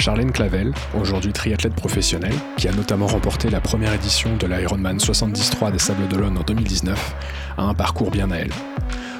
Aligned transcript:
Charlène 0.00 0.32
Clavel, 0.32 0.72
aujourd'hui 0.98 1.30
triathlète 1.30 1.74
professionnelle, 1.74 2.34
qui 2.56 2.68
a 2.68 2.72
notamment 2.72 3.06
remporté 3.06 3.50
la 3.50 3.60
première 3.60 3.92
édition 3.92 4.34
de 4.34 4.46
l'Ironman 4.46 4.98
73 4.98 5.72
des 5.72 5.78
Sables 5.78 6.08
d'Olonne 6.08 6.38
en 6.38 6.42
2019, 6.42 7.14
a 7.58 7.64
un 7.64 7.74
parcours 7.74 8.10
bien 8.10 8.30
à 8.30 8.36
elle. 8.36 8.52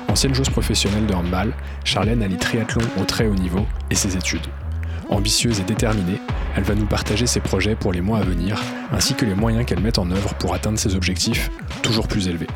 Ancienne 0.08 0.34
joueuse 0.34 0.48
professionnelle 0.48 1.04
de 1.04 1.12
handball, 1.12 1.52
Charlène 1.84 2.22
allie 2.22 2.38
triathlon 2.38 2.80
au 2.98 3.04
très 3.04 3.26
haut 3.26 3.34
niveau 3.34 3.66
et 3.90 3.94
ses 3.94 4.16
études. 4.16 4.46
Ambitieuse 5.10 5.60
et 5.60 5.64
déterminée, 5.64 6.18
elle 6.56 6.64
va 6.64 6.74
nous 6.74 6.86
partager 6.86 7.26
ses 7.26 7.40
projets 7.40 7.74
pour 7.74 7.92
les 7.92 8.00
mois 8.00 8.20
à 8.20 8.22
venir, 8.22 8.58
ainsi 8.90 9.12
que 9.12 9.26
les 9.26 9.34
moyens 9.34 9.66
qu'elle 9.66 9.80
met 9.80 9.98
en 9.98 10.10
œuvre 10.10 10.32
pour 10.36 10.54
atteindre 10.54 10.78
ses 10.78 10.96
objectifs 10.96 11.50
toujours 11.82 12.08
plus 12.08 12.26
élevés. 12.26 12.48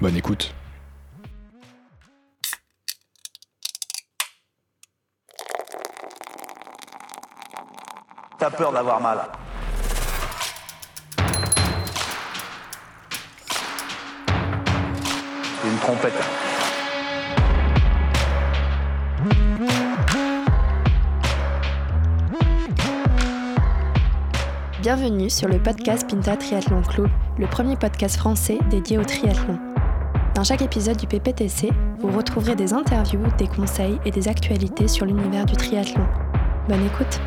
Bonne 0.00 0.16
écoute. 0.16 0.52
T'as 8.42 8.50
peur 8.50 8.72
d'avoir 8.72 9.00
mal. 9.00 9.18
Une 15.64 15.76
trompette. 15.78 16.12
Bienvenue 24.80 25.30
sur 25.30 25.46
le 25.46 25.62
podcast 25.62 26.10
Pinta 26.10 26.36
Triathlon 26.36 26.82
Club, 26.82 27.08
le 27.38 27.46
premier 27.46 27.76
podcast 27.76 28.16
français 28.16 28.58
dédié 28.70 28.98
au 28.98 29.04
triathlon. 29.04 29.56
Dans 30.34 30.42
chaque 30.42 30.62
épisode 30.62 30.96
du 30.96 31.06
PPTC, 31.06 31.70
vous 32.00 32.10
retrouverez 32.10 32.56
des 32.56 32.72
interviews, 32.72 33.22
des 33.38 33.46
conseils 33.46 34.00
et 34.04 34.10
des 34.10 34.26
actualités 34.26 34.88
sur 34.88 35.06
l'univers 35.06 35.46
du 35.46 35.54
triathlon. 35.54 36.04
Bonne 36.68 36.84
écoute! 36.86 37.20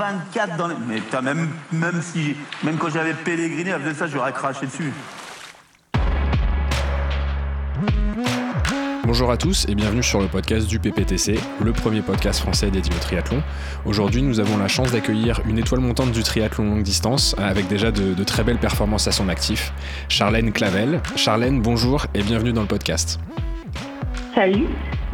24 0.00 0.56
dans 0.56 0.68
les... 0.68 0.74
Mais 0.88 1.02
même, 1.20 1.48
même, 1.72 2.00
si, 2.00 2.34
même 2.64 2.78
quand 2.78 2.88
j'avais 2.88 3.12
pèleriné, 3.12 3.68
elle 3.68 3.82
faisait 3.82 3.94
ça, 3.94 4.06
j'aurais 4.06 4.32
craché 4.32 4.64
dessus. 4.64 4.94
Bonjour 9.04 9.30
à 9.30 9.36
tous 9.36 9.66
et 9.68 9.74
bienvenue 9.74 10.02
sur 10.02 10.20
le 10.20 10.28
podcast 10.28 10.66
du 10.68 10.78
PPTC, 10.78 11.38
le 11.62 11.72
premier 11.72 12.00
podcast 12.00 12.40
français 12.40 12.70
dédié 12.70 12.94
au 12.94 12.98
triathlon. 12.98 13.42
Aujourd'hui, 13.84 14.22
nous 14.22 14.40
avons 14.40 14.56
la 14.56 14.68
chance 14.68 14.92
d'accueillir 14.92 15.42
une 15.46 15.58
étoile 15.58 15.80
montante 15.80 16.12
du 16.12 16.22
triathlon 16.22 16.64
longue 16.64 16.82
distance, 16.82 17.36
avec 17.36 17.68
déjà 17.68 17.90
de, 17.90 18.24
très 18.24 18.42
belles 18.42 18.58
performances 18.58 19.06
à 19.06 19.12
son 19.12 19.28
actif, 19.28 19.74
Charlène 20.08 20.52
Clavel. 20.52 21.00
Charlène, 21.16 21.60
bonjour 21.60 22.06
et 22.14 22.22
bienvenue 22.22 22.54
dans 22.54 22.62
le 22.62 22.68
podcast. 22.68 23.20
Salut, 24.34 24.66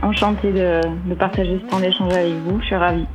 enchanté 0.03 0.53
de, 0.53 0.81
de 1.09 1.15
partager 1.15 1.61
ce 1.65 1.71
temps 1.71 1.81
d'échange 1.81 2.13
avec 2.13 2.35
vous, 2.47 2.61
je 2.61 2.67
suis 2.67 2.77
ravie. 2.77 3.07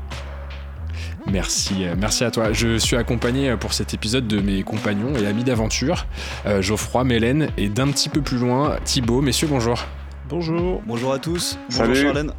Merci, 1.27 1.85
euh, 1.85 1.95
merci 1.97 2.23
à 2.23 2.31
toi. 2.31 2.51
Je 2.51 2.77
suis 2.77 2.95
accompagné 2.95 3.49
euh, 3.49 3.57
pour 3.57 3.73
cet 3.73 3.93
épisode 3.93 4.27
de 4.27 4.39
mes 4.39 4.63
compagnons 4.63 5.13
et 5.15 5.25
amis 5.25 5.43
d'aventure, 5.43 6.05
euh, 6.45 6.61
Geoffroy, 6.61 7.03
Mélène 7.03 7.49
et 7.57 7.69
d'un 7.69 7.87
petit 7.87 8.09
peu 8.09 8.21
plus 8.21 8.37
loin, 8.37 8.77
Thibaut. 8.83 9.21
Messieurs, 9.21 9.47
bonjour. 9.49 9.85
Bonjour. 10.29 10.81
Bonjour 10.85 11.13
à 11.13 11.19
tous. 11.19 11.59
Bonjour 11.77 11.95
Charlène. 11.95 12.31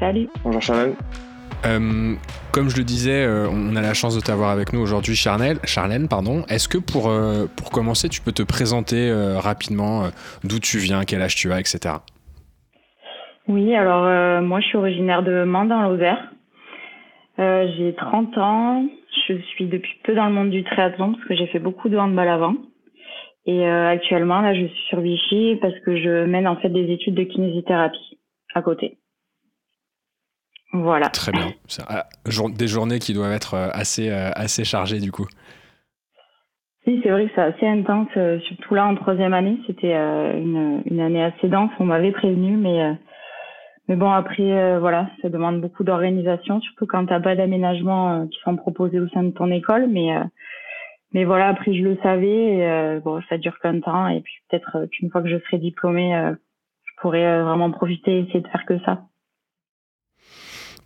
Salut. 0.00 0.28
Bonjour 0.44 0.60
Charlène. 0.62 0.94
comme 2.52 2.68
je 2.68 2.76
le 2.76 2.84
disais, 2.84 3.26
on 3.26 3.76
a 3.76 3.80
la 3.80 3.94
chance 3.94 4.14
de 4.14 4.20
t'avoir 4.20 4.50
avec 4.50 4.72
nous 4.72 4.80
aujourd'hui, 4.80 5.14
Charlène. 5.14 5.58
Charlène, 5.64 6.08
pardon. 6.08 6.44
Est-ce 6.48 6.68
que 6.68 6.78
pour, 6.78 7.12
pour 7.56 7.70
commencer, 7.70 8.08
tu 8.08 8.20
peux 8.20 8.32
te 8.32 8.42
présenter 8.42 9.12
rapidement 9.36 10.10
d'où 10.44 10.58
tu 10.58 10.78
viens, 10.78 11.04
quel 11.04 11.22
âge 11.22 11.36
tu 11.36 11.52
as, 11.52 11.60
etc. 11.60 11.96
Oui, 13.46 13.74
alors 13.74 14.42
moi 14.42 14.60
je 14.60 14.66
suis 14.66 14.76
originaire 14.78 15.22
de 15.22 15.44
Mans 15.44 15.64
dans 15.64 15.82
l'Auvergne. 15.82 16.18
Euh, 17.38 17.68
j'ai 17.76 17.94
30 17.94 18.36
ans. 18.38 18.86
Je 19.28 19.34
suis 19.54 19.66
depuis 19.66 19.92
peu 20.04 20.14
dans 20.14 20.26
le 20.26 20.32
monde 20.32 20.50
du 20.50 20.64
triathlon 20.64 21.12
parce 21.12 21.24
que 21.24 21.36
j'ai 21.36 21.46
fait 21.46 21.58
beaucoup 21.58 21.88
de 21.88 21.96
handball 21.96 22.28
avant. 22.28 22.54
Et 23.46 23.66
euh, 23.66 23.88
actuellement, 23.88 24.40
là, 24.40 24.54
je 24.54 24.66
suis 24.66 24.86
sur 24.88 25.00
Vichy 25.00 25.56
parce 25.60 25.78
que 25.80 25.96
je 25.96 26.24
mène 26.24 26.46
en 26.46 26.56
fait 26.56 26.68
des 26.68 26.92
études 26.92 27.14
de 27.14 27.22
kinésithérapie 27.22 28.18
à 28.54 28.62
côté. 28.62 28.98
Voilà. 30.72 31.08
Très 31.08 31.32
bien. 31.32 31.52
Ah, 31.88 32.06
des 32.24 32.68
journées 32.68 32.98
qui 32.98 33.14
doivent 33.14 33.32
être 33.32 33.54
euh, 33.54 33.68
assez, 33.72 34.10
assez 34.10 34.64
chargées 34.64 35.00
du 35.00 35.12
coup. 35.12 35.26
Oui, 36.86 37.00
c'est 37.02 37.10
vrai 37.10 37.26
que 37.26 37.32
c'est 37.34 37.42
assez 37.42 37.66
intense, 37.66 38.08
surtout 38.46 38.74
là 38.74 38.86
en 38.86 38.94
troisième 38.94 39.34
année. 39.34 39.58
C'était 39.66 39.92
une, 39.92 40.82
une, 40.86 41.00
année 41.00 41.22
assez 41.22 41.48
dense. 41.48 41.70
On 41.78 41.84
m'avait 41.84 42.12
prévenu, 42.12 42.56
mais 42.56 42.96
mais 43.88 43.96
bon, 43.96 44.10
après, 44.10 44.52
euh, 44.52 44.78
voilà, 44.80 45.08
ça 45.22 45.30
demande 45.30 45.62
beaucoup 45.62 45.82
d'organisation, 45.82 46.60
surtout 46.60 46.86
quand 46.86 47.06
t'as 47.06 47.20
pas 47.20 47.34
d'aménagement 47.34 48.12
euh, 48.12 48.26
qui 48.26 48.38
sont 48.40 48.54
proposés 48.56 49.00
au 49.00 49.08
sein 49.08 49.22
de 49.22 49.30
ton 49.30 49.50
école. 49.50 49.86
Mais 49.88 50.14
euh, 50.14 50.24
mais 51.12 51.24
voilà, 51.24 51.48
après 51.48 51.72
je 51.74 51.82
le 51.82 51.96
savais. 52.02 52.58
Et, 52.58 53.00
bon, 53.02 53.22
ça 53.30 53.38
dure 53.38 53.58
qu'un 53.60 53.80
temps, 53.80 54.08
et 54.08 54.20
puis 54.20 54.34
peut-être 54.48 54.86
qu'une 54.92 55.10
fois 55.10 55.22
que 55.22 55.28
je 55.28 55.38
serai 55.38 55.58
diplômée, 55.58 56.12
je 56.84 56.92
pourrai 57.00 57.42
vraiment 57.42 57.70
profiter 57.70 58.18
et 58.18 58.20
essayer 58.20 58.40
de 58.40 58.48
faire 58.48 58.66
que 58.66 58.78
ça. 58.80 59.04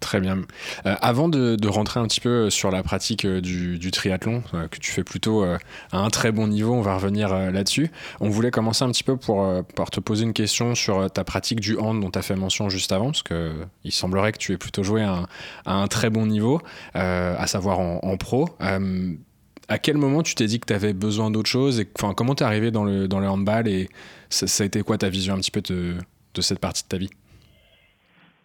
Très 0.02 0.20
bien. 0.20 0.42
Euh, 0.84 0.96
avant 1.00 1.28
de, 1.28 1.68
rentrer 1.68 2.00
un 2.00 2.06
petit 2.08 2.20
peu 2.20 2.50
sur 2.50 2.72
la 2.72 2.82
pratique 2.82 3.24
euh, 3.24 3.40
du, 3.40 3.90
triathlon, 3.92 4.42
euh, 4.52 4.66
que 4.66 4.78
tu 4.78 4.90
fais 4.90 5.04
plutôt 5.04 5.44
à 5.44 5.58
un 5.92 6.10
très 6.10 6.32
bon 6.32 6.48
niveau, 6.48 6.74
on 6.74 6.82
va 6.82 6.96
revenir 6.96 7.28
là-dessus. 7.28 7.90
On 8.20 8.28
voulait 8.28 8.50
commencer 8.50 8.84
un 8.84 8.90
petit 8.90 9.04
peu 9.04 9.16
pour, 9.16 9.64
te 9.90 10.00
poser 10.00 10.24
une 10.24 10.32
question 10.32 10.74
sur 10.74 11.08
ta 11.10 11.22
pratique 11.22 11.60
du 11.60 11.78
hand 11.78 12.00
dont 12.00 12.10
tu 12.10 12.18
as 12.18 12.22
fait 12.22 12.34
mention 12.34 12.68
juste 12.68 12.90
avant, 12.90 13.12
parce 13.12 13.22
qu'il 13.22 13.92
semblerait 13.92 14.32
que 14.32 14.38
tu 14.38 14.52
aies 14.52 14.58
plutôt 14.58 14.82
joué 14.82 15.02
à 15.02 15.28
un, 15.66 15.86
très 15.86 16.10
bon 16.10 16.26
niveau, 16.26 16.60
à 16.94 17.46
savoir 17.46 17.78
en, 17.78 18.16
pro. 18.16 18.48
à 18.60 19.78
quel 19.78 19.96
moment 19.98 20.24
tu 20.24 20.34
t'es 20.34 20.46
dit 20.46 20.58
que 20.58 20.66
tu 20.66 20.74
avais 20.74 20.94
besoin 20.94 21.30
d'autre 21.30 21.48
chose 21.48 21.78
et 21.78 21.86
comment 21.86 22.34
tu 22.34 22.42
es 22.42 22.46
arrivé 22.46 22.72
dans 22.72 22.84
le 22.84 23.28
handball 23.28 23.68
et 23.68 23.88
ça, 24.30 24.64
a 24.64 24.66
été 24.66 24.82
quoi 24.82 24.98
ta 24.98 25.08
vision 25.08 25.34
un 25.34 25.38
petit 25.38 25.52
peu 25.52 25.62
de 25.62 26.40
cette 26.40 26.58
partie 26.58 26.82
de 26.82 26.88
ta 26.88 26.96
vie? 26.96 27.10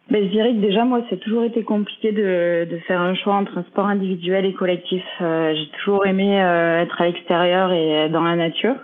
Ben, 0.09 0.23
je 0.23 0.29
dirais 0.29 0.53
que 0.53 0.61
déjà, 0.61 0.85
moi, 0.85 1.01
c'est 1.09 1.19
toujours 1.19 1.43
été 1.43 1.63
compliqué 1.63 2.13
de, 2.13 2.65
de 2.71 2.77
faire 2.87 3.01
un 3.01 3.13
choix 3.13 3.35
entre 3.35 3.57
un 3.57 3.63
sport 3.63 3.87
individuel 3.87 4.45
et 4.45 4.53
collectif. 4.53 5.03
Euh, 5.19 5.53
j'ai 5.53 5.67
toujours 5.79 6.05
aimé 6.05 6.41
euh, 6.41 6.81
être 6.81 7.01
à 7.01 7.07
l'extérieur 7.07 7.73
et 7.73 8.07
dans 8.07 8.23
la 8.23 8.37
nature. 8.37 8.75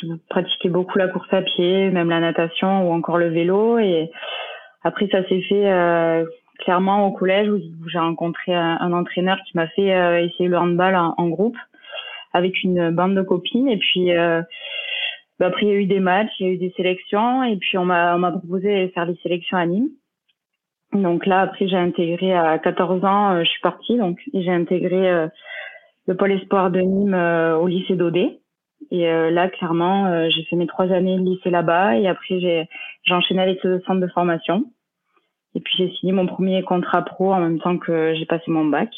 Je 0.00 0.06
pratiquais 0.28 0.68
beaucoup 0.68 0.96
la 0.96 1.08
course 1.08 1.32
à 1.32 1.42
pied, 1.42 1.90
même 1.90 2.08
la 2.08 2.20
natation 2.20 2.88
ou 2.88 2.92
encore 2.92 3.18
le 3.18 3.30
vélo. 3.30 3.78
Et 3.78 4.12
après, 4.84 5.08
ça 5.10 5.26
s'est 5.28 5.42
fait 5.42 5.68
euh, 5.72 6.24
clairement 6.60 7.08
au 7.08 7.10
collège 7.10 7.48
où, 7.48 7.58
j'ai 7.88 7.98
rencontré 7.98 8.54
un, 8.54 8.92
entraîneur 8.92 9.38
qui 9.46 9.56
m'a 9.56 9.66
fait 9.68 10.24
essayer 10.24 10.48
le 10.48 10.56
handball 10.56 10.94
en, 10.94 11.28
groupe 11.30 11.56
avec 12.32 12.62
une 12.62 12.90
bande 12.90 13.16
de 13.16 13.22
copines. 13.22 13.68
Et 13.68 13.78
puis, 13.78 14.10
ben, 14.12 14.44
après, 15.40 15.62
il 15.62 15.68
y 15.68 15.72
a 15.72 15.76
eu 15.76 15.86
des 15.86 16.00
matchs, 16.00 16.30
il 16.38 16.46
y 16.46 16.50
a 16.50 16.52
eu 16.52 16.58
des 16.58 16.72
sélections. 16.76 17.42
Et 17.42 17.56
puis, 17.56 17.76
on 17.76 17.84
m'a 17.84 18.30
proposé 18.30 18.86
de 18.86 18.92
faire 18.92 19.06
des 19.06 19.18
sélections 19.22 19.56
à 19.56 19.66
Nîmes. 19.66 19.90
Donc 20.94 21.26
là, 21.26 21.40
après, 21.40 21.66
j'ai 21.66 21.76
intégré 21.76 22.32
à 22.32 22.58
14 22.58 23.04
ans, 23.04 23.32
euh, 23.32 23.40
je 23.42 23.48
suis 23.48 23.60
partie, 23.60 23.96
donc 23.98 24.18
j'ai 24.32 24.50
intégré 24.50 25.10
euh, 25.10 25.26
le 26.06 26.16
pôle 26.16 26.32
espoir 26.32 26.70
de 26.70 26.80
Nîmes 26.80 27.14
euh, 27.14 27.56
au 27.56 27.66
lycée 27.66 27.96
d'Odé. 27.96 28.40
Et 28.90 29.06
là, 29.06 29.48
clairement, 29.48 30.28
j'ai 30.28 30.44
fait 30.44 30.56
mes 30.56 30.66
trois 30.66 30.92
années 30.92 31.16
de 31.16 31.24
lycée 31.24 31.48
là-bas 31.48 31.96
et 31.96 32.06
après, 32.06 32.38
j'ai, 32.38 32.68
j'ai 33.04 33.14
enchaîné 33.14 33.40
avec 33.40 33.64
le 33.64 33.80
centre 33.86 34.00
de 34.00 34.06
formation. 34.08 34.64
Et 35.54 35.60
puis, 35.60 35.72
j'ai 35.78 35.90
signé 35.92 36.12
mon 36.12 36.26
premier 36.26 36.62
contrat 36.62 37.02
pro 37.02 37.32
en 37.32 37.40
même 37.40 37.58
temps 37.60 37.78
que 37.78 38.14
j'ai 38.14 38.26
passé 38.26 38.44
mon 38.48 38.66
bac. 38.66 38.90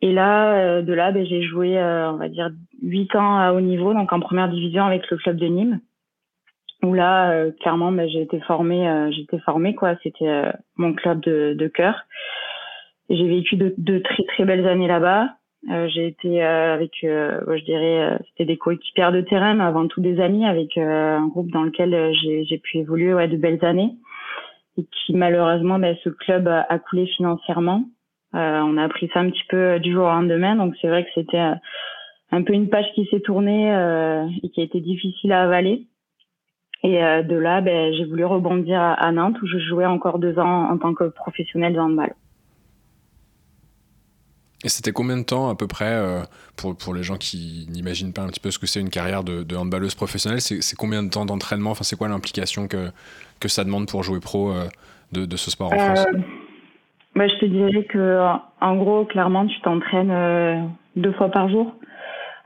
Et 0.00 0.12
là, 0.12 0.80
de 0.80 0.92
là, 0.92 1.10
ben, 1.10 1.26
j'ai 1.26 1.42
joué, 1.42 1.76
on 1.76 2.18
va 2.18 2.28
dire, 2.28 2.50
huit 2.80 3.14
ans 3.16 3.36
à 3.36 3.52
haut 3.52 3.60
niveau, 3.60 3.94
donc 3.94 4.12
en 4.12 4.20
première 4.20 4.48
division 4.48 4.84
avec 4.84 5.10
le 5.10 5.16
club 5.16 5.36
de 5.36 5.46
Nîmes 5.46 5.80
où 6.82 6.94
là 6.94 7.32
euh, 7.32 7.50
clairement 7.60 7.92
ben, 7.92 8.08
j'ai 8.08 8.22
été 8.22 8.40
formée 8.40 8.88
euh, 8.88 9.10
j'étais 9.10 9.38
formée 9.40 9.74
quoi. 9.74 9.96
C'était 10.02 10.28
euh, 10.28 10.52
mon 10.76 10.92
club 10.92 11.20
de, 11.20 11.54
de 11.58 11.68
cœur. 11.68 12.04
J'ai 13.10 13.26
vécu 13.26 13.56
de, 13.56 13.74
de, 13.78 13.98
très 14.00 14.22
très 14.24 14.44
belles 14.44 14.66
années 14.66 14.88
là-bas. 14.88 15.30
J'ai 15.88 16.06
été 16.06 16.40
avec 16.40 16.92
je 17.02 17.64
dirais 17.64 18.16
c'était 18.28 18.44
des 18.44 18.56
coéquipières 18.56 19.10
de 19.10 19.22
terrain 19.22 19.54
mais 19.54 19.64
avant 19.64 19.88
tout 19.88 20.00
des 20.00 20.20
amis 20.20 20.46
avec 20.46 20.78
un 20.78 21.26
groupe 21.26 21.50
dans 21.50 21.64
lequel 21.64 22.14
j'ai 22.14 22.58
pu 22.58 22.78
évoluer 22.78 23.12
ouais, 23.12 23.26
de 23.26 23.36
belles 23.36 23.64
années. 23.64 23.96
Et 24.76 24.84
qui 24.84 25.14
malheureusement 25.16 25.80
ben, 25.80 25.96
ce 26.04 26.10
club 26.10 26.46
a, 26.46 26.78
coulé 26.78 27.06
financièrement. 27.06 27.82
On 28.34 28.76
a 28.76 28.84
appris 28.84 29.10
ça 29.12 29.20
un 29.20 29.30
petit 29.30 29.42
peu 29.48 29.80
du 29.80 29.92
jour 29.92 30.04
au 30.04 30.10
lendemain. 30.10 30.54
Donc 30.54 30.74
c'est 30.80 30.88
vrai 30.88 31.02
que 31.04 31.10
c'était 31.14 31.38
un 32.30 32.42
peu 32.42 32.52
une 32.52 32.68
page 32.68 32.86
qui 32.94 33.06
s'est 33.06 33.20
tournée 33.20 33.68
et 34.42 34.50
qui 34.50 34.60
a 34.60 34.64
été 34.64 34.80
difficile 34.80 35.32
à 35.32 35.42
avaler 35.42 35.88
et 36.84 36.98
de 36.98 37.36
là, 37.36 37.60
ben, 37.60 37.92
j'ai 37.94 38.04
voulu 38.04 38.24
rebondir 38.24 38.80
à, 38.80 39.10
Nantes 39.10 39.40
où 39.42 39.46
je 39.46 39.58
jouais 39.58 39.86
encore 39.86 40.18
deux 40.18 40.38
ans 40.38 40.70
en 40.70 40.78
tant 40.78 40.94
que 40.94 41.04
professionnel 41.04 41.74
de 41.74 41.80
handball. 41.80 42.14
Et 44.64 44.68
c'était 44.68 44.90
combien 44.90 45.16
de 45.16 45.22
temps 45.22 45.48
à 45.48 45.54
peu 45.54 45.68
près, 45.68 45.92
euh, 45.92 46.22
pour, 46.56 46.76
pour 46.76 46.92
les 46.92 47.04
gens 47.04 47.16
qui 47.16 47.66
n'imaginent 47.70 48.12
pas 48.12 48.22
un 48.22 48.26
petit 48.26 48.40
peu 48.40 48.50
ce 48.50 48.58
que 48.58 48.66
c'est 48.66 48.80
une 48.80 48.90
carrière 48.90 49.22
de, 49.22 49.44
de 49.44 49.56
handballeuse 49.56 49.94
professionnelle, 49.94 50.40
c'est 50.40 50.76
combien 50.76 51.04
de 51.04 51.10
temps 51.10 51.24
d'entraînement? 51.24 51.70
Enfin, 51.70 51.84
c'est 51.84 51.96
quoi 51.96 52.08
l'implication 52.08 52.66
que, 52.66 52.90
que 53.40 53.48
ça 53.48 53.62
demande 53.62 53.88
pour 53.88 54.02
jouer 54.02 54.18
pro 54.18 54.50
euh, 54.50 54.66
de, 55.12 55.26
de, 55.26 55.36
ce 55.36 55.52
sport 55.52 55.72
en 55.72 55.78
France? 55.78 56.06
Euh, 56.12 56.18
bah, 57.14 57.28
Je 57.28 57.36
te 57.38 57.44
dirais 57.44 57.84
que, 57.84 58.20
en 58.60 58.76
gros, 58.76 59.04
clairement, 59.04 59.46
tu 59.46 59.60
t'entraînes 59.60 60.72
deux 60.96 61.12
fois 61.12 61.30
par 61.30 61.48
jour, 61.48 61.72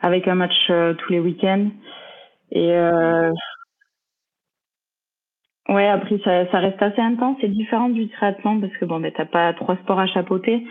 avec 0.02 0.28
un 0.28 0.34
match 0.34 0.66
tous 0.66 1.12
les 1.12 1.20
week-ends. 1.20 1.70
Et 2.50 2.74
ouais, 5.72 5.88
après, 5.88 6.18
ça, 6.24 6.50
ça 6.50 6.58
reste 6.58 6.82
assez 6.82 7.00
intense. 7.00 7.36
C'est 7.40 7.48
différent 7.48 7.88
du 7.88 8.08
triathlon 8.08 8.60
parce 8.60 8.72
que 8.74 8.84
bon, 8.84 9.00
ben, 9.00 9.12
t'as 9.14 9.24
pas 9.24 9.52
trois 9.54 9.76
sports 9.76 10.00
à 10.00 10.06
chapeauter. 10.06 10.64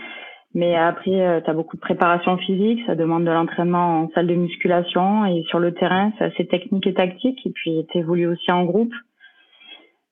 Mais 0.54 0.76
après, 0.76 1.22
euh, 1.22 1.40
tu 1.42 1.50
as 1.50 1.54
beaucoup 1.54 1.78
de 1.78 1.82
préparation 1.82 2.38
physique, 2.38 2.82
ça 2.86 2.96
demande 2.96 3.24
de 3.24 3.32
l'entraînement 3.32 4.02
en 4.02 4.10
salle 4.10 4.28
de 4.28 4.36
musculation 4.36 5.26
et 5.26 5.44
sur 5.44 5.60
le 5.60 5.74
terrain, 5.74 6.12
c'est 6.18 6.26
assez 6.26 6.46
technique 6.46 6.88
et 6.88 6.94
tactique. 6.94 7.40
Et 7.46 7.52
puis, 7.52 7.86
tu 7.90 7.98
évolues 7.98 8.28
aussi 8.28 8.52
en 8.52 8.66
groupe. 8.66 8.94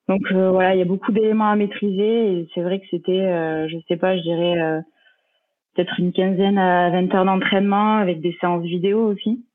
Donc 0.09 0.23
euh, 0.31 0.49
voilà, 0.49 0.73
il 0.73 0.79
y 0.79 0.81
a 0.81 0.85
beaucoup 0.85 1.11
d'éléments 1.11 1.51
à 1.51 1.55
maîtriser 1.55 2.33
et 2.33 2.49
c'est 2.55 2.61
vrai 2.61 2.79
que 2.79 2.85
c'était, 2.89 3.11
euh, 3.11 3.67
je 3.69 3.77
sais 3.87 3.95
pas, 3.95 4.17
je 4.17 4.23
dirais 4.23 4.59
euh, 4.59 4.81
peut-être 5.75 5.99
une 5.99 6.11
quinzaine 6.11 6.57
à 6.57 6.89
20 6.89 7.13
heures 7.13 7.25
d'entraînement 7.25 7.97
avec 7.97 8.19
des 8.19 8.35
séances 8.41 8.63
vidéo 8.63 9.05
aussi. 9.05 9.45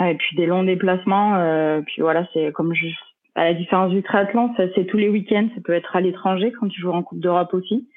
Et 0.00 0.14
puis 0.16 0.36
des 0.36 0.46
longs 0.46 0.64
déplacements. 0.64 1.82
puis 1.86 2.02
voilà, 2.02 2.26
c'est 2.32 2.52
comme 2.52 2.74
je, 2.74 2.86
à 3.34 3.44
la 3.44 3.54
différence 3.54 3.90
du 3.90 4.02
triathlon, 4.02 4.54
c'est 4.56 4.86
tous 4.86 4.96
les 4.96 5.08
week-ends, 5.08 5.48
ça 5.54 5.60
peut 5.64 5.72
être 5.72 5.96
à 5.96 6.00
l'étranger 6.00 6.52
quand 6.52 6.68
tu 6.68 6.80
joues 6.80 6.92
en 6.92 7.02
Coupe 7.02 7.20
d'Europe 7.20 7.52
aussi. 7.52 7.88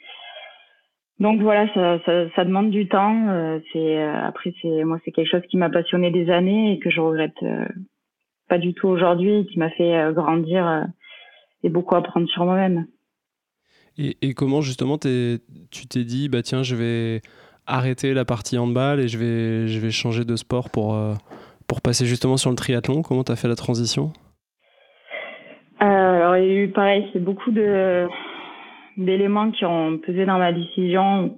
Donc 1.19 1.41
voilà, 1.41 1.67
ça, 1.73 2.45
demande 2.45 2.69
du 2.69 2.87
temps. 2.87 3.29
Euh, 3.29 3.59
euh, 3.75 4.21
après 4.23 4.53
moi 4.85 4.99
c'est 5.03 5.11
quelque 5.11 5.29
chose 5.29 5.41
qui 5.49 5.57
m'a 5.57 5.69
passionné 5.69 6.11
des 6.11 6.29
années 6.29 6.73
et 6.73 6.79
que 6.79 6.91
je 6.91 7.01
regrette 7.01 7.41
euh, 7.41 7.65
pas 8.47 8.59
du 8.59 8.73
tout 8.73 8.87
aujourd'hui, 8.87 9.47
qui 9.47 9.57
m'a 9.57 9.69
fait 9.71 10.13
grandir 10.13 10.85
et 11.63 11.69
beaucoup 11.69 11.95
apprendre 11.95 12.27
sur 12.29 12.45
moi-même. 12.45 12.87
Et, 13.97 14.33
comment 14.35 14.61
justement 14.61 14.97
tu 14.97 15.39
t'es 15.89 16.03
dit 16.03 16.29
bah 16.29 16.43
tiens 16.43 16.61
je 16.61 16.75
vais 16.75 17.21
arrêter 17.65 18.13
la 18.13 18.25
partie 18.25 18.57
handball 18.57 18.99
et 18.99 19.07
je 19.07 19.17
vais 19.17 19.67
je 19.67 19.79
vais 19.79 19.91
changer 19.91 20.23
de 20.23 20.35
sport 20.35 20.69
pour 20.69 20.97
pour 21.67 21.81
passer 21.81 22.05
justement 22.05 22.37
sur 22.37 22.51
le 22.51 22.55
triathlon? 22.55 23.01
Comment 23.01 23.23
tu 23.23 23.31
as 23.31 23.35
fait 23.35 23.47
la 23.47 23.55
transition? 23.55 24.13
Alors 25.79 26.37
il 26.37 26.45
y 26.45 26.51
a 26.51 26.63
eu 26.63 26.67
pareil, 26.69 27.07
c'est 27.13 27.23
beaucoup 27.23 27.51
de 27.51 28.07
d'éléments 28.97 29.51
qui 29.51 29.63
ont 29.63 29.99
pesé 29.99 30.25
dans 30.25 30.39
ma 30.39 30.51
décision. 30.51 31.37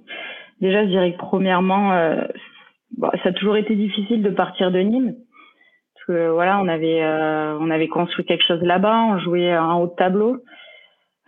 Déjà, 0.62 0.84
je 0.84 0.88
dirais 0.88 1.12
que 1.12 1.18
premièrement, 1.18 1.92
euh, 1.92 2.22
ça 3.22 3.28
a 3.28 3.32
toujours 3.32 3.56
été 3.56 3.74
difficile 3.76 4.22
de 4.22 4.30
partir 4.30 4.70
de 4.70 4.78
Nîmes. 4.78 5.14
Parce 5.94 6.06
que 6.06 6.30
voilà, 6.30 6.58
on 6.60 6.68
avait 6.68 7.02
euh, 7.02 7.58
on 7.60 7.70
avait 7.70 7.88
construit 7.88 8.24
quelque 8.24 8.46
chose 8.46 8.62
là-bas, 8.62 9.02
on 9.10 9.18
jouait 9.18 9.56
en 9.56 9.82
haut 9.82 9.88
de 9.88 9.94
tableau. 9.94 10.38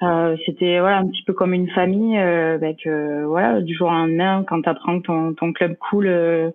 Euh, 0.03 0.37
c'était 0.47 0.81
voilà 0.81 0.99
un 0.99 1.07
petit 1.07 1.23
peu 1.25 1.35
comme 1.35 1.53
une 1.53 1.71
famille 1.71 2.17
avec 2.17 2.89
voilà 3.27 3.61
du 3.61 3.75
jour 3.75 3.89
au 3.89 3.93
lendemain 3.93 4.45
quand 4.49 4.63
tu 4.63 4.69
apprends 4.69 4.99
que 5.01 5.07
ton, 5.07 5.35
ton 5.35 5.53
club 5.53 5.77
coule 5.77 6.53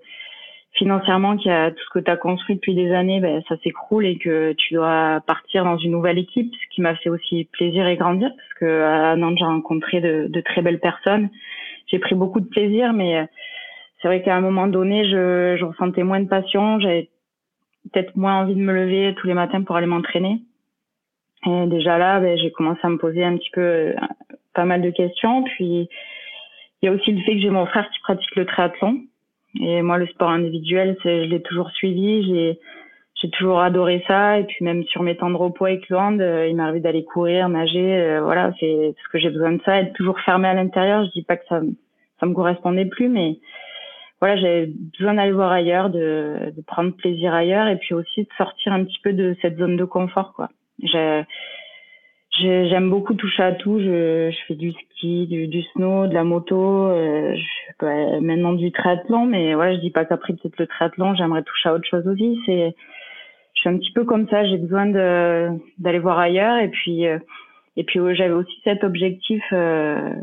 financièrement 0.78 1.36
a 1.46 1.72
tout 1.72 1.84
ce 1.84 2.00
que 2.00 2.04
tu 2.04 2.12
as 2.12 2.18
construit 2.18 2.56
depuis 2.56 2.76
des 2.76 2.92
années 2.92 3.20
ben, 3.20 3.42
ça 3.50 3.56
s'écroule 3.64 4.06
et 4.06 4.18
que 4.18 4.54
tu 4.54 4.76
dois 4.76 5.22
partir 5.26 5.64
dans 5.64 5.78
une 5.78 5.92
nouvelle 5.92 6.18
équipe 6.18 6.54
ce 6.54 6.76
qui 6.76 6.82
m'a 6.82 6.96
fait 6.96 7.10
aussi 7.10 7.46
plaisir 7.52 7.88
et 7.88 7.98
grandir 7.98 8.30
parce 8.30 8.54
que 8.60 8.84
à 8.84 9.16
Nantes 9.16 9.38
j'ai 9.38 9.46
rencontré 9.46 10.02
de, 10.02 10.28
de, 10.30 10.42
très 10.42 10.62
belles 10.62 10.80
personnes. 10.80 11.30
J'ai 11.88 12.00
pris 12.00 12.16
beaucoup 12.16 12.40
de 12.40 12.48
plaisir 12.48 12.94
mais 12.94 13.18
euh, 13.18 13.26
c'est 14.02 14.08
vrai 14.08 14.22
qu'à 14.22 14.36
un 14.36 14.42
moment 14.42 14.68
donné 14.68 15.06
je, 15.06 15.58
je 15.60 15.66
ressentais 15.66 16.04
moins 16.04 16.20
de 16.20 16.28
passion 16.28 16.80
j'avais 16.80 17.10
peut-être 17.92 18.16
moins 18.16 18.42
envie 18.42 18.56
de 18.56 18.62
me 18.62 18.74
lever 18.74 19.16
tous 19.16 19.28
les 19.28 19.34
matins 19.34 19.64
pour 19.64 19.76
aller 19.76 19.88
m'entraîner. 19.88 20.42
Et 21.46 21.68
déjà 21.68 21.98
là 21.98 22.20
ben, 22.20 22.38
j'ai 22.38 22.52
commencé 22.52 22.82
à 22.84 22.90
me 22.90 22.98
poser 22.98 23.24
un 23.24 23.38
petit 23.38 23.52
peu 23.52 23.62
euh, 23.62 23.94
pas 24.54 24.66
mal 24.66 24.82
de 24.82 24.92
questions. 24.92 25.44
Puis 25.44 25.90
il 26.82 26.86
y 26.86 26.88
a 26.88 26.92
aussi 26.92 27.12
le 27.12 27.22
fait 27.24 27.34
que 27.34 27.42
j'ai 27.42 27.50
mon 27.50 27.66
frère 27.66 27.90
qui 27.90 28.00
pratique 28.02 28.36
le 28.36 28.46
triathlon 28.46 29.02
et 29.62 29.82
moi, 29.82 29.98
le 29.98 30.08
sport 30.08 30.30
individuel, 30.30 30.98
je 31.04 31.26
l'ai 31.26 31.42
toujours 31.42 31.70
suivi. 31.72 32.58
J'ai 33.16 33.30
toujours 33.32 33.60
adoré 33.60 34.04
ça. 34.08 34.40
Et 34.40 34.44
puis 34.44 34.64
même 34.64 34.84
sur 34.86 35.04
mes 35.04 35.18
temps 35.18 35.30
de 35.30 35.36
repos 35.36 35.66
avec 35.66 35.88
Luand, 35.90 36.20
euh, 36.20 36.48
il 36.48 36.56
m'arrive 36.56 36.82
d'aller 36.82 37.04
courir, 37.04 37.50
nager. 37.50 37.98
Euh, 37.98 38.22
voilà, 38.22 38.54
c'est 38.60 38.94
ce 38.96 39.10
que 39.12 39.20
j'ai 39.20 39.30
besoin 39.30 39.54
de 39.54 39.62
ça. 39.64 39.80
Être 39.80 39.94
toujours 39.94 40.20
fermé 40.22 40.48
à 40.48 40.54
l'intérieur. 40.54 41.06
Je 41.06 41.12
dis 41.12 41.24
pas 41.24 41.38
que 41.38 41.46
ça 41.48 41.62
ça 42.20 42.26
me 42.26 42.34
correspondait 42.34 42.86
plus, 42.86 43.10
mais 43.10 43.38
voilà, 44.20 44.38
j'avais 44.38 44.72
besoin 44.98 45.14
d'aller 45.14 45.32
voir 45.32 45.52
ailleurs, 45.52 45.90
de, 45.90 46.52
de 46.56 46.62
prendre 46.62 46.92
plaisir 46.96 47.34
ailleurs, 47.34 47.68
et 47.68 47.78
puis 47.78 47.94
aussi 47.94 48.24
de 48.24 48.30
sortir 48.38 48.74
un 48.74 48.84
petit 48.84 49.00
peu 49.04 49.14
de 49.14 49.36
cette 49.42 49.58
zone 49.58 49.78
de 49.78 49.86
confort, 49.86 50.34
quoi. 50.34 50.50
J'aime 52.40 52.90
beaucoup 52.90 53.16
toucher 53.16 53.44
à 53.44 53.52
tout. 53.54 53.80
Je, 53.80 54.30
je 54.32 54.38
fais 54.48 54.56
du 54.56 54.72
ski, 54.72 55.28
du, 55.28 55.48
du, 55.48 55.64
snow, 55.74 56.08
de 56.08 56.14
la 56.14 56.24
moto, 56.24 56.88
euh, 56.88 57.36
je, 57.36 58.20
maintenant 58.20 58.54
du 58.54 58.72
triathlon. 58.72 59.26
Mais 59.26 59.56
voilà, 59.56 59.76
je 59.76 59.80
dis 59.80 59.90
pas 59.90 60.06
qu'après 60.06 60.34
peut-être 60.34 60.60
le 60.60 60.68
triathlon, 60.68 61.16
j'aimerais 61.16 61.44
toucher 61.44 61.70
à 61.70 61.74
autre 61.74 61.88
chose 61.90 62.08
aussi. 62.08 62.40
C'est, 62.46 62.76
je 63.56 63.60
suis 63.60 63.70
un 63.70 63.78
petit 63.78 63.92
peu 63.92 64.04
comme 64.04 64.28
ça. 64.30 64.46
J'ai 64.46 64.58
besoin 64.58 64.86
de 64.86 65.50
d'aller 65.80 66.00
voir 66.00 66.20
ailleurs. 66.20 66.58
Et 66.60 66.68
puis, 66.68 67.08
euh, 67.08 67.18
et 67.76 67.84
puis 67.84 68.00
j'avais 68.16 68.34
aussi 68.34 68.62
cet 68.64 68.84
objectif 68.84 69.44
euh, 69.52 70.14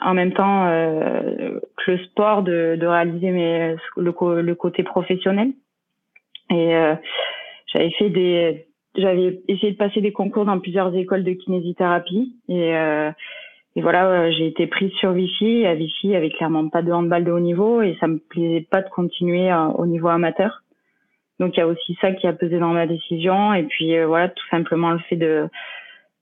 en 0.00 0.14
même 0.14 0.32
temps 0.32 0.66
euh, 0.68 1.60
que 1.76 1.90
le 1.92 1.98
sport 2.04 2.42
de, 2.42 2.76
de 2.80 2.86
réaliser 2.86 3.30
mes, 3.30 3.76
le, 3.96 4.40
le 4.40 4.54
côté 4.54 4.82
professionnel. 4.82 5.52
Et 6.50 6.74
euh, 6.74 6.94
j'avais 7.66 7.90
fait 7.92 8.10
des 8.10 8.66
j'avais 8.96 9.40
essayé 9.48 9.72
de 9.72 9.76
passer 9.76 10.00
des 10.00 10.12
concours 10.12 10.44
dans 10.44 10.58
plusieurs 10.60 10.94
écoles 10.94 11.24
de 11.24 11.32
kinésithérapie 11.32 12.36
et, 12.48 12.76
euh, 12.76 13.10
et 13.76 13.82
voilà, 13.82 14.06
euh, 14.06 14.30
j'ai 14.30 14.46
été 14.46 14.66
prise 14.66 14.92
sur 14.92 15.12
Vichy. 15.12 15.66
À 15.66 15.74
Vichy, 15.74 16.08
il 16.08 16.10
y 16.10 16.16
avait 16.16 16.30
clairement 16.30 16.68
pas 16.68 16.82
de 16.82 16.92
handball 16.92 17.24
de 17.24 17.32
haut 17.32 17.40
niveau 17.40 17.82
et 17.82 17.96
ça 17.98 18.06
me 18.06 18.18
plaisait 18.18 18.66
pas 18.70 18.82
de 18.82 18.88
continuer 18.88 19.50
euh, 19.50 19.66
au 19.76 19.86
niveau 19.86 20.08
amateur. 20.08 20.62
Donc 21.40 21.56
il 21.56 21.60
y 21.60 21.62
a 21.62 21.66
aussi 21.66 21.96
ça 22.00 22.12
qui 22.12 22.28
a 22.28 22.32
pesé 22.32 22.60
dans 22.60 22.72
ma 22.72 22.86
décision 22.86 23.52
et 23.52 23.64
puis 23.64 23.96
euh, 23.96 24.06
voilà, 24.06 24.28
tout 24.28 24.46
simplement 24.50 24.90
le 24.90 25.00
fait 25.00 25.16
de 25.16 25.48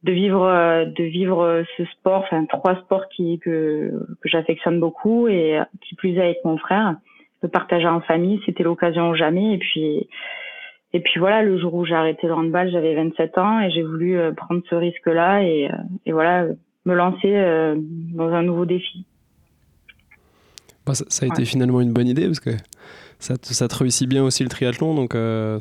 de 0.02 0.10
vivre 0.10 0.84
de 0.84 1.04
vivre 1.04 1.62
ce 1.76 1.84
sport, 1.84 2.22
enfin 2.22 2.44
trois 2.46 2.74
sports 2.80 3.08
qui 3.10 3.38
que 3.38 3.93
que 4.20 4.29
j'affectionne 4.29 4.81
beaucoup 4.81 5.29
et 5.29 5.60
qui 5.81 5.94
plus 5.94 6.17
est 6.17 6.22
avec 6.22 6.38
mon 6.44 6.58
frère, 6.58 6.96
de 7.41 7.46
partager 7.46 7.86
en 7.86 8.00
famille, 8.00 8.41
c'était 8.44 8.64
l'occasion 8.64 9.14
jamais 9.14 9.55
et 9.55 9.58
puis 9.58 10.08
et 10.94 11.01
puis 11.01 11.19
voilà, 11.19 11.43
le 11.43 11.58
jour 11.58 11.75
où 11.75 11.84
j'ai 11.87 11.94
arrêté 11.94 12.27
le 12.27 12.34
handball, 12.34 12.70
j'avais 12.70 12.94
27 12.94 13.39
ans 13.39 13.61
et 13.61 13.70
j'ai 13.70 13.82
voulu 13.82 14.19
euh, 14.19 14.32
prendre 14.32 14.63
ce 14.69 14.75
risque-là 14.75 15.43
et, 15.43 15.70
euh, 15.70 15.77
et, 16.05 16.13
voilà, 16.13 16.46
me 16.84 16.94
lancer 16.94 17.34
euh, 17.34 17.77
dans 17.79 18.29
un 18.29 18.43
nouveau 18.43 18.67
défi. 18.67 19.06
Bah, 20.84 20.94
ça, 20.94 21.05
ça, 21.08 21.25
a 21.25 21.29
été 21.29 21.44
finalement 21.44 21.81
une 21.81 21.93
bonne 21.93 22.08
idée 22.08 22.27
parce 22.27 22.41
que 22.41 22.51
ça 23.22 23.38
te, 23.38 23.55
ça 23.55 23.69
te 23.69 23.76
réussit 23.76 24.08
bien 24.08 24.24
aussi 24.24 24.43
le 24.43 24.48
triathlon, 24.48 24.94
donc 24.94 25.14
euh, 25.14 25.58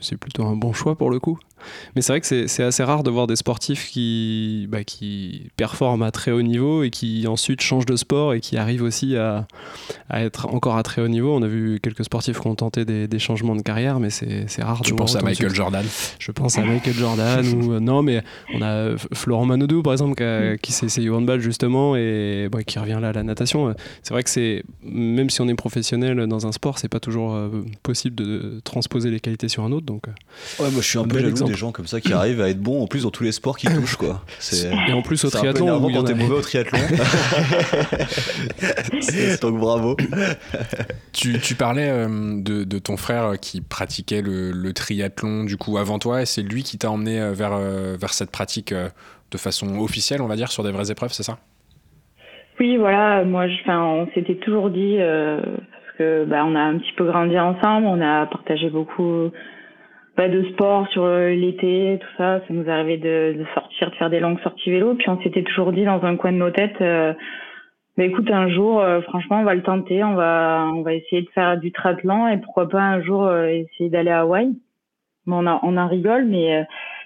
c'est 0.00 0.16
plutôt 0.16 0.44
un 0.44 0.54
bon 0.54 0.72
choix 0.72 0.96
pour 0.96 1.10
le 1.10 1.18
coup. 1.18 1.38
Mais 1.94 2.02
c'est 2.02 2.12
vrai 2.12 2.20
que 2.20 2.46
c'est 2.46 2.62
assez 2.62 2.82
rare 2.82 3.02
de 3.02 3.10
voir 3.10 3.26
des 3.26 3.36
sportifs 3.36 3.88
qui, 3.90 4.66
bah, 4.68 4.84
qui 4.84 5.50
performent 5.56 6.02
à 6.02 6.10
très 6.10 6.32
haut 6.32 6.42
niveau 6.42 6.82
et 6.82 6.90
qui 6.90 7.26
ensuite 7.26 7.60
changent 7.60 7.86
de 7.86 7.96
sport 7.96 8.34
et 8.34 8.40
qui 8.40 8.56
arrivent 8.56 8.82
aussi 8.82 9.16
à, 9.16 9.46
à 10.08 10.22
être 10.22 10.46
encore 10.52 10.76
à 10.76 10.82
très 10.82 11.02
haut 11.02 11.08
niveau. 11.08 11.34
On 11.34 11.42
a 11.42 11.46
vu 11.46 11.78
quelques 11.80 12.04
sportifs 12.04 12.40
qui 12.40 12.46
ont 12.46 12.54
tenté 12.54 12.84
des, 12.84 13.06
des 13.06 13.18
changements 13.18 13.54
de 13.54 13.62
carrière, 13.62 14.00
mais 14.00 14.10
c'est 14.10 14.62
rare. 14.62 14.80
Tu 14.82 14.94
penses 14.94 15.16
à 15.16 15.22
Michael 15.22 15.54
Jordan 15.54 15.84
Je 16.18 16.32
pense 16.32 16.58
à 16.58 16.64
Michael 16.64 16.94
Jordan 16.94 17.46
ou 17.46 17.72
euh, 17.74 17.80
non, 17.80 18.02
mais 18.02 18.22
on 18.54 18.62
a 18.62 18.96
Florent 19.12 19.46
Manodou 19.46 19.82
par 19.82 19.92
exemple 19.92 20.14
qui, 20.16 20.24
mm. 20.24 20.58
qui 20.58 20.72
s'est 20.72 20.86
essayé 20.86 21.10
au 21.10 21.16
handball 21.16 21.40
justement 21.40 21.96
et 21.96 22.48
bah, 22.50 22.62
qui 22.64 22.78
revient 22.78 22.98
là 23.00 23.10
à 23.10 23.12
la 23.12 23.22
natation. 23.22 23.74
C'est 24.02 24.14
vrai 24.14 24.22
que 24.22 24.30
c'est 24.30 24.64
même 24.82 25.30
si 25.30 25.40
on 25.40 25.48
est 25.48 25.54
professionnel 25.54 26.26
dans 26.26 26.46
un 26.46 26.52
sport, 26.52 26.78
c'est 26.78 26.88
pas 26.92 27.00
toujours 27.00 27.34
euh, 27.34 27.48
possible 27.82 28.14
de 28.16 28.60
transposer 28.64 29.10
les 29.10 29.18
qualités 29.18 29.48
sur 29.48 29.64
un 29.64 29.72
autre. 29.72 29.86
Donc, 29.86 30.08
euh, 30.08 30.62
ouais, 30.62 30.70
moi 30.70 30.82
je 30.82 30.86
suis 30.86 30.98
un, 30.98 31.04
peu 31.04 31.18
jaloux 31.18 31.46
des 31.46 31.54
gens 31.54 31.72
comme 31.72 31.86
ça 31.86 32.02
qui 32.02 32.12
arrivent 32.12 32.42
à 32.42 32.50
être 32.50 32.60
bons 32.60 32.82
en 32.82 32.86
plus 32.86 33.04
dans 33.04 33.10
tous 33.10 33.24
les 33.24 33.32
sports 33.32 33.56
qu'ils 33.56 33.74
touchent. 33.74 33.96
Quoi. 33.96 34.22
Et 34.86 34.92
en 34.92 35.00
plus 35.00 35.24
au 35.24 35.30
triathlon. 35.30 35.80
quand 35.80 36.04
t'es 36.04 36.12
mauvais 36.14 36.36
au 36.36 36.42
triathlon. 36.42 36.78
donc 39.42 39.58
bravo. 39.58 39.96
tu, 41.12 41.40
tu 41.40 41.54
parlais 41.54 41.88
euh, 41.88 42.40
de, 42.40 42.64
de, 42.64 42.78
ton 42.78 42.98
frère 42.98 43.40
qui 43.40 43.62
pratiquait 43.62 44.20
le, 44.20 44.50
le, 44.50 44.72
triathlon 44.74 45.44
du 45.44 45.56
coup 45.56 45.78
avant 45.78 45.98
toi 45.98 46.20
et 46.22 46.26
c'est 46.26 46.42
lui 46.42 46.62
qui 46.62 46.76
t'a 46.76 46.90
emmené 46.90 47.32
vers, 47.32 47.58
vers 47.58 48.12
cette 48.12 48.30
pratique 48.30 48.74
de 48.74 49.38
façon 49.38 49.78
officielle, 49.78 50.20
on 50.20 50.26
va 50.26 50.36
dire, 50.36 50.52
sur 50.52 50.62
des 50.62 50.70
vraies 50.70 50.90
épreuves, 50.90 51.12
c'est 51.12 51.22
ça? 51.22 51.38
Oui, 52.60 52.76
voilà, 52.76 53.24
moi, 53.24 53.48
je, 53.48 53.70
on 53.70 54.06
s'était 54.14 54.36
toujours 54.36 54.70
dit, 54.70 54.96
euh, 55.00 55.40
que 55.98 56.24
bah, 56.24 56.44
on 56.44 56.54
a 56.54 56.60
un 56.60 56.78
petit 56.78 56.92
peu 56.92 57.04
grandi 57.04 57.38
ensemble, 57.38 57.86
on 57.86 58.00
a 58.00 58.26
partagé 58.26 58.70
beaucoup 58.70 59.30
bah, 60.16 60.28
de 60.28 60.42
sport 60.50 60.86
sur 60.88 61.06
l'été, 61.06 61.98
tout 62.00 62.16
ça. 62.18 62.40
Ça 62.40 62.46
nous 62.50 62.68
arrivait 62.68 62.98
de, 62.98 63.38
de, 63.38 63.46
sortir, 63.54 63.90
de 63.90 63.96
faire 63.96 64.10
des 64.10 64.20
longues 64.20 64.40
sorties 64.40 64.70
vélo. 64.70 64.94
Puis 64.94 65.08
on 65.08 65.20
s'était 65.22 65.42
toujours 65.42 65.72
dit 65.72 65.84
dans 65.84 66.02
un 66.04 66.16
coin 66.16 66.32
de 66.32 66.38
nos 66.38 66.50
têtes, 66.50 66.80
euh, 66.80 67.14
Mais 67.96 68.06
écoute, 68.06 68.30
un 68.30 68.48
jour, 68.48 68.80
euh, 68.80 69.00
franchement, 69.02 69.40
on 69.40 69.44
va 69.44 69.54
le 69.54 69.62
tenter. 69.62 70.04
On 70.04 70.14
va, 70.14 70.66
on 70.74 70.82
va 70.82 70.94
essayer 70.94 71.22
de 71.22 71.30
faire 71.30 71.58
du 71.58 71.72
triathlon 71.72 72.28
et 72.28 72.38
pourquoi 72.38 72.68
pas 72.68 72.80
un 72.80 73.02
jour 73.02 73.24
euh, 73.26 73.46
essayer 73.46 73.90
d'aller 73.90 74.10
à 74.10 74.20
Hawaï. 74.20 74.50
on, 75.26 75.46
en, 75.46 75.60
on 75.62 75.76
en 75.76 75.88
rigole, 75.88 76.24
mais, 76.26 76.56
euh, 76.56 76.64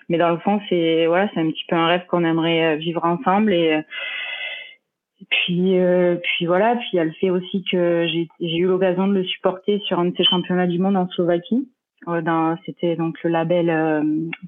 mais 0.08 0.18
dans 0.18 0.30
le 0.30 0.38
fond, 0.38 0.60
c'est 0.68 1.06
voilà, 1.06 1.28
c'est 1.34 1.40
un 1.40 1.50
petit 1.50 1.64
peu 1.68 1.76
un 1.76 1.86
rêve 1.86 2.06
qu'on 2.08 2.24
aimerait 2.24 2.76
vivre 2.76 3.04
ensemble. 3.04 3.52
Et, 3.52 3.82
puis, 5.30 5.78
puis 6.22 6.46
voilà. 6.46 6.76
Puis 6.76 6.88
il 6.92 6.96
y 6.96 7.00
a 7.00 7.04
le 7.04 7.12
fait 7.12 7.30
aussi 7.30 7.64
que 7.70 8.06
j'ai, 8.08 8.56
eu 8.56 8.66
l'occasion 8.66 9.08
de 9.08 9.14
le 9.14 9.24
supporter 9.24 9.80
sur 9.86 9.98
un 9.98 10.06
de 10.06 10.16
ces 10.16 10.24
championnats 10.24 10.66
du 10.66 10.78
monde 10.78 10.96
en 10.96 11.08
Slovaquie. 11.08 11.68
C'était 12.64 12.96
donc 12.96 13.22
le 13.24 13.30
label 13.30 13.66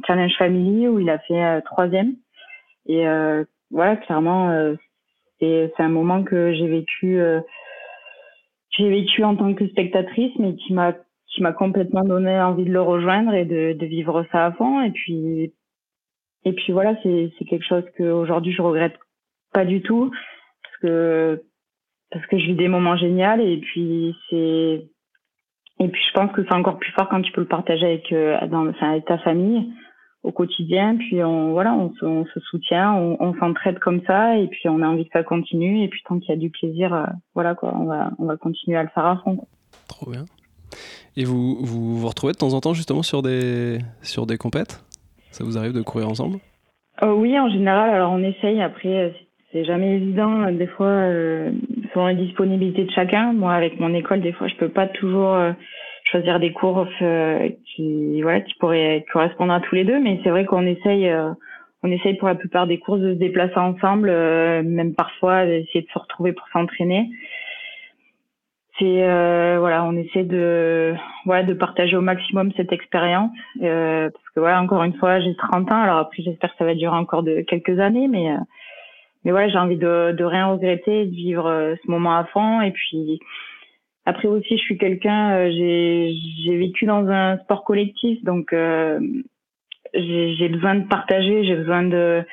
Challenge 0.06 0.36
Family 0.38 0.88
où 0.88 0.98
il 0.98 1.10
a 1.10 1.18
fait 1.20 1.62
troisième. 1.62 2.14
Et 2.86 3.04
voilà, 3.70 3.96
clairement 3.96 4.76
c'est 5.40 5.80
un 5.80 5.88
moment 5.88 6.22
que 6.24 6.52
j'ai 6.54 6.66
vécu 6.66 7.20
euh, 7.20 7.40
j'ai 8.70 8.88
vécu 8.88 9.24
en 9.24 9.36
tant 9.36 9.54
que 9.54 9.66
spectatrice, 9.68 10.32
mais 10.38 10.54
qui 10.54 10.72
m'a 10.72 10.94
qui 11.28 11.42
m'a 11.42 11.52
complètement 11.52 12.04
donné 12.04 12.40
envie 12.40 12.64
de 12.64 12.72
le 12.72 12.80
rejoindre 12.80 13.34
et 13.34 13.44
de, 13.44 13.74
de 13.74 13.86
vivre 13.86 14.24
ça 14.32 14.46
à 14.46 14.52
fond. 14.52 14.82
Et 14.82 14.90
puis 14.90 15.52
et 16.44 16.52
puis 16.52 16.72
voilà, 16.72 16.96
c'est 17.02 17.32
c'est 17.38 17.44
quelque 17.44 17.66
chose 17.66 17.84
que 17.96 18.04
aujourd'hui 18.04 18.52
je 18.52 18.62
regrette 18.62 18.98
pas 19.52 19.64
du 19.64 19.82
tout 19.82 20.10
que 20.80 21.42
parce 22.10 22.26
que 22.26 22.38
je 22.38 22.46
vis 22.46 22.54
des 22.54 22.68
moments 22.68 22.96
géniaux 22.96 23.38
et 23.40 23.58
puis 23.58 24.14
c'est 24.30 24.86
et 25.80 25.88
puis 25.88 26.02
je 26.08 26.12
pense 26.12 26.32
que 26.32 26.42
c'est 26.42 26.54
encore 26.54 26.78
plus 26.78 26.92
fort 26.92 27.08
quand 27.08 27.22
tu 27.22 27.32
peux 27.32 27.42
le 27.42 27.46
partager 27.48 27.86
avec 27.86 28.12
euh, 28.12 28.36
dans 28.48 28.66
enfin, 28.68 28.92
avec 28.92 29.04
ta 29.04 29.18
famille 29.18 29.70
au 30.24 30.32
quotidien. 30.32 30.96
Puis 30.96 31.22
on 31.22 31.52
voilà, 31.52 31.74
on, 31.74 31.92
on 32.02 32.24
se 32.26 32.40
soutient, 32.40 32.92
on, 32.94 33.16
on 33.20 33.34
s'entraide 33.38 33.78
comme 33.78 34.02
ça, 34.06 34.36
et 34.36 34.48
puis 34.48 34.68
on 34.68 34.82
a 34.82 34.86
envie 34.88 35.04
que 35.04 35.12
ça 35.12 35.22
continue. 35.22 35.84
Et 35.84 35.88
puis 35.88 36.00
tant 36.06 36.18
qu'il 36.18 36.30
y 36.30 36.32
a 36.32 36.36
du 36.36 36.50
plaisir, 36.50 36.92
euh, 36.94 37.04
voilà 37.34 37.54
quoi, 37.54 37.74
on 37.76 37.84
va 37.84 38.10
on 38.18 38.26
va 38.26 38.36
continuer 38.36 38.76
à 38.76 38.82
le 38.82 38.88
faire 38.88 39.06
à 39.06 39.18
fond. 39.18 39.46
Trop 39.88 40.10
bien. 40.10 40.24
Et 41.16 41.24
vous, 41.24 41.56
vous 41.64 41.98
vous 41.98 42.08
retrouvez 42.08 42.32
de 42.32 42.38
temps 42.38 42.54
en 42.54 42.60
temps 42.60 42.74
justement 42.74 43.02
sur 43.02 43.22
des 43.22 43.78
sur 44.02 44.26
des 44.26 44.36
compètes? 44.36 44.84
Ça 45.30 45.44
vous 45.44 45.58
arrive 45.58 45.72
de 45.72 45.82
courir 45.82 46.08
ensemble? 46.08 46.38
Euh, 47.02 47.12
Oui, 47.12 47.38
en 47.38 47.48
général. 47.48 47.90
Alors 47.90 48.12
on 48.12 48.22
essaye. 48.22 48.60
Après, 48.60 49.14
c'est 49.52 49.64
jamais 49.64 49.96
évident. 49.96 50.50
Des 50.50 50.66
fois, 50.66 50.86
euh, 50.86 51.50
selon 51.92 52.06
la 52.06 52.14
disponibilité 52.14 52.84
de 52.84 52.90
chacun. 52.90 53.32
Moi, 53.32 53.52
avec 53.54 53.80
mon 53.80 53.94
école, 53.94 54.20
des 54.20 54.32
fois, 54.32 54.48
je 54.48 54.56
peux 54.56 54.68
pas 54.68 54.86
toujours 54.86 55.36
choisir 56.10 56.40
des 56.40 56.52
cours 56.52 56.86
euh, 57.02 57.48
qui 57.64 58.22
voilà 58.22 58.40
qui 58.40 58.54
pourraient 58.54 59.04
correspondre 59.12 59.52
à 59.52 59.60
tous 59.60 59.74
les 59.74 59.84
deux 59.84 60.00
mais 60.00 60.20
c'est 60.22 60.30
vrai 60.30 60.44
qu'on 60.44 60.66
essaye 60.66 61.08
euh, 61.08 61.30
on 61.82 61.90
essaye 61.90 62.14
pour 62.14 62.28
la 62.28 62.34
plupart 62.34 62.66
des 62.66 62.78
courses 62.78 63.00
de 63.00 63.14
se 63.14 63.18
déplacer 63.18 63.58
ensemble 63.58 64.08
euh, 64.08 64.62
même 64.62 64.94
parfois 64.94 65.44
d'essayer 65.44 65.82
de 65.82 65.90
se 65.92 65.98
retrouver 65.98 66.32
pour 66.32 66.46
s'entraîner 66.52 67.08
c'est 68.78 69.00
voilà 69.58 69.84
on 69.84 69.96
essaie 69.96 70.22
de 70.22 70.94
voilà 71.26 71.42
de 71.42 71.52
partager 71.52 71.96
au 71.96 72.00
maximum 72.00 72.52
cette 72.56 72.72
expérience 72.72 73.32
parce 73.60 74.28
que 74.34 74.38
voilà 74.38 74.62
encore 74.62 74.84
une 74.84 74.94
fois 74.94 75.18
j'ai 75.18 75.34
30 75.34 75.72
ans 75.72 75.82
alors 75.82 75.98
après 75.98 76.22
j'espère 76.22 76.52
que 76.52 76.58
ça 76.58 76.64
va 76.64 76.76
durer 76.76 76.94
encore 76.94 77.24
de 77.24 77.40
quelques 77.40 77.80
années 77.80 78.06
mais 78.06 78.28
mais 79.28 79.32
voilà 79.32 79.48
j'ai 79.48 79.58
envie 79.58 79.76
de 79.76 80.24
rien 80.24 80.46
regretter 80.46 81.04
de 81.04 81.14
vivre 81.14 81.76
ce 81.84 81.90
moment 81.90 82.16
à 82.16 82.24
fond 82.24 82.62
et 82.62 82.72
puis 82.72 83.20
après 84.08 84.26
aussi, 84.26 84.56
je 84.56 84.62
suis 84.62 84.78
quelqu'un, 84.78 85.32
euh, 85.36 85.50
j'ai 85.52 86.56
vécu 86.56 86.86
dans 86.86 87.06
un 87.08 87.36
sport 87.40 87.62
collectif, 87.62 88.24
donc 88.24 88.54
euh, 88.54 88.98
j'ai 89.92 90.48
besoin 90.48 90.76
de 90.76 90.88
partager, 90.88 91.44
j'ai 91.44 91.56
besoin 91.56 91.82
de 91.82 92.24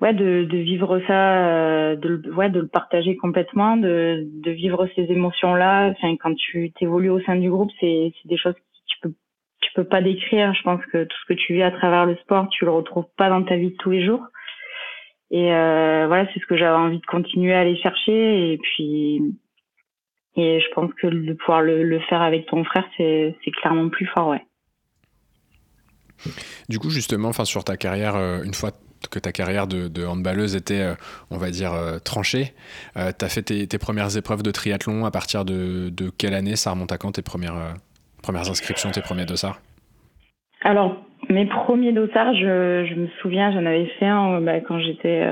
ouais 0.00 0.14
de, 0.14 0.44
vivre 0.50 1.00
ça, 1.06 1.46
euh, 1.46 1.94
de 1.94 2.32
ouais 2.32 2.50
de 2.50 2.58
le 2.58 2.66
partager 2.66 3.16
complètement, 3.16 3.76
de, 3.76 4.26
de 4.42 4.50
vivre 4.50 4.88
ces 4.96 5.02
émotions 5.02 5.54
là. 5.54 5.90
Enfin, 5.90 6.16
quand 6.16 6.34
tu 6.34 6.72
t'évolues 6.72 7.10
au 7.10 7.20
sein 7.20 7.36
du 7.36 7.48
groupe, 7.48 7.70
c'est 7.78 8.12
c'est 8.20 8.28
des 8.28 8.36
choses 8.36 8.54
que 8.54 8.60
tu 8.88 8.98
peux 9.00 9.14
tu 9.60 9.70
peux 9.76 9.84
pas 9.84 10.02
décrire. 10.02 10.52
Je 10.52 10.62
pense 10.64 10.84
que 10.86 11.04
tout 11.04 11.16
ce 11.22 11.32
que 11.32 11.38
tu 11.38 11.54
vis 11.54 11.62
à 11.62 11.70
travers 11.70 12.06
le 12.06 12.16
sport, 12.16 12.48
tu 12.48 12.64
le 12.64 12.72
retrouves 12.72 13.08
pas 13.16 13.28
dans 13.28 13.44
ta 13.44 13.54
vie 13.54 13.70
de 13.70 13.76
tous 13.76 13.90
les 13.92 14.04
jours. 14.04 14.26
Et 15.30 15.52
euh, 15.52 16.06
voilà, 16.06 16.26
c'est 16.32 16.40
ce 16.40 16.46
que 16.46 16.56
j'avais 16.56 16.76
envie 16.76 17.00
de 17.00 17.06
continuer 17.06 17.54
à 17.54 17.60
aller 17.60 17.76
chercher. 17.76 18.52
Et 18.52 18.58
puis 18.58 19.22
et 20.38 20.60
je 20.60 20.72
pense 20.72 20.92
que 20.94 21.08
de 21.08 21.32
pouvoir 21.32 21.62
le, 21.62 21.98
faire 22.08 22.22
avec 22.22 22.46
ton 22.46 22.62
frère, 22.62 22.84
c'est 22.96 23.34
clairement 23.60 23.88
plus 23.88 24.06
fort, 24.06 24.28
ouais. 24.28 24.46
Du 26.68 26.78
coup, 26.78 26.90
justement, 26.90 27.28
enfin 27.28 27.44
sur 27.44 27.64
ta 27.64 27.76
carrière, 27.76 28.14
euh, 28.14 28.44
une 28.44 28.54
fois 28.54 28.70
que 29.10 29.18
ta 29.18 29.32
carrière 29.32 29.66
de, 29.66 30.06
handballeuse 30.06 30.54
était, 30.54 30.80
euh, 30.80 30.94
on 31.30 31.38
va 31.38 31.50
dire, 31.50 31.72
euh, 31.72 31.98
tranchée, 31.98 32.54
tu 32.94 33.24
as 33.24 33.28
fait 33.28 33.42
tes, 33.42 33.78
premières 33.78 34.16
épreuves 34.16 34.44
de 34.44 34.52
triathlon 34.52 35.04
à 35.04 35.10
partir 35.10 35.44
de, 35.44 35.92
quelle 36.16 36.34
année 36.34 36.54
Ça 36.54 36.70
remonte 36.70 36.92
à 36.92 36.98
quand 36.98 37.12
tes 37.12 37.22
premières, 37.22 37.74
premières 38.22 38.48
inscriptions, 38.48 38.92
tes 38.92 39.02
premiers 39.02 39.26
dossards? 39.26 39.60
Alors, 40.62 41.04
mes 41.28 41.46
premiers 41.46 41.92
dossards, 41.92 42.34
je, 42.34 42.94
me 42.94 43.06
souviens, 43.20 43.52
j'en 43.52 43.66
avais 43.66 43.86
fait 43.98 44.06
un 44.06 44.40
bah, 44.40 44.60
quand 44.60 44.78
j'étais 44.78 45.26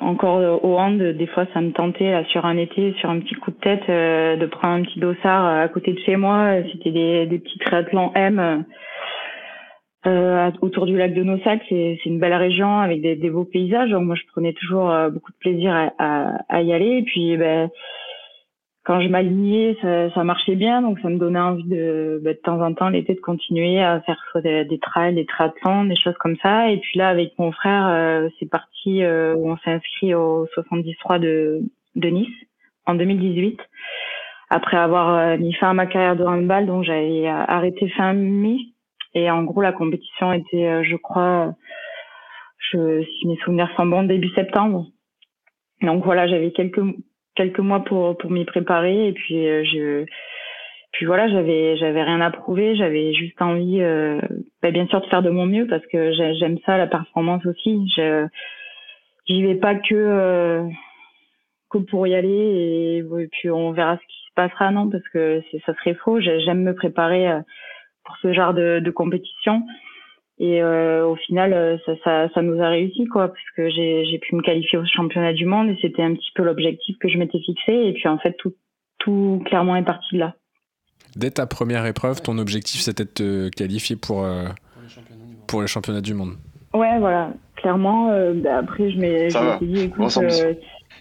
encore 0.00 0.64
au 0.64 0.78
hand, 0.78 0.98
des 0.98 1.26
fois 1.26 1.46
ça 1.52 1.60
me 1.60 1.72
tentait 1.72 2.24
sur 2.28 2.44
un 2.44 2.56
été, 2.56 2.94
sur 2.94 3.10
un 3.10 3.20
petit 3.20 3.34
coup 3.34 3.50
de 3.50 3.56
tête, 3.56 3.82
euh, 3.88 4.36
de 4.36 4.46
prendre 4.46 4.74
un 4.74 4.82
petit 4.82 5.00
dossard 5.00 5.44
à 5.46 5.68
côté 5.68 5.92
de 5.92 5.98
chez 6.00 6.16
moi. 6.16 6.54
C'était 6.72 6.90
des, 6.90 7.26
des 7.26 7.38
petits 7.38 7.58
triathlons 7.58 8.12
M 8.14 8.64
euh, 10.06 10.50
autour 10.62 10.86
du 10.86 10.96
lac 10.96 11.14
de 11.14 11.22
Nossac. 11.22 11.60
C'est 11.68 11.98
une 12.06 12.18
belle 12.18 12.34
région 12.34 12.78
avec 12.78 13.02
des, 13.02 13.16
des, 13.16 13.30
beaux 13.30 13.44
paysages. 13.44 13.92
Moi 13.92 14.14
je 14.14 14.22
prenais 14.32 14.52
toujours 14.54 14.90
euh, 14.90 15.10
beaucoup 15.10 15.32
de 15.32 15.38
plaisir 15.38 15.72
à, 15.72 15.92
à, 15.98 16.32
à 16.48 16.62
y 16.62 16.72
aller. 16.72 16.98
Et 16.98 17.02
puis 17.02 17.36
ben 17.36 17.70
quand 18.84 19.00
je 19.02 19.08
m'alignais, 19.08 19.76
ça, 19.82 20.10
ça, 20.14 20.24
marchait 20.24 20.56
bien, 20.56 20.80
donc 20.80 20.98
ça 21.00 21.08
me 21.10 21.18
donnait 21.18 21.38
envie 21.38 21.68
de, 21.68 22.20
bah, 22.24 22.32
de 22.32 22.38
temps 22.38 22.60
en 22.62 22.72
temps 22.72 22.88
l'été 22.88 23.14
de 23.14 23.20
continuer 23.20 23.80
à 23.80 24.00
faire 24.00 24.18
soit 24.30 24.40
des, 24.40 24.78
trails, 24.80 25.14
des 25.14 25.26
triathlons, 25.26 25.84
des 25.84 25.96
choses 25.96 26.16
comme 26.18 26.36
ça. 26.42 26.70
Et 26.70 26.78
puis 26.78 26.98
là, 26.98 27.08
avec 27.08 27.38
mon 27.38 27.52
frère, 27.52 27.88
euh, 27.88 28.28
c'est 28.38 28.48
parti 28.48 29.02
euh, 29.02 29.34
où 29.34 29.50
on 29.50 29.58
s'est 29.58 29.70
inscrit 29.70 30.14
au 30.14 30.46
73 30.54 31.20
de, 31.20 31.60
de 31.96 32.08
Nice 32.08 32.34
en 32.86 32.94
2018. 32.94 33.60
Après 34.48 34.78
avoir 34.78 35.14
euh, 35.14 35.36
mis 35.36 35.52
fin 35.52 35.70
à 35.70 35.74
ma 35.74 35.86
carrière 35.86 36.16
de 36.16 36.24
handball, 36.24 36.66
donc 36.66 36.84
j'avais 36.84 37.28
arrêté 37.28 37.88
fin 37.90 38.14
mai. 38.14 38.56
Et 39.12 39.30
en 39.30 39.42
gros, 39.42 39.60
la 39.60 39.72
compétition 39.72 40.32
était, 40.32 40.84
je 40.84 40.96
crois, 40.96 41.52
je, 42.72 43.02
si 43.02 43.26
mes 43.26 43.36
souvenirs 43.38 43.70
sont 43.76 43.86
bons, 43.86 44.04
début 44.04 44.30
septembre. 44.30 44.86
Donc 45.82 46.04
voilà, 46.04 46.28
j'avais 46.28 46.52
quelques 46.52 46.80
quelques 47.40 47.60
mois 47.60 47.80
pour 47.80 48.18
pour 48.18 48.30
m'y 48.30 48.44
préparer. 48.44 49.08
Et 49.08 49.12
puis 49.12 49.48
euh, 49.48 49.64
je 49.64 50.04
puis 50.92 51.06
voilà 51.06 51.28
j'avais 51.28 51.76
j'avais 51.78 52.02
rien 52.02 52.20
à 52.20 52.30
prouver. 52.30 52.76
J'avais 52.76 53.14
juste 53.14 53.40
envie 53.40 53.80
euh, 53.80 54.20
bah, 54.62 54.70
bien 54.70 54.86
sûr 54.88 55.00
de 55.00 55.06
faire 55.06 55.22
de 55.22 55.30
mon 55.30 55.46
mieux 55.46 55.66
parce 55.66 55.86
que 55.86 56.12
j'aime 56.12 56.58
ça 56.66 56.76
la 56.76 56.86
performance 56.86 57.44
aussi. 57.46 57.90
J'y 59.26 59.42
vais 59.42 59.54
pas 59.54 59.74
que 59.74 59.94
euh, 59.94 60.64
que 61.70 61.78
pour 61.78 62.06
y 62.06 62.14
aller 62.14 62.98
et, 62.98 63.28
puis 63.30 63.50
on 63.50 63.72
verra 63.72 63.96
ce 63.96 64.02
qui 64.02 64.28
se 64.28 64.34
passera 64.34 64.70
non 64.70 64.90
parce 64.90 65.08
que 65.08 65.42
ça 65.64 65.74
serait 65.76 65.94
faux. 65.94 66.20
J'aime 66.20 66.62
me 66.62 66.74
préparer 66.74 67.26
pour 68.04 68.16
ce 68.18 68.32
genre 68.32 68.52
de, 68.52 68.80
de 68.80 68.90
compétition 68.90 69.62
et 70.42 70.62
euh, 70.62 71.06
au 71.06 71.16
final, 71.16 71.52
euh, 71.52 71.76
ça, 71.84 71.92
ça, 72.02 72.28
ça, 72.32 72.40
nous 72.40 72.62
a 72.62 72.70
réussi, 72.70 73.04
quoi, 73.04 73.28
parce 73.28 73.50
que 73.54 73.68
j'ai 73.68 74.18
pu 74.22 74.34
me 74.34 74.40
qualifier 74.40 74.78
au 74.78 74.86
championnat 74.86 75.34
du 75.34 75.44
monde 75.44 75.68
et 75.68 75.76
c'était 75.82 76.02
un 76.02 76.14
petit 76.14 76.30
peu 76.34 76.42
l'objectif 76.42 76.96
que 76.98 77.10
je 77.10 77.18
m'étais 77.18 77.40
fixé. 77.40 77.72
Et 77.72 77.92
puis 77.92 78.08
en 78.08 78.16
fait, 78.16 78.32
tout, 78.38 78.54
tout 78.98 79.42
clairement 79.44 79.76
est 79.76 79.84
parti 79.84 80.14
de 80.14 80.20
là. 80.20 80.34
Dès 81.14 81.30
ta 81.32 81.46
première 81.46 81.84
épreuve, 81.84 82.22
ton 82.22 82.38
objectif 82.38 82.80
c'était 82.80 83.04
de 83.04 83.10
te 83.10 83.48
qualifier 83.50 83.96
pour, 83.96 84.24
euh, 84.24 84.46
pour 85.46 85.60
les 85.60 85.68
championnats 85.68 86.00
du 86.00 86.14
monde. 86.14 86.36
Ouais, 86.72 86.98
voilà, 86.98 87.34
clairement. 87.56 88.10
Euh, 88.10 88.32
bah, 88.32 88.60
après, 88.60 88.90
je 88.90 88.96
m'étais 88.96 89.66
dit, 89.66 89.82
écoute, 89.82 90.08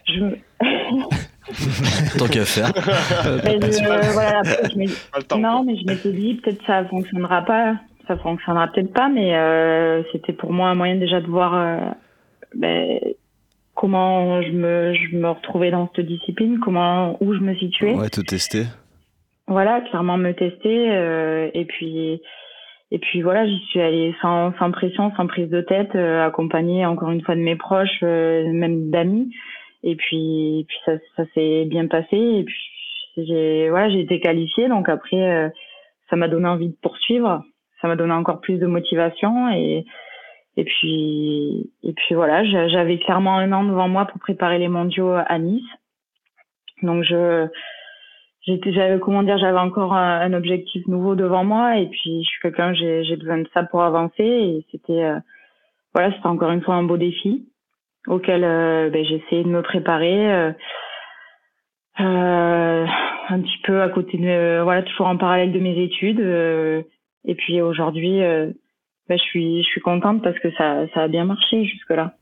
je 0.06 0.36
Tant 2.18 2.28
qu'à 2.28 2.44
faire. 2.44 2.74
voilà, 4.14 4.42
non, 5.38 5.64
mais 5.64 5.78
je 5.78 5.86
m'étais 5.86 6.12
dit, 6.12 6.36
peut-être 6.36 6.62
ça 6.68 6.84
fonctionnera 6.86 7.44
pas 7.44 7.76
ça 8.10 8.18
fonctionnera 8.18 8.68
peut-être 8.68 8.92
pas, 8.92 9.08
mais 9.08 9.36
euh, 9.36 10.02
c'était 10.12 10.34
pour 10.34 10.52
moi 10.52 10.70
un 10.70 10.76
moyen 10.76 10.96
déjà 10.96 11.22
de 11.22 11.28
voir 11.28 11.54
euh, 11.54 11.78
ben, 12.56 13.00
comment 13.76 14.42
je 14.42 14.52
me, 14.52 14.94
je 14.96 15.16
me 15.16 15.30
retrouvais 15.30 15.70
dans 15.70 15.90
cette 15.96 16.08
discipline, 16.08 16.60
comment 16.60 17.18
où 17.22 17.34
je 17.36 17.40
me 17.40 17.54
situais. 17.56 17.94
Ouais, 17.94 18.10
te 18.10 18.22
tester. 18.22 18.64
Voilà, 19.48 19.82
clairement 19.82 20.18
me 20.18 20.32
tester, 20.34 20.92
euh, 20.92 21.52
et 21.54 21.66
puis 21.66 22.20
et 22.92 22.98
puis 22.98 23.22
voilà, 23.22 23.46
j'y 23.46 23.60
suis 23.68 23.80
allée 23.80 24.16
sans, 24.24 24.58
sans 24.58 24.72
pression, 24.72 25.12
sans 25.16 25.28
prise 25.28 25.50
de 25.50 25.62
tête, 25.62 25.96
accompagnée 25.96 26.88
encore 26.88 27.12
une 27.12 27.22
fois 27.22 27.36
de 27.36 27.42
mes 27.42 27.56
proches, 27.56 28.02
même 28.02 28.90
d'amis. 28.90 29.32
Et 29.84 29.96
puis, 29.96 30.66
puis 30.68 30.78
ça, 30.86 30.94
ça 31.16 31.24
s'est 31.36 31.66
bien 31.66 31.86
passé. 31.86 32.18
Et 32.18 32.44
puis 32.44 32.58
j'ai 33.18 33.70
voilà, 33.70 33.90
j'ai 33.90 34.00
été 34.00 34.20
qualifiée, 34.20 34.68
donc 34.68 34.90
après 34.90 35.52
ça 36.10 36.16
m'a 36.16 36.28
donné 36.28 36.48
envie 36.48 36.70
de 36.70 36.78
poursuivre 36.82 37.44
ça 37.82 37.88
m'a 37.88 37.96
donné 37.96 38.14
encore 38.14 38.42
plus 38.42 38.58
de 38.58 38.68
motivation 38.68 39.50
et, 39.52 39.86
Et 40.58 40.64
puis, 40.66 41.72
et 41.84 41.94
puis 41.94 42.16
voilà, 42.16 42.44
j'avais 42.44 43.00
clairement 43.00 43.38
un 43.38 43.52
an 43.52 43.64
devant 43.64 43.88
moi 43.88 44.06
pour 44.06 44.20
préparer 44.20 44.60
les 44.60 44.68
mondiaux 44.68 45.14
à 45.14 45.38
Nice. 45.40 45.64
Donc 46.82 47.04
je, 47.04 47.48
j'avais 48.46 49.00
comment 49.00 49.24
dire, 49.24 49.38
j'avais 49.38 49.60
encore 49.60 49.94
un, 49.94 50.34
objectif 50.34 50.86
nouveau 50.88 51.16
devant 51.16 51.44
moi. 51.44 51.78
Et 51.78 51.88
puis 51.88 52.24
je 52.24 52.30
suis 52.30 52.42
quelqu'un, 52.42 52.74
j'ai, 52.74 53.16
besoin 53.16 53.40
de 53.40 53.50
ça 53.54 53.64
pour 53.64 53.84
avancer. 53.84 54.24
Et 54.24 54.66
c'était, 54.72 55.04
euh, 55.04 55.20
voilà, 55.94 56.12
c'était 56.14 56.28
encore 56.28 56.52
une 56.52 56.62
fois 56.62 56.76
un 56.76 56.84
beau 56.84 56.98
défi 56.98 57.46
auquel 58.08 58.44
euh, 58.44 58.90
ben, 58.90 59.06
essayé 59.06 59.44
de 59.44 59.50
me 59.50 59.62
préparer. 59.62 60.32
Euh, 60.32 60.52
euh, 62.00 62.86
un 63.30 63.42
petit 63.42 63.58
peu 63.64 63.82
à 63.82 63.90
côté 63.90 64.18
de 64.18 64.62
voilà 64.64 64.84
toujours 64.84 65.08
en 65.08 65.18
parallèle 65.18 65.52
de 65.52 65.60
mes 65.60 65.78
études 65.84 66.22
et 67.26 67.36
puis 67.36 67.62
aujourd'hui 67.62 68.20
ben, 68.20 68.54
je 69.10 69.24
suis 69.24 69.64
je 69.64 69.68
suis 69.68 69.82
contente 69.82 70.24
parce 70.24 70.38
que 70.40 70.52
ça 70.52 70.86
ça 70.94 71.04
a 71.04 71.08
bien 71.08 71.26
marché 71.26 71.66
jusque 71.66 71.90
là 71.90 72.16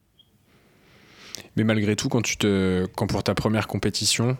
mais 1.55 1.63
malgré 1.63 1.95
tout 1.95 2.09
quand 2.09 2.21
tu 2.21 2.37
te 2.37 2.85
quand 2.95 3.07
pour 3.07 3.23
ta 3.23 3.35
première 3.35 3.67
compétition 3.67 4.37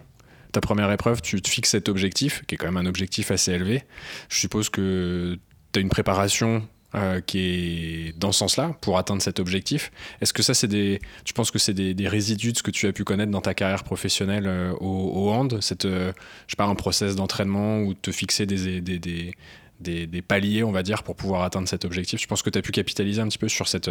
ta 0.52 0.62
première 0.62 0.92
épreuve 0.92 1.22
tu 1.22 1.42
te 1.42 1.50
fixes 1.50 1.72
cet 1.72 1.90
objectif 1.90 2.44
qui 2.46 2.56
est 2.56 2.58
quand 2.58 2.72
même 2.72 2.78
un 2.78 2.90
objectif 2.90 3.32
assez 3.32 3.52
élevé 3.52 3.84
je 4.30 4.40
suppose 4.40 4.70
que 4.70 5.38
tu 5.72 5.80
as 5.80 5.82
une 5.82 5.90
préparation 5.90 6.64
euh, 6.96 7.20
qui 7.20 7.40
est 7.40 8.18
dans 8.18 8.32
ce 8.32 8.40
sens-là 8.40 8.74
pour 8.80 8.98
atteindre 8.98 9.22
cet 9.22 9.42
objectif. 9.42 9.92
Est-ce 10.22 10.32
que 10.32 10.42
ça, 10.42 10.54
c'est 10.54 10.70
des, 10.70 11.02
tu 11.26 11.34
penses 11.34 11.52
que 11.52 11.60
c'est 11.60 11.74
des, 11.74 12.08
résidus 12.08 12.54
de 12.54 12.58
ce 12.58 12.64
que 12.64 12.72
tu 12.72 12.88
as 12.88 12.94
pu 12.94 13.04
connaître 13.04 13.30
dans 13.30 13.42
ta 13.42 13.54
carrière 13.54 13.84
professionnelle 13.84 14.46
euh, 14.48 14.72
au, 14.80 15.30
hand, 15.30 15.60
cette, 15.60 15.84
euh, 15.84 16.14
je 16.48 16.52
sais 16.52 16.56
pas, 16.56 16.64
un 16.64 16.76
process 16.76 17.18
d'entraînement 17.18 17.82
ou 17.82 17.94
te 17.94 18.10
fixer 18.10 18.46
des, 18.46 18.80
des, 18.80 19.34
des, 19.80 20.22
paliers, 20.22 20.64
on 20.64 20.72
va 20.72 20.84
dire, 20.84 21.04
pour 21.04 21.16
pouvoir 21.16 21.44
atteindre 21.44 21.68
cet 21.68 21.86
objectif. 21.86 22.22
Je 22.22 22.28
pense 22.28 22.42
que 22.42 22.50
tu 22.50 22.60
as 22.60 22.62
pu 22.62 22.72
capitaliser 22.72 23.22
un 23.22 23.28
petit 23.28 23.38
peu 23.38 23.48
sur 23.48 23.68
cette, 23.68 23.90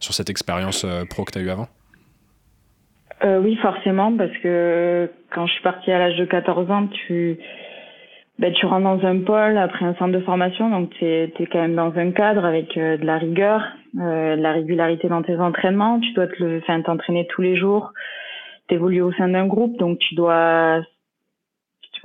sur 0.00 0.14
cette 0.14 0.30
expérience 0.30 0.86
pro 1.10 1.24
que 1.24 1.32
tu 1.32 1.38
as 1.38 1.42
eue 1.42 1.50
avant 1.50 1.68
Oui, 3.22 3.56
forcément, 3.56 4.16
parce 4.16 4.36
que 4.42 5.10
quand 5.30 5.46
je 5.46 5.52
suis 5.52 5.62
partie 5.62 5.90
à 5.92 5.98
l'âge 5.98 6.16
de 6.16 6.24
14 6.24 6.70
ans, 6.70 6.88
tu 7.06 7.38
ben, 8.38 8.52
tu 8.52 8.66
rentres 8.66 8.84
dans 8.84 9.06
un 9.06 9.20
pôle 9.20 9.56
après 9.56 9.86
un 9.86 9.94
centre 9.94 10.12
de 10.12 10.20
formation, 10.20 10.68
donc 10.68 10.90
tu 10.90 11.06
es, 11.06 11.32
quand 11.50 11.58
même 11.58 11.74
dans 11.74 11.96
un 11.96 12.10
cadre 12.10 12.44
avec 12.44 12.76
euh, 12.76 12.98
de 12.98 13.04
la 13.06 13.16
rigueur, 13.16 13.62
euh, 13.98 14.36
de 14.36 14.42
la 14.42 14.52
régularité 14.52 15.08
dans 15.08 15.22
tes 15.22 15.36
entraînements. 15.36 16.00
Tu 16.00 16.12
dois 16.12 16.26
te 16.26 16.82
t'entraîner 16.82 17.26
tous 17.28 17.40
les 17.40 17.56
jours, 17.56 17.92
t'évoluer 18.68 19.00
au 19.00 19.12
sein 19.14 19.28
d'un 19.28 19.46
groupe, 19.46 19.78
donc 19.78 19.98
tu 20.00 20.14
dois, 20.14 20.82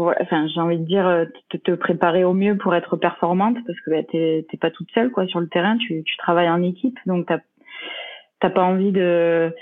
enfin 0.10 0.48
j'ai 0.48 0.60
envie 0.60 0.77
de 0.77 0.86
dire, 0.86 1.08
euh, 1.08 1.25
te, 1.50 1.58
te, 1.58 1.72
préparer 1.72 2.24
au 2.24 2.34
mieux 2.34 2.58
pour 2.58 2.75
être 2.75 2.98
performante, 2.98 3.58
parce 3.65 3.79
que 3.81 3.91
ben, 3.91 4.05
t'es 4.05 4.58
pas 4.60 4.72
toute 4.72 4.89
seule 4.91 5.12
quoi 5.12 5.27
sur 5.27 5.39
le 5.39 5.48
terrain, 5.48 5.77
tu, 5.77 6.03
travailles 6.17 6.50
en 6.50 6.62
équipe, 6.63 6.98
donc 7.05 7.27
t'as 7.27 7.39
t'as 8.39 8.50
pas 8.50 8.63
envie 8.63 8.91
de 8.91 9.53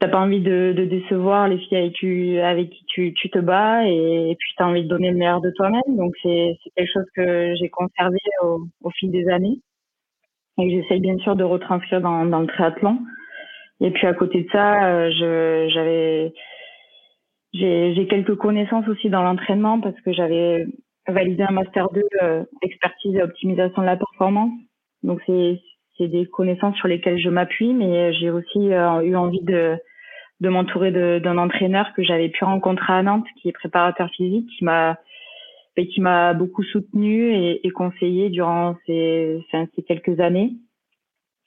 t'as 0.00 0.08
pas 0.08 0.18
envie 0.18 0.40
de, 0.40 0.72
décevoir 0.76 1.46
les 1.48 1.58
filles 1.58 1.78
avec 1.78 1.92
qui, 1.94 2.38
avec 2.38 2.70
qui 2.70 2.84
tu, 2.86 3.14
tu 3.14 3.30
te 3.30 3.38
bats 3.38 3.86
et, 3.86 4.30
et 4.30 4.36
puis 4.36 4.52
t'as 4.58 4.66
envie 4.66 4.82
de 4.82 4.88
donner 4.88 5.12
le 5.12 5.16
meilleur 5.16 5.40
de 5.40 5.50
toi-même. 5.50 5.96
Donc 5.96 6.14
c'est 6.22 6.58
quelque 6.76 6.92
chose 6.92 7.06
que 7.14 7.54
j'ai 7.54 7.68
conservé 7.68 8.18
au, 8.42 8.90
fil 8.90 9.12
des 9.12 9.28
années 9.28 9.60
et 10.58 10.64
que 10.68 10.70
j'essaye 10.70 11.00
bien 11.00 11.16
sûr 11.18 11.36
de 11.36 11.44
retranscrire 11.44 12.00
dans, 12.00 12.24
dans 12.26 12.40
le 12.40 12.48
triathlon. 12.48 12.98
Et 13.80 13.92
puis 13.92 14.06
à 14.06 14.14
côté 14.14 14.42
de 14.42 14.48
ça, 14.50 14.86
euh, 14.86 15.68
j'avais 15.68 16.32
j'ai 17.52 18.06
quelques 18.08 18.36
connaissances 18.36 18.88
aussi 18.88 19.10
dans 19.10 19.22
l'entraînement 19.22 19.80
parce 19.80 20.00
que 20.00 20.12
j'avais 20.12 20.66
validé 21.06 21.42
un 21.42 21.52
master 21.52 21.90
2 21.90 22.02
euh, 22.22 22.44
expertise 22.62 23.14
et 23.14 23.22
optimisation 23.22 23.82
de 23.82 23.86
la 23.86 23.96
performance. 23.96 24.52
Donc 25.02 25.20
c'est 25.26 25.58
des 26.08 26.26
connaissances 26.26 26.76
sur 26.76 26.88
lesquelles 26.88 27.18
je 27.18 27.28
m'appuie, 27.28 27.74
mais 27.74 28.12
j'ai 28.14 28.30
aussi 28.30 28.72
euh, 28.72 29.02
eu 29.02 29.14
envie 29.16 29.42
de 29.42 29.76
de 30.40 30.48
m'entourer 30.48 30.90
d'un 31.20 31.38
entraîneur 31.38 31.92
que 31.94 32.02
j'avais 32.02 32.28
pu 32.28 32.42
rencontrer 32.42 32.92
à 32.92 33.02
Nantes, 33.04 33.26
qui 33.40 33.48
est 33.48 33.52
préparateur 33.52 34.10
physique, 34.10 34.48
qui 34.58 34.64
m'a 34.64 34.98
qui 35.76 36.00
m'a 36.00 36.34
beaucoup 36.34 36.64
soutenu 36.64 37.32
et, 37.32 37.66
et, 37.66 37.70
conseillé 37.70 38.28
durant 38.28 38.76
ces, 38.86 39.40
ces 39.52 39.82
quelques 39.84 40.20
années. 40.20 40.52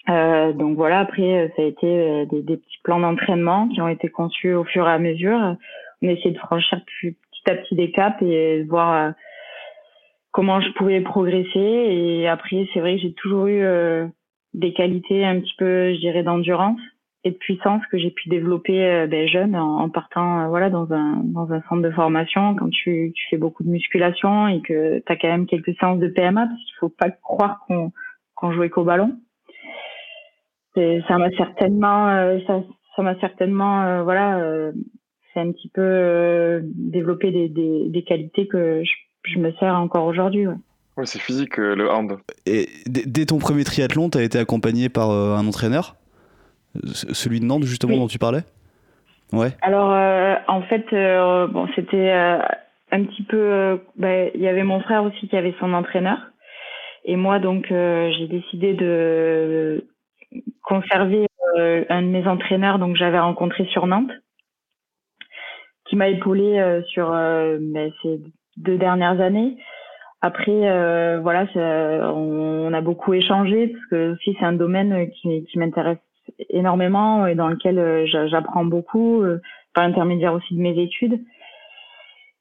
Euh, 0.10 0.53
donc 0.53 0.77
voilà, 0.77 0.99
après, 0.99 1.51
ça 1.56 1.62
a 1.62 1.65
été 1.65 1.86
euh, 1.88 2.25
des, 2.25 2.41
des 2.41 2.58
petits 2.58 2.80
plans 2.84 2.99
d'entraînement 2.99 3.67
qui 3.67 3.82
ont 3.82 3.88
été 3.88 4.10
conçus 4.10 4.53
au 4.53 4.63
fur 4.63 4.88
et 4.88 4.91
à 4.91 4.97
mesure. 4.97 5.56
On 6.01 6.08
a 6.08 6.12
essayé 6.12 6.31
de 6.31 6.39
franchir 6.39 6.79
petit 7.01 7.17
à 7.47 7.55
petit 7.55 7.75
des 7.75 7.91
caps 7.91 8.21
et 8.21 8.63
voir 8.63 8.93
euh, 8.93 9.12
comment 10.31 10.62
je 10.62 10.71
pouvais 10.73 11.01
progresser. 11.01 11.60
Et 11.60 12.27
après, 12.27 12.67
c'est 12.73 12.79
vrai 12.79 12.95
que 12.95 13.01
j'ai 13.01 13.13
toujours 13.13 13.47
eu 13.47 13.62
euh, 13.62 14.08
des 14.53 14.73
qualités 14.73 15.25
un 15.25 15.39
petit 15.39 15.55
peu, 15.58 15.93
je 15.93 15.99
dirais, 15.99 16.23
d'endurance 16.23 16.79
et 17.23 17.31
de 17.31 17.38
puissance 17.38 17.81
que 17.91 17.97
j'ai 17.97 18.12
pu 18.12 18.29
développer 18.29 18.86
euh, 18.86 19.08
ben, 19.08 19.27
jeune 19.27 19.55
en, 19.55 19.89
partant 19.89 20.47
voilà 20.47 20.69
dans 20.69 20.93
un 20.93 21.21
dans 21.23 21.51
un 21.51 21.62
centre 21.63 21.81
de 21.81 21.89
formation 21.89 22.53
quand 22.53 22.69
tu, 22.69 23.13
fais 23.31 23.38
beaucoup 23.38 23.63
de 23.63 23.69
musculation 23.69 24.47
et 24.47 24.62
que 24.62 24.99
tu 24.99 25.12
as 25.12 25.15
quand 25.15 25.29
même 25.29 25.47
quelques 25.47 25.75
séances 25.79 25.97
de 25.97 26.08
PMA 26.08 26.45
parce 26.45 26.63
qu'il 26.63 26.75
faut 26.79 26.89
pas 26.89 27.10
croire 27.10 27.62
qu'on 27.65 27.91
qu'on 28.36 28.51
jouait 28.51 28.69
qu'au 28.69 28.84
ballon 28.84 29.17
ça 30.75 31.17
m'a 31.17 31.31
certainement 31.31 32.39
ça 32.45 32.62
ça 32.95 33.01
m'a 33.01 33.19
certainement 33.19 34.03
voilà 34.03 34.71
c'est 35.36 35.41
un 35.41 35.52
petit 35.52 35.69
peu 35.69 36.62
développé 36.63 37.30
des, 37.30 37.50
des, 37.50 37.89
des 37.89 38.04
qualités 38.04 38.48
que 38.48 38.82
je, 38.84 39.32
je 39.32 39.38
me 39.38 39.52
sers 39.60 39.76
encore 39.76 40.06
aujourd'hui 40.06 40.48
ouais. 40.48 40.56
Ouais, 40.98 41.06
c'est 41.06 41.19
physique 41.19 41.58
le 41.58 41.91
hand. 41.91 42.17
Et 42.45 42.69
dès 42.88 43.26
ton 43.26 43.38
premier 43.38 43.65
triathlon, 43.65 44.10
tu 44.10 44.17
as 44.17 44.24
été 44.24 44.39
accompagné 44.39 44.88
par 44.88 45.12
un 45.12 45.45
entraîneur? 45.45 45.98
Celui 46.93 47.41
de 47.41 47.45
Nantes, 47.45 47.63
justement, 47.63 47.98
dont 47.98 48.08
tu 48.08 48.17
parlais? 48.17 48.43
Ouais. 49.34 49.50
Alors, 49.62 49.91
euh, 49.91 50.36
en 50.48 50.62
fait, 50.63 50.86
euh, 50.93 51.48
bon, 51.48 51.67
c'était 51.76 52.12
euh, 52.12 52.39
un 52.91 53.04
petit 53.04 53.24
peu. 53.24 53.80
Bah, 53.98 54.28
il 54.34 54.41
y 54.41 54.48
avait 54.48 54.63
mon 54.63 54.80
frère 54.82 55.04
aussi 55.04 55.28
qui 55.28 55.36
avait 55.36 55.56
son 55.60 55.74
entraîneur. 55.74 56.17
Et 57.04 57.15
moi, 57.17 57.39
donc, 57.39 57.67
j'ai 57.69 58.28
décidé 58.28 58.74
de 58.74 59.86
conserver 60.63 61.28
un 61.58 62.02
de 62.02 62.08
mes 62.08 62.26
entraîneurs, 62.26 62.80
donc 62.80 62.95
j'avais 62.95 63.19
rencontré 63.19 63.65
sur 63.65 63.86
Nantes, 63.86 64.12
qui 65.86 65.95
m'a 65.95 66.10
épaulé 66.10 66.82
sur 66.88 67.10
bah, 67.10 67.86
ces 68.02 68.21
deux 68.58 68.78
dernières 68.78 69.21
années. 69.21 69.58
Après, 70.21 71.19
voilà, 71.19 71.45
on, 72.13 72.74
a 72.74 72.82
beaucoup 72.82 73.13
échangé 73.13 73.67
parce 73.67 73.86
que 73.86 74.13
aussi 74.13 74.36
c'est 74.39 74.45
un 74.45 74.54
domaine 74.54 75.10
qui, 75.12 75.45
qui 75.45 75.60
m'intéresse 75.60 76.00
énormément 76.50 77.26
et 77.28 77.36
dans 77.36 77.48
lequel 77.48 77.80
euh, 77.80 78.06
j'apprends 78.28 78.65
beaucoup 78.65 79.21
euh, 79.21 79.39
par 79.74 79.88
l'intermédiaire 79.88 80.34
aussi 80.34 80.56
de 80.56 80.62
mes 80.62 80.82
études. 80.82 81.19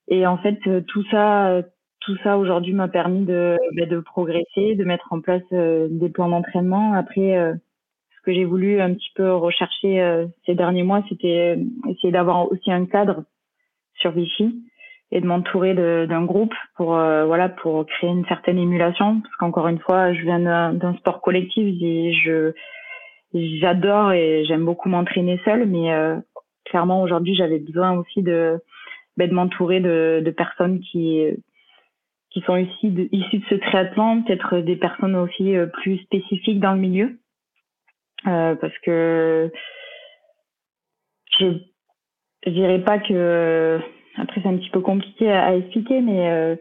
Et 0.08 0.26
en 0.26 0.38
fait, 0.38 0.58
euh, 0.66 0.80
tout 0.86 1.04
ça, 1.10 1.62
tout 2.00 2.16
ça 2.22 2.38
aujourd'hui 2.38 2.74
m'a 2.74 2.88
permis 2.88 3.24
de, 3.24 3.56
bah, 3.76 3.86
de 3.86 4.00
progresser, 4.00 4.74
de 4.74 4.84
mettre 4.84 5.12
en 5.12 5.20
place 5.20 5.42
des 5.50 6.08
plans 6.10 6.28
d'entraînement. 6.28 6.92
Après, 6.92 7.54
ce 8.16 8.22
que 8.22 8.32
j'ai 8.32 8.44
voulu 8.44 8.80
un 8.80 8.92
petit 8.92 9.10
peu 9.14 9.32
rechercher 9.32 10.26
ces 10.44 10.54
derniers 10.54 10.82
mois, 10.82 11.02
c'était 11.08 11.58
essayer 11.88 12.12
d'avoir 12.12 12.52
aussi 12.52 12.70
un 12.70 12.84
cadre 12.84 13.24
sur 14.04 14.12
Vichy 14.12 14.62
et 15.10 15.20
de 15.20 15.26
m'entourer 15.26 15.74
d'un 15.74 16.24
groupe 16.24 16.54
pour 16.76 16.88
voilà 16.88 17.48
pour 17.48 17.86
créer 17.86 18.10
une 18.10 18.26
certaine 18.26 18.58
émulation. 18.58 19.20
Parce 19.20 19.36
qu'encore 19.36 19.68
une 19.68 19.78
fois 19.78 20.12
je 20.12 20.20
viens 20.22 20.40
d'un 20.72 20.94
sport 20.96 21.20
collectif 21.22 21.64
et 21.80 22.12
je 22.12 22.52
j'adore 23.34 24.12
et 24.12 24.44
j'aime 24.46 24.64
beaucoup 24.64 24.88
m'entraîner 24.88 25.40
seule, 25.44 25.66
mais 25.66 25.92
euh, 25.92 26.16
clairement 26.64 27.02
aujourd'hui 27.02 27.34
j'avais 27.34 27.58
besoin 27.58 27.92
aussi 27.92 28.22
de, 28.22 28.60
ben, 29.16 29.28
de 29.28 29.34
m'entourer 29.34 29.80
de, 29.80 30.34
personnes 30.36 30.80
qui 30.80 31.24
qui 32.30 32.40
sont 32.42 32.56
issues 32.56 32.90
de, 32.90 33.08
issues 33.12 33.38
de 33.38 33.44
ce 33.48 33.54
triathlon, 33.56 34.22
peut-être 34.22 34.58
des 34.58 34.76
personnes 34.76 35.16
aussi 35.16 35.56
euh, 35.56 35.66
plus 35.66 35.98
spécifiques 35.98 36.60
dans 36.60 36.72
le 36.72 36.80
milieu, 36.80 37.18
euh, 38.26 38.54
parce 38.56 38.76
que 38.78 39.52
je 41.38 41.46
je 42.46 42.50
dirais 42.50 42.80
pas 42.80 42.98
que 42.98 43.80
après 44.16 44.40
c'est 44.42 44.48
un 44.48 44.56
petit 44.56 44.70
peu 44.70 44.80
compliqué 44.80 45.30
à, 45.30 45.56
expliquer, 45.56 46.00
mais 46.00 46.30
euh, 46.30 46.56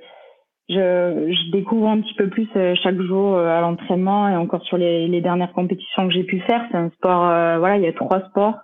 je, 0.69 0.75
je, 0.75 1.51
découvre 1.51 1.87
un 1.87 2.01
petit 2.01 2.13
peu 2.15 2.29
plus 2.29 2.47
euh, 2.55 2.73
chaque 2.81 2.99
jour 3.01 3.35
euh, 3.35 3.47
à 3.47 3.61
l'entraînement 3.61 4.29
et 4.29 4.35
encore 4.35 4.63
sur 4.63 4.77
les, 4.77 5.07
les 5.07 5.21
dernières 5.21 5.53
compétitions 5.53 6.07
que 6.07 6.13
j'ai 6.13 6.23
pu 6.23 6.39
faire. 6.41 6.65
C'est 6.71 6.77
un 6.77 6.89
sport, 6.91 7.27
euh, 7.27 7.57
voilà, 7.59 7.77
il 7.77 7.83
y 7.83 7.87
a 7.87 7.93
trois 7.93 8.21
sports. 8.29 8.55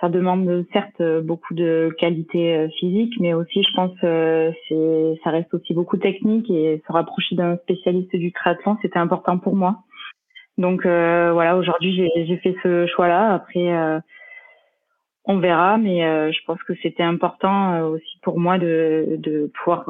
Ça 0.00 0.08
demande 0.10 0.66
certes 0.74 1.02
beaucoup 1.22 1.54
de 1.54 1.90
qualité 1.98 2.68
physique, 2.78 3.14
mais 3.18 3.32
aussi, 3.32 3.62
je 3.62 3.74
pense, 3.74 3.92
c'est, 4.02 5.18
ça 5.24 5.30
reste 5.30 5.54
aussi 5.54 5.72
beaucoup 5.72 5.96
technique 5.96 6.50
et 6.50 6.82
se 6.86 6.92
rapprocher 6.92 7.34
d'un 7.34 7.56
spécialiste 7.56 8.14
du 8.14 8.30
triathlon, 8.30 8.76
c'était 8.82 8.98
important 8.98 9.38
pour 9.38 9.56
moi. 9.56 9.78
Donc 10.58 10.82
voilà, 10.82 11.56
aujourd'hui, 11.56 11.96
j'ai, 11.96 12.26
j'ai 12.26 12.36
fait 12.36 12.54
ce 12.62 12.86
choix-là. 12.88 13.32
Après, 13.32 14.02
on 15.26 15.38
verra, 15.38 15.76
mais 15.76 16.00
je 16.32 16.38
pense 16.46 16.62
que 16.62 16.72
c'était 16.82 17.02
important 17.02 17.80
aussi 17.88 18.18
pour 18.22 18.38
moi 18.38 18.58
de, 18.58 19.16
de 19.18 19.50
pouvoir 19.62 19.88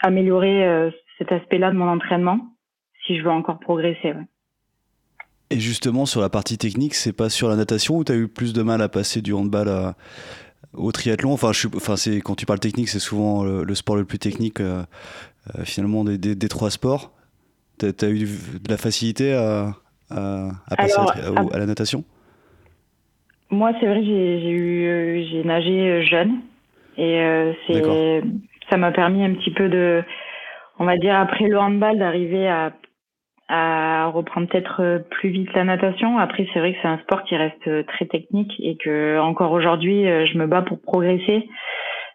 améliorer 0.00 0.66
euh, 0.66 0.90
cet 1.18 1.32
aspect-là 1.32 1.70
de 1.70 1.76
mon 1.76 1.88
entraînement 1.88 2.38
si 3.06 3.18
je 3.18 3.22
veux 3.22 3.30
encore 3.30 3.58
progresser. 3.58 4.12
Et 5.50 5.60
justement, 5.60 6.06
sur 6.06 6.20
la 6.20 6.28
partie 6.28 6.58
technique, 6.58 6.94
c'est 6.94 7.12
pas 7.12 7.28
sur 7.28 7.48
la 7.48 7.54
natation 7.54 7.96
où 7.96 8.04
tu 8.04 8.12
as 8.12 8.16
eu 8.16 8.26
plus 8.26 8.52
de 8.52 8.62
mal 8.62 8.82
à 8.82 8.88
passer 8.88 9.22
du 9.22 9.32
handball 9.32 9.94
au 10.72 10.90
triathlon? 10.90 11.32
Enfin, 11.32 11.52
je, 11.52 11.68
enfin 11.76 11.96
c'est, 11.96 12.20
quand 12.20 12.34
tu 12.34 12.46
parles 12.46 12.58
technique, 12.58 12.88
c'est 12.88 12.98
souvent 12.98 13.44
le, 13.44 13.74
sport 13.76 13.94
le 13.94 14.04
plus 14.04 14.18
technique 14.18 14.60
euh, 14.60 14.82
euh, 15.54 15.64
finalement 15.64 16.02
des, 16.02 16.18
des, 16.18 16.48
trois 16.48 16.70
sports. 16.70 17.12
Tu 17.78 17.86
as, 17.86 18.08
eu 18.08 18.24
de 18.24 18.68
la 18.68 18.76
facilité 18.76 19.34
à, 19.34 19.76
à, 20.10 20.50
passer 20.76 20.98
à, 20.98 21.58
la 21.58 21.66
natation? 21.66 22.04
Moi, 23.50 23.72
c'est 23.78 23.86
vrai, 23.86 24.02
j'ai, 24.02 24.50
eu, 24.50 25.24
j'ai 25.30 25.44
nagé 25.44 26.02
jeune 26.02 26.40
et 26.98 27.20
c'est, 27.66 28.22
ça 28.70 28.76
m'a 28.76 28.90
permis 28.90 29.24
un 29.24 29.34
petit 29.34 29.52
peu 29.52 29.68
de, 29.68 30.02
on 30.78 30.84
va 30.84 30.96
dire, 30.96 31.14
après 31.14 31.46
le 31.46 31.58
handball, 31.58 31.98
d'arriver 31.98 32.48
à 32.48 32.72
à 33.48 34.06
reprendre 34.06 34.48
peut-être 34.48 34.82
euh, 34.82 34.98
plus 34.98 35.28
vite 35.28 35.52
la 35.54 35.64
natation. 35.64 36.18
Après, 36.18 36.46
c'est 36.52 36.58
vrai 36.58 36.72
que 36.72 36.78
c'est 36.82 36.88
un 36.88 36.98
sport 36.98 37.22
qui 37.24 37.36
reste 37.36 37.68
euh, 37.68 37.84
très 37.84 38.06
technique 38.06 38.52
et 38.58 38.76
que 38.76 39.18
encore 39.20 39.52
aujourd'hui, 39.52 40.08
euh, 40.08 40.26
je 40.26 40.36
me 40.36 40.46
bats 40.46 40.62
pour 40.62 40.80
progresser. 40.80 41.48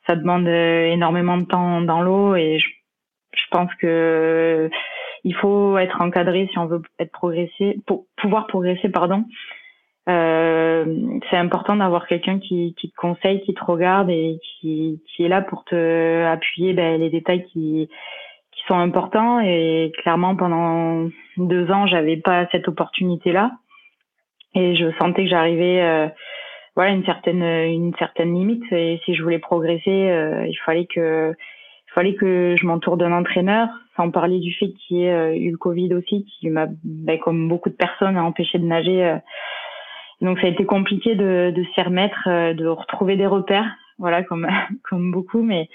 Ça 0.07 0.15
demande 0.15 0.47
énormément 0.47 1.37
de 1.37 1.45
temps 1.45 1.81
dans 1.81 2.01
l'eau 2.01 2.35
et 2.35 2.57
je, 2.57 2.67
je, 3.35 3.43
pense 3.51 3.69
que 3.75 4.69
il 5.23 5.35
faut 5.35 5.77
être 5.77 6.01
encadré 6.01 6.49
si 6.51 6.57
on 6.57 6.65
veut 6.65 6.81
être 6.97 7.11
progressé, 7.11 7.77
pour 7.85 8.05
pouvoir 8.17 8.47
progresser, 8.47 8.89
pardon. 8.89 9.25
Euh, 10.09 11.19
c'est 11.29 11.37
important 11.37 11.75
d'avoir 11.75 12.07
quelqu'un 12.07 12.39
qui, 12.39 12.73
qui 12.79 12.89
te 12.89 12.95
conseille, 12.95 13.41
qui 13.41 13.53
te 13.53 13.63
regarde 13.63 14.09
et 14.09 14.39
qui, 14.41 15.01
qui 15.07 15.23
est 15.23 15.27
là 15.27 15.41
pour 15.41 15.63
te 15.65 16.25
appuyer 16.25 16.73
ben, 16.73 16.99
les 16.99 17.09
détails 17.09 17.45
qui 17.45 17.89
qui 18.51 18.63
sont 18.67 18.75
importants. 18.75 19.39
Et 19.41 19.91
clairement 20.01 20.35
pendant 20.35 21.07
deux 21.37 21.69
ans 21.71 21.85
j'avais 21.85 22.17
pas 22.17 22.47
cette 22.51 22.67
opportunité 22.67 23.31
là 23.31 23.51
et 24.55 24.75
je 24.75 24.91
sentais 24.99 25.23
que 25.23 25.29
j'arrivais 25.29 25.81
euh, 25.81 26.07
voilà 26.75 26.91
une 26.91 27.05
certaine 27.05 27.43
une 27.43 27.93
certaine 27.99 28.33
limite. 28.33 28.63
Et 28.71 28.99
si 29.05 29.13
je 29.13 29.21
voulais 29.21 29.39
progresser 29.39 30.09
euh, 30.09 30.47
il 30.47 30.57
fallait 30.65 30.87
que 30.87 31.35
il 31.89 31.93
fallait 31.93 32.15
que 32.15 32.55
je 32.59 32.65
m'entoure 32.65 32.97
d'un 32.97 33.11
entraîneur 33.11 33.67
sans 33.97 34.09
parler 34.09 34.39
du 34.39 34.51
fait 34.53 34.69
qu'il 34.69 34.97
y 34.97 35.03
ait 35.03 35.11
euh, 35.11 35.35
eu 35.35 35.51
le 35.51 35.57
Covid 35.57 35.93
aussi 35.93 36.25
qui 36.25 36.49
m'a 36.49 36.65
ben, 36.83 37.19
comme 37.19 37.47
beaucoup 37.47 37.69
de 37.69 37.75
personnes 37.75 38.17
a 38.17 38.23
empêché 38.23 38.57
de 38.57 38.65
nager 38.65 39.19
donc 40.21 40.39
ça 40.39 40.47
a 40.47 40.49
été 40.49 40.65
compliqué 40.65 41.15
de, 41.15 41.51
de 41.55 41.63
s'y 41.73 41.81
remettre 41.81 42.53
de 42.53 42.67
retrouver 42.67 43.15
des 43.17 43.27
repères 43.27 43.75
voilà 43.97 44.23
comme 44.23 44.47
comme 44.89 45.11
beaucoup 45.11 45.41
mais 45.41 45.67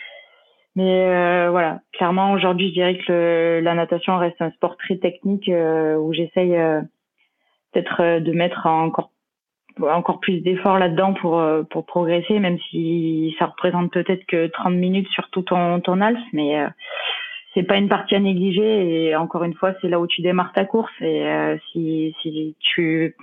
mais 0.76 1.06
euh, 1.08 1.48
voilà, 1.50 1.80
clairement 1.94 2.32
aujourd'hui, 2.32 2.68
je 2.68 2.74
dirais 2.74 2.98
que 2.98 3.60
la 3.62 3.74
natation 3.74 4.18
reste 4.18 4.40
un 4.42 4.50
sport 4.50 4.76
très 4.76 4.98
technique 4.98 5.48
euh, 5.48 5.96
où 5.96 6.12
j'essaye 6.12 6.54
euh, 6.54 6.82
peut-être 7.72 8.20
de 8.20 8.32
mettre 8.32 8.66
encore 8.66 9.10
encore 9.82 10.20
plus 10.20 10.40
d'efforts 10.40 10.78
là-dedans 10.78 11.12
pour 11.14 11.42
pour 11.70 11.84
progresser, 11.84 12.38
même 12.38 12.58
si 12.70 13.34
ça 13.38 13.46
représente 13.46 13.92
peut-être 13.92 14.24
que 14.26 14.46
30 14.46 14.72
minutes 14.72 15.08
sur 15.08 15.28
tout 15.30 15.42
ton 15.42 15.80
ton 15.80 16.00
alf, 16.00 16.20
mais 16.32 16.56
c'est 17.52 17.62
pas 17.62 17.76
une 17.76 17.88
partie 17.88 18.14
à 18.14 18.20
négliger. 18.20 19.08
Et 19.08 19.16
encore 19.16 19.44
une 19.44 19.52
fois, 19.52 19.74
c'est 19.80 19.88
là 19.88 20.00
où 20.00 20.06
tu 20.06 20.22
démarres 20.22 20.54
ta 20.54 20.64
course. 20.64 20.94
Et 21.02 21.26
si 21.72 22.14
si 22.22 22.56
tu 22.58 23.16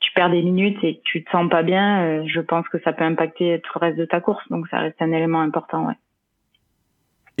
tu 0.00 0.12
perds 0.14 0.30
des 0.30 0.42
minutes 0.42 0.78
et 0.82 1.00
tu 1.04 1.24
te 1.24 1.30
sens 1.30 1.48
pas 1.50 1.62
bien, 1.62 2.24
je 2.26 2.40
pense 2.40 2.68
que 2.68 2.78
ça 2.84 2.92
peut 2.92 3.04
impacter 3.04 3.60
tout 3.62 3.78
le 3.80 3.86
reste 3.86 3.98
de 3.98 4.04
ta 4.04 4.20
course, 4.20 4.44
donc 4.50 4.66
ça 4.68 4.78
reste 4.78 5.00
un 5.00 5.12
élément 5.12 5.40
important, 5.40 5.86
ouais. 5.86 5.94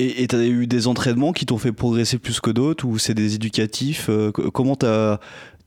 Et 0.00 0.28
tu 0.28 0.36
as 0.36 0.46
eu 0.46 0.68
des 0.68 0.86
entraînements 0.86 1.32
qui 1.32 1.44
t'ont 1.44 1.58
fait 1.58 1.72
progresser 1.72 2.20
plus 2.20 2.38
que 2.38 2.50
d'autres 2.50 2.86
ou 2.86 2.98
c'est 2.98 3.14
des 3.14 3.34
éducatifs 3.34 4.06
euh, 4.08 4.30
Comment 4.30 4.76
tu 4.76 4.86
as, 4.86 5.18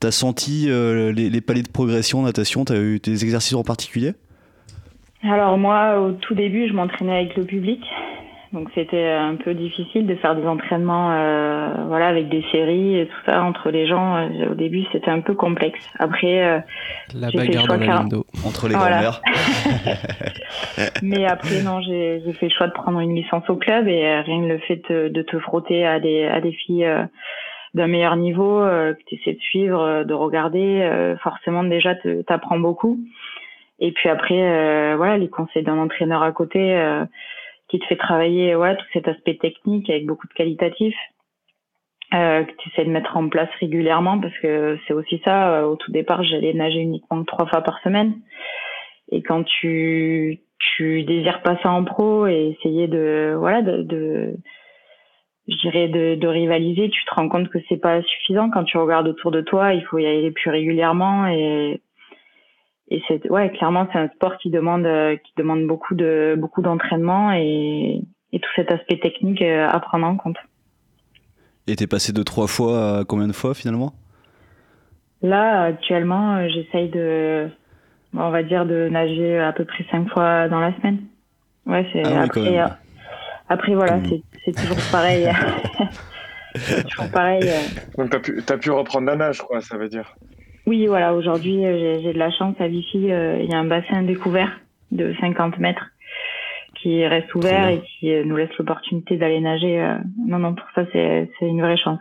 senti 0.10 0.67
euh, 0.69 1.12
les, 1.12 1.30
les, 1.30 1.41
paliers 1.41 1.63
de 1.63 1.69
progression 1.69 2.19
en 2.19 2.23
natation 2.23 2.63
Tu 2.63 2.71
as 2.71 2.80
eu 2.80 2.99
des 2.99 3.23
exercices 3.25 3.56
en 3.56 3.63
particulier? 3.63 4.13
Alors 5.21 5.58
moi, 5.58 5.99
au 5.99 6.13
tout 6.13 6.34
début, 6.34 6.69
je 6.69 6.73
m'entraînais 6.73 7.17
avec 7.17 7.36
le 7.36 7.43
public. 7.43 7.82
Donc 8.54 8.68
c'était 8.76 9.08
un 9.08 9.36
peu 9.36 9.54
difficile 9.54 10.06
de 10.08 10.16
faire 10.16 10.36
des 10.36 10.46
entraînements 10.46 11.12
euh, 11.14 11.70
voilà 11.88 12.08
avec 12.08 12.28
des 12.28 12.44
séries 12.52 13.00
et 13.00 13.08
tout 13.08 13.26
ça 13.26 13.44
entre 13.44 13.72
les 13.72 13.88
gens. 13.88 14.18
Euh, 14.18 14.52
au 14.52 14.56
début 14.56 14.84
c'était 14.92 15.10
un 15.10 15.22
peu 15.22 15.36
complexe. 15.36 15.80
Après 16.00 16.44
euh, 16.44 16.60
la 17.16 17.30
bagarre 17.32 17.68
dans 17.68 17.78
la 17.78 18.06
entre 18.46 18.68
les 18.68 18.74
grand-mères. 18.74 19.22
Mais 21.02 21.26
après 21.26 21.62
non 21.64 21.80
j'ai 21.80 22.20
fait 22.34 22.48
le 22.48 22.54
choix 22.54 22.68
de 22.68 22.74
prendre 22.74 23.00
une 23.00 23.16
licence 23.16 23.50
au 23.50 23.56
club 23.56 23.88
et 23.88 24.06
euh, 24.06 24.22
rien 24.22 24.42
que 24.42 24.48
le 24.48 24.58
fait 24.60 24.82
de, 24.90 25.08
de, 25.08 25.22
te 25.22 25.40
frotter 25.40 25.86
à 25.86 26.02
des 26.02 26.26
à 26.26 26.42
des 26.42 26.52
filles 26.52 26.90
d'un 27.74 27.88
meilleur 27.88 28.18
niveau 28.18 28.60
que 28.60 28.98
tu 29.08 29.16
essaies 29.16 29.34
de 29.34 29.40
suivre, 29.40 30.04
de 30.04 30.14
regarder, 30.14 31.16
forcément 31.24 31.64
déjà 31.64 31.96
t'apprends 32.28 32.60
beaucoup. 32.60 33.00
Et 33.80 33.94
puis 33.94 34.10
après 34.10 34.96
voilà 34.98 35.18
les 35.18 35.30
conseils 35.30 35.64
d'un 35.64 35.78
entraîneur 35.78 36.22
à 36.22 36.34
côté 36.34 36.78
qui 37.72 37.80
te 37.80 37.86
fait 37.86 37.96
travailler 37.96 38.56
ouais, 38.56 38.76
tout 38.76 38.86
cet 38.92 39.08
aspect 39.08 39.38
technique 39.38 39.90
avec 39.90 40.06
beaucoup 40.06 40.28
de 40.28 40.34
qualitatif, 40.34 40.94
euh, 42.14 42.44
que 42.44 42.52
tu 42.58 42.70
essaies 42.70 42.84
de 42.84 42.92
mettre 42.92 43.16
en 43.16 43.30
place 43.30 43.50
régulièrement 43.62 44.20
parce 44.20 44.38
que 44.40 44.78
c'est 44.86 44.94
aussi 44.94 45.22
ça. 45.24 45.54
Euh, 45.54 45.64
au 45.64 45.78
tout 45.78 45.92
départ, 45.92 46.24
j'allais 46.24 46.54
nager 46.54 46.80
uniquement 46.80 47.24
trois 47.24 47.48
fois 47.48 47.62
par 47.62 47.82
semaine. 47.82 48.20
Et 49.10 49.22
quand 49.24 49.44
tu, 49.44 50.42
tu 50.60 51.04
désires 51.04 51.42
passer 51.42 51.68
en 51.68 51.86
pro 51.86 52.28
et 52.28 52.58
essayer 52.58 52.88
de, 52.88 53.34
voilà, 53.38 53.62
de, 53.62 53.84
de 53.84 54.36
je 55.48 55.56
dirais 55.56 55.88
de, 55.88 56.28
rivaliser, 56.28 56.90
tu 56.90 57.06
te 57.06 57.16
rends 57.16 57.30
compte 57.30 57.50
que 57.50 57.60
c'est 57.70 57.82
pas 57.82 58.02
suffisant. 58.02 58.50
Quand 58.50 58.66
tu 58.66 58.78
regardes 58.78 59.08
autour 59.08 59.32
de 59.32 59.42
toi, 59.42 59.74
il 59.74 59.84
faut 59.86 59.98
y 59.98 60.06
aller 60.06 60.32
plus 60.32 60.50
régulièrement 60.50 61.28
et 62.91 63.01
c'est 63.08 63.30
ouais 63.32 63.49
clairement 63.51 63.88
c'est 63.91 63.99
un 63.99 64.10
sport 64.10 64.38
qui 64.38 64.49
demande 64.49 64.86
euh, 64.86 65.15
qui 65.15 65.32
demande 65.38 65.65
beaucoup 65.65 65.95
de 65.95 66.36
beaucoup 66.38 66.62
d'entraînement 66.62 67.32
et, 67.32 68.01
et 68.34 68.39
tout 68.39 68.49
cet 68.56 68.69
aspect 68.69 68.99
technique 68.99 69.41
euh, 69.41 69.67
à 69.67 69.80
prendre 69.80 70.06
en 70.06 70.17
compte. 70.17 70.38
Et 71.67 71.75
t'es 71.77 71.88
passé 71.88 72.12
de 72.12 72.21
trois 72.21 72.47
fois 72.47 72.99
à 72.99 73.06
combien 73.06 73.27
de 73.27 73.34
fois 73.34 73.54
finalement? 73.54 73.93
Là 75.21 75.63
actuellement 75.63 76.36
euh, 76.36 76.49
j'essaye 76.49 76.89
de 76.89 77.47
on 78.13 78.30
va 78.30 78.43
dire 78.43 78.65
de 78.65 78.89
nager 78.89 79.39
à 79.39 79.54
peu 79.54 79.63
près 79.63 79.86
cinq 79.89 80.10
fois 80.10 80.49
dans 80.49 80.60
la 80.60 80.75
semaine. 80.75 80.99
Ouais 81.65 81.88
c'est 81.93 82.04
ah 82.04 82.23
après 82.23 82.60
après 83.47 83.73
voilà 83.73 83.97
mmh. 83.97 84.21
c'est 84.43 84.51
toujours 84.51 84.91
pareil. 84.91 85.30
toujours 86.89 87.10
pareil. 87.10 87.49
Donc 87.97 88.10
t'as 88.10 88.19
pu, 88.19 88.43
as 88.49 88.58
pu 88.58 88.71
reprendre 88.71 89.08
la 89.08 89.15
nage 89.15 89.41
quoi 89.41 89.62
ça 89.62 89.77
veut 89.77 89.88
dire. 89.88 90.13
Oui, 90.72 90.88
voilà, 90.88 91.14
aujourd'hui, 91.14 91.66
euh, 91.66 92.00
j'ai 92.02 92.14
de 92.14 92.18
la 92.18 92.32
chance 92.32 92.56
à 92.62 92.70
Vichy. 92.70 93.12
Euh, 93.12 93.42
il 93.44 93.52
y 93.52 93.54
a 93.54 93.60
un 93.60 93.66
bassin 93.66 94.04
découvert 94.04 94.58
de 94.92 95.14
50 95.20 95.60
mètres 95.60 95.92
qui 96.76 97.06
reste 97.06 97.36
ouvert 97.36 97.68
et 97.68 97.82
qui 97.82 98.14
euh, 98.14 98.24
nous 98.24 98.38
laisse 98.38 98.58
l'opportunité 98.58 99.18
d'aller 99.18 99.42
nager. 99.42 99.86
Non, 100.26 100.40
non, 100.40 100.56
pour 100.56 100.66
ça, 100.74 100.86
c'est 100.94 101.28
une 101.42 101.60
vraie 101.60 101.76
chance. 101.76 102.00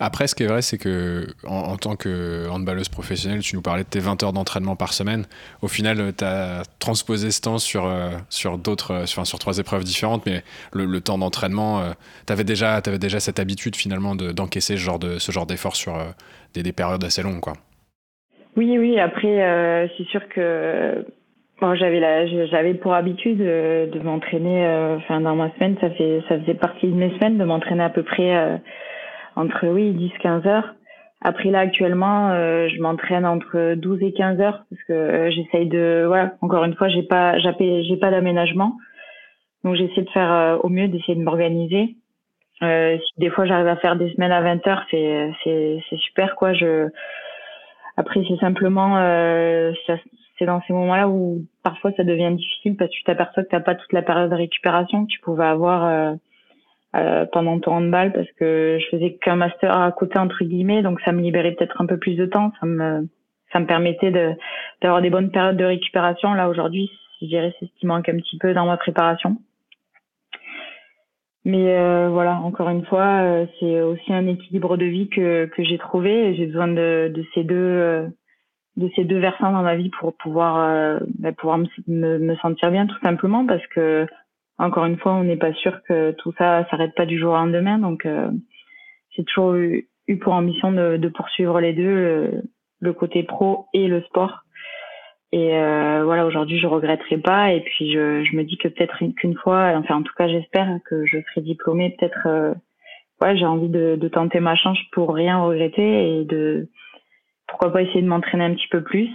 Après, 0.00 0.26
ce 0.26 0.34
qui 0.34 0.44
est 0.44 0.46
vrai, 0.46 0.62
c'est 0.62 0.78
que 0.78 1.26
en, 1.46 1.76
tant 1.76 1.96
que 1.96 2.48
handballeuse 2.48 2.88
professionnelle, 2.88 3.40
tu 3.40 3.56
nous 3.56 3.62
parlais 3.62 3.84
de 3.84 3.88
tes 3.88 3.98
20 3.98 4.22
heures 4.22 4.32
d'entraînement 4.32 4.76
par 4.76 4.92
semaine. 4.92 5.26
Au 5.62 5.68
final, 5.68 6.12
tu 6.16 6.24
as 6.24 6.62
transposé 6.78 7.30
ce 7.30 7.40
temps 7.40 7.58
sur, 7.58 7.90
sur 8.28 8.58
d'autres, 8.58 9.06
sur, 9.06 9.26
sur, 9.26 9.38
trois 9.38 9.58
épreuves 9.58 9.84
différentes, 9.84 10.24
mais 10.26 10.42
le, 10.72 11.00
temps 11.00 11.18
d'entraînement, 11.18 11.82
tu 12.26 12.32
avais 12.32 12.44
déjà, 12.44 12.80
déjà 12.80 13.20
cette 13.20 13.38
habitude 13.38 13.76
finalement 13.76 14.14
d'encaisser 14.14 14.76
ce 14.76 14.80
genre 14.80 14.98
de 14.98 15.18
ce 15.18 15.32
genre 15.32 15.46
d'effort 15.46 15.76
sur 15.76 15.98
des, 16.54 16.62
des, 16.62 16.72
périodes 16.72 17.04
assez 17.04 17.22
longues, 17.22 17.40
quoi. 17.40 17.54
Oui, 18.58 18.76
oui. 18.76 18.98
Après, 18.98 19.40
euh, 19.40 19.86
c'est 19.96 20.06
sûr 20.08 20.28
que 20.28 21.06
bon, 21.60 21.76
j'avais 21.76 22.00
j'avais 22.48 22.74
pour 22.74 22.92
habitude 22.92 23.38
de, 23.38 23.88
de 23.92 24.00
m'entraîner. 24.00 24.66
Euh, 24.66 24.96
enfin, 24.96 25.20
dans 25.20 25.36
ma 25.36 25.52
semaine, 25.54 25.76
ça 25.80 25.88
ça 26.28 26.40
faisait 26.40 26.54
partie 26.54 26.88
de 26.88 26.96
mes 26.96 27.10
semaines 27.18 27.38
de 27.38 27.44
m'entraîner 27.44 27.84
à 27.84 27.90
peu 27.90 28.02
près 28.02 28.36
euh, 28.36 28.56
entre 29.38 29.66
oui 29.68 29.92
10-15 30.22 30.46
heures. 30.46 30.74
Après 31.20 31.50
là 31.50 31.60
actuellement, 31.60 32.30
je 32.32 32.80
m'entraîne 32.80 33.26
entre 33.26 33.74
12 33.74 34.02
et 34.02 34.12
15 34.12 34.40
heures 34.40 34.64
parce 34.70 34.82
que 34.84 35.30
j'essaye 35.30 35.66
de 35.66 36.04
voilà 36.06 36.34
encore 36.42 36.64
une 36.64 36.74
fois 36.74 36.88
j'ai 36.88 37.02
pas 37.02 37.38
j'ai 37.38 37.96
pas 37.96 38.12
d'aménagement 38.12 38.76
donc 39.64 39.74
j'essaie 39.74 40.02
de 40.02 40.10
faire 40.10 40.60
au 40.62 40.68
mieux 40.68 40.86
d'essayer 40.86 41.16
de 41.16 41.22
m'organiser 41.24 41.96
euh, 42.62 42.98
si 42.98 43.20
des 43.20 43.30
fois 43.30 43.46
j'arrive 43.46 43.68
à 43.68 43.76
faire 43.76 43.96
des 43.96 44.12
semaines 44.14 44.32
à 44.32 44.40
20 44.40 44.66
heures, 44.66 44.84
c'est 44.90 45.32
c'est 45.44 45.78
c'est 45.88 45.98
super 45.98 46.34
quoi. 46.34 46.52
Je 46.54 46.88
après 47.96 48.20
c'est 48.28 48.38
simplement 48.38 48.96
euh, 48.98 49.72
c'est 50.38 50.46
dans 50.46 50.60
ces 50.66 50.72
moments-là 50.72 51.08
où 51.08 51.44
parfois 51.62 51.92
ça 51.96 52.04
devient 52.04 52.34
difficile 52.34 52.76
parce 52.76 52.90
que 52.90 52.96
tu 52.96 53.04
t'aperçois 53.04 53.44
que 53.44 53.48
t'as 53.48 53.60
pas 53.60 53.74
toute 53.74 53.92
la 53.92 54.02
période 54.02 54.30
de 54.30 54.36
récupération 54.36 55.04
que 55.04 55.10
tu 55.10 55.20
pouvais 55.20 55.44
avoir 55.44 56.16
euh, 56.98 57.26
pendant 57.32 57.58
ton 57.60 57.72
handball 57.72 58.12
parce 58.12 58.30
que 58.38 58.78
je 58.80 58.86
faisais 58.88 59.14
qu'un 59.14 59.36
master 59.36 59.76
à 59.76 59.90
côté 59.92 60.18
entre 60.18 60.44
guillemets 60.44 60.82
donc 60.82 61.00
ça 61.02 61.12
me 61.12 61.20
libérait 61.20 61.52
peut-être 61.52 61.80
un 61.80 61.86
peu 61.86 61.98
plus 61.98 62.14
de 62.14 62.26
temps. 62.26 62.52
Ça 62.60 62.66
me 62.66 63.08
ça 63.52 63.60
me 63.60 63.66
permettait 63.66 64.12
d'avoir 64.82 65.00
des 65.00 65.10
bonnes 65.10 65.30
périodes 65.30 65.56
de 65.56 65.64
récupération. 65.64 66.34
Là 66.34 66.48
aujourd'hui, 66.48 66.90
je 67.20 67.26
dirais 67.26 67.54
c'est 67.58 67.66
ce 67.66 67.80
qui 67.80 67.86
manque 67.86 68.08
un 68.08 68.16
petit 68.16 68.38
peu 68.38 68.52
dans 68.52 68.66
ma 68.66 68.76
préparation. 68.76 69.38
Mais 71.48 71.78
euh, 71.78 72.10
voilà, 72.10 72.34
encore 72.40 72.68
une 72.68 72.84
fois, 72.84 73.22
euh, 73.22 73.46
c'est 73.58 73.80
aussi 73.80 74.12
un 74.12 74.26
équilibre 74.26 74.76
de 74.76 74.84
vie 74.84 75.08
que, 75.08 75.46
que 75.46 75.64
j'ai 75.64 75.78
trouvé. 75.78 76.34
J'ai 76.34 76.44
besoin 76.44 76.68
de, 76.68 77.10
ces 77.34 77.42
deux 77.42 77.54
euh, 77.56 78.06
de 78.76 78.90
ces 78.94 79.04
deux 79.04 79.18
versants 79.18 79.52
dans 79.52 79.62
ma 79.62 79.74
vie 79.74 79.88
pour 79.98 80.14
pouvoir 80.14 81.00
bah, 81.18 81.32
pouvoir 81.32 81.58
me, 81.86 82.36
sentir 82.36 82.70
bien 82.70 82.86
tout 82.86 82.98
simplement 83.02 83.46
parce 83.46 83.66
que 83.68 84.06
encore 84.58 84.84
une 84.86 84.98
fois, 84.98 85.14
on 85.14 85.24
n'est 85.24 85.36
pas 85.36 85.52
sûr 85.54 85.82
que 85.84 86.12
tout 86.12 86.32
ça 86.38 86.66
s'arrête 86.70 86.94
pas 86.94 87.06
du 87.06 87.18
jour 87.18 87.32
au 87.32 87.36
lendemain. 87.36 87.78
Donc 87.78 88.06
j'ai 89.10 89.24
toujours 89.24 89.54
eu, 89.54 89.88
eu, 90.08 90.18
pour 90.18 90.32
ambition 90.32 90.72
de, 90.72 90.96
de 90.96 91.08
poursuivre 91.08 91.60
les 91.60 91.72
deux, 91.72 92.42
le 92.80 92.92
côté 92.92 93.22
pro 93.22 93.66
et 93.72 93.88
le 93.88 94.02
sport. 94.02 94.42
Et 95.30 95.56
euh, 95.58 96.04
voilà, 96.04 96.24
aujourd'hui, 96.24 96.58
je 96.58 96.66
regretterai 96.66 97.18
pas. 97.18 97.52
Et 97.52 97.60
puis, 97.60 97.92
je, 97.92 98.24
je 98.24 98.36
me 98.36 98.44
dis 98.44 98.56
que 98.56 98.68
peut-être 98.68 98.98
qu'une 99.16 99.36
fois, 99.36 99.72
enfin, 99.76 99.96
en 99.96 100.02
tout 100.02 100.14
cas, 100.16 100.28
j'espère 100.28 100.78
que 100.88 101.04
je 101.04 101.18
serai 101.20 101.42
diplômée. 101.42 101.94
Peut-être, 101.98 102.26
euh, 102.26 102.54
ouais, 103.20 103.36
j'ai 103.36 103.44
envie 103.44 103.68
de, 103.68 103.96
de, 103.96 104.08
tenter 104.08 104.40
ma 104.40 104.56
chance 104.56 104.78
pour 104.92 105.14
rien 105.14 105.42
regretter 105.42 106.20
et 106.20 106.24
de, 106.24 106.68
pourquoi 107.46 107.72
pas 107.72 107.82
essayer 107.82 108.02
de 108.02 108.08
m'entraîner 108.08 108.44
un 108.44 108.54
petit 108.54 108.68
peu 108.68 108.82
plus. 108.82 109.10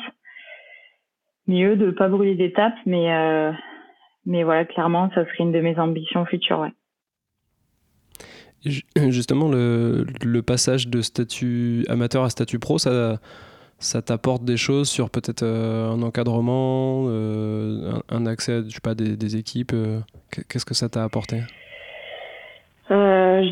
Mieux 1.47 1.75
de 1.75 1.89
pas 1.91 2.09
brûler 2.09 2.35
d'étapes, 2.35 2.77
mais, 2.85 3.11
euh, 3.11 3.51
mais 4.25 4.43
voilà, 4.43 4.65
clairement, 4.65 5.09
ça 5.13 5.25
serait 5.25 5.39
une 5.39 5.51
de 5.51 5.59
mes 5.59 5.77
ambitions 5.77 6.25
futures, 6.25 6.59
ouais. 6.59 6.73
Justement, 9.09 9.49
le, 9.49 10.05
le 10.23 10.41
passage 10.41 10.87
de 10.87 11.01
statut 11.01 11.83
amateur 11.89 12.23
à 12.23 12.29
statut 12.29 12.59
pro, 12.59 12.77
ça 12.77 13.19
ça 13.83 14.01
t'apporte 14.01 14.43
des 14.43 14.57
choses 14.57 14.89
sur 14.89 15.09
peut-être 15.09 15.43
euh, 15.43 15.91
un 15.91 16.01
encadrement, 16.01 17.05
euh, 17.07 17.99
un, 18.09 18.25
accès 18.25 18.53
à 18.53 18.61
je 18.61 18.69
sais 18.69 18.79
pas, 18.81 18.95
des, 18.95 19.17
des 19.17 19.35
équipes 19.35 19.73
euh, 19.73 19.99
Qu'est-ce 20.49 20.65
que 20.65 20.73
ça 20.73 20.89
t'a 20.89 21.03
apporté? 21.03 21.41
Je, 22.89 23.51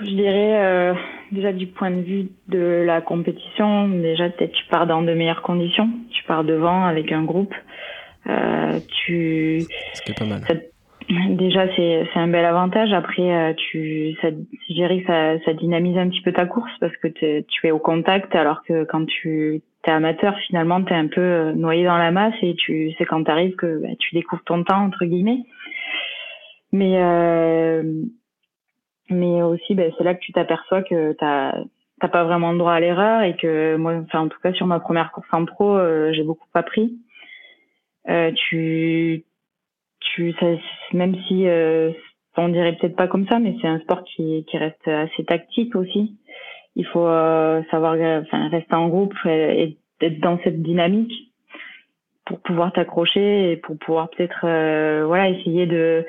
je, 0.00 0.04
dirais 0.04 0.94
déjà 1.32 1.52
du 1.52 1.66
point 1.66 1.90
de 1.90 2.02
vue 2.02 2.28
de 2.48 2.84
la 2.86 3.00
compétition, 3.00 3.88
déjà 3.88 4.28
peut-être 4.28 4.52
tu 4.52 4.64
pars 4.66 4.86
dans 4.86 5.02
de 5.02 5.14
meilleures 5.14 5.42
conditions, 5.42 5.88
tu 6.10 6.24
pars 6.24 6.44
devant 6.44 6.84
avec 6.84 7.10
un 7.10 7.24
groupe. 7.24 7.54
Tu, 8.24 9.62
Ce 9.94 10.02
qui 10.02 10.12
est 10.12 10.18
pas 10.18 10.24
mal. 10.24 10.42
Déjà, 11.08 11.66
c'est 11.74 12.06
c'est 12.12 12.18
un 12.18 12.28
bel 12.28 12.44
avantage. 12.44 12.92
Après, 12.92 13.34
euh, 13.34 13.54
tu, 13.54 14.14
ça, 14.20 14.28
je 14.30 14.74
dirais 14.74 15.00
que 15.00 15.06
ça, 15.06 15.42
ça 15.44 15.54
dynamise 15.54 15.96
un 15.96 16.08
petit 16.10 16.20
peu 16.20 16.32
ta 16.32 16.44
course 16.44 16.70
parce 16.80 16.94
que 16.98 17.08
tu 17.08 17.66
es 17.66 17.70
au 17.70 17.78
contact, 17.78 18.34
alors 18.34 18.62
que 18.62 18.84
quand 18.84 19.06
tu 19.06 19.62
es 19.86 19.90
amateur, 19.90 20.36
finalement, 20.46 20.84
tu 20.84 20.92
es 20.92 20.96
un 20.96 21.06
peu 21.06 21.22
euh, 21.22 21.52
noyé 21.54 21.84
dans 21.84 21.96
la 21.96 22.10
masse 22.10 22.34
et 22.42 22.54
tu 22.56 22.92
sais 22.98 23.06
quand 23.06 23.24
t'arrives 23.24 23.56
que 23.56 23.80
bah, 23.80 23.88
tu 23.98 24.14
découvres 24.14 24.44
ton 24.44 24.64
temps 24.64 24.84
entre 24.84 25.06
guillemets. 25.06 25.44
Mais 26.72 26.98
euh, 26.98 27.82
mais 29.08 29.42
aussi, 29.42 29.74
bah, 29.74 29.84
c'est 29.96 30.04
là 30.04 30.14
que 30.14 30.20
tu 30.20 30.32
t'aperçois 30.32 30.82
que 30.82 31.12
t'as 31.14 31.54
t'as 32.00 32.08
pas 32.08 32.24
vraiment 32.24 32.52
le 32.52 32.58
droit 32.58 32.74
à 32.74 32.80
l'erreur 32.80 33.22
et 33.22 33.34
que 33.34 33.76
moi, 33.76 33.94
enfin 34.04 34.20
en 34.20 34.28
tout 34.28 34.38
cas 34.42 34.52
sur 34.52 34.66
ma 34.66 34.78
première 34.78 35.10
course 35.10 35.28
en 35.32 35.46
pro, 35.46 35.74
euh, 35.74 36.12
j'ai 36.12 36.22
beaucoup 36.22 36.46
appris. 36.52 36.98
Euh, 38.08 38.32
tu 38.32 39.24
tu, 40.00 40.32
ça, 40.40 40.46
même 40.92 41.16
si 41.26 41.46
euh, 41.46 41.90
on 42.36 42.48
dirait 42.48 42.76
peut-être 42.76 42.96
pas 42.96 43.08
comme 43.08 43.26
ça, 43.26 43.38
mais 43.38 43.56
c'est 43.60 43.66
un 43.66 43.80
sport 43.80 44.04
qui, 44.04 44.44
qui 44.48 44.56
reste 44.56 44.86
assez 44.86 45.24
tactique 45.24 45.74
aussi. 45.74 46.16
Il 46.76 46.86
faut 46.86 47.06
euh, 47.06 47.62
savoir 47.70 47.94
enfin, 47.94 48.48
rester 48.48 48.74
en 48.74 48.88
groupe 48.88 49.14
et, 49.26 49.76
être 50.00 50.20
dans 50.20 50.38
cette 50.44 50.62
dynamique 50.62 51.12
pour 52.24 52.40
pouvoir 52.40 52.72
t'accrocher 52.72 53.52
et 53.52 53.56
pour 53.56 53.76
pouvoir 53.78 54.08
peut-être 54.10 54.44
euh, 54.44 55.04
voilà 55.06 55.28
essayer 55.28 55.66
de 55.66 56.06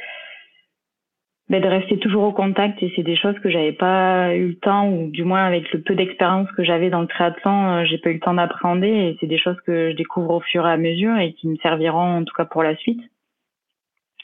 ben, 1.50 1.62
de 1.62 1.68
rester 1.68 1.98
toujours 1.98 2.24
au 2.24 2.32
contact 2.32 2.82
et 2.84 2.92
c'est 2.96 3.04
des 3.04 3.16
choses 3.16 3.38
que 3.40 3.50
j'avais 3.50 3.74
pas 3.74 4.36
eu 4.36 4.50
le 4.50 4.56
temps 4.56 4.90
ou 4.90 5.10
du 5.10 5.24
moins 5.24 5.46
avec 5.46 5.72
le 5.74 5.82
peu 5.82 5.96
d'expérience 5.96 6.48
que 6.56 6.64
j'avais 6.64 6.90
dans 6.90 7.02
le 7.02 7.08
triathlon 7.08 7.86
j'ai 7.86 7.98
pas 7.98 8.12
eu 8.12 8.16
le 8.16 8.20
temps 8.20 8.36
d'appréhender 8.36 8.88
et 8.88 9.18
c'est 9.20 9.28
des 9.28 9.40
choses 9.40 9.60
que 9.66 9.92
je 9.92 9.96
découvre 9.96 10.36
au 10.36 10.42
fur 10.42 10.68
et 10.68 10.72
à 10.72 10.78
mesure 10.78 11.18
et 11.18 11.34
qui 11.34 11.48
me 11.48 11.56
serviront 11.58 12.18
en 12.18 12.24
tout 12.24 12.36
cas 12.36 12.46
pour 12.46 12.62
la 12.62 12.76
suite 12.76 13.02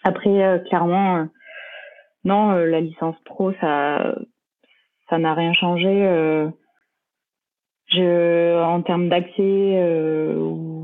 après, 0.06 0.44
euh, 0.44 0.60
clairement, 0.60 1.18
euh, 1.18 1.26
non, 2.26 2.52
euh, 2.52 2.68
la 2.68 2.80
licence 2.80 3.16
pro, 3.26 3.52
ça, 3.60 4.16
ça 5.10 5.18
n'a 5.18 5.34
rien 5.34 5.52
changé. 5.54 5.90
je, 7.88 8.64
en 8.64 8.82
termes 8.84 9.10
d'accès, 9.10 9.84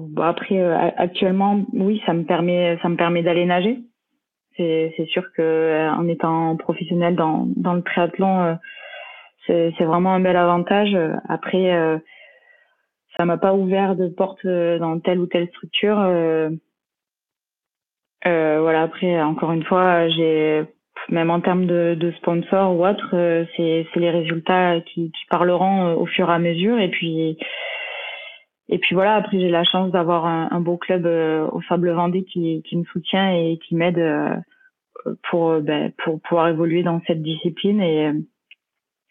bah, 0.09 0.29
après, 0.29 0.59
actuellement, 0.97 1.63
oui, 1.73 2.01
ça 2.05 2.13
me 2.13 2.23
permet, 2.23 2.79
ça 2.81 2.89
me 2.89 2.95
permet 2.95 3.21
d'aller 3.21 3.45
nager. 3.45 3.77
C'est, 4.97 5.05
sûr 5.05 5.23
que 5.33 5.89
en 5.91 6.07
étant 6.07 6.55
professionnel 6.57 7.15
dans, 7.15 7.47
le 7.55 7.81
triathlon, 7.81 8.57
c'est, 9.47 9.73
c'est 9.77 9.85
vraiment 9.85 10.13
un 10.13 10.19
bel 10.19 10.37
avantage. 10.37 10.95
Après, 11.27 11.99
ça 13.17 13.25
m'a 13.25 13.37
pas 13.37 13.53
ouvert 13.53 13.95
de 13.95 14.07
porte 14.07 14.45
dans 14.45 14.99
telle 14.99 15.19
ou 15.19 15.25
telle 15.25 15.47
structure. 15.49 15.99
Euh, 18.27 18.59
voilà, 18.61 18.83
après, 18.83 19.21
encore 19.21 19.51
une 19.51 19.63
fois, 19.63 20.07
même 21.09 21.31
en 21.31 21.41
termes 21.41 21.65
de, 21.65 21.95
de 21.99 22.11
sponsors 22.11 22.75
ou 22.75 22.85
autre, 22.85 23.09
euh, 23.13 23.45
c'est 23.57 23.85
les 23.95 24.11
résultats 24.11 24.79
qui, 24.81 25.11
qui 25.11 25.25
parleront 25.29 25.87
euh, 25.87 25.95
au 25.95 26.05
fur 26.05 26.29
et 26.29 26.33
à 26.33 26.39
mesure. 26.39 26.79
Et 26.79 26.89
puis, 26.89 27.37
et 28.71 28.79
puis 28.79 28.95
voilà, 28.95 29.15
après 29.15 29.39
j'ai 29.39 29.49
la 29.49 29.63
chance 29.63 29.91
d'avoir 29.91 30.25
un, 30.25 30.59
beau 30.61 30.77
club 30.77 31.05
au 31.51 31.61
Sable 31.63 31.91
Vendée 31.91 32.23
qui, 32.23 32.63
qui 32.63 32.77
me 32.77 32.85
soutient 32.85 33.31
et 33.31 33.59
qui 33.59 33.75
m'aide 33.75 34.01
pour 35.29 35.59
ben, 35.59 35.91
pour 36.03 36.21
pouvoir 36.21 36.47
évoluer 36.47 36.81
dans 36.81 37.01
cette 37.05 37.21
discipline. 37.21 37.81
Et 37.81 38.11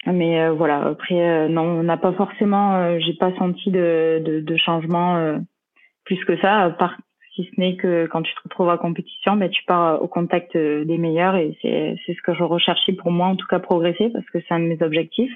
mais 0.07 0.49
voilà, 0.49 0.87
après 0.87 1.49
non, 1.49 1.63
on 1.63 1.83
n'a 1.83 1.99
pas 1.99 2.13
forcément, 2.13 2.99
j'ai 2.99 3.15
pas 3.15 3.37
senti 3.37 3.71
de, 3.71 4.23
de, 4.25 4.41
de 4.41 4.57
changement 4.57 5.39
plus 6.05 6.25
que 6.25 6.37
ça. 6.39 6.77
Si 7.35 7.45
ce 7.45 7.61
n'est 7.61 7.77
que 7.77 8.07
quand 8.07 8.23
tu 8.23 8.35
te 8.35 8.41
retrouves 8.43 8.69
en 8.69 8.77
compétition, 8.77 9.37
ben, 9.37 9.49
tu 9.49 9.63
pars 9.65 10.03
au 10.03 10.09
contact 10.09 10.57
euh, 10.57 10.85
des 10.85 10.99
meilleurs 10.99 11.37
et 11.37 11.57
c'est, 11.63 11.97
c'est 12.05 12.15
ce 12.15 12.23
que 12.23 12.35
je 12.35 12.43
recherchais 12.43 12.93
pour 12.93 13.13
moi, 13.13 13.29
en 13.29 13.37
tout 13.37 13.47
cas 13.47 13.61
progresser, 13.61 14.11
parce 14.11 14.29
que 14.31 14.41
c'est 14.41 14.53
un 14.53 14.59
de 14.59 14.65
mes 14.65 14.83
objectifs. 14.83 15.33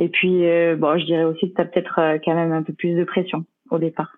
Et 0.00 0.08
puis, 0.08 0.46
euh, 0.46 0.76
bon, 0.76 0.98
je 0.98 1.04
dirais 1.04 1.24
aussi 1.24 1.50
que 1.50 1.54
tu 1.54 1.60
as 1.60 1.66
peut-être 1.66 1.98
euh, 2.00 2.18
quand 2.24 2.34
même 2.34 2.52
un 2.52 2.62
peu 2.62 2.72
plus 2.72 2.94
de 2.94 3.04
pression 3.04 3.44
au 3.70 3.78
départ. 3.78 4.16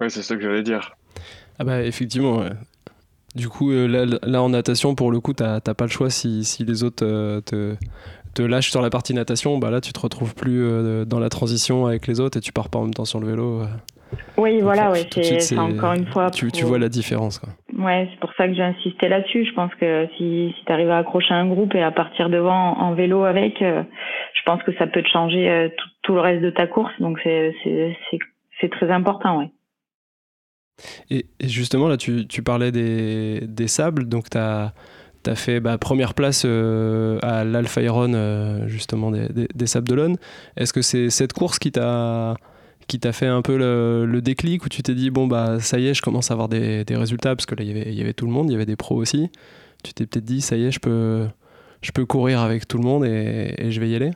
Oui, 0.00 0.08
c'est 0.08 0.22
ça 0.22 0.36
que 0.36 0.42
j'allais 0.42 0.62
dire. 0.62 0.96
Ah 1.58 1.64
bah 1.64 1.82
effectivement, 1.82 2.44
du 3.34 3.48
coup, 3.48 3.70
là, 3.70 4.06
là, 4.06 4.42
en 4.42 4.48
natation, 4.48 4.94
pour 4.94 5.12
le 5.12 5.20
coup, 5.20 5.32
t'as 5.32 5.60
pas 5.60 5.84
le 5.84 5.90
choix 5.90 6.10
si, 6.10 6.44
si 6.44 6.64
les 6.64 6.82
autres 6.82 7.40
te, 7.40 7.76
te 8.34 8.42
lâchent 8.42 8.70
sur 8.70 8.82
la 8.82 8.90
partie 8.90 9.14
natation, 9.14 9.58
bah 9.58 9.70
là 9.70 9.80
tu 9.80 9.92
te 9.92 10.00
retrouves 10.00 10.34
plus 10.34 11.06
dans 11.06 11.20
la 11.20 11.28
transition 11.28 11.86
avec 11.86 12.08
les 12.08 12.18
autres 12.18 12.38
et 12.38 12.40
tu 12.40 12.52
pars 12.52 12.70
pas 12.70 12.80
en 12.80 12.82
même 12.82 12.94
temps 12.94 13.04
sur 13.04 13.20
le 13.20 13.28
vélo. 13.28 13.62
Oui, 14.36 14.60
voilà, 14.60 14.90
ouais, 14.90 15.06
c'est 15.10 15.58
encore 15.58 15.92
une 15.92 16.06
fois. 16.06 16.30
Tu, 16.30 16.50
tu, 16.50 16.64
vois 16.64 16.78
la 16.78 16.88
différence. 16.88 17.38
Quoi. 17.38 17.50
Ouais, 17.78 18.08
c'est 18.10 18.20
pour 18.20 18.32
ça 18.36 18.46
que 18.46 18.54
j'ai 18.54 18.62
insisté 18.62 19.08
là-dessus. 19.08 19.46
Je 19.46 19.52
pense 19.54 19.74
que 19.74 20.06
si, 20.16 20.54
si 20.56 20.64
tu 20.64 20.72
arrives 20.72 20.90
à 20.90 20.98
accrocher 20.98 21.34
un 21.34 21.46
groupe 21.46 21.74
et 21.74 21.82
à 21.82 21.90
partir 21.90 22.30
devant 22.30 22.78
en, 22.78 22.94
vélo 22.94 23.24
avec, 23.24 23.60
euh, 23.62 23.82
je 24.34 24.40
pense 24.46 24.62
que 24.62 24.74
ça 24.76 24.86
peut 24.86 25.02
te 25.02 25.08
changer 25.08 25.50
euh, 25.50 25.68
tout, 25.76 25.88
tout, 26.02 26.14
le 26.14 26.20
reste 26.20 26.42
de 26.42 26.50
ta 26.50 26.66
course. 26.66 26.92
Donc 27.00 27.18
c'est 27.24 28.70
très 28.70 28.90
important, 28.90 29.38
ouais. 29.38 29.50
Et, 31.10 31.26
justement, 31.42 31.88
là, 31.88 31.96
tu, 31.96 32.26
tu 32.26 32.42
parlais 32.42 32.72
des, 32.72 33.40
des 33.46 33.68
sables. 33.68 34.08
Donc 34.08 34.30
tu 34.30 34.38
as 34.38 34.72
tu 35.22 35.30
as 35.30 35.36
fait 35.36 35.58
bah, 35.58 35.78
première 35.78 36.12
place 36.12 36.44
euh, 36.44 37.18
à 37.22 37.44
l'Alpha 37.44 37.80
Iron, 37.80 38.66
justement, 38.66 39.10
des, 39.10 39.28
des, 39.28 39.48
des 39.54 39.66
Sables 39.66 39.88
d'Olonne. 39.88 40.16
Est-ce 40.56 40.74
que 40.74 40.82
c'est 40.82 41.08
cette 41.08 41.32
course 41.32 41.58
qui 41.58 41.72
t'a 41.72 42.34
qui 42.86 43.00
t'a 43.00 43.12
fait 43.12 43.26
un 43.26 43.42
peu 43.42 43.56
le, 43.56 44.20
déclic 44.20 44.64
où 44.64 44.68
tu 44.68 44.82
t'es 44.82 44.94
dit 44.94 45.10
bon 45.10 45.26
bah 45.26 45.60
ça 45.60 45.78
y 45.78 45.88
est 45.88 45.94
je 45.94 46.02
commence 46.02 46.30
à 46.30 46.34
avoir 46.34 46.48
des, 46.48 46.84
résultats 46.90 47.34
parce 47.34 47.46
que 47.46 47.54
là 47.54 47.62
il 47.64 47.94
y 47.94 48.00
avait 48.00 48.12
tout 48.12 48.26
le 48.26 48.32
monde 48.32 48.48
il 48.48 48.52
y 48.52 48.56
avait 48.56 48.66
des 48.66 48.76
pros 48.76 48.96
aussi. 48.96 49.30
Tu 49.84 49.92
t'es 49.92 50.06
peut-être 50.06 50.24
dit 50.24 50.40
ça 50.40 50.56
y 50.56 50.66
est 50.66 50.70
je 50.70 50.80
peux 50.80 51.26
je 51.82 51.92
peux 51.92 52.06
courir 52.06 52.40
avec 52.40 52.66
tout 52.66 52.78
le 52.78 52.84
monde 52.84 53.04
et, 53.04 53.70
je 53.70 53.80
vais 53.80 53.88
y 53.88 53.96
aller? 53.96 54.10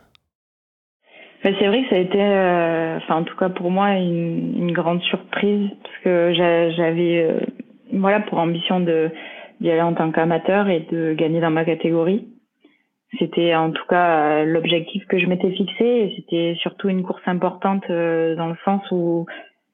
C'est 1.43 1.53
vrai 1.53 1.83
que 1.83 1.89
ça 1.89 1.97
a 1.97 1.99
été 1.99 2.21
euh, 2.21 2.97
enfin 2.97 3.17
en 3.17 3.25
tout 3.25 3.37
cas 3.37 3.49
pour 3.49 3.71
moi 3.71 3.91
une, 3.93 4.73
grande 4.73 5.03
surprise 5.03 5.71
parce 5.83 5.97
que 6.05 6.33
j'avais 6.77 7.23
euh, 7.23 7.41
voilà 7.93 8.21
pour 8.21 8.39
ambition 8.39 8.81
de 8.81 9.11
d'y 9.61 9.71
aller 9.71 9.83
en 9.83 9.95
tant 9.95 10.11
qu'amateur 10.11 10.69
et 10.69 10.87
de 10.91 11.15
gagner 11.15 11.41
dans 11.41 11.51
ma 11.51 11.65
catégorie 11.65 12.27
c'était 13.19 13.55
en 13.55 13.71
tout 13.71 13.87
cas 13.89 14.45
l'objectif 14.45 15.07
que 15.07 15.19
je 15.19 15.27
m'étais 15.27 15.51
fixé 15.53 15.85
et 15.85 16.13
c'était 16.17 16.57
surtout 16.61 16.89
une 16.89 17.03
course 17.03 17.23
importante 17.27 17.85
euh, 17.89 18.37
dans 18.37 18.49
le 18.49 18.57
sens 18.65 18.83
où 18.91 19.27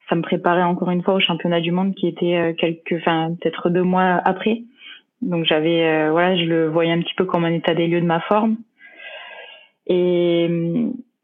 ça 0.08 0.14
me 0.14 0.22
préparait 0.22 0.62
encore 0.62 0.90
une 0.90 1.02
fois 1.02 1.14
au 1.14 1.20
championnat 1.20 1.60
du 1.60 1.72
monde 1.72 1.94
qui 1.94 2.06
était 2.06 2.36
euh, 2.36 2.52
quelques, 2.52 2.92
enfin 2.92 3.34
peut-être 3.40 3.70
deux 3.70 3.82
mois 3.82 4.20
après. 4.24 4.62
Donc 5.20 5.46
j'avais, 5.46 5.84
euh, 5.84 6.10
voilà, 6.12 6.36
je 6.36 6.44
le 6.44 6.68
voyais 6.68 6.92
un 6.92 7.00
petit 7.00 7.14
peu 7.14 7.24
comme 7.24 7.44
un 7.44 7.52
état 7.52 7.74
des 7.74 7.88
lieux 7.88 8.00
de 8.00 8.06
ma 8.06 8.20
forme. 8.20 8.56
Et, 9.86 10.44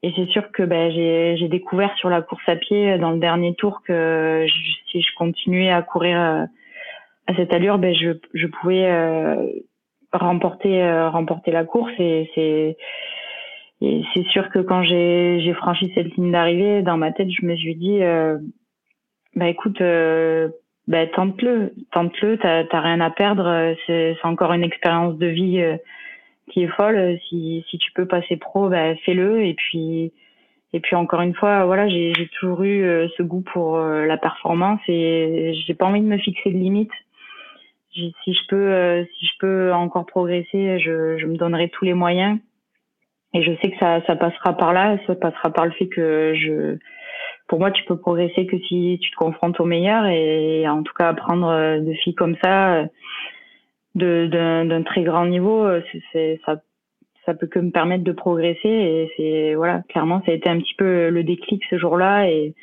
et 0.02 0.12
c'est 0.16 0.28
sûr 0.30 0.50
que 0.50 0.62
ben, 0.62 0.90
j'ai 0.90 1.48
découvert 1.48 1.94
sur 1.96 2.10
la 2.10 2.22
course 2.22 2.46
à 2.48 2.56
pied 2.56 2.98
dans 2.98 3.10
le 3.12 3.18
dernier 3.18 3.54
tour 3.54 3.82
que 3.86 4.46
si 4.90 5.00
je 5.00 5.14
continuais 5.16 5.70
à 5.70 5.82
courir 5.82 6.18
à 6.18 7.34
cette 7.36 7.54
allure, 7.54 7.78
ben 7.78 7.94
je, 7.94 8.12
je 8.34 8.46
pouvais 8.46 8.86
remporter 10.12 11.08
remporter 11.08 11.50
la 11.50 11.64
course 11.64 11.92
et 11.98 12.30
c'est 12.34 12.76
c'est 13.80 14.26
sûr 14.30 14.50
que 14.50 14.58
quand 14.58 14.82
j'ai 14.82 15.40
j'ai 15.40 15.54
franchi 15.54 15.90
cette 15.94 16.14
ligne 16.16 16.32
d'arrivée 16.32 16.82
dans 16.82 16.96
ma 16.96 17.12
tête 17.12 17.28
je 17.30 17.46
me 17.46 17.56
suis 17.56 17.76
dit 17.76 18.00
bah 19.36 19.48
écoute 19.48 19.80
bah 20.88 21.06
tente-le 21.06 21.74
tente-le 21.92 22.38
t'as 22.38 22.64
t'as 22.64 22.80
rien 22.80 23.00
à 23.00 23.10
perdre 23.10 23.74
c'est 23.86 24.16
c'est 24.20 24.26
encore 24.26 24.52
une 24.52 24.64
expérience 24.64 25.16
de 25.16 25.26
vie 25.26 25.62
qui 26.50 26.64
est 26.64 26.68
folle 26.76 27.18
si 27.28 27.64
si 27.70 27.78
tu 27.78 27.92
peux 27.92 28.06
passer 28.06 28.36
pro 28.36 28.68
bah 28.68 28.96
fais-le 28.96 29.44
et 29.44 29.54
puis 29.54 30.12
et 30.72 30.80
puis 30.80 30.94
encore 30.94 31.20
une 31.20 31.34
fois, 31.34 31.64
voilà, 31.64 31.88
j'ai 31.88 32.28
toujours 32.38 32.62
eu 32.62 32.84
euh, 32.84 33.08
ce 33.16 33.22
goût 33.22 33.40
pour 33.40 33.76
euh, 33.76 34.06
la 34.06 34.16
performance 34.16 34.80
et 34.86 35.52
j'ai 35.66 35.74
pas 35.74 35.86
envie 35.86 36.00
de 36.00 36.06
me 36.06 36.18
fixer 36.18 36.50
de 36.50 36.58
limites. 36.58 36.92
Si 37.92 38.14
je 38.26 38.46
peux, 38.48 38.56
euh, 38.56 39.04
si 39.04 39.26
je 39.26 39.32
peux 39.40 39.72
encore 39.72 40.06
progresser, 40.06 40.78
je, 40.78 41.18
je, 41.18 41.26
me 41.26 41.36
donnerai 41.36 41.68
tous 41.70 41.84
les 41.84 41.94
moyens. 41.94 42.38
Et 43.34 43.42
je 43.42 43.52
sais 43.60 43.70
que 43.70 43.78
ça, 43.78 44.00
ça 44.06 44.16
passera 44.16 44.56
par 44.56 44.72
là, 44.72 44.98
ça 45.06 45.14
passera 45.14 45.50
par 45.50 45.64
le 45.64 45.72
fait 45.72 45.88
que 45.88 46.32
je, 46.34 46.78
pour 47.48 47.58
moi, 47.58 47.70
tu 47.70 47.84
peux 47.84 47.96
progresser 47.96 48.46
que 48.46 48.58
si 48.58 48.98
tu 49.00 49.10
te 49.10 49.16
confrontes 49.16 49.60
au 49.60 49.64
meilleur 49.64 50.06
et 50.06 50.68
en 50.68 50.82
tout 50.82 50.92
cas 50.94 51.08
apprendre 51.08 51.80
de 51.80 51.92
filles 51.94 52.14
comme 52.14 52.36
ça, 52.42 52.84
de 53.94 54.28
d'un 54.30 54.82
très 54.82 55.02
grand 55.02 55.26
niveau, 55.26 55.66
c'est 56.12 56.40
ça 56.44 56.60
ça 57.26 57.34
peut 57.34 57.46
que 57.46 57.58
me 57.58 57.70
permettre 57.70 58.04
de 58.04 58.12
progresser 58.12 58.68
et 58.68 59.10
c'est 59.16 59.54
voilà 59.54 59.82
clairement 59.88 60.22
ça 60.24 60.32
a 60.32 60.34
été 60.34 60.48
un 60.48 60.58
petit 60.58 60.74
peu 60.74 61.10
le 61.10 61.22
déclic 61.22 61.62
ce 61.68 61.78
jour-là 61.78 62.28
et 62.28 62.54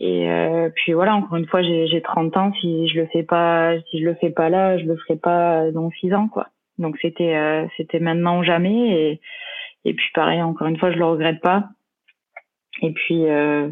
et 0.00 0.30
euh, 0.30 0.70
puis 0.74 0.94
voilà 0.94 1.14
encore 1.14 1.36
une 1.36 1.46
fois 1.46 1.62
j'ai 1.62 1.86
j'ai 1.86 2.00
30 2.00 2.36
ans. 2.38 2.52
Si 2.60 2.88
je 2.88 3.00
le 3.00 3.06
fais 3.12 3.22
pas 3.22 3.78
si 3.90 4.00
je 4.00 4.06
le 4.06 4.14
fais 4.14 4.30
pas 4.30 4.48
là 4.48 4.78
je 4.78 4.86
le 4.86 4.96
ferai 4.96 5.16
pas 5.16 5.70
dans 5.72 5.90
6 5.90 6.14
ans 6.14 6.28
quoi. 6.28 6.48
Donc 6.78 6.96
c'était 7.02 7.36
euh, 7.36 7.66
c'était 7.76 8.00
maintenant 8.00 8.40
ou 8.40 8.42
jamais. 8.42 8.88
Et 8.88 9.20
et 9.84 9.94
puis 9.94 10.06
pareil 10.14 10.40
encore 10.42 10.68
une 10.68 10.78
fois 10.78 10.90
je 10.90 10.96
le 10.96 11.04
regrette 11.04 11.40
pas. 11.42 11.68
Et 12.80 12.92
puis 12.92 13.26
euh, 13.26 13.68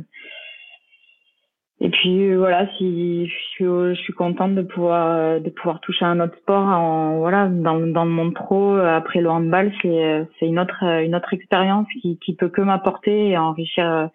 et 1.81 1.91
puis 1.91 2.35
voilà, 2.35 2.69
si 2.77 3.27
je 3.27 3.35
suis, 3.53 3.65
je 3.65 3.95
suis 3.95 4.13
contente 4.13 4.55
de 4.55 4.63
pouvoir 4.63 5.17
euh, 5.17 5.39
de 5.39 5.49
pouvoir 5.49 5.81
toucher 5.81 6.05
un 6.05 6.21
autre 6.21 6.37
sport 6.39 6.67
en 6.67 7.19
voilà 7.19 7.49
dans 7.49 7.79
dans 7.79 8.05
le 8.05 8.11
monde 8.11 8.35
pro 8.35 8.77
après 8.77 9.23
le 9.23 9.31
handball, 9.31 9.73
c'est 9.81 10.27
c'est 10.39 10.47
une 10.47 10.59
autre 10.59 10.83
une 10.83 11.15
autre 11.15 11.33
expérience 11.33 11.87
qui 12.03 12.19
qui 12.19 12.35
peut 12.35 12.51
que 12.51 12.61
m'apporter 12.61 13.31
et 13.31 13.39
enrichir 13.39 14.11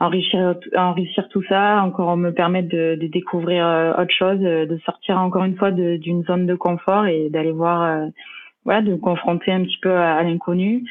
enrichir 0.00 1.28
tout 1.30 1.42
ça, 1.48 1.82
encore 1.82 2.16
me 2.16 2.32
permettre 2.32 2.68
de, 2.68 2.96
découvrir 3.12 3.66
euh, 3.66 3.92
autre 3.92 4.12
chose, 4.12 4.40
de 4.40 4.80
sortir 4.84 5.18
encore 5.18 5.44
une 5.44 5.56
fois 5.56 5.70
d'une 5.70 6.24
zone 6.24 6.46
de 6.46 6.54
confort 6.54 7.06
et 7.06 7.28
d'aller 7.30 7.52
voir 7.52 7.82
euh, 7.82 8.06
voilà 8.64 8.82
de 8.82 8.92
me 8.92 8.96
confronter 8.96 9.52
un 9.52 9.62
petit 9.62 9.78
peu 9.82 9.92
à 9.92 10.22
l'inconnu 10.22 10.84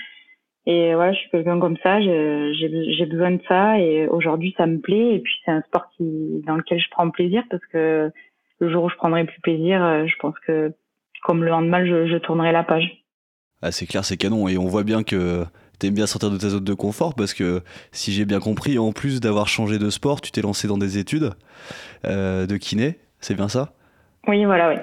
et 0.65 0.93
voilà, 0.93 1.13
je 1.13 1.19
suis 1.19 1.29
quelqu'un 1.31 1.59
comme 1.59 1.77
ça, 1.81 1.99
j'ai 1.99 3.05
besoin 3.07 3.31
de 3.31 3.41
ça 3.47 3.79
et 3.79 4.07
aujourd'hui 4.07 4.53
ça 4.55 4.67
me 4.67 4.77
plaît. 4.79 5.15
Et 5.15 5.19
puis 5.19 5.33
c'est 5.43 5.49
un 5.49 5.63
sport 5.63 5.89
qui, 5.97 6.43
dans 6.45 6.57
lequel 6.57 6.79
je 6.79 6.89
prends 6.91 7.09
plaisir 7.09 7.41
parce 7.49 7.65
que 7.73 8.11
le 8.59 8.71
jour 8.71 8.83
où 8.83 8.89
je 8.89 8.95
prendrai 8.95 9.23
plus 9.23 9.41
plaisir, 9.41 9.83
euh, 9.83 10.05
je 10.05 10.15
pense 10.19 10.35
que 10.45 10.71
comme 11.23 11.43
le 11.43 11.51
handball, 11.51 11.87
je, 11.87 12.07
je 12.07 12.17
tournerai 12.17 12.51
la 12.51 12.63
page. 12.63 13.03
Ah, 13.63 13.71
c'est 13.71 13.87
clair, 13.87 14.05
c'est 14.05 14.15
canon. 14.15 14.47
Et 14.47 14.59
on 14.59 14.67
voit 14.67 14.83
bien 14.83 15.01
que 15.01 15.43
tu 15.79 15.87
aimes 15.87 15.93
bien 15.93 16.07
sortir 16.07 16.31
de 16.31 16.37
ta 16.37 16.49
zone 16.49 16.63
de 16.63 16.73
confort 16.73 17.15
parce 17.15 17.33
que 17.33 17.61
si 17.91 18.11
j'ai 18.11 18.25
bien 18.25 18.39
compris, 18.39 18.77
en 18.77 18.91
plus 18.91 19.19
d'avoir 19.19 19.47
changé 19.47 19.79
de 19.79 19.89
sport, 19.89 20.21
tu 20.21 20.31
t'es 20.31 20.41
lancé 20.41 20.67
dans 20.67 20.77
des 20.77 20.97
études 20.97 21.31
euh, 22.05 22.45
de 22.45 22.57
kiné, 22.57 22.99
c'est 23.19 23.35
bien 23.35 23.49
ça? 23.49 23.73
Oui, 24.27 24.45
voilà, 24.45 24.69
oui. 24.69 24.75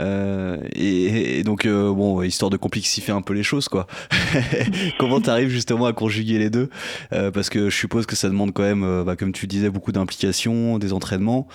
Euh, 0.00 0.58
et, 0.74 1.42
donc, 1.44 1.64
euh, 1.64 1.92
bon, 1.92 2.22
histoire 2.22 2.50
de 2.50 2.56
complexifier 2.56 3.12
un 3.12 3.22
peu 3.22 3.32
les 3.32 3.42
choses, 3.42 3.68
quoi. 3.68 3.86
Comment 4.98 5.20
tu 5.20 5.30
arrives 5.30 5.48
justement 5.48 5.86
à 5.86 5.92
conjuguer 5.92 6.38
les 6.38 6.50
deux? 6.50 6.68
Euh, 7.12 7.30
Parce 7.30 7.48
que 7.50 7.70
je 7.70 7.76
suppose 7.76 8.06
que 8.06 8.16
ça 8.16 8.28
demande 8.28 8.52
quand 8.52 8.62
même, 8.62 9.04
bah, 9.04 9.16
comme 9.16 9.32
tu 9.32 9.46
disais, 9.46 9.70
beaucoup 9.70 9.92
d'implication, 9.92 10.78
des 10.78 10.92
entraînements, 10.92 11.48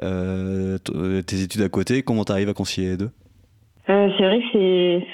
tes 0.00 1.42
études 1.42 1.62
à 1.62 1.68
côté. 1.68 2.02
Comment 2.02 2.24
tu 2.24 2.32
arrives 2.32 2.48
à 2.48 2.54
concilier 2.54 2.90
les 2.90 2.96
deux? 2.96 3.10
C'est 3.86 3.92
vrai 3.94 4.40
que 4.40 4.46
c'est 4.52 5.06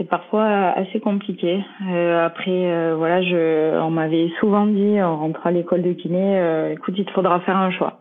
c'est 0.00 0.08
parfois 0.08 0.70
assez 0.70 0.98
compliqué. 0.98 1.62
après, 1.80 2.94
voilà, 2.94 3.20
je, 3.20 3.78
on 3.80 3.90
m'avait 3.90 4.30
souvent 4.40 4.66
dit 4.66 5.00
en 5.02 5.18
rentrant 5.18 5.50
à 5.50 5.52
l'école 5.52 5.82
de 5.82 5.92
kiné, 5.92 6.72
écoute, 6.72 6.94
il 6.96 7.04
te 7.04 7.10
faudra 7.10 7.40
faire 7.40 7.58
un 7.58 7.70
choix. 7.70 8.00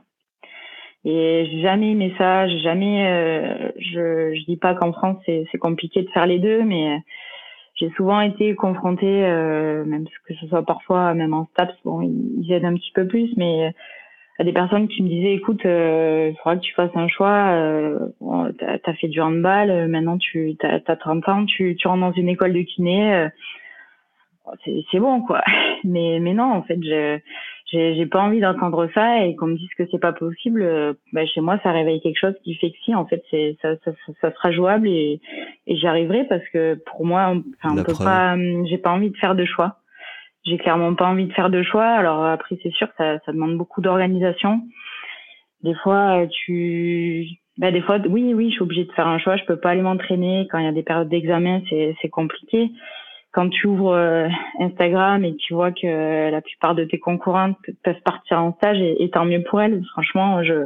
Et 1.06 1.48
j'ai 1.50 1.62
jamais 1.62 1.92
aimé 1.92 2.14
ça, 2.18 2.48
j'ai 2.48 2.60
jamais. 2.60 3.08
Euh, 3.08 3.72
je 3.78 4.36
je 4.36 4.46
dis 4.46 4.58
pas 4.58 4.76
qu'en 4.76 4.92
France 4.92 5.18
c'est 5.26 5.46
c'est 5.52 5.58
compliqué 5.58 6.02
de 6.02 6.10
faire 6.10 6.26
les 6.26 6.40
deux, 6.40 6.64
mais 6.64 7.00
j'ai 7.76 7.90
souvent 7.92 8.20
été 8.20 8.54
confrontée, 8.56 9.26
euh, 9.26 9.86
même 9.86 10.06
que 10.28 10.34
ce 10.34 10.48
soit 10.48 10.66
parfois 10.66 11.14
même 11.14 11.34
en 11.34 11.46
STAPS, 11.54 11.74
bon 11.86 12.02
ils, 12.02 12.52
aident 12.52 12.66
un 12.66 12.76
petit 12.76 12.92
peu 12.94 13.08
plus, 13.08 13.32
mais 13.38 13.74
à 14.40 14.44
des 14.44 14.54
personnes 14.54 14.88
qui 14.88 15.04
me 15.04 15.10
disaient 15.10 15.34
écoute, 15.34 15.66
euh, 15.66 16.30
il 16.32 16.38
faudra 16.38 16.56
que 16.56 16.62
tu 16.62 16.74
fasses 16.74 16.96
un 16.96 17.08
choix. 17.08 17.50
Euh, 17.52 18.00
t'as 18.58 18.78
as 18.84 18.94
fait 18.94 19.08
du 19.08 19.22
handball, 19.22 19.88
maintenant 19.88 20.18
tu 20.18 20.56
t'as 20.60 20.80
as 20.86 20.96
30 20.96 21.30
ans, 21.30 21.46
tu 21.46 21.76
tu 21.76 21.88
rentres 21.88 22.02
dans 22.02 22.14
une 22.14 22.30
école 22.30 22.54
de 22.54 22.62
kiné. 22.62 23.28
c'est 24.66 25.00
bon 25.00 25.22
quoi. 25.22 25.42
Mais 25.84 26.20
mais 26.20 26.34
non 26.34 26.52
en 26.52 26.64
fait 26.64 26.80
je 26.82 27.20
j'ai 27.72 28.06
pas 28.08 28.22
envie 28.22 28.40
d'entendre 28.40 28.90
ça 28.94 29.26
et 29.26 29.36
qu'on 29.36 29.48
me 29.48 29.58
dise 29.58 29.70
que 29.78 29.84
c'est 29.92 30.00
pas 30.00 30.14
possible 30.14 30.62
euh, 30.64 30.94
bah, 31.14 31.26
chez 31.26 31.42
moi 31.42 31.60
ça 31.62 31.72
réveille 31.72 32.02
quelque 32.02 32.20
chose 32.20 32.34
qui 32.44 32.56
fait 32.56 32.72
que 32.72 32.78
si 32.84 32.96
en 32.96 33.06
fait 33.06 33.24
c'est 33.30 33.58
ça, 33.62 33.76
ça, 33.86 33.92
ça, 34.22 34.34
sera 34.34 34.52
jouable 34.52 34.88
et, 34.88 35.22
et 35.68 35.76
j'y 35.76 35.86
arriverai 35.86 36.24
parce 36.26 36.48
que 36.50 36.76
pour 36.86 37.06
moi 37.06 37.36
enfin 37.64 37.76
on 37.78 37.84
peut 37.84 37.94
pas 38.04 38.34
hum, 38.34 38.66
j'ai 38.66 38.78
pas 38.78 38.92
envie 38.92 39.12
de 39.12 39.18
faire 39.18 39.36
de 39.36 39.46
choix 39.46 39.79
j'ai 40.46 40.58
clairement 40.58 40.96
pas 40.96 41.06
envie 41.06 41.28
de 41.28 41.34
faire 41.34 41.50
de 41.50 41.64
choix. 41.64 41.88
Alors 41.88 42.24
après 42.26 42.58
c'est 42.64 42.72
sûr 42.72 42.88
ça, 42.98 43.20
ça 43.26 43.32
demande 43.32 43.58
beaucoup 43.58 43.82
d'organisation. 43.82 44.62
Des 45.64 45.76
fois 45.76 46.26
tu 46.46 47.28
bah 47.58 47.72
des 47.72 47.82
fois 47.82 47.98
oui 48.08 48.34
oui 48.34 48.50
je 48.50 48.56
suis 48.56 48.64
obligée 48.64 48.86
de 48.86 48.92
faire 48.94 49.08
un 49.08 49.20
choix. 49.20 49.36
Je 49.38 49.46
peux 49.46 49.60
pas 49.60 49.72
aller 49.72 49.82
m'entraîner 49.82 50.48
quand 50.52 50.60
il 50.60 50.66
y 50.66 50.68
a 50.68 50.72
des 50.72 50.84
périodes 50.84 51.10
d'examen. 51.10 51.62
C'est 51.70 51.96
c'est 52.02 52.10
compliqué. 52.10 52.72
Quand 53.32 53.50
tu 53.50 53.68
ouvres 53.68 53.94
euh, 53.94 54.28
Instagram 54.60 55.24
et 55.24 55.36
tu 55.36 55.54
vois 55.54 55.72
que 55.72 56.32
la 56.32 56.42
plupart 56.42 56.74
de 56.74 56.84
tes 56.84 56.98
concurrentes 56.98 57.58
peuvent 57.84 58.02
partir 58.04 58.42
en 58.42 58.54
stage 58.54 58.80
et, 58.82 59.08
tant 59.12 59.26
mieux 59.26 59.44
pour 59.44 59.62
elles. 59.62 59.84
Franchement, 59.92 60.44
je 60.44 60.66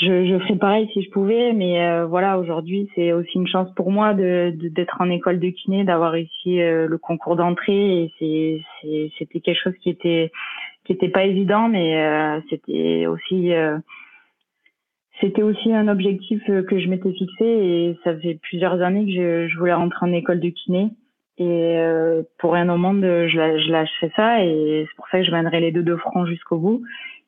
je, 0.00 0.26
je 0.26 0.38
ferais 0.38 0.56
pareil 0.56 0.88
si 0.92 1.02
je 1.02 1.10
pouvais, 1.10 1.52
mais 1.52 1.82
euh, 1.82 2.06
voilà, 2.06 2.38
aujourd'hui 2.38 2.88
c'est 2.94 3.12
aussi 3.12 3.36
une 3.36 3.46
chance 3.46 3.68
pour 3.74 3.90
moi 3.90 4.14
d'être 4.14 4.96
en 5.00 5.10
école 5.10 5.38
de 5.38 5.50
kiné, 5.50 5.84
d'avoir 5.84 6.12
réussi 6.12 6.60
euh, 6.60 6.86
le 6.86 6.98
concours 6.98 7.36
d'entrée 7.36 8.10
et 8.20 8.62
c'était 9.18 9.40
quelque 9.40 9.62
chose 9.62 9.76
qui 9.82 9.90
était 9.90 10.32
qui 10.84 10.92
était 10.92 11.08
pas 11.10 11.24
évident, 11.24 11.68
mais 11.68 12.40
c'était 12.48 13.06
aussi 13.06 13.52
c'était 15.20 15.42
aussi 15.42 15.72
un 15.72 15.88
objectif 15.88 16.42
que 16.46 16.78
je 16.78 16.88
m'étais 16.88 17.12
fixé 17.12 17.44
et 17.44 17.98
ça 18.02 18.16
fait 18.16 18.38
plusieurs 18.42 18.80
années 18.80 19.04
que 19.04 19.12
je, 19.12 19.48
je 19.48 19.58
voulais 19.58 19.74
rentrer 19.74 20.06
en 20.06 20.12
école 20.12 20.40
de 20.40 20.48
kiné. 20.48 20.90
Et 21.40 21.78
euh, 21.78 22.22
pour 22.38 22.52
rien 22.52 22.68
au 22.68 22.76
monde, 22.76 23.02
je, 23.02 23.28
je 23.28 24.06
ça 24.14 24.44
et 24.44 24.86
c'est 24.86 24.96
pour 24.96 25.08
ça 25.08 25.20
que 25.20 25.24
je 25.24 25.30
mènerai 25.30 25.60
les 25.60 25.72
deux 25.72 25.82
de 25.82 25.96
front 25.96 26.26
jusqu'au 26.26 26.58
bout. 26.58 26.82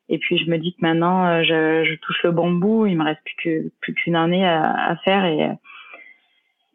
Et 0.09 0.17
puis 0.17 0.37
je 0.37 0.49
me 0.49 0.57
dis 0.57 0.73
que 0.73 0.81
maintenant, 0.81 1.25
euh, 1.25 1.43
je, 1.43 1.89
je 1.89 1.95
touche 1.99 2.21
le 2.23 2.31
bon 2.31 2.51
bout. 2.51 2.85
Il 2.85 2.97
me 2.97 3.03
reste 3.03 3.21
plus 3.23 3.35
que 3.43 3.71
plus 3.81 3.93
qu'une 3.93 4.15
année 4.15 4.45
à, 4.45 4.89
à, 4.89 4.95
faire 4.97 5.25
et 5.25 5.49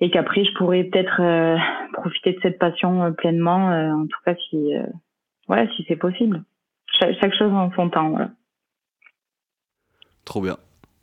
et 0.00 0.10
qu'après 0.10 0.44
je 0.44 0.54
pourrais 0.54 0.84
peut-être 0.84 1.20
euh, 1.20 1.56
profiter 1.92 2.32
de 2.32 2.38
cette 2.42 2.58
passion 2.58 3.12
pleinement. 3.12 3.68
en 3.68 4.06
tout 4.06 4.20
cas, 4.24 4.34
si 4.48 4.72
voilà, 5.46 5.66
si 5.74 5.84
c'est 5.88 5.96
possible. 5.96 6.42
Chaque, 6.98 7.16
chaque, 7.20 7.34
chose 7.34 7.52
en 7.52 7.70
son 7.72 7.90
temps. 7.90 8.10
Voilà. 8.10 8.30
Trop 10.24 10.40
bien. 10.40 10.56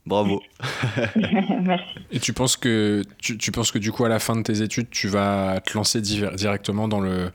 Bravo. 0.05 0.41
Merci. 1.61 1.95
Et 2.11 2.19
tu 2.19 2.33
penses 2.33 2.57
que 2.57 3.01
tu, 3.17 3.37
tu, 3.37 3.51
penses 3.51 3.71
que 3.71 3.79
du 3.79 3.91
coup 3.91 4.05
à 4.05 4.09
la 4.09 4.19
fin 4.19 4.35
de 4.35 4.43
tes 4.43 4.61
études, 4.61 4.89
tu 4.89 5.07
vas 5.07 5.59
te 5.61 5.75
lancer 5.75 6.01
directement 6.01 6.87
dans 6.87 7.01
le 7.01 7.31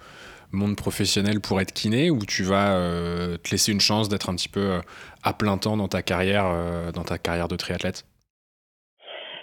monde 0.53 0.77
professionnel 0.77 1.41
pour 1.41 1.61
être 1.61 1.73
kiné 1.73 2.11
ou 2.11 2.19
tu 2.27 2.43
vas 2.43 2.77
euh, 2.77 3.37
te 3.37 3.51
laisser 3.51 3.73
une 3.73 3.81
chance 3.81 4.09
d'être 4.09 4.31
un 4.31 4.35
petit 4.35 4.49
peu 4.49 4.61
euh, 4.61 4.81
à 5.23 5.33
plein 5.33 5.59
temps 5.59 5.77
dans 5.77 5.89
ta 5.89 6.03
carrière 6.03 6.47
euh, 6.47 6.93
dans 6.93 7.03
ta 7.03 7.19
carrière 7.19 7.49
de 7.49 7.57
triathlète? 7.57 8.05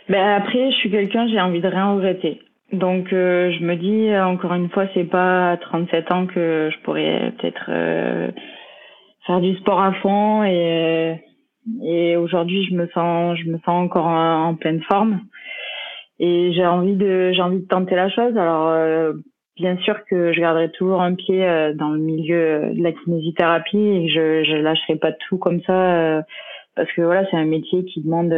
Ben 0.09 0.41
après, 0.41 0.71
je 0.71 0.77
suis 0.77 0.91
quelqu'un, 0.91 1.27
j'ai 1.27 1.39
envie 1.39 1.61
de 1.61 1.67
rien 1.67 1.93
regretter. 1.93 2.41
Donc 2.73 3.07
je 3.11 3.63
me 3.63 3.75
dis 3.75 4.17
encore 4.17 4.53
une 4.53 4.69
fois, 4.69 4.87
c'est 4.93 5.05
pas 5.05 5.51
à 5.51 5.57
37 5.57 6.11
ans 6.11 6.27
que 6.27 6.69
je 6.71 6.83
pourrais 6.83 7.33
peut-être 7.37 7.65
faire 9.25 9.39
du 9.39 9.55
sport 9.57 9.81
à 9.81 9.93
fond 9.93 10.43
et 10.43 11.23
et 11.83 12.15
aujourd'hui, 12.15 12.65
je 12.65 12.75
me 12.75 12.87
sens, 12.87 13.37
je 13.37 13.49
me 13.49 13.57
sens 13.59 13.85
encore 13.85 14.05
en, 14.05 14.55
pleine 14.55 14.81
forme. 14.83 15.21
Et 16.19 16.53
j'ai 16.53 16.65
envie 16.65 16.95
de, 16.95 17.31
j'ai 17.33 17.41
envie 17.41 17.59
de 17.59 17.67
tenter 17.67 17.95
la 17.95 18.09
chose. 18.09 18.37
Alors, 18.37 19.13
bien 19.57 19.77
sûr 19.77 20.05
que 20.05 20.33
je 20.33 20.39
garderai 20.39 20.71
toujours 20.71 21.01
un 21.01 21.15
pied 21.15 21.45
euh, 21.45 21.73
dans 21.73 21.89
le 21.89 21.99
milieu 21.99 22.71
de 22.73 22.81
la 22.81 22.91
kinésithérapie 22.91 23.77
et 23.77 24.09
je, 24.09 24.43
je 24.43 24.55
lâcherai 24.55 24.95
pas 24.95 25.11
tout 25.11 25.37
comme 25.37 25.61
ça, 25.63 26.17
euh, 26.17 26.21
parce 26.75 26.91
que 26.93 27.01
voilà, 27.01 27.25
c'est 27.29 27.37
un 27.37 27.45
métier 27.45 27.83
qui 27.85 28.01
demande 28.01 28.31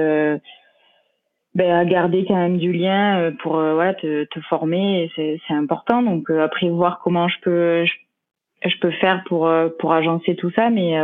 ben, 1.56 1.72
à 1.72 1.84
garder 1.84 2.26
quand 2.28 2.36
même 2.36 2.58
du 2.58 2.72
lien 2.72 3.20
euh, 3.20 3.32
pour 3.42 3.58
euh, 3.58 3.74
voilà 3.74 3.96
te, 3.96 4.26
te 4.26 4.40
former 4.42 5.12
c'est 5.16 5.40
c'est 5.48 5.54
important. 5.54 6.04
Donc 6.04 6.30
euh, 6.30 6.44
après 6.44 6.70
voir 6.70 7.02
comment 7.04 7.28
je 7.28 7.40
peux 7.42 7.86
je, 7.86 8.80
peux 8.80 8.92
faire 8.92 9.24
pour 9.26 9.52
pour 9.80 9.94
agencer 9.94 10.36
tout 10.36 10.52
ça. 10.52 10.70
Mais 10.70 10.96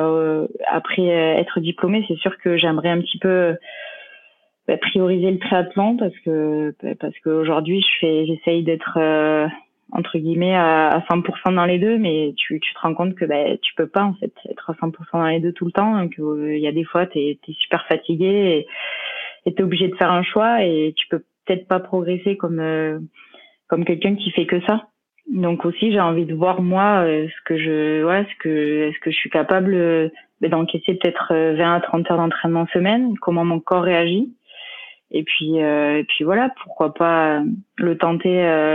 après 0.72 1.08
être 1.08 1.60
diplômée 1.60 2.06
c'est 2.08 2.18
sûr 2.18 2.38
que 2.38 2.58
j'aimerais 2.58 2.90
un 2.90 3.02
petit 3.02 3.18
peu 3.18 3.56
ben, 4.68 4.78
prioriser 4.78 5.32
le 5.32 5.40
triathlon 5.40 5.98
parce 5.98 6.18
que 6.20 6.76
ben, 6.82 6.96
parce 6.96 7.18
qu'aujourd'hui 7.24 7.82
je 7.82 8.00
fais 8.00 8.26
j'essaye 8.28 8.64
d'être 8.64 9.00
entre 9.92 10.18
guillemets 10.18 10.56
à, 10.56 11.04
100% 11.10 11.54
dans 11.56 11.66
les 11.66 11.80
deux 11.80 11.98
mais 11.98 12.34
tu, 12.38 12.60
tu 12.60 12.74
te 12.74 12.80
rends 12.80 12.94
compte 12.94 13.16
que 13.16 13.26
ben 13.26 13.58
tu 13.62 13.74
peux 13.76 13.88
pas 13.88 14.04
en 14.04 14.14
fait 14.16 14.34
être 14.50 14.70
à 14.70 14.74
100% 14.74 14.92
dans 15.14 15.28
les 15.28 15.40
deux 15.40 15.54
tout 15.54 15.66
le 15.66 15.72
temps 15.72 16.00
donc 16.00 16.16
il 16.18 16.60
y 16.60 16.68
a 16.68 16.72
des 16.72 16.84
fois 16.84 17.06
tu 17.06 17.20
es, 17.20 17.40
super 17.48 17.86
fatigué 17.88 18.26
et 18.26 18.68
et 19.46 19.54
t'es 19.54 19.64
obligé 19.64 19.88
de 19.88 19.96
faire 19.96 20.12
un 20.12 20.24
choix 20.24 20.64
et 20.64 20.94
tu 20.96 21.08
peux 21.08 21.24
peut-être 21.46 21.68
pas 21.68 21.80
progresser 21.80 22.36
comme 22.38 22.60
euh, 22.60 23.00
comme 23.68 23.86
quelqu'un 23.86 24.16
qui 24.16 24.32
fait 24.32 24.46
que 24.46 24.62
ça. 24.62 24.88
Donc 25.32 25.66
aussi 25.66 25.92
j'ai 25.92 26.00
envie 26.00 26.26
de 26.26 26.34
voir 26.34 26.62
moi 26.62 27.04
euh, 27.04 27.28
ce 27.28 27.44
que 27.46 27.58
je 27.58 28.04
ouais 28.04 28.26
ce 28.26 28.44
que 28.44 28.90
est-ce 28.90 29.00
que 29.00 29.12
je 29.12 29.16
suis 29.16 29.30
capable 29.30 29.74
euh, 29.74 30.10
d'encaisser 30.42 30.96
peut-être 30.96 31.34
20 31.34 31.76
à 31.76 31.80
30 31.80 32.12
heures 32.12 32.18
d'entraînement 32.18 32.68
semaine, 32.74 33.16
comment 33.20 33.46
mon 33.46 33.60
corps 33.60 33.84
réagit. 33.84 34.34
Et 35.16 35.24
puis 35.24 35.58
et 35.58 36.06
puis 36.08 36.24
voilà, 36.24 36.54
pourquoi 36.64 36.94
pas 36.94 37.42
le 37.78 37.98
tenter 37.98 38.34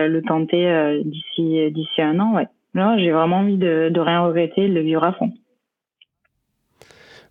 le 0.09 0.21
tenter 0.27 1.03
d'ici 1.05 1.71
d'ici 1.71 2.03
un 2.03 2.19
an, 2.19 2.35
ouais. 2.35 2.49
Là, 2.75 2.97
j'ai 2.99 3.11
vraiment 3.11 3.39
envie 3.39 3.57
de, 3.57 3.91
de 3.93 4.01
rien 4.01 4.21
regretter, 4.21 4.69
de 4.69 4.75
le 4.75 4.81
vivre 4.81 5.05
à 5.05 5.13
fond. 5.13 5.33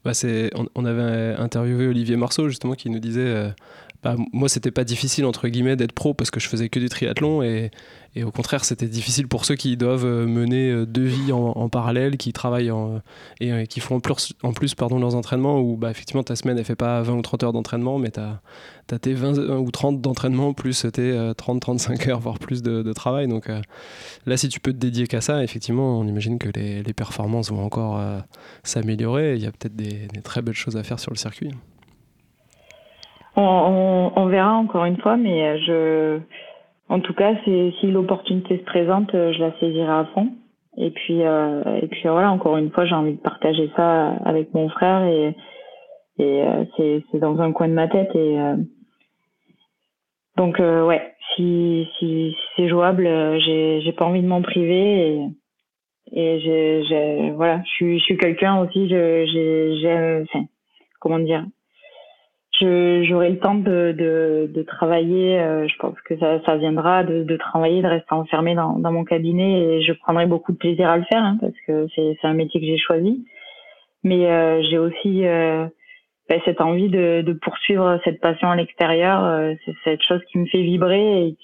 Bah 0.06 0.12
on, 0.56 0.66
on, 0.76 0.86
avait 0.86 1.36
interviewé 1.38 1.88
Olivier 1.88 2.16
Marceau 2.16 2.48
justement 2.48 2.74
qui 2.74 2.90
nous 2.90 3.00
disait 3.00 3.28
euh, 3.28 3.50
bah, 4.02 4.16
moi 4.32 4.48
c'était 4.48 4.72
pas 4.72 4.86
difficile 4.86 5.26
entre 5.26 5.50
guillemets 5.50 5.76
d'être 5.76 5.92
pro 5.92 6.14
parce 6.14 6.32
que 6.32 6.40
je 6.40 6.48
faisais 6.48 6.70
que 6.70 6.80
du 6.80 6.88
triathlon 6.88 7.44
et, 7.44 7.70
au 8.24 8.32
contraire 8.32 8.66
c'était 8.66 8.88
difficile 8.88 9.28
pour 9.28 9.46
ceux 9.46 9.56
qui 9.56 9.78
doivent 9.78 10.06
euh, 10.06 10.26
mener 10.26 10.72
euh, 10.72 10.86
deux 10.86 11.04
vies 11.04 11.32
en, 11.32 11.70
parallèle 11.70 12.18
qui 12.18 12.34
travaillent 12.34 12.72
et 13.40 13.68
qui 13.68 13.80
font 13.80 14.02
en 14.44 14.54
plus, 14.54 14.76
pardon, 14.76 15.00
leurs 15.00 15.16
entraînements 15.16 15.60
où 15.60 15.78
bah, 15.78 15.92
effectivement 15.92 16.24
ta 16.24 16.36
semaine 16.36 16.58
elle 16.58 16.66
fait 16.66 16.76
pas 16.76 17.02
20 17.02 17.14
ou 17.14 17.22
30 17.22 17.44
heures 17.44 17.54
d'entraînement 17.54 18.00
mais 18.00 18.12
tu 18.12 18.20
as, 18.20 19.00
tes 19.00 19.14
20 19.14 19.38
ou 19.58 19.70
30 19.70 20.02
d'entraînement 20.02 20.54
plus 20.54 20.86
tes 20.92 21.14
30-35 21.14 22.10
heures 22.10 22.20
voire 22.20 22.40
plus 22.40 22.64
de, 22.64 22.94
travail. 22.94 23.28
Donc 23.28 23.50
là 24.26 24.38
si 24.38 24.50
tu 24.50 24.60
peux 24.60 24.72
te 24.74 24.78
dédier 24.78 25.08
qu'à 25.08 25.22
ça 25.22 25.44
effectivement 25.44 26.00
on 26.00 26.08
imagine 26.08 26.40
que 26.40 26.50
les, 26.50 26.94
performances 26.94 27.52
vont 27.52 27.64
encore 27.64 28.02
s'améliorer. 28.64 29.36
Il 29.36 29.44
y 29.44 29.46
a 29.46 29.52
peut-être 29.52 29.76
des 29.76 30.08
très 30.24 30.42
belles 30.42 30.56
choses 30.56 30.78
à 30.78 30.84
faire 30.84 31.00
sur 31.00 31.12
le 31.12 31.18
circuit 31.18 31.52
on, 33.36 34.26
verra 34.28 34.54
encore 34.54 34.86
une 34.86 34.98
fois, 34.98 35.18
mais 35.18 35.44
euh, 35.44 35.58
je, 35.66 36.20
en 36.90 37.00
tout 37.00 37.14
cas, 37.14 37.34
si 37.44 37.88
l'opportunité 37.88 38.58
se 38.58 38.64
présente, 38.64 39.14
euh, 39.16 39.34
je 39.34 39.40
la 39.40 39.52
saisirai 39.60 39.92
à 39.92 40.06
fond. 40.14 40.30
Et 40.78 40.92
puis, 40.92 41.24
euh, 41.24 41.64
et 41.82 41.88
puis 41.88 42.02
voilà, 42.04 42.32
encore 42.32 42.58
une 42.58 42.72
fois, 42.72 42.86
j'ai 42.86 42.96
envie 42.96 43.16
de 43.16 43.22
partager 43.22 43.70
ça 43.76 44.12
avec 44.26 44.54
mon 44.54 44.70
frère 44.70 45.04
et, 45.04 45.36
et 46.20 46.44
c'est 46.78 47.20
dans 47.20 47.40
un 47.42 47.52
coin 47.52 47.68
de 47.68 47.74
ma 47.74 47.88
tête 47.88 48.14
et 48.16 48.38
donc 50.38 50.60
ouais, 50.60 51.14
si, 51.36 51.88
si, 51.98 52.36
c'est 52.56 52.68
jouable, 52.68 53.06
j'ai 53.40 53.94
pas 53.98 54.06
envie 54.06 54.22
de 54.22 54.28
m'en 54.28 54.42
priver 54.42 55.16
et 55.16 55.26
et 56.12 56.40
j'ai 56.40 57.32
voilà, 57.32 57.62
je 57.66 57.70
suis 57.70 58.00
je 58.00 58.04
suis 58.04 58.18
quelqu'un 58.18 58.60
aussi, 58.60 58.88
j'ai 58.90 59.26
j'ai 59.28 60.26
comment 61.00 61.20
dire, 61.20 61.46
j'aurai 62.60 63.30
le 63.30 63.40
temps 63.40 63.56
de, 63.56 63.94
de, 63.96 64.64
travailler. 64.64 65.40
Euh, 65.40 65.68
je 65.68 65.76
pense 65.78 65.96
que 66.02 66.18
ça, 66.18 66.58
viendra 66.58 67.04
de, 67.04 67.38
travailler, 67.38 67.82
de 67.82 67.88
rester 67.88 68.14
enfermé 68.14 68.56
dans, 68.56 68.78
mon 68.78 69.04
cabinet 69.04 69.62
et 69.62 69.82
je 69.82 69.94
prendrai 69.94 70.26
beaucoup 70.26 70.52
de 70.52 70.58
plaisir 70.58 70.90
à 70.90 70.98
le 70.98 71.04
faire 71.04 71.24
hein, 71.24 71.38
parce 71.40 71.54
que 71.68 71.88
c'est 71.96 72.28
un 72.28 72.34
métier 72.34 72.60
que 72.60 72.66
j'ai 72.66 72.78
choisi. 72.78 73.26
Mais 74.04 74.28
euh, 74.28 74.62
j'ai 74.70 74.78
aussi 74.78 75.26
euh, 75.26 75.68
ben, 76.30 76.40
cette 76.46 76.62
envie 76.62 76.90
de, 76.90 77.38
poursuivre 77.42 78.00
cette 78.04 78.22
passion 78.22 78.50
à 78.50 78.56
l'extérieur. 78.56 79.56
C'est 79.66 79.76
cette 79.84 80.04
chose 80.04 80.22
qui 80.32 80.38
me 80.38 80.46
fait 80.46 80.62
vibrer 80.62 81.28
et 81.28 81.36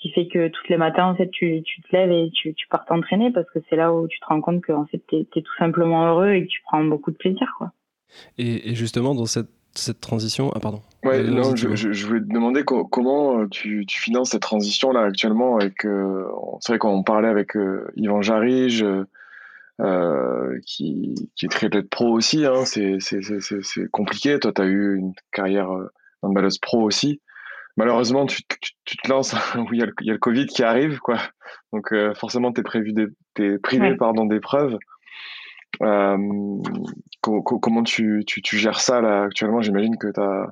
qui, 0.00 0.10
fait 0.12 0.26
que 0.26 0.48
tous 0.48 0.68
les 0.68 0.76
matins 0.76 1.06
en 1.06 1.14
fait 1.14 1.30
tu, 1.30 1.62
te 1.62 1.96
lèves 1.96 2.12
et 2.12 2.30
tu, 2.34 2.54
tu 2.54 2.66
pars 2.68 2.84
t'entraîner 2.84 3.30
parce 3.30 3.48
que 3.50 3.58
c'est 3.68 3.76
là 3.76 3.92
où 3.92 4.06
tu 4.06 4.18
te 4.20 4.26
rends 4.26 4.40
compte 4.40 4.62
que 4.62 4.72
en 4.72 4.86
fait 4.86 4.98
t'es 5.08 5.26
es 5.34 5.42
tout 5.42 5.56
simplement 5.58 6.06
heureux 6.06 6.32
et 6.32 6.42
que 6.44 6.48
tu 6.48 6.60
prends 6.62 6.84
beaucoup 6.84 7.10
de 7.10 7.16
plaisir 7.16 7.52
quoi. 7.58 7.72
Et 8.38 8.74
justement 8.74 9.14
dans 9.14 9.26
cette 9.26 9.48
cette 9.74 10.00
transition 10.00 10.50
Ah, 10.54 10.60
pardon. 10.60 10.82
Ouais, 11.04 11.18
euh, 11.18 11.30
non, 11.30 11.54
je, 11.54 11.74
je, 11.74 12.06
voulais 12.06 12.20
te 12.20 12.32
demander 12.32 12.64
comment 12.64 13.40
euh, 13.40 13.48
tu, 13.48 13.84
tu, 13.86 14.00
finances 14.00 14.30
cette 14.30 14.42
transition-là 14.42 15.02
actuellement. 15.02 15.56
Avec, 15.56 15.84
euh, 15.84 16.26
c'est 16.60 16.72
vrai 16.72 16.78
qu'on 16.78 17.02
parlait 17.02 17.28
avec 17.28 17.56
euh, 17.56 17.90
Yvan 17.96 18.22
Jarige, 18.22 18.84
euh, 19.80 20.58
qui, 20.66 21.30
qui 21.36 21.46
est 21.46 21.48
triathlète 21.48 21.90
pro 21.90 22.10
aussi. 22.10 22.46
Hein, 22.46 22.64
c'est, 22.64 22.96
c'est, 23.00 23.20
c'est, 23.22 23.90
compliqué. 23.90 24.38
Toi, 24.38 24.52
tu 24.52 24.62
as 24.62 24.66
eu 24.66 24.96
une 24.96 25.12
carrière 25.32 25.68
balleuse 26.22 26.58
pro 26.58 26.82
aussi. 26.82 27.20
Malheureusement, 27.76 28.24
tu, 28.24 28.42
tu, 28.84 28.96
te 28.96 29.08
lances 29.08 29.34
où 29.56 29.72
il 29.72 29.80
y, 29.80 29.82
a 29.82 29.86
le, 29.86 29.92
il 30.00 30.06
y, 30.06 30.10
a 30.10 30.14
le 30.14 30.18
Covid 30.18 30.46
qui 30.46 30.62
arrive, 30.62 31.00
quoi. 31.00 31.18
Donc, 31.72 31.92
forcément, 32.14 32.52
tu 32.52 32.60
es, 32.60 32.64
prévu 32.64 32.92
des, 32.92 33.08
es 33.40 33.58
privé 33.58 33.96
pardon, 33.96 34.26
d'épreuves. 34.26 34.78
Euh, 35.82 36.16
comment 37.20 37.82
tu, 37.82 38.24
gères 38.52 38.80
ça 38.80 39.00
là 39.00 39.22
actuellement? 39.22 39.60
J'imagine 39.60 39.96
que 39.96 40.12
tu 40.12 40.20
as 40.20 40.46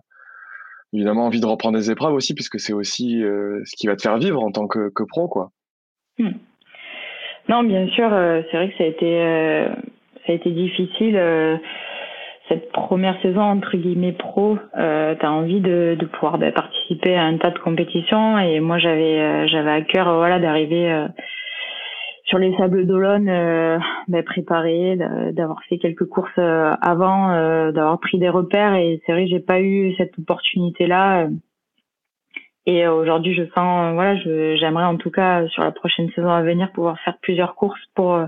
évidemment 0.93 1.27
envie 1.27 1.41
de 1.41 1.47
reprendre 1.47 1.79
des 1.79 1.91
épreuves 1.91 2.15
aussi, 2.15 2.35
puisque 2.35 2.59
c'est 2.61 2.73
aussi 2.73 3.23
euh, 3.23 3.61
ce 3.65 3.77
qui 3.77 3.87
va 3.87 3.97
te 3.97 4.03
faire 4.03 4.19
vivre 4.19 4.43
en 4.43 4.51
tant 4.51 4.67
que, 4.67 4.91
pro, 5.09 5.29
quoi. 5.29 5.51
Hmm. 6.19 6.33
Non, 7.49 7.65
bien 7.65 7.89
sûr, 7.89 8.13
euh, 8.13 8.43
c'est 8.51 8.57
vrai 8.57 8.71
que 8.71 8.79
ça 8.79 8.85
a 8.85 10.33
été, 10.33 10.51
difficile. 10.51 11.21
cette 12.49 12.71
première 12.73 13.21
saison, 13.23 13.41
entre 13.41 13.77
guillemets, 13.77 14.13
pro, 14.13 14.59
tu 14.75 14.81
as 14.81 15.33
envie 15.33 15.61
de, 15.61 15.97
pouvoir 16.13 16.39
bah, 16.39 16.53
participer 16.53 17.17
à 17.17 17.25
un 17.25 17.39
tas 17.39 17.51
de 17.51 17.59
compétitions. 17.59 18.39
Et 18.39 18.61
moi, 18.61 18.79
j'avais 18.79 19.49
j'avais 19.49 19.71
à 19.71 19.83
cœur 19.83 20.15
voilà, 20.17 20.39
d'arriver 20.39 21.09
sur 22.33 22.39
les 22.39 22.57
sables 22.57 22.87
d'Olonne, 22.87 23.29
euh, 23.29 23.79
bah, 24.09 24.23
préparé, 24.23 24.97
d'avoir 25.33 25.63
fait 25.65 25.77
quelques 25.77 26.07
courses 26.07 26.31
euh, 26.39 26.73
avant, 26.81 27.31
euh, 27.31 27.73
d'avoir 27.73 28.01
pris 28.01 28.19
des 28.19 28.31
repères. 28.31 28.75
Et 28.75 29.03
c'est 29.05 29.13
vrai 29.13 29.27
j'ai 29.27 29.39
pas 29.39 29.61
eu 29.61 29.95
cette 29.97 30.19
opportunité-là. 30.19 31.29
Et 32.65 32.87
aujourd'hui, 32.87 33.35
je 33.35 33.43
sens, 33.55 33.93
voilà, 33.93 34.17
j'aimerais 34.17 34.85
en 34.85 34.97
tout 34.97 35.11
cas 35.11 35.47
sur 35.49 35.63
la 35.63 35.73
prochaine 35.73 36.11
saison 36.13 36.31
à 36.31 36.41
venir 36.41 36.73
pouvoir 36.73 36.99
faire 37.01 37.19
plusieurs 37.21 37.55
courses 37.55 37.85
pour 37.95 38.19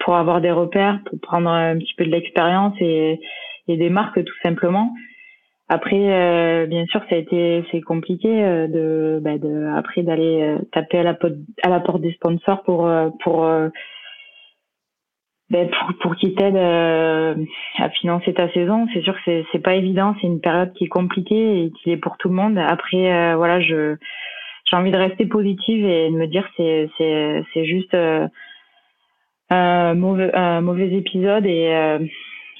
pour 0.00 0.16
avoir 0.16 0.42
des 0.42 0.50
repères, 0.50 1.00
pour 1.06 1.18
prendre 1.20 1.48
un 1.48 1.78
petit 1.78 1.94
peu 1.94 2.04
de 2.04 2.10
l'expérience 2.10 2.74
et 2.80 3.18
des 3.66 3.88
marques 3.88 4.22
tout 4.22 4.38
simplement. 4.42 4.92
Après, 5.68 5.96
euh, 5.96 6.66
bien 6.66 6.84
sûr, 6.86 7.00
ça 7.08 7.14
a 7.14 7.18
été 7.18 7.64
c'est 7.70 7.80
compliqué 7.80 8.28
euh, 8.28 8.66
de, 8.68 9.18
bah, 9.22 9.38
de 9.38 9.66
après 9.74 10.02
d'aller 10.02 10.42
euh, 10.42 10.58
taper 10.72 10.98
à 10.98 11.02
la 11.02 11.16
à 11.62 11.68
la 11.70 11.80
porte 11.80 12.02
des 12.02 12.12
sponsors 12.12 12.62
pour 12.64 12.90
pour 13.22 13.48
ben 15.50 15.70
pour, 15.70 15.92
pour 16.02 16.16
qu'ils 16.16 16.34
t'aident 16.34 16.56
à 17.78 17.90
financer 17.90 18.34
ta 18.34 18.52
saison. 18.52 18.86
C'est 18.92 19.02
sûr 19.02 19.14
que 19.14 19.20
c'est 19.24 19.44
c'est 19.52 19.62
pas 19.62 19.74
évident, 19.74 20.14
c'est 20.20 20.26
une 20.26 20.40
période 20.40 20.72
qui 20.74 20.84
est 20.84 20.88
compliquée 20.88 21.64
et 21.64 21.70
qui 21.70 21.90
est 21.90 21.96
pour 21.96 22.18
tout 22.18 22.28
le 22.28 22.34
monde. 22.34 22.58
Après, 22.58 23.34
voilà, 23.34 23.60
je 23.60 23.96
j'ai 24.70 24.76
envie 24.76 24.90
de 24.90 24.98
rester 24.98 25.24
positive 25.24 25.86
et 25.86 26.10
de 26.10 26.14
me 26.14 26.26
dire 26.26 26.46
c'est 26.58 26.90
c'est 26.98 27.42
c'est 27.54 27.64
juste 27.64 27.96
un 29.48 29.94
mauvais 29.94 30.30
un 30.34 30.60
mauvais 30.60 30.92
épisode 30.92 31.46
et 31.46 31.98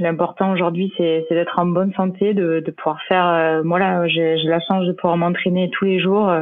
L'important 0.00 0.52
aujourd'hui, 0.52 0.92
c'est 0.96 1.26
d'être 1.30 1.58
en 1.58 1.66
bonne 1.66 1.92
santé, 1.94 2.34
de, 2.34 2.60
de 2.60 2.70
pouvoir 2.70 3.00
faire. 3.04 3.26
Euh, 3.28 4.06
j'ai 4.08 4.36
la 4.44 4.60
chance 4.60 4.86
de 4.86 4.92
pouvoir 4.92 5.16
m'entraîner 5.16 5.70
tous 5.70 5.84
les 5.84 6.00
jours. 6.00 6.32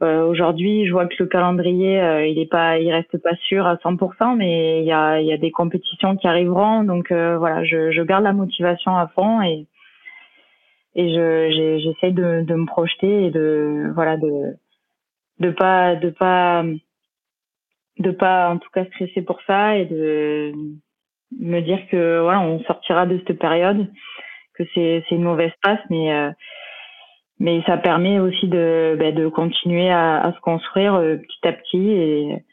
Euh, 0.00 0.24
aujourd'hui, 0.24 0.86
je 0.86 0.92
vois 0.92 1.06
que 1.06 1.16
le 1.18 1.26
calendrier, 1.26 2.00
euh, 2.00 2.26
il 2.26 2.38
est 2.38 2.50
pas, 2.50 2.78
il 2.78 2.92
reste 2.92 3.18
pas 3.18 3.34
sûr 3.36 3.66
à 3.66 3.76
100%, 3.76 4.36
mais 4.36 4.80
il 4.80 4.86
y 4.86 4.92
a, 4.92 5.20
il 5.20 5.26
y 5.26 5.32
a 5.32 5.36
des 5.38 5.50
compétitions 5.50 6.16
qui 6.16 6.28
arriveront. 6.28 6.84
Donc 6.84 7.10
euh, 7.10 7.36
voilà, 7.36 7.64
je, 7.64 7.90
je 7.90 8.02
garde 8.02 8.24
la 8.24 8.32
motivation 8.32 8.96
à 8.96 9.08
fond 9.08 9.42
et 9.42 9.66
et 10.94 11.14
je 11.14 11.78
j'essaie 11.80 12.12
de, 12.12 12.42
de 12.42 12.54
me 12.54 12.66
projeter 12.66 13.26
et 13.26 13.30
de 13.30 13.90
voilà 13.94 14.16
de 14.16 14.56
de 15.38 15.50
pas 15.50 15.96
de 15.96 16.10
pas 16.10 16.64
de 17.98 18.10
pas 18.10 18.50
en 18.50 18.58
tout 18.58 18.70
cas 18.70 18.84
stresser 18.86 19.22
pour 19.22 19.40
ça 19.46 19.76
et 19.76 19.84
de 19.84 20.52
me 21.38 21.60
dire 21.60 21.80
que 21.90 22.20
voilà, 22.20 22.40
on 22.40 22.60
sortira 22.64 23.06
de 23.06 23.20
cette 23.26 23.38
période, 23.38 23.86
que 24.54 24.64
c'est 24.74 25.04
c'est 25.08 25.14
une 25.14 25.22
mauvaise 25.24 25.52
passe, 25.62 25.80
mais 25.90 26.12
euh, 26.12 26.30
mais 27.40 27.62
ça 27.66 27.76
permet 27.76 28.18
aussi 28.18 28.48
de 28.48 28.96
bah, 28.98 29.12
de 29.12 29.28
continuer 29.28 29.90
à, 29.90 30.20
à 30.20 30.32
se 30.32 30.40
construire 30.40 30.94
euh, 30.94 31.16
petit 31.16 31.48
à 31.48 31.52
petit 31.52 31.90
et 31.90 32.44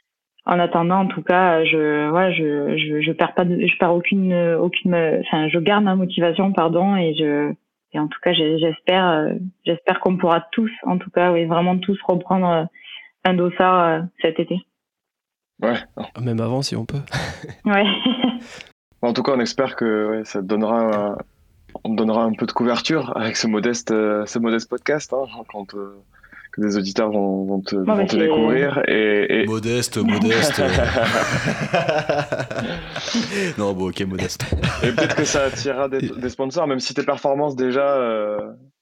en 0.46 0.60
attendant 0.60 1.00
en 1.00 1.08
tout 1.08 1.24
cas 1.24 1.64
je 1.66 2.10
voilà 2.10 2.32
je 2.32 2.78
je, 2.78 3.02
je 3.02 3.12
perds 3.12 3.34
pas 3.34 3.46
de, 3.46 3.66
je 3.66 3.78
perds 3.78 3.96
aucune 3.96 4.34
aucune 4.60 4.94
enfin 4.94 5.50
je 5.50 5.58
garde 5.60 5.84
ma 5.84 5.96
motivation 5.96 6.52
pardon 6.54 6.96
et 6.96 7.16
je 7.16 7.54
et 7.96 8.00
en 8.00 8.10
tout 8.10 8.20
cas, 8.22 8.34
j'espère, 8.34 9.30
j'espère 9.66 10.02
qu'on 10.02 10.18
pourra 10.18 10.42
tous, 10.52 10.72
en 10.84 10.98
tout 10.98 11.10
cas, 11.10 11.32
oui, 11.32 11.46
vraiment 11.46 11.78
tous 11.78 11.98
reprendre 12.02 12.68
un 13.24 13.34
dossard 13.34 14.04
cet 14.22 14.38
été. 14.38 14.60
Ouais. 15.66 15.78
Même 16.22 16.40
avant, 16.40 16.62
si 16.62 16.76
on 16.76 16.86
peut. 16.86 17.02
ouais. 17.66 17.86
En 19.02 19.14
tout 19.14 19.24
cas, 19.24 19.34
on 19.36 19.40
espère 19.40 19.76
que 19.76 20.22
ça 20.26 20.42
donnera, 20.42 21.18
on 21.84 21.94
donnera 21.94 22.24
un 22.24 22.34
peu 22.34 22.46
de 22.46 22.52
couverture 22.52 23.16
avec 23.16 23.38
ce 23.38 23.48
modeste, 23.48 23.90
ce 23.90 24.40
modeste 24.40 24.70
podcast 24.70 25.14
hein, 25.14 25.26
quand 25.52 25.76
que 26.56 26.62
les 26.62 26.78
auditeurs 26.78 27.12
vont, 27.12 27.62
te, 27.62 27.76
découvrir. 28.16 28.82
Et, 28.88 29.46
Modeste, 29.46 29.98
modeste. 29.98 30.62
non, 33.58 33.74
bon, 33.74 33.90
ok, 33.90 34.02
modeste. 34.02 34.44
Et 34.84 34.92
peut-être 34.92 35.16
que 35.16 35.26
ça 35.26 35.46
attirera 35.46 35.90
des, 35.90 36.30
sponsors, 36.30 36.68
même 36.68 36.80
si 36.80 36.94
tes 36.94 37.04
performances 37.04 37.56
déjà, 37.56 37.98
euh, 37.98 38.38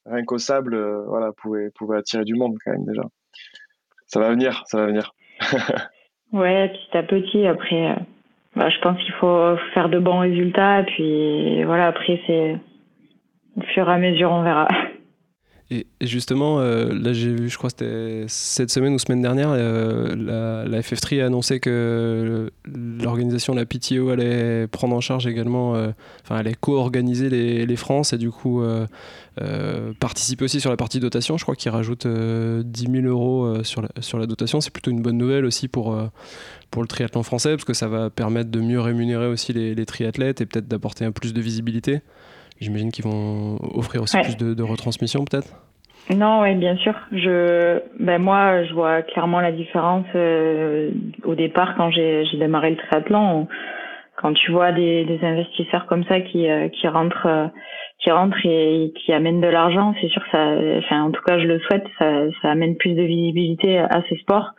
rien 0.06 0.24
qu'au 0.24 0.38
sable, 0.38 0.76
euh, 0.76 1.04
voilà, 1.08 1.32
pouvaient, 1.32 1.72
pouvaient 1.72 1.98
attirer 1.98 2.26
du 2.26 2.36
monde 2.36 2.56
quand 2.64 2.72
même 2.72 2.86
déjà. 2.86 3.04
Ça 4.06 4.20
va 4.20 4.30
venir, 4.30 4.64
ça 4.68 4.78
va 4.78 4.86
venir. 4.86 5.16
ouais, 6.34 6.70
petit 6.70 6.98
à 6.98 7.04
petit. 7.04 7.48
Après, 7.48 7.92
euh, 7.92 7.96
bah, 8.56 8.70
je 8.70 8.80
pense 8.82 9.02
qu'il 9.02 9.14
faut 9.14 9.56
faire 9.74 9.90
de 9.90 10.00
bons 10.00 10.20
résultats. 10.20 10.84
Puis 10.84 11.64
voilà, 11.64 11.88
après, 11.88 12.20
c'est 12.28 12.58
au 13.58 13.62
fur 13.74 13.90
et 13.90 13.94
à 13.94 13.98
mesure, 13.98 14.32
on 14.32 14.44
verra. 14.44 14.68
Et, 15.72 15.88
justement, 16.02 16.60
euh, 16.60 16.94
là 16.94 17.14
j'ai 17.14 17.34
vu, 17.34 17.50
je 17.50 17.58
crois 17.58 17.70
que 17.70 17.78
c'était 17.80 18.26
cette 18.28 18.70
semaine 18.70 18.94
ou 18.94 19.00
semaine 19.00 19.22
dernière, 19.22 19.50
euh, 19.52 20.14
la, 20.16 20.66
la, 20.68 20.82
FF3 20.82 21.24
a 21.24 21.26
annoncé 21.26 21.60
que 21.60 22.52
l'organisation, 22.66 23.56
la 23.56 23.66
PTO, 23.66 24.10
allait 24.10 24.68
prendre 24.68 24.96
en 24.96 25.02
charge 25.02 25.26
également, 25.26 25.72
enfin, 26.24 26.36
allait 26.36 26.54
co-organiser 26.54 27.30
les, 27.30 27.66
les, 27.66 27.76
France 27.76 28.14
et 28.14 28.18
du 28.18 28.30
coup 28.30 28.62
participer 30.00 30.46
aussi 30.46 30.62
sur 30.62 30.70
la 30.70 30.78
partie 30.78 31.00
dotation. 31.00 31.38
Je 31.38 31.44
crois 31.44 31.56
qu'ils 31.56 31.72
rajoutent 31.72 32.08
10 32.08 32.92
000 32.92 33.06
euros 33.08 33.64
sur 33.64 33.82
la, 33.82 33.90
sur 34.00 34.20
la 34.20 34.26
dotation. 34.26 34.62
C'est 34.62 34.72
plutôt 34.72 34.92
une 34.92 35.02
bonne 35.02 35.18
nouvelle 35.18 35.46
aussi 35.46 35.68
pour, 35.68 35.98
pour 36.72 36.82
le 36.82 36.88
triathlon 36.88 37.24
français 37.24 37.52
parce 37.52 37.66
que 37.66 37.74
ça 37.74 37.88
va 37.88 38.10
permettre 38.10 38.52
de 38.52 38.60
mieux 38.60 38.80
rémunérer 38.80 39.28
aussi 39.28 39.54
les, 39.54 39.76
les 39.76 39.86
triathlètes 39.86 40.42
et 40.42 40.46
peut-être 40.46 40.68
d'apporter 40.68 41.06
un 41.06 41.12
plus 41.12 41.34
de 41.34 41.42
visibilité. 41.42 42.02
J'imagine 42.60 42.92
qu'ils 42.92 43.06
vont 43.06 43.58
offrir 43.76 44.02
aussi 44.04 44.18
plus 44.22 44.38
de, 44.38 44.54
de 44.54 44.64
retransmission 44.64 45.26
peut-être 45.26 45.50
non, 46.10 46.42
oui, 46.42 46.56
bien 46.56 46.76
sûr. 46.78 46.94
Je, 47.12 47.80
ben 48.00 48.22
moi, 48.22 48.64
je 48.66 48.74
vois 48.74 49.04
clairement 49.04 49.40
la 49.40 49.52
différence 49.52 50.06
euh, 50.16 50.92
au 51.24 51.34
départ 51.36 51.76
quand 51.78 51.92
j'ai 51.92 52.26
démarré 52.34 52.72
le 52.72 52.78
triathlon. 52.78 53.48
Quand 54.18 54.34
tu 54.34 54.52
vois 54.52 54.72
des, 54.74 55.06
des 55.06 55.20
investisseurs 55.24 55.86
comme 55.88 56.04
ça 56.06 56.20
qui, 56.20 56.50
euh, 56.50 56.68
qui 56.70 56.88
rentrent, 56.88 57.26
euh, 57.28 57.48
qui 58.04 58.12
rentrent 58.12 58.46
et 58.46 58.92
qui 58.96 59.14
amènent 59.14 59.40
de 59.40 59.48
l'argent, 59.48 59.96
c'est 60.02 60.10
sûr 60.10 60.22
ça, 60.30 60.58
enfin, 60.80 61.04
en 61.04 61.12
tout 61.12 61.22
cas, 61.22 61.40
je 61.40 61.48
le 61.48 61.60
souhaite, 61.62 61.86
ça, 61.98 62.30
ça 62.42 62.52
amène 62.52 62.76
plus 62.76 62.96
de 62.96 63.02
visibilité 63.02 63.78
à 63.78 64.04
ces 64.10 64.18
sports. 64.18 64.52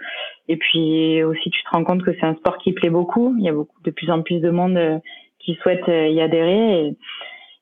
Et 0.49 0.57
puis 0.57 1.23
aussi, 1.23 1.51
tu 1.51 1.63
te 1.63 1.69
rends 1.71 1.85
compte 1.85 2.03
que 2.03 2.13
c'est 2.15 2.27
un 2.27 2.35
sport 2.37 2.57
qui 2.59 2.73
plaît 2.73 2.91
beaucoup. 2.91 3.35
Il 3.39 3.45
y 3.45 3.49
a 3.49 3.53
beaucoup 3.53 3.81
de 3.83 3.91
plus 3.91 4.11
en 4.11 4.23
plus 4.23 4.41
de 4.41 4.51
monde 4.51 5.01
qui 5.41 5.55
souhaite 5.57 5.87
y 5.89 6.21
adhérer. 6.21 6.97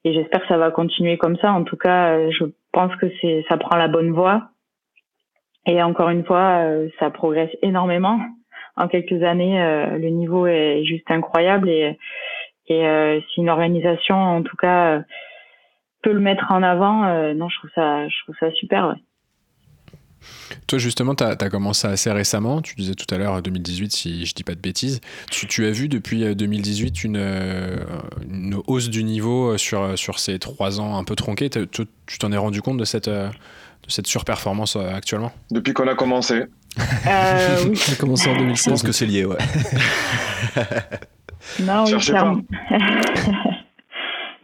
Et, 0.05 0.12
j'espère 0.12 0.43
que 0.43 0.49
ça 0.49 0.57
va 0.57 0.70
continuer 0.70 1.16
comme 1.16 1.37
ça. 1.37 1.53
En 1.53 1.64
tout 1.64 1.76
cas, 1.76 2.14
euh, 2.14 2.30
je 2.30 2.45
pense 2.72 2.95
que 2.97 3.07
c'est 3.20 3.45
ça 3.49 3.57
prend 3.57 3.76
la 3.76 3.89
bonne 3.89 4.12
voie. 4.12 4.51
Et 5.66 5.83
encore 5.83 6.11
une 6.11 6.24
fois, 6.24 6.64
euh, 6.64 6.89
ça 6.99 7.11
progresse 7.11 7.51
énormément. 7.62 8.20
En 8.76 8.89
quelques 8.89 9.22
années, 9.22 9.62
euh, 9.62 9.99
le 9.99 10.09
niveau 10.09 10.47
est 10.47 10.83
juste 10.85 11.09
incroyable 11.11 11.68
et, 11.68 11.97
et 12.68 13.22
si 13.28 13.41
une 13.41 13.51
organisation, 13.51 14.16
en 14.16 14.43
tout 14.43 14.57
cas, 14.57 15.03
peut 16.03 16.12
le 16.12 16.20
mettre 16.20 16.50
en 16.50 16.62
avant, 16.62 17.34
non, 17.34 17.48
je 17.48 17.59
trouve 17.59 17.70
ça, 17.74 18.09
je 18.09 18.14
trouve 18.24 18.34
ça 18.40 18.50
super. 18.53 18.88
Ouais. 18.88 19.03
Toi, 20.66 20.78
justement, 20.78 21.14
tu 21.14 21.24
as, 21.24 21.36
commencé 21.50 21.86
assez 21.86 22.11
récemment. 22.11 22.62
Tu 22.62 22.74
disais 22.76 22.94
tout 22.94 23.12
à 23.14 23.18
l'heure 23.18 23.42
2018, 23.42 23.92
si 23.92 24.26
je 24.26 24.34
dis 24.34 24.44
pas 24.44 24.55
de 24.55 24.61
bêtises. 24.61 25.00
Tu, 25.30 25.66
as 25.66 25.70
vu 25.70 25.88
depuis 25.88 26.34
2018 26.34 27.05
une, 27.05 27.16
euh, 27.18 27.76
une 28.28 28.57
hausse 28.66 28.88
du 28.88 29.05
niveau 29.05 29.57
sur, 29.59 29.98
sur 29.98 30.18
ces 30.18 30.38
trois 30.38 30.80
ans 30.80 30.96
un 30.96 31.05
peu 31.05 31.16
tronqués? 31.16 31.50
Tu 31.50 32.18
t'en 32.18 32.32
es 32.32 32.36
rendu 32.36 32.62
compte 32.62 32.78
de 32.78 32.84
cette, 32.84 33.09
euh, 33.09 33.28
de 33.28 33.90
cette 33.90 34.07
surperformance 34.07 34.76
euh, 34.76 34.94
actuellement? 34.94 35.32
Depuis 35.50 35.72
qu'on 35.72 35.88
a 35.88 35.94
commencé. 35.94 36.44
Euh, 37.07 37.59
oui. 37.68 37.80
On 37.88 37.92
a 37.92 37.96
commencé 37.96 38.30
en 38.30 38.36
2016. 38.36 38.64
Je 38.64 38.70
pense 38.70 38.82
que 38.82 38.92
c'est 38.92 39.07
lié, 39.07 39.24
ouais. 39.24 39.38
non, 41.61 41.84
oui, 41.86 41.96
clairement. 41.98 42.40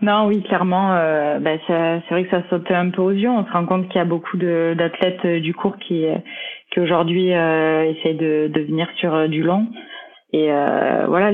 Non, 0.01 0.27
oui, 0.27 0.43
clairement, 0.45 0.95
euh, 0.95 1.41
bah, 1.41 1.57
c'est 1.67 2.15
vrai 2.15 2.25
que 2.25 2.31
ça 2.31 2.45
saute 2.49 2.71
un 2.71 2.91
peu 2.91 3.03
aux 3.03 3.11
yeux. 3.11 3.29
On 3.29 3.45
se 3.45 3.51
rend 3.51 3.67
compte 3.67 3.89
qu'il 3.89 3.97
y 3.97 4.01
a 4.01 4.05
beaucoup 4.05 4.37
d'athlètes 4.37 5.25
euh, 5.25 5.41
du 5.41 5.55
cours 5.55 5.77
qui, 5.79 6.07
qui 6.71 6.81
aujourd'hui 6.81 7.35
euh, 7.35 7.83
essayent 7.91 8.15
de, 8.17 8.49
de 8.53 8.61
venir 8.61 8.89
sur 8.97 9.13
euh, 9.13 9.27
du 9.27 9.43
long. 9.43 9.67
Et 10.33 10.53
euh, 10.53 11.07
voilà, 11.09 11.33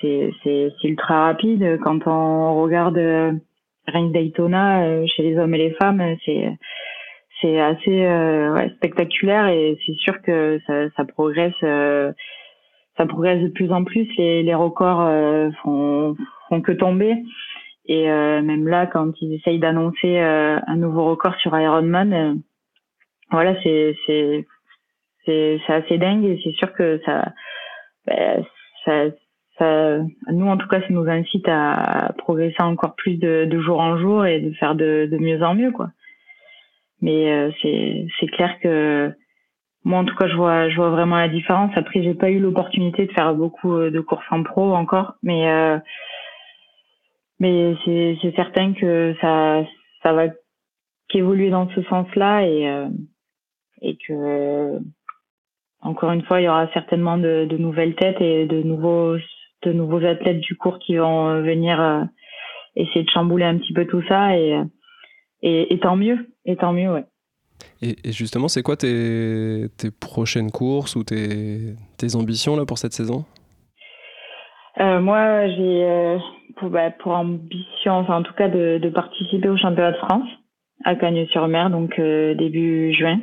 c'est 0.00 0.72
ultra 0.82 1.26
rapide. 1.26 1.78
Quand 1.84 2.06
on 2.06 2.60
regarde 2.60 2.98
Reigns 3.86 4.10
Daytona 4.10 5.06
chez 5.06 5.22
les 5.22 5.38
hommes 5.38 5.54
et 5.54 5.58
les 5.58 5.76
femmes, 5.80 6.02
c'est 6.24 6.48
c'est 7.40 7.60
assez 7.60 8.06
ouais, 8.06 8.70
spectaculaire 8.76 9.48
et 9.48 9.78
c'est 9.84 9.94
sûr 9.94 10.20
que 10.22 10.58
ça, 10.66 10.88
ça 10.96 11.04
progresse 11.04 11.54
ça 11.60 13.06
progresse 13.06 13.42
de 13.42 13.48
plus 13.48 13.70
en 13.72 13.84
plus. 13.84 14.08
Les, 14.16 14.42
les 14.42 14.54
records 14.54 15.06
font, 15.62 16.16
font 16.48 16.60
que 16.62 16.72
tomber. 16.72 17.16
Et 17.86 18.10
euh, 18.10 18.42
même 18.42 18.68
là, 18.68 18.86
quand 18.86 19.12
ils 19.20 19.34
essayent 19.34 19.58
d'annoncer 19.58 20.18
euh, 20.20 20.58
un 20.66 20.76
nouveau 20.76 21.06
record 21.06 21.34
sur 21.36 21.58
Ironman, 21.58 22.12
euh, 22.12 22.34
voilà, 23.30 23.54
c'est 23.62 23.96
c'est 24.06 24.46
c'est 25.26 25.60
assez 25.68 25.98
dingue 25.98 26.24
et 26.24 26.40
c'est 26.42 26.52
sûr 26.52 26.72
que 26.72 27.00
ça, 27.04 27.32
ben, 28.06 28.44
ça 28.84 29.04
ça 29.58 29.98
nous 30.32 30.46
en 30.46 30.56
tout 30.56 30.66
cas 30.66 30.80
ça 30.80 30.86
nous 30.90 31.08
incite 31.08 31.46
à 31.48 32.12
progresser 32.18 32.62
encore 32.62 32.96
plus 32.96 33.16
de, 33.16 33.44
de 33.44 33.60
jour 33.60 33.78
en 33.80 33.98
jour 33.98 34.26
et 34.26 34.40
de 34.40 34.52
faire 34.54 34.74
de, 34.74 35.08
de 35.10 35.18
mieux 35.18 35.42
en 35.42 35.54
mieux 35.54 35.70
quoi. 35.70 35.90
Mais 37.02 37.50
c'est 37.62 38.06
c'est 38.18 38.26
clair 38.26 38.58
que 38.60 39.12
moi 39.84 40.00
en 40.00 40.04
tout 40.04 40.16
cas 40.16 40.26
je 40.26 40.34
vois 40.34 40.68
je 40.68 40.76
vois 40.76 40.90
vraiment 40.90 41.16
la 41.16 41.28
différence. 41.28 41.70
Après 41.76 42.02
j'ai 42.02 42.14
pas 42.14 42.30
eu 42.30 42.40
l'opportunité 42.40 43.06
de 43.06 43.12
faire 43.12 43.34
beaucoup 43.34 43.78
de 43.78 44.00
courses 44.00 44.26
en 44.30 44.42
pro 44.42 44.74
encore, 44.74 45.14
mais 45.22 45.46
mais 47.40 47.74
c'est 47.84 48.34
certain 48.36 48.74
que 48.74 49.14
ça, 49.20 49.64
ça 50.02 50.12
va 50.12 50.28
qu'évoluer 51.08 51.50
dans 51.50 51.68
ce 51.70 51.82
sens-là 51.84 52.46
et, 52.46 52.68
euh, 52.68 52.88
et 53.80 53.96
que, 54.06 54.78
encore 55.80 56.12
une 56.12 56.22
fois, 56.22 56.40
il 56.40 56.44
y 56.44 56.48
aura 56.48 56.70
certainement 56.72 57.18
de, 57.18 57.48
nouvelles 57.58 57.96
têtes 57.96 58.20
et 58.20 58.46
de 58.46 58.62
nouveaux, 58.62 59.16
de 59.62 59.72
nouveaux 59.72 60.04
athlètes 60.04 60.40
du 60.40 60.54
cours 60.54 60.78
qui 60.78 60.96
vont 60.96 61.42
venir 61.42 61.80
euh, 61.80 62.04
essayer 62.76 63.02
de 63.02 63.10
chambouler 63.10 63.46
un 63.46 63.56
petit 63.56 63.72
peu 63.72 63.86
tout 63.86 64.02
ça 64.06 64.36
et, 64.36 64.60
et, 65.42 65.74
et 65.74 65.80
tant 65.80 65.96
mieux, 65.96 66.30
et 66.44 66.56
tant 66.56 66.74
mieux, 66.74 66.92
ouais. 66.92 67.04
Et, 67.82 67.96
et 68.04 68.12
justement, 68.12 68.48
c'est 68.48 68.62
quoi 68.62 68.76
tes, 68.76 69.66
tes 69.78 69.90
prochaines 69.90 70.50
courses 70.50 70.96
ou 70.96 71.04
tes, 71.04 71.74
tes 71.96 72.14
ambitions 72.14 72.56
là 72.56 72.66
pour 72.66 72.78
cette 72.78 72.92
saison? 72.92 73.24
Euh, 74.78 75.00
Moi, 75.00 75.48
j'ai 75.48 75.84
euh, 75.84 76.18
pour, 76.56 76.70
bah, 76.70 76.90
pour 76.90 77.12
ambition, 77.12 77.92
enfin 77.92 78.18
en 78.18 78.22
tout 78.22 78.34
cas 78.34 78.48
de, 78.48 78.78
de 78.78 78.88
participer 78.90 79.48
au 79.48 79.56
championnat 79.56 79.92
de 79.92 79.96
France 79.96 80.28
à 80.84 80.94
Cagnes-sur-Mer, 80.94 81.70
donc 81.70 81.98
euh, 81.98 82.34
début 82.34 82.92
juin. 82.92 83.20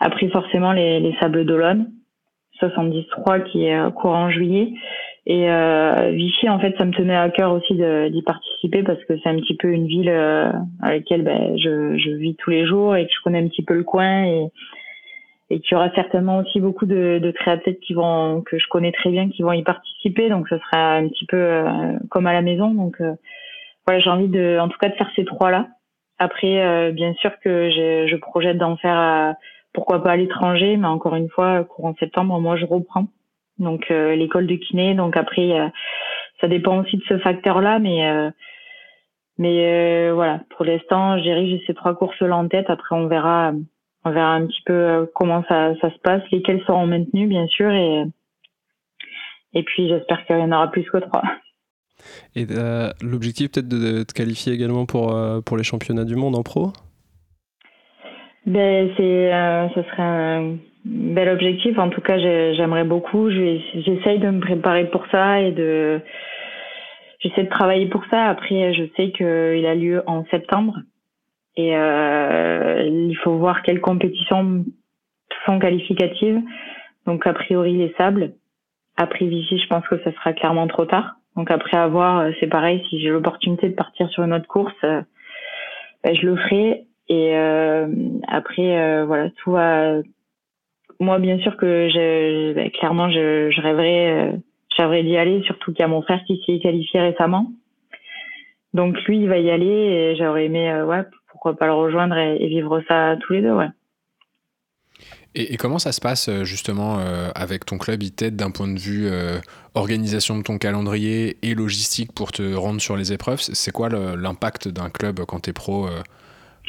Après 0.00 0.28
forcément 0.28 0.72
les, 0.72 1.00
les 1.00 1.16
Sables 1.20 1.44
d'Olonne, 1.44 1.90
73 2.58 3.44
qui 3.50 3.64
est 3.64 3.76
euh, 3.76 3.90
courant 3.90 4.30
juillet. 4.30 4.72
Et 5.26 5.50
euh, 5.50 6.10
Vichy, 6.10 6.50
en 6.50 6.58
fait, 6.58 6.74
ça 6.76 6.84
me 6.84 6.92
tenait 6.92 7.16
à 7.16 7.30
cœur 7.30 7.52
aussi 7.52 7.74
d'y 7.74 8.22
participer 8.22 8.82
parce 8.82 9.02
que 9.04 9.14
c'est 9.22 9.30
un 9.30 9.36
petit 9.36 9.56
peu 9.56 9.68
une 9.68 9.86
ville 9.86 10.10
euh, 10.10 10.50
à 10.82 10.90
laquelle 10.90 11.22
ben, 11.22 11.56
je, 11.56 11.96
je 11.96 12.10
vis 12.10 12.36
tous 12.36 12.50
les 12.50 12.66
jours 12.66 12.94
et 12.94 13.06
que 13.06 13.10
je 13.10 13.22
connais 13.22 13.38
un 13.38 13.48
petit 13.48 13.64
peu 13.64 13.74
le 13.74 13.84
coin 13.84 14.24
et, 14.24 14.48
et 15.50 15.60
qu'il 15.60 15.72
y 15.72 15.74
aura 15.74 15.90
certainement 15.94 16.38
aussi 16.38 16.60
beaucoup 16.60 16.86
de, 16.86 17.18
de 17.22 17.30
triathlètes 17.30 17.80
qui 17.80 17.94
vont 17.94 18.42
que 18.42 18.58
je 18.58 18.66
connais 18.68 18.92
très 18.92 19.10
bien 19.10 19.28
qui 19.28 19.42
vont 19.42 19.52
y 19.52 19.62
participer. 19.62 20.28
Donc 20.28 20.48
ce 20.48 20.58
sera 20.58 20.94
un 20.94 21.08
petit 21.08 21.26
peu 21.26 21.36
euh, 21.36 21.98
comme 22.10 22.26
à 22.26 22.32
la 22.32 22.42
maison. 22.42 22.72
Donc 22.72 23.00
euh, 23.00 23.14
voilà 23.86 24.00
j'ai 24.00 24.10
envie 24.10 24.28
de 24.28 24.58
en 24.58 24.68
tout 24.68 24.78
cas 24.78 24.88
de 24.88 24.94
faire 24.94 25.10
ces 25.14 25.24
trois 25.24 25.50
là 25.50 25.68
après 26.18 26.64
euh, 26.64 26.92
bien 26.92 27.12
sûr 27.14 27.32
que 27.40 27.70
je, 27.70 28.06
je 28.06 28.16
projette 28.16 28.56
d'en 28.56 28.76
faire 28.76 29.34
pourquoi 29.74 30.02
pas 30.02 30.12
à 30.12 30.16
l'étranger. 30.16 30.76
Mais 30.76 30.86
encore 30.86 31.14
une 31.14 31.28
fois 31.28 31.64
courant 31.64 31.94
septembre 32.00 32.40
moi 32.40 32.56
je 32.56 32.64
reprends. 32.64 33.06
Donc 33.58 33.88
l'école 33.90 34.46
de 34.46 34.56
kiné. 34.56 34.94
Donc 34.94 35.16
après 35.16 35.70
ça 36.40 36.48
dépend 36.48 36.80
aussi 36.80 36.96
de 36.96 37.04
ce 37.06 37.18
facteur 37.18 37.60
là 37.60 37.78
mais 37.78 38.32
mais 39.36 40.10
voilà. 40.10 40.40
Pour 40.56 40.64
l'instant 40.64 41.18
j'ai 41.18 41.62
ces 41.66 41.74
trois 41.74 41.94
courses 41.94 42.20
là 42.22 42.36
en 42.36 42.48
tête. 42.48 42.70
Après 42.70 42.96
on 42.96 43.08
verra 43.08 43.52
on 44.04 44.10
verra 44.10 44.34
un 44.34 44.46
petit 44.46 44.62
peu 44.66 44.72
euh, 44.72 45.06
comment 45.14 45.44
ça, 45.48 45.74
ça 45.80 45.90
se 45.90 45.98
passe, 45.98 46.22
lesquels 46.30 46.62
seront 46.66 46.86
maintenus 46.86 47.28
bien 47.28 47.46
sûr 47.46 47.70
et 47.70 48.04
et 49.54 49.62
puis 49.62 49.88
j'espère 49.88 50.24
qu'il 50.26 50.36
y 50.36 50.42
en 50.42 50.52
aura 50.52 50.70
plus 50.70 50.84
que 50.90 50.98
trois. 50.98 51.22
Et 52.34 52.46
euh, 52.50 52.90
l'objectif 53.00 53.52
peut-être 53.52 53.68
de, 53.68 54.02
te 54.02 54.12
qualifier 54.12 54.52
également 54.52 54.86
pour, 54.86 55.14
euh, 55.14 55.40
pour 55.40 55.56
les 55.56 55.64
championnats 55.64 56.04
du 56.04 56.16
monde 56.16 56.34
en 56.36 56.42
pro? 56.42 56.72
Ben, 58.46 58.90
c'est, 58.96 59.32
euh, 59.32 59.68
Ce 59.74 59.82
serait 59.82 60.02
un 60.02 60.56
bel 60.84 61.28
objectif. 61.28 61.78
En 61.78 61.88
tout 61.88 62.00
cas, 62.00 62.18
j'aimerais 62.18 62.84
beaucoup. 62.84 63.30
J'essaye 63.30 64.18
de 64.18 64.30
me 64.30 64.40
préparer 64.40 64.90
pour 64.90 65.04
ça 65.10 65.40
et 65.40 65.52
de... 65.52 66.00
J'essaie 67.20 67.44
de 67.44 67.48
travailler 67.48 67.86
pour 67.86 68.04
ça. 68.10 68.26
Après, 68.26 68.74
je 68.74 68.84
sais 68.96 69.10
qu'il 69.12 69.64
a 69.64 69.74
lieu 69.74 70.02
en 70.06 70.26
septembre. 70.26 70.76
Et 71.56 71.70
il 71.70 73.16
faut 73.22 73.36
voir 73.36 73.62
quelles 73.62 73.80
compétitions 73.80 74.64
sont 75.46 75.58
qualificatives. 75.58 76.40
Donc, 77.06 77.26
a 77.26 77.32
priori, 77.32 77.76
les 77.76 77.94
sables. 77.96 78.32
Après 78.96 79.26
Vichy, 79.26 79.58
je 79.58 79.66
pense 79.66 79.86
que 79.88 80.00
ça 80.02 80.12
sera 80.12 80.32
clairement 80.32 80.66
trop 80.66 80.84
tard. 80.84 81.16
Donc 81.36 81.50
après 81.50 81.76
avoir, 81.76 82.20
euh, 82.20 82.30
c'est 82.38 82.46
pareil, 82.46 82.84
si 82.88 83.00
j'ai 83.00 83.08
l'opportunité 83.08 83.68
de 83.68 83.74
partir 83.74 84.08
sur 84.10 84.22
une 84.22 84.32
autre 84.32 84.46
course, 84.46 84.74
euh, 84.84 85.02
ben, 86.04 86.14
je 86.14 86.26
le 86.26 86.36
ferai. 86.36 86.86
Et 87.08 87.36
euh, 87.36 87.88
après, 88.28 88.78
euh, 88.78 89.04
voilà, 89.04 89.30
tout 89.42 89.52
va. 89.52 89.96
Moi, 91.00 91.18
bien 91.18 91.38
sûr 91.40 91.56
que 91.56 91.88
je, 91.88 92.52
ben, 92.54 92.70
clairement, 92.70 93.10
je, 93.10 93.50
je 93.50 93.60
rêverais, 93.60 94.30
euh, 94.30 95.02
d'y 95.02 95.16
aller. 95.16 95.42
Surtout 95.42 95.72
qu'il 95.72 95.80
y 95.80 95.84
a 95.84 95.88
mon 95.88 96.02
frère 96.02 96.22
qui 96.24 96.40
s'est 96.46 96.58
qualifié 96.60 97.00
récemment. 97.00 97.46
Donc 98.72 99.00
lui, 99.04 99.18
il 99.18 99.28
va 99.28 99.38
y 99.38 99.50
aller 99.50 99.66
et 99.66 100.16
j'aurais 100.16 100.46
aimé, 100.46 100.82
ouais, 100.82 101.02
pourquoi 101.34 101.56
pas 101.56 101.66
le 101.66 101.74
rejoindre 101.74 102.16
et, 102.16 102.36
et, 102.40 102.46
vivre 102.46 102.80
ça 102.86 103.16
tous 103.20 103.32
les 103.32 103.42
deux, 103.42 103.50
ouais. 103.50 103.68
Et, 105.34 105.56
comment 105.56 105.80
ça 105.80 105.90
se 105.90 106.00
passe 106.00 106.28
euh, 106.28 106.44
justement 106.44 106.98
euh, 107.00 107.30
avec 107.34 107.66
ton 107.66 107.76
club 107.76 108.04
Il 108.04 108.12
t'aide 108.12 108.36
d'un 108.36 108.52
point 108.52 108.68
de 108.68 108.78
vue 108.78 109.08
euh, 109.08 109.38
organisation 109.74 110.38
de 110.38 110.44
ton 110.44 110.58
calendrier 110.58 111.36
et 111.42 111.56
logistique 111.56 112.12
pour 112.14 112.30
te 112.30 112.54
rendre 112.54 112.80
sur 112.80 112.96
les 112.96 113.12
épreuves? 113.12 113.40
C'est 113.40 113.72
quoi 113.72 113.88
l'impact 113.88 114.68
d'un 114.68 114.90
club 114.90 115.20
quand 115.26 115.40
tu 115.40 115.50
es 115.50 115.52
pro 115.52 115.88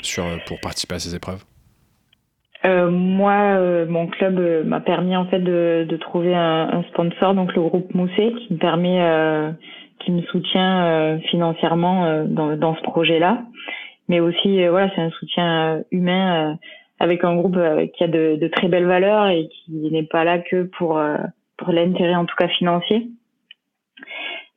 sur, 0.01 0.25
pour 0.47 0.59
participer 0.61 0.95
à 0.95 0.99
ces 0.99 1.13
épreuves? 1.13 1.43
Moi, 2.63 3.85
mon 3.85 4.07
club 4.07 4.65
m'a 4.65 4.79
permis 4.79 5.15
en 5.15 5.27
fait 5.27 5.37
de, 5.39 5.85
de 5.87 5.97
trouver 5.97 6.33
un, 6.33 6.67
un, 6.73 6.83
sponsor, 6.89 7.35
donc 7.35 7.53
le 7.53 7.61
groupe 7.61 7.93
Mousset, 7.93 8.33
qui 8.39 8.53
me 8.53 8.57
permet, 8.57 9.53
qui 9.99 10.09
me 10.09 10.23
soutient 10.23 11.19
financièrement 11.29 12.25
dans, 12.25 12.57
dans, 12.57 12.75
ce 12.75 12.81
projet-là. 12.81 13.43
Mais 14.07 14.19
aussi, 14.19 14.67
voilà, 14.67 14.89
c'est 14.95 15.01
un 15.01 15.09
soutien 15.11 15.83
humain 15.91 16.57
avec 16.99 17.23
un 17.23 17.35
groupe 17.35 17.57
euh, 17.57 17.87
qui 17.87 18.03
a 18.03 18.07
de, 18.07 18.37
de, 18.39 18.47
très 18.47 18.67
belles 18.67 18.85
valeurs 18.85 19.27
et 19.27 19.49
qui 19.49 19.71
n'est 19.91 20.03
pas 20.03 20.23
là 20.23 20.39
que 20.39 20.63
pour 20.63 20.97
euh, 20.97 21.17
pour 21.57 21.71
l'intérêt 21.71 22.15
en 22.15 22.25
tout 22.25 22.35
cas 22.35 22.47
financier. 22.47 23.09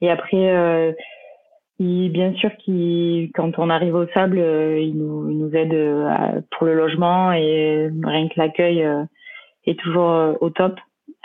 Et 0.00 0.10
après, 0.10 0.50
euh, 0.50 0.92
il, 1.78 2.10
bien 2.10 2.34
sûr, 2.34 2.50
qui 2.56 3.30
quand 3.34 3.58
on 3.58 3.70
arrive 3.70 3.94
au 3.94 4.06
sable, 4.08 4.38
il 4.38 4.96
nous, 4.96 5.30
il 5.30 5.38
nous 5.38 5.54
aide 5.54 5.74
pour 6.50 6.66
le 6.66 6.74
logement 6.74 7.32
et 7.32 7.88
rien 8.04 8.28
que 8.28 8.38
l'accueil 8.38 8.84
est 9.66 9.78
toujours 9.78 10.36
au 10.40 10.50
top. 10.50 10.78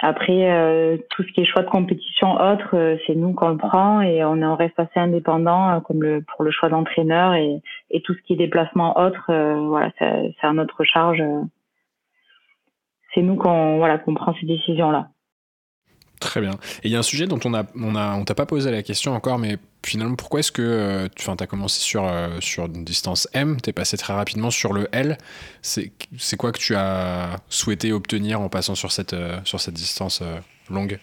Après, 0.05 0.51
euh, 0.51 0.97
tout 1.11 1.23
ce 1.23 1.31
qui 1.31 1.39
est 1.39 1.45
choix 1.45 1.61
de 1.61 1.69
compétition 1.69 2.33
autre, 2.33 2.75
euh, 2.75 2.97
c'est 3.07 3.15
nous 3.15 3.31
qu'on 3.31 3.47
le 3.47 3.57
prend 3.57 4.01
et 4.01 4.21
on, 4.25 4.41
on 4.41 4.55
reste 4.57 4.77
assez 4.77 4.99
indépendant, 4.99 5.69
euh, 5.69 5.79
comme 5.79 6.21
pour 6.23 6.43
le 6.43 6.51
choix 6.51 6.67
d'entraîneur 6.67 7.35
et, 7.35 7.61
et, 7.89 8.01
tout 8.01 8.13
ce 8.13 8.19
qui 8.23 8.33
est 8.33 8.35
déplacement 8.35 8.99
autre, 8.99 9.23
voilà, 9.29 9.91
c'est 9.97 10.35
à 10.41 10.51
notre 10.51 10.83
charge. 10.83 11.23
c'est 13.15 13.21
nous 13.21 13.37
qu'on 13.37 13.77
voilà, 13.77 13.97
qu'on 13.97 14.13
prend 14.13 14.35
ces 14.41 14.45
décisions-là. 14.45 15.07
Très 16.19 16.41
bien. 16.41 16.51
Et 16.83 16.87
il 16.87 16.91
y 16.91 16.97
a 16.97 16.99
un 16.99 17.03
sujet 17.03 17.25
dont 17.25 17.39
on 17.45 17.53
a, 17.53 17.63
on 17.73 17.95
a, 17.95 18.13
on 18.17 18.25
t'a 18.25 18.35
pas 18.35 18.45
posé 18.45 18.71
la 18.71 18.83
question 18.83 19.13
encore, 19.13 19.39
mais 19.39 19.55
finalement, 19.85 20.15
pourquoi 20.15 20.39
est-ce 20.39 20.51
que, 20.51 20.61
euh, 20.61 21.07
tu 21.15 21.29
as 21.29 21.47
commencé 21.47 21.81
sur, 21.81 22.05
euh, 22.05 22.39
sur 22.39 22.65
une 22.65 22.83
distance 22.83 23.29
M, 23.33 23.57
tu 23.61 23.69
es 23.69 23.73
passé 23.73 23.97
très 23.97 24.13
rapidement 24.13 24.49
sur 24.49 24.73
le 24.73 24.87
L. 24.91 25.17
C'est, 25.61 25.91
quoi 26.37 26.51
que 26.51 26.59
tu 26.59 26.75
as 26.75 27.37
souhaité 27.49 27.91
obtenir 27.91 28.41
en 28.41 28.49
passant 28.49 28.75
sur 28.75 28.91
cette, 28.91 29.13
euh, 29.13 29.37
sur 29.43 29.59
cette 29.59 29.75
distance 29.75 30.23
longue? 30.69 30.99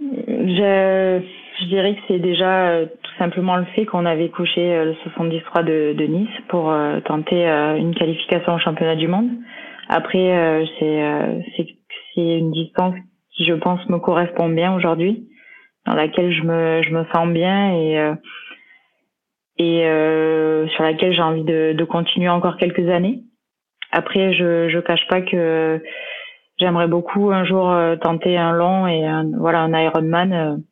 Je, 0.00 1.22
je, 1.60 1.64
dirais 1.66 1.94
que 1.94 2.00
c'est 2.08 2.18
déjà 2.18 2.80
tout 3.02 3.16
simplement 3.18 3.56
le 3.56 3.64
fait 3.76 3.86
qu'on 3.86 4.04
avait 4.04 4.28
couché 4.28 4.84
le 4.84 4.94
73 5.04 5.64
de, 5.64 5.94
de 5.96 6.04
Nice 6.04 6.28
pour 6.48 6.74
tenter 7.04 7.46
une 7.46 7.94
qualification 7.94 8.54
au 8.54 8.58
championnat 8.58 8.96
du 8.96 9.06
monde. 9.06 9.30
Après, 9.88 10.66
c'est 10.78 11.66
une 12.16 12.50
distance 12.50 12.96
qui 13.36 13.46
je 13.46 13.54
pense 13.54 13.86
me 13.88 13.98
correspond 13.98 14.48
bien 14.48 14.74
aujourd'hui, 14.74 15.28
dans 15.86 15.94
laquelle 15.94 16.32
je 16.32 16.42
me, 16.42 16.82
je 16.82 16.90
me 16.90 17.04
sens 17.12 17.28
bien 17.28 17.72
et, 17.74 17.98
euh, 17.98 18.14
et 19.58 19.86
euh, 19.86 20.68
sur 20.68 20.82
laquelle 20.82 21.12
j'ai 21.12 21.22
envie 21.22 21.44
de, 21.44 21.74
de 21.76 21.84
continuer 21.84 22.28
encore 22.28 22.56
quelques 22.56 22.88
années. 22.88 23.22
Après, 23.90 24.32
je 24.32 24.68
je 24.68 24.78
cache 24.78 25.06
pas 25.08 25.20
que 25.20 25.82
j'aimerais 26.58 26.88
beaucoup 26.88 27.30
un 27.30 27.44
jour 27.44 27.70
euh, 27.70 27.96
tenter 27.96 28.38
un 28.38 28.52
long 28.52 28.86
et 28.86 29.04
un, 29.04 29.30
voilà 29.36 29.60
un 29.60 29.78
Ironman. 29.78 30.62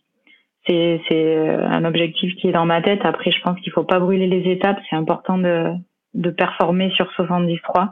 C'est 0.67 1.01
c'est 1.09 1.49
un 1.49 1.85
objectif 1.85 2.35
qui 2.37 2.49
est 2.49 2.53
dans 2.53 2.67
ma 2.67 2.81
tête. 2.83 3.01
Après, 3.05 3.31
je 3.31 3.41
pense 3.43 3.59
qu'il 3.61 3.73
faut 3.73 3.85
pas 3.85 3.99
brûler 3.99 4.27
les 4.27 4.51
étapes. 4.51 4.79
C'est 4.89 4.97
important 4.97 5.39
de 5.39 5.73
de 6.15 6.31
performer 6.31 6.91
sur 6.91 7.11
73 7.13 7.89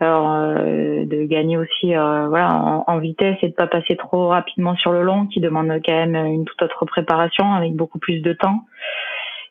alors 0.00 0.32
euh, 0.32 1.04
de 1.04 1.24
gagner 1.24 1.58
aussi 1.58 1.94
euh, 1.94 2.26
voilà 2.28 2.48
en, 2.86 2.98
vitesse 2.98 3.36
et 3.42 3.48
de 3.48 3.54
pas 3.54 3.66
passer 3.66 3.96
trop 3.96 4.28
rapidement 4.28 4.74
sur 4.76 4.92
le 4.92 5.02
long 5.02 5.26
qui 5.26 5.40
demande 5.40 5.68
quand 5.84 5.92
même 5.92 6.16
une 6.16 6.44
toute 6.46 6.60
autre 6.62 6.86
préparation 6.86 7.52
avec 7.52 7.74
beaucoup 7.74 7.98
plus 7.98 8.20
de 8.20 8.32
temps 8.32 8.64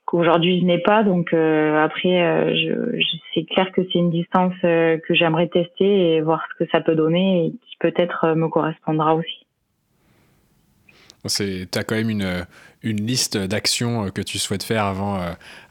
qu'aujourd'hui 0.06 0.60
je 0.60 0.66
n'ai 0.66 0.80
pas. 0.80 1.04
Donc 1.04 1.34
euh, 1.34 1.84
après 1.84 2.54
c'est 3.34 3.46
clair 3.46 3.72
que 3.72 3.82
c'est 3.84 4.00
une 4.00 4.10
distance 4.10 4.54
que 4.62 5.14
j'aimerais 5.14 5.48
tester 5.48 6.16
et 6.16 6.22
voir 6.22 6.44
ce 6.52 6.64
que 6.64 6.70
ça 6.72 6.82
peut 6.82 6.96
donner 6.96 7.46
et 7.46 7.52
qui 7.52 7.78
peut-être 7.80 8.34
me 8.36 8.48
correspondra 8.48 9.16
aussi. 9.16 9.46
Tu 11.28 11.78
as 11.78 11.84
quand 11.84 11.96
même 11.96 12.10
une, 12.10 12.46
une 12.84 13.06
liste 13.06 13.38
d'actions 13.38 14.10
que 14.10 14.22
tu 14.22 14.38
souhaites 14.38 14.64
faire 14.64 14.86
avant, 14.86 15.20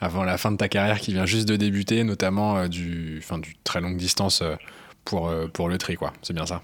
avant 0.01 0.25
la 0.25 0.37
fin 0.37 0.53
de 0.53 0.57
ta 0.57 0.69
carrière 0.69 0.99
qui 0.99 1.13
vient 1.13 1.27
juste 1.27 1.49
de 1.49 1.57
débuter, 1.57 2.05
notamment 2.05 2.69
du, 2.69 3.21
fin, 3.23 3.39
du 3.39 3.55
très 3.65 3.81
longue 3.81 3.97
distance 3.97 4.43
pour, 5.05 5.33
pour 5.55 5.69
le 5.69 5.79
tri, 5.79 5.97
quoi. 5.97 6.13
C'est 6.23 6.35
bien 6.35 6.47
ça? 6.47 6.63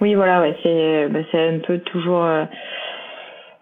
Oui, 0.00 0.14
voilà, 0.14 0.40
ouais, 0.40 0.56
c'est 0.62 1.08
bah, 1.08 1.20
un 1.32 1.58
peu 1.60 1.78
toujours, 1.78 2.26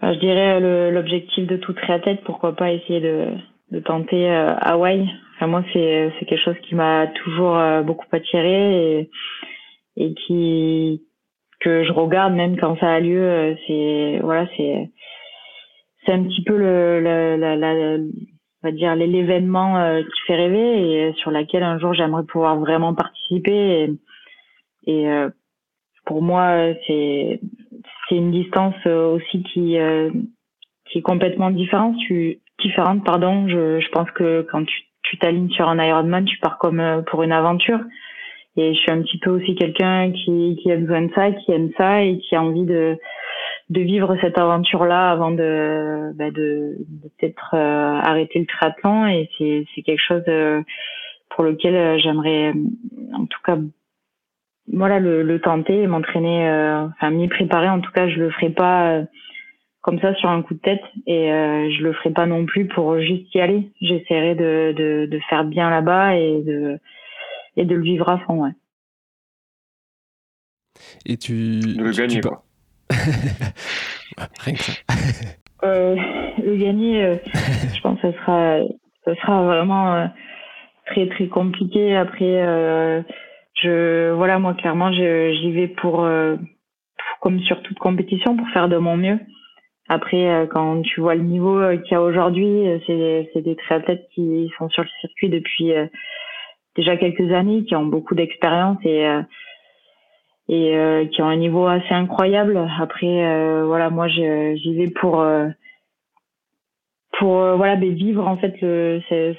je 0.02 0.18
dirais, 0.18 0.58
l'objectif 0.90 1.46
de 1.46 1.56
tout 1.56 1.72
triathlète. 1.74 2.24
Pourquoi 2.24 2.56
pas 2.56 2.72
essayer 2.72 3.00
de, 3.00 3.28
de 3.70 3.78
tenter 3.78 4.28
Hawaï 4.62 5.08
enfin, 5.36 5.46
Moi, 5.46 5.62
c'est 5.72 6.12
quelque 6.26 6.44
chose 6.44 6.58
qui 6.68 6.74
m'a 6.74 7.06
toujours 7.22 7.56
beaucoup 7.84 8.06
attiré 8.10 8.98
et, 8.98 9.10
et 9.96 10.14
qui 10.14 11.02
que 11.62 11.84
je 11.84 11.92
regarde 11.92 12.34
même 12.34 12.58
quand 12.58 12.78
ça 12.78 12.92
a 12.92 13.00
lieu. 13.00 13.22
Euh, 13.22 13.54
c'est 13.66 14.18
voilà, 14.22 14.46
c'est 14.56 14.90
c'est 16.04 16.12
un 16.12 16.22
petit 16.24 16.42
peu 16.42 16.56
le, 16.56 17.00
la, 17.00 17.56
la, 17.56 17.98
on 17.98 18.68
va 18.68 18.72
dire 18.72 18.94
l'événement 18.94 19.78
euh, 19.78 20.02
qui 20.02 20.20
fait 20.26 20.36
rêver 20.36 21.08
et 21.08 21.12
sur 21.14 21.30
laquelle 21.30 21.62
un 21.62 21.78
jour 21.78 21.94
j'aimerais 21.94 22.24
pouvoir 22.24 22.58
vraiment 22.58 22.94
participer. 22.94 23.90
Et, 24.86 25.08
euh, 25.08 25.30
pour 26.04 26.22
moi, 26.22 26.72
c'est 26.86 27.40
c'est 28.08 28.16
une 28.16 28.32
distance 28.32 28.74
aussi 28.86 29.44
qui 29.44 29.76
qui 30.86 30.98
est 30.98 31.02
complètement 31.02 31.50
différente. 31.50 31.96
Tu, 32.08 32.40
différente, 32.58 33.04
pardon. 33.04 33.46
Je, 33.48 33.80
je 33.80 33.88
pense 33.90 34.10
que 34.10 34.46
quand 34.50 34.64
tu 34.64 34.82
tu 35.04 35.18
t'alignes 35.18 35.50
sur 35.50 35.68
un 35.68 35.82
Ironman, 35.82 36.24
tu 36.24 36.38
pars 36.38 36.58
comme 36.58 37.04
pour 37.10 37.22
une 37.22 37.32
aventure. 37.32 37.80
Et 38.56 38.74
je 38.74 38.78
suis 38.78 38.90
un 38.90 39.02
petit 39.02 39.18
peu 39.18 39.30
aussi 39.30 39.54
quelqu'un 39.54 40.12
qui, 40.12 40.58
qui 40.62 40.70
a 40.70 40.76
besoin 40.76 41.02
de 41.02 41.12
ça, 41.14 41.32
qui 41.32 41.52
aime 41.52 41.70
ça 41.76 42.02
et 42.02 42.18
qui 42.18 42.36
a 42.36 42.42
envie 42.42 42.64
de, 42.64 42.98
de 43.72 43.80
vivre 43.80 44.16
cette 44.20 44.38
aventure-là 44.38 45.10
avant 45.10 45.30
de, 45.30 46.12
bah 46.14 46.30
de, 46.30 46.76
de 46.78 47.08
peut-être 47.18 47.54
euh, 47.54 48.00
arrêter 48.00 48.38
le 48.38 48.46
triathlon. 48.46 49.06
Et 49.06 49.28
c'est, 49.36 49.64
c'est 49.74 49.82
quelque 49.82 50.02
chose 50.06 50.22
euh, 50.28 50.62
pour 51.30 51.44
lequel 51.44 51.74
euh, 51.74 51.98
j'aimerais, 51.98 52.52
en 53.14 53.26
tout 53.26 53.40
cas, 53.44 53.56
voilà, 54.72 55.00
le, 55.00 55.22
le 55.22 55.40
tenter, 55.40 55.86
m'entraîner, 55.86 56.46
enfin 56.92 57.10
m'y 57.10 57.28
préparer. 57.28 57.68
En 57.68 57.80
tout 57.80 57.90
cas, 57.92 58.08
je 58.08 58.20
le 58.20 58.30
ferai 58.30 58.50
pas 58.50 59.02
comme 59.80 59.98
ça 59.98 60.14
sur 60.14 60.28
un 60.28 60.42
coup 60.42 60.54
de 60.54 60.60
tête 60.60 60.84
et 61.06 61.28
je 61.28 61.82
le 61.82 61.92
ferai 61.94 62.10
pas 62.10 62.26
non 62.26 62.46
plus 62.46 62.68
pour 62.68 63.00
juste 63.00 63.34
y 63.34 63.40
aller. 63.40 63.72
J'essaierai 63.80 64.36
de, 64.36 64.72
de, 64.76 65.08
de 65.10 65.18
faire 65.28 65.44
bien 65.44 65.68
là-bas 65.68 66.14
et 66.14 66.42
de 66.42 66.78
et 67.56 67.64
de 67.64 67.74
le 67.74 67.82
vivre 67.82 68.08
à 68.08 68.18
fond, 68.18 68.44
ouais. 68.44 68.52
Et 71.04 71.16
tu. 71.16 71.60
De 71.60 71.82
le 71.82 71.90
gagner, 71.90 72.20
quoi. 72.20 72.44
Euh, 75.64 75.94
le 76.44 76.56
gagner, 76.56 77.04
euh, 77.04 77.16
je 77.72 77.80
pense 77.82 78.00
que 78.00 78.10
ce 78.10 78.18
sera, 78.18 78.58
ce 79.04 79.14
sera 79.14 79.44
vraiment 79.44 79.94
euh, 79.94 80.06
très 80.86 81.08
très 81.08 81.28
compliqué. 81.28 81.94
Après, 81.94 83.04
je, 83.62 84.10
voilà, 84.12 84.40
moi 84.40 84.54
clairement, 84.54 84.92
j'y 84.92 85.52
vais 85.52 85.68
pour, 85.68 86.04
comme 87.20 87.40
sur 87.42 87.62
toute 87.62 87.78
compétition, 87.78 88.36
pour 88.36 88.48
faire 88.48 88.68
de 88.68 88.76
mon 88.76 88.96
mieux. 88.96 89.20
après, 89.88 90.48
quand 90.50 90.82
tu 90.82 91.00
vois 91.00 91.14
le 91.14 91.22
niveau 91.22 91.60
qu'il 91.84 91.92
y 91.92 91.94
a 91.94 92.02
aujourd'hui, 92.02 92.64
c'est 92.86 93.30
c'est 93.32 93.42
des 93.42 93.54
triathlètes 93.54 94.08
qui 94.14 94.50
sont 94.58 94.68
sur 94.70 94.82
le 94.82 94.88
circuit 95.00 95.28
depuis 95.28 95.70
déjà 96.74 96.96
quelques 96.96 97.32
années, 97.32 97.64
qui 97.64 97.76
ont 97.76 97.86
beaucoup 97.86 98.16
d'expérience 98.16 98.78
et 98.84 99.06
et 100.48 100.76
euh, 100.76 101.06
qui 101.06 101.22
ont 101.22 101.28
un 101.28 101.36
niveau 101.36 101.66
assez 101.66 101.92
incroyable. 101.94 102.58
Après, 102.80 103.24
euh, 103.24 103.64
voilà, 103.66 103.90
moi, 103.90 104.08
j'y 104.08 104.74
vais 104.74 104.90
pour 104.90 105.20
euh, 105.20 105.48
pour 107.18 107.40
euh, 107.40 107.56
voilà, 107.56 107.76
ben, 107.76 107.92
vivre 107.92 108.26
en 108.26 108.36
fait 108.36 108.54
le 108.60 109.00
ce, 109.08 109.34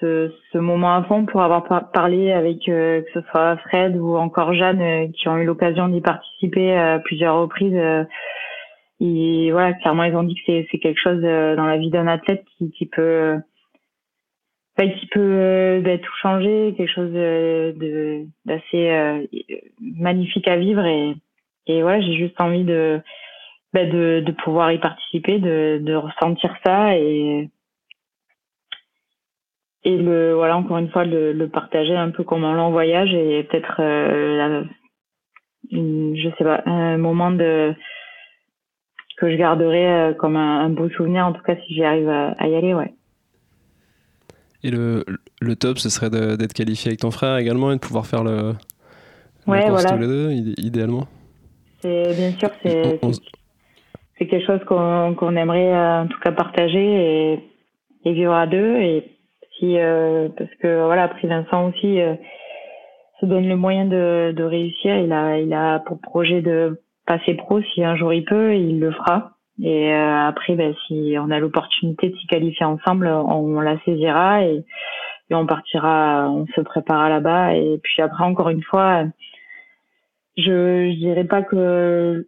ce, 0.00 0.32
ce 0.52 0.58
moment 0.58 0.94
à 0.94 1.02
fond, 1.04 1.26
pour 1.26 1.42
avoir 1.42 1.64
par- 1.64 1.90
parlé 1.90 2.32
avec 2.32 2.68
euh, 2.68 3.02
que 3.02 3.20
ce 3.20 3.26
soit 3.30 3.56
Fred 3.68 3.96
ou 3.96 4.16
encore 4.16 4.54
Jeanne, 4.54 5.12
qui 5.12 5.28
ont 5.28 5.38
eu 5.38 5.44
l'occasion 5.44 5.88
d'y 5.88 6.00
participer 6.00 6.76
à 6.76 6.98
plusieurs 7.00 7.40
reprises. 7.40 7.78
et 9.00 9.50
voilà, 9.52 9.72
clairement, 9.74 10.04
ils 10.04 10.14
ont 10.16 10.22
dit 10.22 10.34
que 10.34 10.64
c'est 10.70 10.78
quelque 10.78 11.00
chose 11.00 11.20
dans 11.22 11.66
la 11.66 11.78
vie 11.78 11.90
d'un 11.90 12.06
athlète 12.06 12.44
qui, 12.58 12.70
qui 12.70 12.86
peut 12.86 13.38
enfin, 14.78 14.90
qui 14.90 15.06
peut 15.06 15.80
ben, 15.84 15.98
tout 15.98 16.14
changer, 16.22 16.74
quelque 16.76 16.92
chose 16.92 17.12
de 17.12 18.26
d'assez 18.44 18.90
euh, 18.90 19.26
magnifique 19.80 20.48
à 20.48 20.56
vivre 20.56 20.84
et 20.84 21.14
et 21.66 21.82
voilà, 21.82 22.00
j'ai 22.00 22.14
juste 22.14 22.40
envie 22.40 22.64
de 22.64 23.00
ben, 23.72 23.90
de 23.90 24.22
de 24.24 24.32
pouvoir 24.32 24.72
y 24.72 24.78
participer, 24.78 25.38
de 25.38 25.80
de 25.82 25.94
ressentir 25.94 26.54
ça 26.64 26.96
et 26.96 27.50
et 29.84 29.96
le 29.96 30.34
voilà 30.34 30.56
encore 30.56 30.78
une 30.78 30.90
fois 30.90 31.04
le, 31.04 31.32
le 31.32 31.48
partager 31.48 31.96
un 31.96 32.10
peu 32.10 32.24
comme 32.24 32.44
on 32.44 32.52
l'en 32.52 32.70
voyage 32.70 33.12
et 33.14 33.44
peut-être 33.44 33.80
euh, 33.80 34.64
je 35.70 36.28
sais 36.36 36.44
pas 36.44 36.62
un 36.66 36.98
moment 36.98 37.30
de 37.30 37.74
que 39.18 39.30
je 39.30 39.36
garderai 39.36 39.86
euh, 39.86 40.14
comme 40.14 40.36
un, 40.36 40.60
un 40.64 40.70
beau 40.70 40.88
souvenir 40.90 41.26
en 41.26 41.32
tout 41.32 41.42
cas 41.42 41.56
si 41.56 41.74
j'y 41.74 41.84
arrive 41.84 42.08
à, 42.08 42.32
à 42.38 42.48
y 42.48 42.54
aller 42.54 42.74
ouais 42.74 42.92
Et 44.64 44.70
le, 44.70 45.04
le 45.40 45.56
top, 45.56 45.78
ce 45.78 45.88
serait 45.88 46.10
d'être 46.10 46.52
qualifié 46.52 46.90
avec 46.90 47.00
ton 47.00 47.10
frère 47.10 47.36
également 47.36 47.70
et 47.70 47.76
de 47.76 47.80
pouvoir 47.80 48.06
faire 48.06 48.24
le, 48.24 48.54
Ouais, 49.46 49.60
course 49.66 49.82
voilà. 49.84 49.90
tous 49.90 49.98
les 49.98 50.06
deux, 50.06 50.30
idé- 50.32 50.54
idéalement. 50.58 51.06
c'est 51.80 52.14
bien 52.16 52.32
sûr 52.32 52.50
c'est 52.62 52.98
On- 53.02 53.12
quelque 54.18 54.44
chose 54.44 54.60
qu'on 54.66 55.14
qu'on 55.14 55.36
aimerait 55.36 55.72
euh, 55.72 56.02
en 56.02 56.06
tout 56.08 56.18
cas 56.20 56.32
partager 56.32 57.32
et, 57.34 57.40
et 58.04 58.12
vivre 58.12 58.34
à 58.34 58.46
deux 58.48 58.76
et 58.78 59.04
si 59.58 59.78
euh, 59.78 60.28
parce 60.36 60.50
que 60.60 60.84
voilà 60.84 61.04
après 61.04 61.28
Vincent 61.28 61.68
aussi 61.68 62.00
euh, 62.00 62.14
se 63.20 63.26
donne 63.26 63.48
le 63.48 63.56
moyen 63.56 63.84
de, 63.84 64.32
de 64.36 64.42
réussir 64.42 64.96
il 64.98 65.12
a 65.12 65.38
il 65.38 65.52
a 65.54 65.78
pour 65.78 66.00
projet 66.00 66.42
de 66.42 66.80
passer 67.06 67.34
pro 67.34 67.62
si 67.62 67.84
un 67.84 67.94
jour 67.96 68.12
il 68.12 68.24
peut 68.24 68.56
il 68.56 68.80
le 68.80 68.90
fera 68.90 69.37
et 69.62 69.92
euh, 69.92 70.28
après 70.28 70.54
ben, 70.54 70.74
si 70.86 71.16
on 71.18 71.30
a 71.30 71.38
l'opportunité 71.38 72.10
de 72.10 72.16
s'y 72.16 72.26
qualifier 72.26 72.66
ensemble 72.66 73.08
on, 73.08 73.60
la 73.60 73.78
saisira 73.80 74.44
et, 74.44 74.64
et 75.30 75.34
on 75.34 75.46
partira 75.46 76.30
on 76.30 76.46
se 76.54 76.60
préparera 76.60 77.08
là-bas. 77.08 77.54
Et 77.54 77.78
puis 77.82 78.02
après 78.02 78.24
encore 78.24 78.50
une 78.50 78.62
fois 78.62 79.04
je, 80.36 80.90
je 80.90 80.96
dirais 80.96 81.24
pas 81.24 81.42
que 81.42 82.26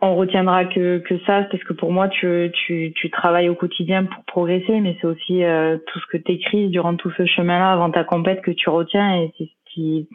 on 0.00 0.14
retiendra 0.14 0.64
que, 0.64 0.98
que 0.98 1.18
ça, 1.24 1.42
parce 1.50 1.62
que 1.64 1.72
pour 1.72 1.90
moi, 1.90 2.08
tu, 2.08 2.52
tu, 2.52 2.92
tu 2.94 3.10
travailles 3.10 3.48
au 3.48 3.56
quotidien 3.56 4.04
pour 4.04 4.24
progresser, 4.24 4.80
mais 4.80 4.96
c'est 5.00 5.06
aussi 5.06 5.42
euh, 5.42 5.76
tout 5.86 5.98
ce 5.98 6.06
que 6.06 6.16
tu 6.16 6.32
écris 6.32 6.68
durant 6.68 6.94
tout 6.94 7.10
ce 7.16 7.26
chemin-là 7.26 7.72
avant 7.72 7.90
ta 7.90 8.04
compète 8.04 8.42
que 8.42 8.52
tu 8.52 8.70
retiens, 8.70 9.22
et 9.22 9.32
c'est 9.36 9.44
ce 9.46 9.74
qui, 9.74 10.08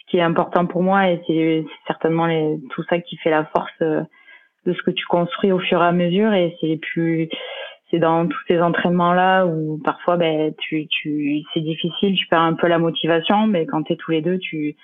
ce 0.00 0.10
qui 0.10 0.16
est 0.16 0.22
important 0.22 0.66
pour 0.66 0.82
moi, 0.82 1.08
et 1.08 1.20
c'est 1.26 1.64
certainement 1.86 2.26
les, 2.26 2.58
tout 2.70 2.82
ça 2.90 2.98
qui 2.98 3.16
fait 3.18 3.30
la 3.30 3.44
force 3.44 3.70
euh, 3.82 4.02
de 4.66 4.72
ce 4.72 4.82
que 4.82 4.90
tu 4.90 5.04
construis 5.06 5.52
au 5.52 5.58
fur 5.58 5.82
et 5.82 5.86
à 5.86 5.92
mesure, 5.92 6.32
et 6.32 6.56
c'est 6.60 6.76
plus 6.76 7.28
c'est 7.90 7.98
dans 7.98 8.26
tous 8.26 8.40
ces 8.48 8.60
entraînements 8.60 9.12
là 9.12 9.44
où 9.44 9.78
parfois 9.84 10.16
ben 10.16 10.54
tu 10.58 10.86
tu 10.88 11.42
c'est 11.52 11.60
difficile 11.60 12.16
tu 12.16 12.26
perds 12.26 12.40
un 12.40 12.54
peu 12.54 12.66
la 12.66 12.78
motivation 12.78 13.46
mais 13.46 13.66
quand 13.66 13.82
tu 13.82 13.92
es 13.92 13.96
tous 13.96 14.12
les 14.12 14.22
deux 14.22 14.38
tu 14.38 14.76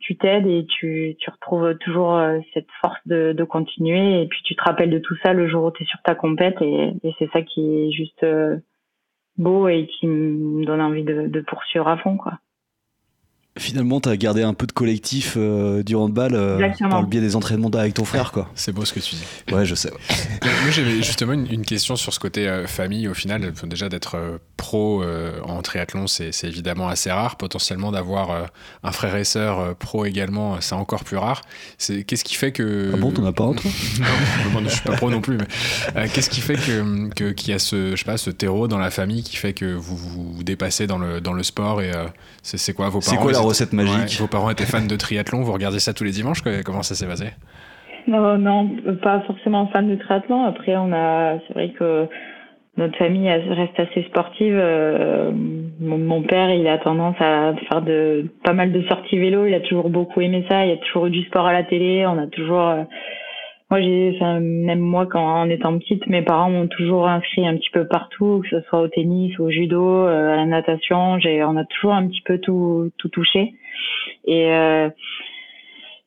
tu 0.00 0.16
t'aides 0.16 0.46
et 0.46 0.64
tu, 0.66 1.16
tu 1.18 1.30
retrouves 1.30 1.76
toujours 1.78 2.16
euh, 2.16 2.38
cette 2.54 2.68
force 2.80 3.00
de, 3.06 3.32
de 3.32 3.44
continuer 3.44 4.22
et 4.22 4.26
puis 4.26 4.40
tu 4.44 4.54
te 4.54 4.62
rappelles 4.62 4.90
de 4.90 4.98
tout 4.98 5.16
ça 5.22 5.32
le 5.32 5.48
jour 5.48 5.64
où 5.64 5.70
tu 5.72 5.82
es 5.82 5.86
sur 5.86 6.00
ta 6.02 6.14
compète 6.14 6.60
et, 6.60 6.92
et 7.02 7.14
c'est 7.18 7.30
ça 7.32 7.42
qui 7.42 7.60
est 7.60 7.90
juste 7.90 8.22
euh, 8.22 8.58
beau 9.36 9.68
et 9.68 9.86
qui 9.86 10.06
me 10.06 10.64
donne 10.64 10.80
envie 10.80 11.02
de, 11.02 11.26
de 11.26 11.40
poursuivre 11.40 11.88
à 11.88 11.96
fond 11.96 12.16
quoi. 12.16 12.38
Finalement, 13.58 14.00
tu 14.00 14.08
as 14.08 14.16
gardé 14.16 14.42
un 14.42 14.54
peu 14.54 14.66
de 14.66 14.72
collectif 14.72 15.34
euh, 15.36 15.82
du 15.82 15.94
handball 15.94 16.34
euh, 16.34 16.58
par 16.90 17.02
le 17.02 17.06
biais 17.08 17.20
des 17.20 17.36
entraînements 17.36 17.68
avec 17.68 17.94
ton 17.94 18.04
frère, 18.04 18.32
quoi. 18.32 18.48
C'est 18.54 18.72
beau 18.72 18.84
ce 18.84 18.92
que 18.92 19.00
tu 19.00 19.16
dis. 19.16 19.54
Ouais, 19.54 19.66
je 19.66 19.74
sais. 19.74 19.90
Moi, 20.42 20.70
j'avais 20.70 21.02
justement 21.02 21.32
une, 21.32 21.46
une 21.52 21.64
question 21.64 21.96
sur 21.96 22.12
ce 22.14 22.20
côté 22.20 22.48
euh, 22.48 22.66
famille. 22.66 23.08
Au 23.08 23.14
final, 23.14 23.52
déjà 23.64 23.88
d'être 23.88 24.16
euh, 24.16 24.38
pro 24.56 25.02
euh, 25.02 25.40
en 25.44 25.60
triathlon, 25.62 26.06
c'est 26.06 26.30
évidemment 26.44 26.88
assez 26.88 27.10
rare. 27.10 27.36
Potentiellement 27.36 27.92
d'avoir 27.92 28.30
euh, 28.30 28.42
un 28.82 28.92
frère 28.92 29.16
et 29.16 29.24
sœur 29.24 29.58
euh, 29.60 29.74
pro 29.78 30.04
également, 30.04 30.60
c'est 30.60 30.74
encore 30.74 31.04
plus 31.04 31.16
rare. 31.16 31.42
Qu'est-ce 31.78 32.24
qui 32.24 32.34
fait 32.34 32.52
que 32.52 32.92
Ah 32.94 32.96
bon, 32.96 33.10
t'en 33.10 33.24
as 33.26 33.32
pas 33.32 33.44
un, 33.44 33.52
toi? 33.54 33.70
Non, 34.54 34.60
je 34.64 34.68
suis 34.70 34.80
pas 34.82 34.96
pro 34.96 35.10
non 35.10 35.20
plus. 35.20 35.36
Mais 35.36 35.44
euh, 35.96 36.06
qu'est-ce 36.12 36.30
qui 36.30 36.40
fait 36.40 36.54
que 36.54 37.08
que- 37.14 37.32
qu'il 37.32 37.50
y 37.50 37.52
a 37.52 37.58
ce 37.58 37.90
je 37.92 37.96
sais 37.96 38.04
pas 38.04 38.16
ce 38.16 38.30
terreau 38.30 38.68
dans 38.68 38.78
la 38.78 38.90
famille 38.90 39.22
qui 39.22 39.36
fait 39.36 39.52
que 39.52 39.74
vous 39.74 39.96
vous, 39.96 40.32
vous 40.32 40.42
dépassez 40.42 40.86
dans 40.86 40.98
le 40.98 41.20
dans 41.20 41.32
le 41.32 41.42
sport 41.42 41.80
et 41.82 41.92
euh, 41.94 42.06
c'est 42.42 42.72
quoi 42.72 42.88
vos 42.88 43.00
parents? 43.16 43.24
Recette 43.48 43.72
magique 43.72 43.94
Ouais, 43.96 44.16
Vos 44.20 44.26
parents 44.28 44.50
étaient 44.50 44.64
fans 44.64 44.86
de 44.86 44.96
triathlon. 44.96 45.42
Vous 45.42 45.52
regardiez 45.52 45.80
ça 45.80 45.92
tous 45.92 46.04
les 46.04 46.10
dimanches. 46.12 46.42
Comment 46.64 46.82
ça 46.82 46.94
s'est 46.94 47.06
passé? 47.06 47.30
Non, 48.06 48.38
non, 48.38 48.70
pas 49.02 49.20
forcément 49.26 49.66
fan 49.68 49.88
de 49.88 49.96
triathlon. 49.96 50.44
Après, 50.46 50.76
on 50.76 50.92
a, 50.92 51.38
c'est 51.46 51.54
vrai 51.54 51.70
que 51.78 52.06
notre 52.76 52.96
famille 52.96 53.28
reste 53.30 53.78
assez 53.78 54.04
sportive. 54.04 54.54
Euh, 54.56 55.30
mon, 55.80 55.98
mon 55.98 56.22
père, 56.22 56.50
il 56.50 56.66
a 56.68 56.78
tendance 56.78 57.16
à 57.20 57.52
faire 57.68 57.82
de 57.82 58.26
pas 58.44 58.52
mal 58.52 58.72
de 58.72 58.82
sorties 58.88 59.18
vélo. 59.18 59.46
Il 59.46 59.54
a 59.54 59.60
toujours 59.60 59.90
beaucoup 59.90 60.20
aimé 60.20 60.44
ça. 60.48 60.64
Il 60.64 60.70
y 60.70 60.72
a 60.72 60.76
toujours 60.78 61.06
eu 61.06 61.10
du 61.10 61.22
sport 61.24 61.46
à 61.46 61.52
la 61.52 61.64
télé. 61.64 62.06
On 62.06 62.18
a 62.18 62.26
toujours. 62.28 62.68
euh, 62.68 62.84
moi, 63.70 63.80
j'ai, 63.82 64.12
enfin, 64.16 64.40
même 64.40 64.80
moi, 64.80 65.06
quand 65.06 65.22
en 65.22 65.50
étant 65.50 65.78
petite, 65.78 66.06
mes 66.06 66.22
parents 66.22 66.50
m'ont 66.50 66.68
toujours 66.68 67.06
inscrit 67.06 67.46
un 67.46 67.56
petit 67.56 67.70
peu 67.70 67.86
partout, 67.86 68.40
que 68.42 68.48
ce 68.48 68.66
soit 68.68 68.80
au 68.80 68.88
tennis, 68.88 69.38
au 69.38 69.50
judo, 69.50 70.06
euh, 70.06 70.32
à 70.32 70.36
la 70.36 70.46
natation. 70.46 71.18
J'ai, 71.18 71.44
on 71.44 71.56
a 71.56 71.64
toujours 71.64 71.92
un 71.92 72.06
petit 72.08 72.22
peu 72.22 72.38
tout, 72.38 72.90
tout 72.96 73.08
touché. 73.08 73.54
Et 74.24 74.52
euh, 74.52 74.88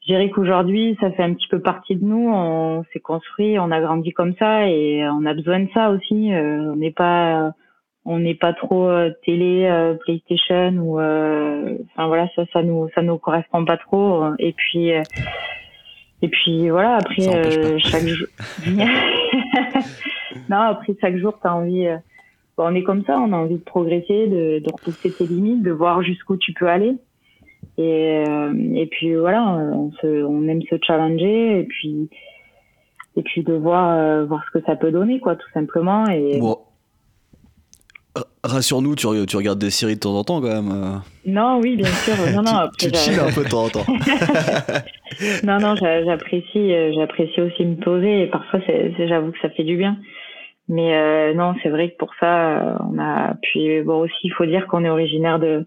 je 0.08 0.28
qu'aujourd'hui, 0.30 0.98
ça 1.00 1.12
fait 1.12 1.24
un 1.24 1.34
petit 1.34 1.48
peu 1.48 1.60
partie 1.60 1.96
de 1.96 2.04
nous. 2.04 2.30
On 2.34 2.84
s'est 2.92 3.00
construit, 3.00 3.60
on 3.60 3.72
a 3.72 3.80
grandi 3.80 4.12
comme 4.12 4.34
ça 4.38 4.68
et 4.68 5.04
on 5.08 5.26
a 5.26 5.34
besoin 5.34 5.60
de 5.60 5.70
ça 5.74 5.92
aussi. 5.92 6.34
Euh, 6.34 6.72
on 6.74 6.76
n'est 6.78 6.92
pas, 6.92 7.54
on 8.06 8.20
n'est 8.20 8.36
pas 8.36 8.54
trop 8.54 8.88
euh, 8.90 9.12
télé, 9.24 9.66
euh, 9.66 9.94
PlayStation 9.94 10.74
ou, 10.78 11.00
euh, 11.00 11.78
enfin 11.92 12.08
voilà, 12.08 12.28
ça, 12.36 12.44
ça 12.52 12.64
nous, 12.64 12.90
ça 12.96 13.04
nous 13.04 13.18
correspond 13.20 13.64
pas 13.66 13.78
trop. 13.78 14.24
Et 14.40 14.54
puis, 14.54 14.92
et 16.22 16.28
puis 16.30 16.70
voilà. 16.70 16.98
Après, 16.98 17.28
euh, 17.28 17.78
chaque 17.80 18.06
jour, 18.08 18.28
non, 20.50 20.58
après 20.58 20.94
chaque 21.00 21.18
jour, 21.18 21.38
t'as 21.42 21.52
envie. 21.54 21.88
euh, 21.88 21.98
bon, 22.58 22.66
on 22.68 22.76
est 22.76 22.84
comme 22.84 23.04
ça, 23.06 23.20
on 23.20 23.34
a 23.34 23.38
envie 23.38 23.58
de 23.58 23.64
progresser, 23.64 24.28
de, 24.28 24.60
de 24.60 24.72
repousser 24.72 25.12
tes 25.12 25.26
limites, 25.26 25.64
de 25.64 25.72
voir 25.72 26.04
jusqu'où 26.04 26.38
tu 26.38 26.54
peux 26.54 26.68
aller. 26.68 26.96
Et, 27.78 28.24
euh, 28.28 28.54
et 28.76 28.88
puis 28.88 29.16
voilà, 29.16 29.44
on, 29.44 29.92
se, 29.94 30.24
on 30.24 30.48
aime 30.48 30.62
se 30.64 30.76
challenger 30.86 31.60
et 31.60 31.64
puis 31.64 32.10
et 33.18 33.24
puis 33.24 33.44
de 33.44 33.54
voir 33.54 33.92
euh, 33.98 34.26
voir 34.26 34.44
ce 34.46 34.58
que 34.60 34.66
ça 34.66 34.76
peut 34.76 34.92
donner 34.92 35.20
quoi, 35.20 35.36
tout 35.36 35.50
simplement. 35.54 36.08
Et. 36.10 36.40
Rassure-nous, 38.44 38.96
tu, 38.96 39.06
re- 39.08 39.26
tu 39.26 39.38
regardes 39.38 39.60
des 39.60 39.70
séries 39.70 39.96
de 39.96 40.00
temps 40.00 40.16
en 40.18 40.24
temps 40.24 40.42
quand 40.42 40.48
même. 40.48 40.72
euh. 40.72 40.98
non, 41.26 41.60
oui, 41.62 41.76
bien 41.76 41.86
sûr, 41.86 42.16
non, 42.34 42.42
non. 42.44 42.70
tu, 42.78 42.88
Après, 42.88 42.92
tu 42.92 42.96
chill 42.98 43.20
un 43.20 43.32
peu 43.32 43.44
de 43.44 43.50
temps 43.50 43.66
en 43.66 43.70
temps. 43.70 43.86
non, 45.44 45.60
non, 45.60 45.76
j'a- 45.76 46.04
j'apprécie, 46.04 46.74
euh, 46.74 46.92
j'apprécie 46.94 47.40
aussi 47.42 47.66
me 47.66 47.76
poser 47.76 48.24
et 48.24 48.28
parfois, 48.28 48.60
j'avoue 49.08 49.32
que 49.32 49.40
ça 49.42 49.50
fait 49.52 49.64
du 49.64 49.78
bien. 49.78 49.98
Mais 50.68 50.96
euh, 50.96 51.34
non, 51.34 51.54
c'est 51.62 51.70
vrai 51.70 51.90
que 51.92 51.98
pour 51.98 52.12
ça, 52.20 52.78
on 52.92 52.98
a. 53.00 53.36
Puis 53.42 53.82
bon 53.82 54.02
aussi, 54.02 54.14
il 54.24 54.32
faut 54.34 54.46
dire 54.46 54.68
qu'on 54.68 54.86
est 54.86 54.90
originaire 54.90 55.38
de 55.40 55.66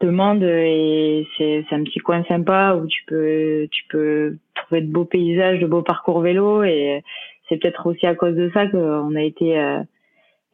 de 0.00 0.10
Mende 0.10 0.44
et 0.44 1.26
c'est 1.36 1.64
c'est 1.68 1.74
un 1.74 1.82
petit 1.82 1.98
coin 1.98 2.22
sympa 2.28 2.74
où 2.80 2.86
tu 2.86 3.02
peux 3.06 3.66
tu 3.70 3.84
peux 3.90 4.36
trouver 4.54 4.80
de 4.82 4.90
beaux 4.92 5.04
paysages, 5.04 5.58
de 5.58 5.66
beaux 5.66 5.82
parcours 5.82 6.20
vélo 6.20 6.62
et 6.62 7.02
c'est 7.48 7.56
peut-être 7.56 7.84
aussi 7.86 8.06
à 8.06 8.14
cause 8.14 8.36
de 8.36 8.50
ça 8.54 8.66
qu'on 8.68 9.14
a 9.16 9.22
été 9.22 9.58
euh, 9.58 9.80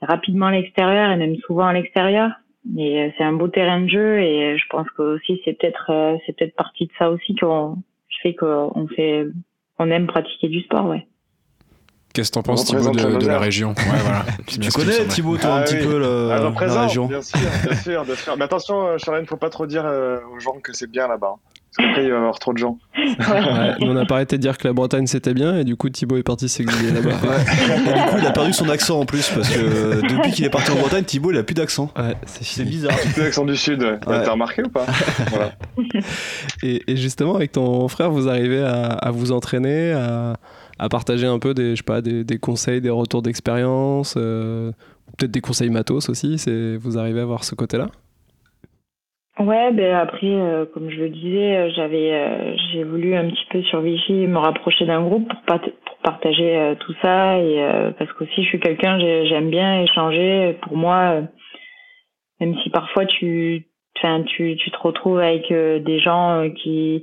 rapidement 0.05 0.47
à 0.47 0.53
l'extérieur 0.53 1.11
et 1.11 1.17
même 1.17 1.37
souvent 1.47 1.67
à 1.67 1.73
l'extérieur. 1.73 2.31
Et 2.79 3.03
euh, 3.03 3.11
c'est 3.17 3.25
un 3.25 3.33
beau 3.35 3.49
terrain 3.49 3.81
de 3.81 3.89
jeu 3.89 4.19
et 4.21 4.57
je 4.57 4.65
pense 4.71 4.87
que 4.97 5.03
aussi 5.17 5.41
c'est 5.45 5.53
peut-être 5.59 5.91
euh, 5.91 6.17
c'est 6.25 6.35
peut-être 6.37 6.57
partie 6.57 6.87
de 6.87 6.93
ça 6.99 7.11
aussi 7.11 7.35
qu'on 7.35 7.77
fait 8.23 8.35
qu'on 8.35 8.89
fait 8.97 9.27
on 9.79 9.91
aime 9.91 10.07
pratiquer 10.07 10.49
du 10.49 10.61
sport, 10.63 10.87
ouais. 10.87 11.07
Qu'est-ce 12.15 12.31
que 12.31 12.35
t'en 12.35 12.43
penses, 12.45 12.65
Thibaut, 12.65 12.93
de, 12.93 12.97
la 12.97 13.03
de 13.03 13.09
la 13.09 13.15
Moselle. 13.15 13.37
région? 13.39 13.69
Ouais, 13.71 13.99
voilà. 14.03 14.25
Tu, 14.47 14.61
connais. 14.71 15.05
Thibaut, 15.09 15.37
toi, 15.37 15.51
un 15.55 15.59
Ah 15.59 15.63
petit 15.65 15.79
peu 15.79 15.99
le, 15.99 16.31
Ah, 16.31 16.39
la 16.39 16.81
région 16.83 17.07
bien 17.07 17.21
sûr, 17.21 17.41
bien 17.65 17.75
sûr, 17.75 18.05
bien 18.05 18.15
sûr. 18.15 18.37
Mais 18.37 18.45
attention, 18.45 18.87
euh, 18.87 18.99
Charlène, 18.99 19.27
faut 19.27 19.37
pas 19.37 19.51
trop 19.51 19.67
dire 19.67 19.85
euh, 19.85 20.21
aux 20.33 20.39
gens 20.39 20.61
que 20.63 20.73
c'est 20.73 20.89
bien 20.89 21.09
là-bas. 21.09 21.35
Parce 21.77 21.89
qu'après, 21.89 22.05
il 22.05 22.11
va 22.11 22.14
y 22.16 22.18
avoir 22.18 22.39
trop 22.39 22.53
de 22.53 22.59
gens. 22.59 22.79
Ouais, 22.97 23.75
on 23.81 23.95
n'a 23.95 24.05
pas 24.05 24.14
arrêté 24.16 24.37
de 24.37 24.43
dire 24.43 24.57
que 24.59 24.66
la 24.68 24.72
Bretagne 24.72 25.07
c'était 25.09 25.35
bien 25.35 25.57
et 25.59 25.64
du 25.64 25.75
coup 25.77 25.89
Thibaut 25.91 26.16
est 26.16 26.22
parti 26.22 26.49
s'exiler 26.49 26.93
là-bas. 26.93 27.11
Et 27.11 27.93
du 27.93 28.11
coup, 28.11 28.16
il 28.20 28.27
a 28.27 28.31
perdu 28.31 28.53
son 28.53 28.68
accent 28.68 29.01
en 29.01 29.07
plus 29.07 29.29
parce 29.31 29.49
que 29.51 30.01
depuis 30.09 30.31
qu'il 30.31 30.45
est 30.45 30.51
parti 30.51 30.70
en 30.70 30.77
Bretagne, 30.77 31.03
Thibaut 31.05 31.33
il 31.33 31.37
a 31.39 31.43
plus 31.43 31.55
d'accent. 31.55 31.91
Ouais, 31.99 32.14
c'est 32.27 32.64
bizarre. 32.64 32.97
C'est 33.14 33.22
l'accent 33.22 33.45
du 33.45 33.57
Sud. 33.57 33.83
ouais. 33.83 33.91
Ouais. 34.07 34.25
T'as 34.25 34.31
remarqué 34.33 34.62
ou 34.62 34.68
pas 34.68 34.87
Voilà. 35.31 35.53
Et, 36.62 36.83
et 36.87 36.97
justement, 36.97 37.35
avec 37.35 37.53
ton 37.53 37.89
frère, 37.89 38.11
vous 38.11 38.29
arrivez 38.29 38.62
à, 38.62 38.85
à 38.87 39.11
vous 39.11 39.33
entraîner, 39.33 39.93
à, 39.93 40.37
à 40.79 40.89
partager 40.89 41.27
un 41.27 41.39
peu 41.39 41.55
des, 41.55 41.70
je 41.72 41.77
sais 41.77 41.83
pas, 41.83 42.01
des, 42.01 42.25
des 42.25 42.39
conseils, 42.39 42.81
des 42.81 42.91
retours 42.91 43.22
d'expérience, 43.22 44.14
euh, 44.16 44.70
peut-être 45.18 45.31
des 45.33 45.41
conseils 45.41 45.70
matos 45.70 46.09
aussi. 46.09 46.39
C'est, 46.39 46.77
vous 46.77 46.99
arrivez 46.99 47.20
à 47.20 47.25
voir 47.25 47.45
ce 47.45 47.55
côté-là? 47.55 47.89
Ouais, 49.41 49.72
ben 49.72 49.97
après, 49.97 50.26
euh, 50.30 50.64
comme 50.64 50.91
je 50.91 50.97
le 51.01 51.09
disais, 51.09 51.57
euh, 51.57 51.70
j'avais, 51.74 52.12
euh, 52.12 52.57
j'ai 52.72 52.85
voulu 52.85 53.16
un 53.16 53.28
petit 53.30 53.45
peu 53.51 53.62
sur 53.62 53.80
Vichy 53.80 54.12
me 54.12 54.39
rapprocher 54.39 54.87
d'un 54.87 55.03
groupe 55.03 55.28
pour, 55.28 55.41
pat- 55.43 55.74
pour 55.85 55.97
partager 55.99 56.57
euh, 56.57 56.76
tout 56.76 56.95
ça 57.03 57.39
et 57.41 57.61
euh, 57.61 57.91
parce 57.99 58.12
qu'aussi 58.12 58.43
je 58.45 58.49
suis 58.49 58.61
quelqu'un, 58.61 58.97
j'ai- 59.01 59.26
j'aime 59.26 59.51
bien 59.51 59.82
échanger. 59.82 60.57
Pour 60.62 60.76
moi, 60.76 61.16
euh, 61.16 61.22
même 62.41 62.57
si 62.62 62.70
parfois 62.70 63.07
tu, 63.07 63.66
tu, 64.26 64.57
tu 64.57 64.70
te 64.70 64.78
retrouves 64.78 65.18
avec 65.18 65.49
des 65.53 65.99
gens 65.99 66.49
qui 66.62 67.03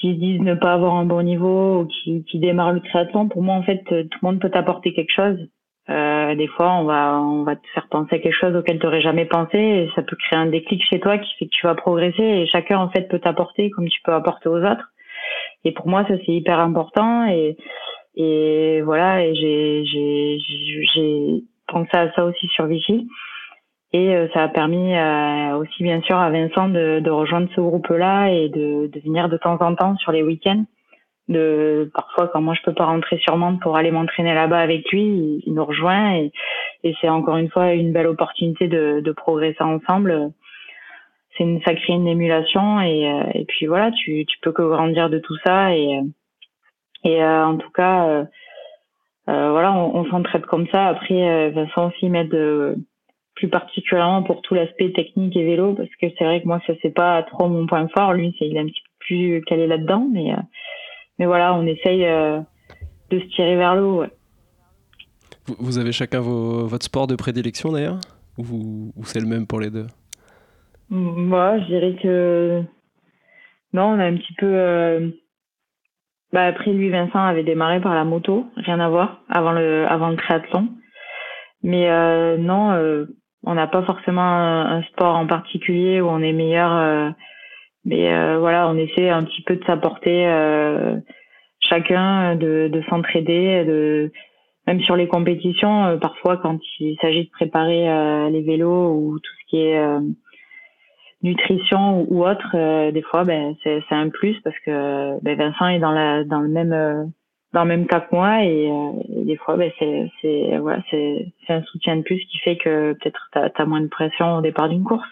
qui 0.00 0.14
disent 0.14 0.40
ne 0.40 0.54
pas 0.54 0.74
avoir 0.74 0.94
un 0.96 1.06
bon 1.06 1.22
niveau 1.22 1.80
ou 1.80 1.86
qui, 1.86 2.24
qui 2.24 2.38
démarrent 2.38 2.72
le 2.72 2.80
triathlon, 2.80 3.28
pour 3.28 3.42
moi 3.42 3.54
en 3.54 3.62
fait, 3.62 3.82
tout 3.84 3.94
le 3.94 4.26
monde 4.26 4.40
peut 4.40 4.50
t'apporter 4.50 4.92
quelque 4.92 5.12
chose. 5.14 5.38
Euh, 5.88 6.34
des 6.34 6.48
fois, 6.48 6.72
on 6.72 6.84
va, 6.84 7.20
on 7.20 7.44
va 7.44 7.54
te 7.54 7.66
faire 7.68 7.86
penser 7.88 8.16
à 8.16 8.18
quelque 8.18 8.36
chose 8.36 8.56
auquel 8.56 8.78
tu 8.78 8.86
n'aurais 8.86 9.00
jamais 9.00 9.24
pensé 9.24 9.56
et 9.56 9.90
ça 9.94 10.02
peut 10.02 10.16
créer 10.16 10.38
un 10.38 10.46
déclic 10.46 10.82
chez 10.82 10.98
toi 10.98 11.16
qui 11.18 11.32
fait 11.38 11.46
que 11.46 11.50
tu 11.50 11.66
vas 11.66 11.74
progresser 11.74 12.22
et 12.22 12.46
chacun, 12.46 12.78
en 12.78 12.88
fait, 12.90 13.02
peut 13.02 13.20
t'apporter 13.20 13.70
comme 13.70 13.88
tu 13.88 14.00
peux 14.02 14.12
apporter 14.12 14.48
aux 14.48 14.58
autres. 14.58 14.92
Et 15.64 15.72
pour 15.72 15.86
moi, 15.86 16.04
ça, 16.08 16.14
c'est 16.24 16.32
hyper 16.32 16.58
important 16.58 17.26
et, 17.26 17.56
et 18.16 18.82
voilà, 18.82 19.24
et 19.24 19.34
j'ai, 19.34 19.84
j'ai, 20.94 21.42
pensé 21.68 21.96
à 21.96 22.12
ça 22.12 22.24
aussi 22.24 22.46
sur 22.48 22.66
Vichy. 22.66 23.08
Et 23.92 24.14
euh, 24.14 24.28
ça 24.34 24.44
a 24.44 24.48
permis 24.48 24.96
euh, 24.96 25.56
aussi, 25.56 25.82
bien 25.82 26.00
sûr, 26.02 26.16
à 26.16 26.30
Vincent 26.30 26.68
de, 26.68 27.00
de 27.00 27.10
rejoindre 27.10 27.48
ce 27.54 27.60
groupe-là 27.60 28.28
et 28.30 28.48
de, 28.48 28.88
de 28.92 29.00
venir 29.00 29.28
de 29.28 29.36
temps 29.36 29.58
en 29.60 29.74
temps 29.74 29.96
sur 29.96 30.12
les 30.12 30.22
week-ends 30.22 30.64
de 31.28 31.90
parfois 31.92 32.28
quand 32.28 32.40
moi 32.40 32.54
je 32.54 32.62
peux 32.62 32.74
pas 32.74 32.84
rentrer 32.84 33.18
sur 33.18 33.36
Mende 33.36 33.60
pour 33.60 33.76
aller 33.76 33.90
m'entraîner 33.90 34.34
là-bas 34.34 34.58
avec 34.58 34.90
lui, 34.92 35.42
il, 35.44 35.54
nous 35.54 35.64
rejoint 35.64 36.14
et, 36.14 36.32
et 36.84 36.94
c'est 37.00 37.08
encore 37.08 37.36
une 37.36 37.50
fois 37.50 37.72
une 37.72 37.92
belle 37.92 38.06
opportunité 38.06 38.68
de, 38.68 39.00
de 39.00 39.12
progresser 39.12 39.62
ensemble. 39.62 40.30
C'est 41.36 41.44
une 41.44 41.60
ça 41.62 41.74
crée 41.74 41.94
une 41.94 42.06
émulation 42.06 42.80
et, 42.80 43.10
euh, 43.10 43.24
et 43.34 43.44
puis 43.44 43.66
voilà, 43.66 43.90
tu, 43.90 44.24
tu 44.26 44.38
peux 44.40 44.52
que 44.52 44.62
grandir 44.62 45.10
de 45.10 45.18
tout 45.18 45.36
ça 45.44 45.74
et 45.74 46.00
et 47.04 47.22
euh, 47.22 47.44
en 47.46 47.56
tout 47.56 47.70
cas 47.70 48.06
euh, 48.06 48.24
euh, 49.28 49.50
voilà, 49.50 49.72
on, 49.72 49.96
on 49.96 50.04
s'entraide 50.10 50.46
comme 50.46 50.68
ça. 50.68 50.86
Après 50.86 51.28
euh, 51.28 51.50
Vincent 51.50 51.88
aussi 51.88 52.08
m'aide 52.08 52.34
euh, 52.34 52.76
plus 53.34 53.48
particulièrement 53.48 54.22
pour 54.22 54.42
tout 54.42 54.54
l'aspect 54.54 54.92
technique 54.92 55.36
et 55.36 55.44
vélo 55.44 55.74
parce 55.74 55.90
que 56.00 56.06
c'est 56.16 56.24
vrai 56.24 56.40
que 56.40 56.46
moi 56.46 56.60
ça 56.68 56.72
c'est 56.82 56.94
pas 56.94 57.22
trop 57.24 57.48
mon 57.48 57.66
point 57.66 57.88
fort. 57.88 58.12
Lui 58.12 58.34
c'est 58.38 58.46
il 58.46 58.56
est 58.56 58.60
un 58.60 58.66
petit 58.66 58.82
peu 58.82 58.90
plus 59.00 59.42
calé 59.42 59.66
là-dedans 59.66 60.08
mais 60.12 60.32
euh, 60.32 60.36
mais 61.18 61.26
voilà, 61.26 61.54
on 61.54 61.66
essaye 61.66 62.04
euh, 62.06 62.40
de 63.10 63.20
se 63.20 63.26
tirer 63.34 63.56
vers 63.56 63.74
le 63.74 63.82
haut. 63.82 64.00
ouais. 64.00 64.10
vous, 65.58 65.78
avez 65.78 65.92
chacun 65.92 66.20
vos, 66.20 66.66
votre 66.66 66.84
sport 66.84 67.06
de 67.06 67.16
prédilection 67.16 67.72
d'ailleurs? 67.72 68.00
Ou, 68.38 68.92
c'est 69.04 69.20
le 69.20 69.26
même 69.26 69.46
pour 69.46 69.60
les 69.60 69.70
deux? 69.70 69.86
Moi, 70.90 71.58
je 71.60 71.64
dirais 71.64 71.96
que 72.02 72.62
non, 73.72 73.84
on 73.94 73.98
a 73.98 74.04
un 74.04 74.16
petit 74.16 74.34
peu. 74.34 74.46
euh, 74.46 75.08
Bah 76.32 76.44
après, 76.46 76.72
lui, 76.72 76.90
Vincent 76.90 77.18
avait 77.18 77.44
démarré 77.44 77.80
par 77.80 77.94
la 77.94 78.04
moto, 78.04 78.46
rien 78.56 78.78
à 78.80 78.88
voir, 78.88 79.20
avant 79.28 79.52
le 79.52 79.86
avant 79.88 80.10
le 80.10 80.16
triathlon. 80.16 80.68
Mais 81.62 81.90
euh, 81.90 82.36
non, 82.36 82.72
euh, 82.72 83.06
on 83.42 83.54
n'a 83.54 83.66
pas 83.66 83.82
forcément 83.82 84.22
un, 84.22 84.78
un 84.78 84.82
sport 84.84 85.16
en 85.16 85.26
particulier 85.26 86.00
où 86.00 86.08
on 86.08 86.20
est 86.20 86.32
meilleur. 86.32 87.14
Euh, 87.86 87.90
mais 87.90 88.12
euh, 88.12 88.38
voilà, 88.38 88.68
on 88.68 88.76
essaie 88.76 89.08
un 89.08 89.24
petit 89.24 89.42
peu 89.42 89.56
de 89.56 89.64
s'apporter 89.64 90.26
euh, 90.26 90.96
chacun, 91.60 92.36
de, 92.36 92.68
de 92.72 92.82
s'entraider, 92.88 93.64
de 93.64 94.12
même 94.66 94.80
sur 94.80 94.96
les 94.96 95.08
compétitions. 95.08 95.86
euh, 95.86 95.96
parfois, 95.96 96.36
quand 96.38 96.58
il 96.80 96.96
s'agit 97.00 97.24
de 97.24 97.30
préparer 97.30 97.88
euh, 97.88 98.30
les 98.30 98.42
vélos 98.42 98.92
ou 98.94 99.18
tout 99.18 99.32
ce 99.42 99.50
qui 99.50 99.58
est 99.62 99.78
euh, 99.78 100.00
nutrition 101.22 102.02
ou, 102.02 102.18
ou 102.18 102.26
autre, 102.26 102.50
euh, 102.54 102.90
des 102.92 103.02
fois, 103.02 103.24
ben, 103.24 103.54
c'est 103.62 103.82
un 103.90 104.08
plus 104.08 104.38
parce 104.40 104.58
que 104.64 105.22
ben, 105.22 105.36
Vincent 105.36 105.68
est 105.68 105.78
dans 105.78 105.92
la 105.92 106.24
dans 106.24 106.40
le 106.40 106.48
même 106.48 106.72
euh, 106.72 107.04
dans 107.52 107.62
le 107.62 107.68
même 107.68 107.86
cas 107.86 108.00
que 108.00 108.14
moi 108.14 108.44
et, 108.44 108.70
euh, 108.70 108.92
des 109.24 109.36
fois, 109.36 109.56
ben, 109.56 109.70
c'est 109.78 110.10
c'est 110.20 110.58
voilà, 110.58 110.82
c'est 110.90 111.32
un 111.48 111.62
soutien 111.62 111.96
de 111.96 112.02
plus 112.02 112.18
qui 112.26 112.38
fait 112.38 112.56
que 112.56 112.92
peut-être 112.94 113.28
t'as 113.32 113.48
as 113.56 113.66
moins 113.66 113.80
de 113.80 113.88
pression 113.88 114.36
au 114.36 114.40
départ 114.40 114.68
d'une 114.68 114.84
course. 114.84 115.08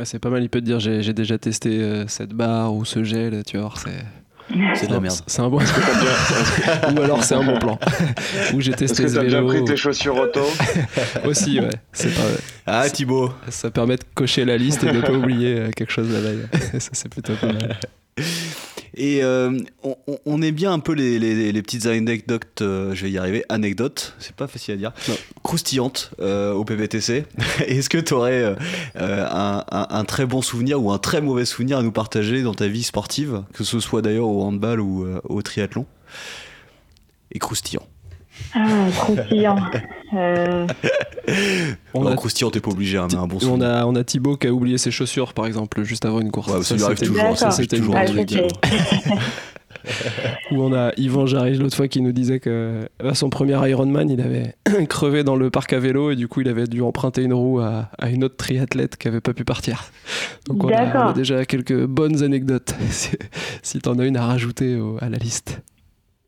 Ouais, 0.00 0.06
c'est 0.06 0.18
pas 0.18 0.30
mal, 0.30 0.42
il 0.42 0.48
peut 0.48 0.60
te 0.60 0.64
dire 0.64 0.80
j'ai, 0.80 1.02
j'ai 1.02 1.12
déjà 1.12 1.36
testé 1.36 1.78
euh, 1.78 2.06
cette 2.08 2.30
barre 2.32 2.72
ou 2.74 2.86
ce 2.86 3.04
gel, 3.04 3.42
tu 3.46 3.58
vois, 3.58 3.70
c'est, 3.76 3.90
C'est 4.74 4.86
de 4.86 4.94
la 4.94 5.00
merde. 5.00 5.14
c'est 5.26 5.42
un 5.42 5.50
bon. 5.50 5.58
ou 6.96 7.00
alors 7.02 7.22
c'est 7.22 7.34
un 7.34 7.44
bon 7.44 7.58
plan. 7.58 7.78
ou 8.54 8.62
j'ai 8.62 8.70
Est-ce 8.70 8.78
testé 8.78 9.02
que 9.02 9.08
ce 9.10 9.14
t'as 9.16 9.22
déjà 9.24 9.42
pris 9.42 9.62
tes 9.62 9.76
chaussures 9.76 10.16
auto 10.16 10.40
Aussi, 11.26 11.60
ouais. 11.60 11.68
C'est 11.92 12.08
pas, 12.14 12.22
Ah, 12.66 12.88
Thibaut. 12.88 13.30
ça 13.50 13.70
permet 13.70 13.96
de 13.96 14.04
cocher 14.14 14.46
la 14.46 14.56
liste 14.56 14.82
et 14.84 14.90
de 14.90 15.02
pas 15.02 15.12
oublier 15.12 15.58
euh, 15.58 15.70
quelque 15.76 15.92
chose 15.92 16.10
la 16.10 16.20
veille. 16.20 16.46
ça, 16.80 16.88
c'est 16.94 17.10
plutôt 17.10 17.34
pas 17.34 17.48
mal. 17.48 17.76
Et 18.94 19.22
euh, 19.22 19.56
on, 19.82 19.96
on- 20.26 20.42
est 20.42 20.52
bien 20.52 20.72
un 20.72 20.78
peu 20.80 20.92
les, 20.92 21.18
les- 21.18 21.52
les 21.52 21.62
petites 21.62 21.86
anecdotes, 21.86 22.62
euh, 22.62 22.94
je 22.94 23.04
vais 23.04 23.10
y 23.10 23.18
arriver, 23.18 23.44
anecdotes, 23.48 24.14
c'est 24.18 24.34
pas 24.34 24.46
facile 24.48 24.74
à 24.74 24.76
dire, 24.76 24.92
Non. 25.08 25.14
croustillantes 25.42 26.10
euh, 26.20 26.52
au 26.52 26.64
PPTC. 26.64 27.24
Est-ce 27.66 27.88
que 27.88 27.98
tu 27.98 28.14
aurais 28.14 28.56
un, 28.96 29.64
un- 29.70 29.86
un 29.90 30.04
très 30.04 30.26
bon 30.26 30.42
souvenir 30.42 30.82
ou 30.82 30.90
un 30.90 30.98
très 30.98 31.20
mauvais 31.20 31.44
souvenir 31.44 31.78
à 31.78 31.82
nous 31.82 31.92
partager 31.92 32.42
dans 32.42 32.54
ta 32.54 32.66
vie 32.68 32.82
sportive, 32.82 33.42
que 33.52 33.62
ce 33.64 33.78
soit 33.80 34.02
d'ailleurs 34.02 34.26
au 34.28 34.42
handball 34.42 34.80
ou 34.80 35.04
euh, 35.04 35.20
au 35.24 35.40
triathlon? 35.42 35.86
Et 37.32 37.38
croustillant. 37.38 37.86
Ah, 38.54 38.86
croustillant. 38.96 39.56
euh, 40.14 40.66
On 41.94 42.06
a, 42.06 42.14
croustillant, 42.16 42.50
t'es 42.50 42.60
pas 42.60 42.70
obligé, 42.70 42.98
hein, 42.98 43.06
mais 43.10 43.16
un 43.18 43.26
bon 43.26 43.36
on 43.36 43.40
souvenir. 43.40 43.68
a, 43.68 43.86
on 43.86 43.94
a 43.94 44.02
Thibaut 44.04 44.36
qui 44.36 44.46
a 44.46 44.52
oublié 44.52 44.78
ses 44.78 44.90
chaussures, 44.90 45.32
par 45.34 45.46
exemple, 45.46 45.82
juste 45.84 46.04
avant 46.04 46.20
une 46.20 46.30
course. 46.30 46.52
Ouais, 46.52 46.62
ça 46.62 46.74
lui 46.74 46.82
arrive 46.82 46.98
c'était- 46.98 47.10
toujours, 47.12 47.38
ça, 47.38 47.50
c'était 47.50 47.76
toujours 47.78 47.94
ah, 47.96 48.04
bonne 48.06 48.18
arrivé. 48.18 48.48
c'était- 48.48 49.14
Ou 50.50 50.62
on 50.62 50.74
a 50.74 50.92
Yvan 50.98 51.24
Jarige 51.26 51.58
l'autre 51.58 51.76
fois 51.76 51.88
qui 51.88 52.02
nous 52.02 52.12
disait 52.12 52.38
que 52.40 52.88
à 53.02 53.14
son 53.14 53.30
premier 53.30 53.56
Ironman, 53.70 54.10
il 54.10 54.20
avait 54.20 54.54
crevé 54.88 55.24
dans 55.24 55.36
le 55.36 55.48
parc 55.50 55.72
à 55.72 55.78
vélo 55.78 56.10
et 56.10 56.16
du 56.16 56.28
coup, 56.28 56.40
il 56.42 56.48
avait 56.48 56.66
dû 56.66 56.82
emprunter 56.82 57.22
une 57.22 57.32
roue 57.32 57.60
à, 57.60 57.88
à 57.98 58.10
une 58.10 58.24
autre 58.24 58.36
triathlète 58.36 58.96
qui 58.98 59.08
avait 59.08 59.20
pas 59.22 59.32
pu 59.32 59.44
partir. 59.44 59.84
Donc 60.48 60.64
on 60.64 60.68
a, 60.68 60.72
D'accord. 60.84 61.04
on 61.06 61.08
a 61.10 61.12
déjà 61.14 61.44
quelques 61.46 61.86
bonnes 61.86 62.22
anecdotes 62.22 62.74
si, 62.90 63.10
si 63.62 63.78
t'en 63.78 63.98
as 63.98 64.04
une 64.06 64.16
à 64.16 64.26
rajouter 64.26 64.76
au- 64.76 64.98
à 65.00 65.08
la 65.08 65.16
liste. 65.18 65.62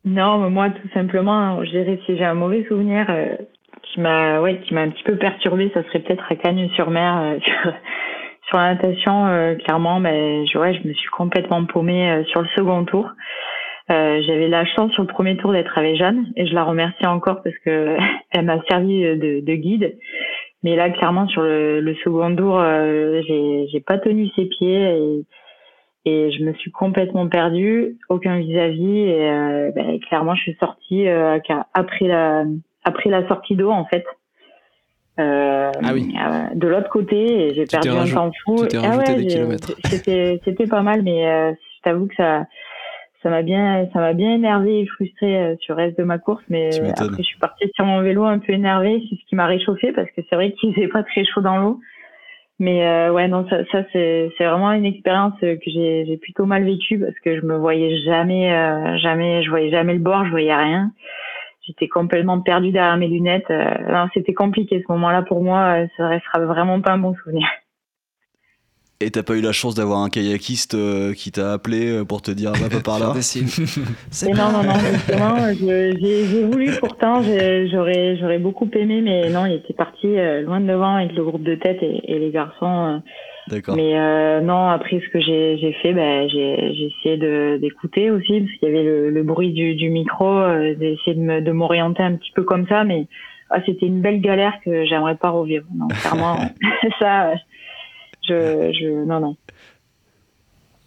Non, 0.04 0.38
mais 0.38 0.50
moi, 0.50 0.70
tout 0.70 0.88
simplement, 0.94 1.64
je 1.64 1.70
dirais 1.70 1.98
si 2.06 2.16
j'ai 2.16 2.24
un 2.24 2.34
mauvais 2.34 2.64
souvenir 2.68 3.06
euh, 3.08 3.36
qui 3.82 4.00
m'a, 4.00 4.40
ouais, 4.40 4.58
qui 4.60 4.74
m'a 4.74 4.82
un 4.82 4.90
petit 4.90 5.04
peu 5.04 5.16
perturbé, 5.16 5.70
ça 5.74 5.82
serait 5.84 6.00
peut-être 6.00 6.24
à 6.30 6.34
Cagnes-sur-Mer 6.36 7.18
euh, 7.18 7.38
sur, 7.44 7.72
sur 8.48 8.56
la 8.58 8.74
natation. 8.74 9.26
euh, 9.26 9.54
clairement, 9.54 10.00
ben, 10.00 10.44
je, 10.46 10.58
ouais, 10.58 10.74
je 10.74 10.88
me 10.88 10.92
suis 10.92 11.08
complètement 11.10 11.64
paumée 11.66 12.10
euh, 12.10 12.24
sur 12.24 12.42
le 12.42 12.48
second 12.56 12.84
tour. 12.84 13.08
Euh, 13.90 14.22
J'avais 14.26 14.48
la 14.48 14.64
chance 14.64 14.92
sur 14.92 15.02
le 15.02 15.08
premier 15.08 15.36
tour 15.36 15.52
d'être 15.52 15.76
avec 15.78 15.96
Jeanne 15.96 16.26
et 16.36 16.46
je 16.46 16.54
la 16.54 16.64
remercie 16.64 17.06
encore 17.06 17.42
parce 17.42 17.56
que 17.64 17.96
elle 18.32 18.44
m'a 18.44 18.60
servi 18.68 19.02
de, 19.02 19.40
de 19.40 19.54
guide. 19.54 19.96
Mais 20.64 20.76
là, 20.76 20.90
clairement, 20.90 21.28
sur 21.28 21.42
le, 21.42 21.80
le 21.80 21.94
second 21.96 22.34
tour, 22.34 22.58
euh, 22.60 23.20
j'ai 23.26 23.66
j'ai 23.72 23.80
pas 23.80 23.98
tenu 23.98 24.28
ses 24.36 24.46
pieds 24.46 24.80
et 24.82 25.24
et 26.04 26.32
je 26.32 26.44
me 26.44 26.52
suis 26.54 26.70
complètement 26.72 27.28
perdue, 27.28 27.96
aucun 28.08 28.38
vis-à-vis 28.38 28.98
et 28.98 29.30
euh, 29.30 29.70
ben, 29.74 30.00
clairement 30.00 30.34
je 30.34 30.42
suis 30.42 30.56
sortie 30.58 31.06
euh, 31.06 31.38
après 31.74 32.06
la 32.06 32.44
après 32.84 33.10
la 33.10 33.26
sortie 33.28 33.54
d'eau 33.54 33.70
en 33.70 33.84
fait. 33.84 34.04
Euh, 35.20 35.70
Ah 35.82 35.92
oui. 35.92 36.14
euh, 36.18 36.54
de 36.54 36.66
l'autre 36.66 36.88
côté 36.88 37.48
et 37.48 37.54
j'ai 37.54 37.66
perdu 37.66 37.90
un 37.90 38.06
temps 38.06 38.32
fou. 38.44 38.64
Ah 38.82 38.96
ouais. 38.96 39.56
C'était 39.90 40.40
c'était 40.44 40.66
pas 40.66 40.82
mal 40.82 41.02
mais 41.02 41.26
euh, 41.28 41.52
je 41.52 41.82
t'avoue 41.82 42.06
que 42.08 42.14
ça 42.16 42.46
ça 43.22 43.30
m'a 43.30 43.42
bien 43.42 43.88
ça 43.92 44.00
m'a 44.00 44.14
bien 44.14 44.34
énervé 44.34 44.80
et 44.80 44.86
frustré 44.86 45.38
euh, 45.38 45.54
sur 45.60 45.76
le 45.76 45.84
reste 45.84 45.98
de 45.98 46.02
ma 46.02 46.18
course 46.18 46.42
mais 46.48 46.70
après 46.96 47.18
je 47.18 47.22
suis 47.22 47.38
partie 47.38 47.70
sur 47.76 47.84
mon 47.84 48.00
vélo 48.02 48.24
un 48.24 48.40
peu 48.40 48.52
énervée 48.52 49.00
c'est 49.08 49.16
ce 49.16 49.24
qui 49.28 49.36
m'a 49.36 49.46
réchauffé 49.46 49.92
parce 49.92 50.10
que 50.10 50.22
c'est 50.28 50.34
vrai 50.34 50.52
qu'il 50.52 50.74
faisait 50.74 50.88
pas 50.88 51.04
très 51.04 51.24
chaud 51.24 51.42
dans 51.42 51.58
l'eau 51.58 51.80
mais 52.58 52.86
euh, 52.86 53.12
ouais 53.12 53.28
non 53.28 53.46
ça, 53.48 53.64
ça 53.72 53.82
c'est 53.92 54.30
c'est 54.36 54.44
vraiment 54.44 54.72
une 54.72 54.84
expérience 54.84 55.34
euh, 55.42 55.56
que 55.56 55.70
j'ai 55.70 56.04
j'ai 56.06 56.16
plutôt 56.16 56.44
mal 56.44 56.64
vécue 56.64 56.98
parce 56.98 57.18
que 57.20 57.40
je 57.40 57.44
me 57.44 57.56
voyais 57.56 57.96
jamais 58.02 58.52
euh, 58.52 58.98
jamais 58.98 59.42
je 59.42 59.50
voyais 59.50 59.70
jamais 59.70 59.94
le 59.94 60.00
bord 60.00 60.24
je 60.24 60.30
voyais 60.30 60.54
rien. 60.54 60.92
J'étais 61.66 61.86
complètement 61.86 62.40
perdue 62.40 62.72
derrière 62.72 62.96
mes 62.96 63.08
lunettes 63.08 63.50
euh, 63.50 64.06
c'était 64.14 64.34
compliqué 64.34 64.82
ce 64.86 64.92
moment-là 64.92 65.22
pour 65.22 65.42
moi 65.42 65.86
ça 65.96 66.08
restera 66.08 66.40
vraiment 66.40 66.80
pas 66.80 66.92
un 66.92 66.98
bon 66.98 67.14
souvenir 67.14 67.46
Et 69.04 69.10
t'as 69.10 69.22
pas 69.22 69.34
eu 69.34 69.40
la 69.40 69.52
chance 69.52 69.74
d'avoir 69.74 69.98
un 70.00 70.08
kayakiste 70.08 70.74
euh, 70.74 71.12
qui 71.14 71.30
t'a 71.32 71.52
appelé 71.52 71.90
euh, 71.90 72.04
pour 72.04 72.22
te 72.22 72.30
dire 72.30 72.52
va 72.52 72.68
pas 72.68 72.80
par 72.80 72.98
là 73.00 73.12
mais 74.24 74.32
non, 74.32 74.52
non, 74.52 74.62
non, 74.62 74.74
justement, 74.78 75.46
j'ai 75.60 75.98
j'ai 76.00 76.42
voulu 76.44 76.70
pourtant, 76.80 77.24
j'ai- 77.24 77.68
j'aurais 77.68 78.16
j'aurais 78.18 78.38
beaucoup 78.38 78.68
aimé, 78.74 79.00
mais 79.02 79.28
non, 79.30 79.46
il 79.46 79.54
était 79.54 79.72
parti 79.74 80.06
euh, 80.06 80.42
loin 80.42 80.60
de 80.60 80.66
devant 80.66 80.96
avec 80.96 81.12
le 81.14 81.24
groupe 81.24 81.42
de 81.42 81.54
tête 81.56 81.82
et, 81.82 82.12
et 82.12 82.18
les 82.18 82.30
garçons. 82.30 82.66
euh, 82.86 82.98
D'accord. 83.48 83.74
Mais 83.74 83.98
euh, 83.98 84.40
non, 84.40 84.68
après 84.68 85.00
ce 85.00 85.08
que 85.12 85.20
j'ai 85.20 85.58
j'ai 85.58 85.72
fait, 85.82 85.92
ben, 85.92 86.28
j'ai 86.28 86.72
j'ai 86.74 86.86
essayé 86.98 87.16
de- 87.16 87.58
d'écouter 87.60 88.10
aussi, 88.12 88.40
parce 88.40 88.52
qu'il 88.58 88.68
y 88.68 88.70
avait 88.72 88.84
le, 88.84 89.10
le 89.10 89.22
bruit 89.24 89.52
du, 89.52 89.74
du 89.74 89.90
micro, 89.90 90.28
euh, 90.28 90.74
j'ai 90.78 90.92
essayé 90.92 91.16
de 91.16 91.20
me- 91.22 91.40
de 91.42 91.50
m'orienter 91.50 92.02
un 92.04 92.14
petit 92.14 92.30
peu 92.36 92.44
comme 92.44 92.66
ça, 92.68 92.84
mais 92.84 93.06
ah, 93.50 93.60
c'était 93.66 93.86
une 93.86 94.00
belle 94.00 94.20
galère 94.20 94.54
que 94.64 94.84
j'aimerais 94.86 95.16
pas 95.16 95.30
revivre. 95.30 95.66
Non, 95.76 95.88
clairement, 95.88 96.38
ça, 97.00 97.30
euh, 97.30 97.34
je, 98.28 98.72
je, 98.78 99.04
non, 99.04 99.20
non. 99.20 99.36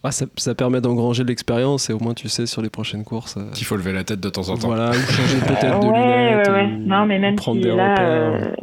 Ah, 0.02 0.12
ça, 0.12 0.26
ça 0.36 0.54
permet 0.54 0.80
d'engranger 0.80 1.24
de 1.24 1.28
l'expérience 1.28 1.90
et 1.90 1.92
au 1.92 1.98
moins 1.98 2.14
tu 2.14 2.28
sais 2.28 2.46
sur 2.46 2.62
les 2.62 2.70
prochaines 2.70 3.02
courses. 3.04 3.36
euh, 3.38 3.50
Il 3.58 3.64
faut 3.64 3.76
lever 3.76 3.92
la 3.92 4.04
tête 4.04 4.20
de 4.20 4.28
temps 4.28 4.48
en 4.50 4.56
temps. 4.56 4.68
voilà, 4.68 4.90
ou 4.90 4.94
changer 4.94 5.38
peut-être 5.38 5.80
de 5.80 5.86
ouais, 5.90 5.98
lunettes. 5.98 6.48
ouais, 6.48 6.52
ouais. 6.54 6.64
ou 6.64 6.86
Non, 6.88 7.06
mais 7.06 7.18
même 7.18 7.34
prendre 7.36 7.58
si 7.60 7.64
des 7.68 7.74
là, 7.74 7.90
repères. 7.90 8.06
euh, 8.06 8.54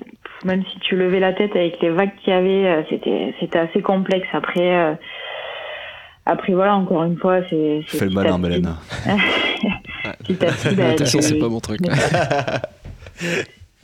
même 0.46 0.64
si 0.72 0.80
tu 0.80 0.96
levais 0.96 1.20
la 1.20 1.34
tête 1.34 1.52
avec 1.56 1.82
les 1.82 1.90
vagues 1.90 2.12
qu'il 2.24 2.32
y 2.32 2.36
avait, 2.36 2.66
euh, 2.68 2.82
c'était, 2.90 3.36
c'était 3.42 3.60
assez 3.60 3.82
complexe. 3.82 4.28
Après, 4.32 4.74
euh, 4.76 4.94
après 6.26 6.54
voilà, 6.54 6.76
encore 6.78 7.04
une 7.04 7.18
fois, 7.18 7.42
c'est. 7.50 7.82
c'est 7.90 7.98
Fais 7.98 8.06
le 8.06 8.12
malin. 8.12 8.38
Mélène. 8.38 8.74
Petit 10.20 10.46
à 10.46 10.52
petit, 10.52 10.76
La 10.76 10.96
bah, 10.96 11.06
c'est 11.06 11.40
pas 11.40 11.50
mon 11.50 11.60
truc. 11.60 11.82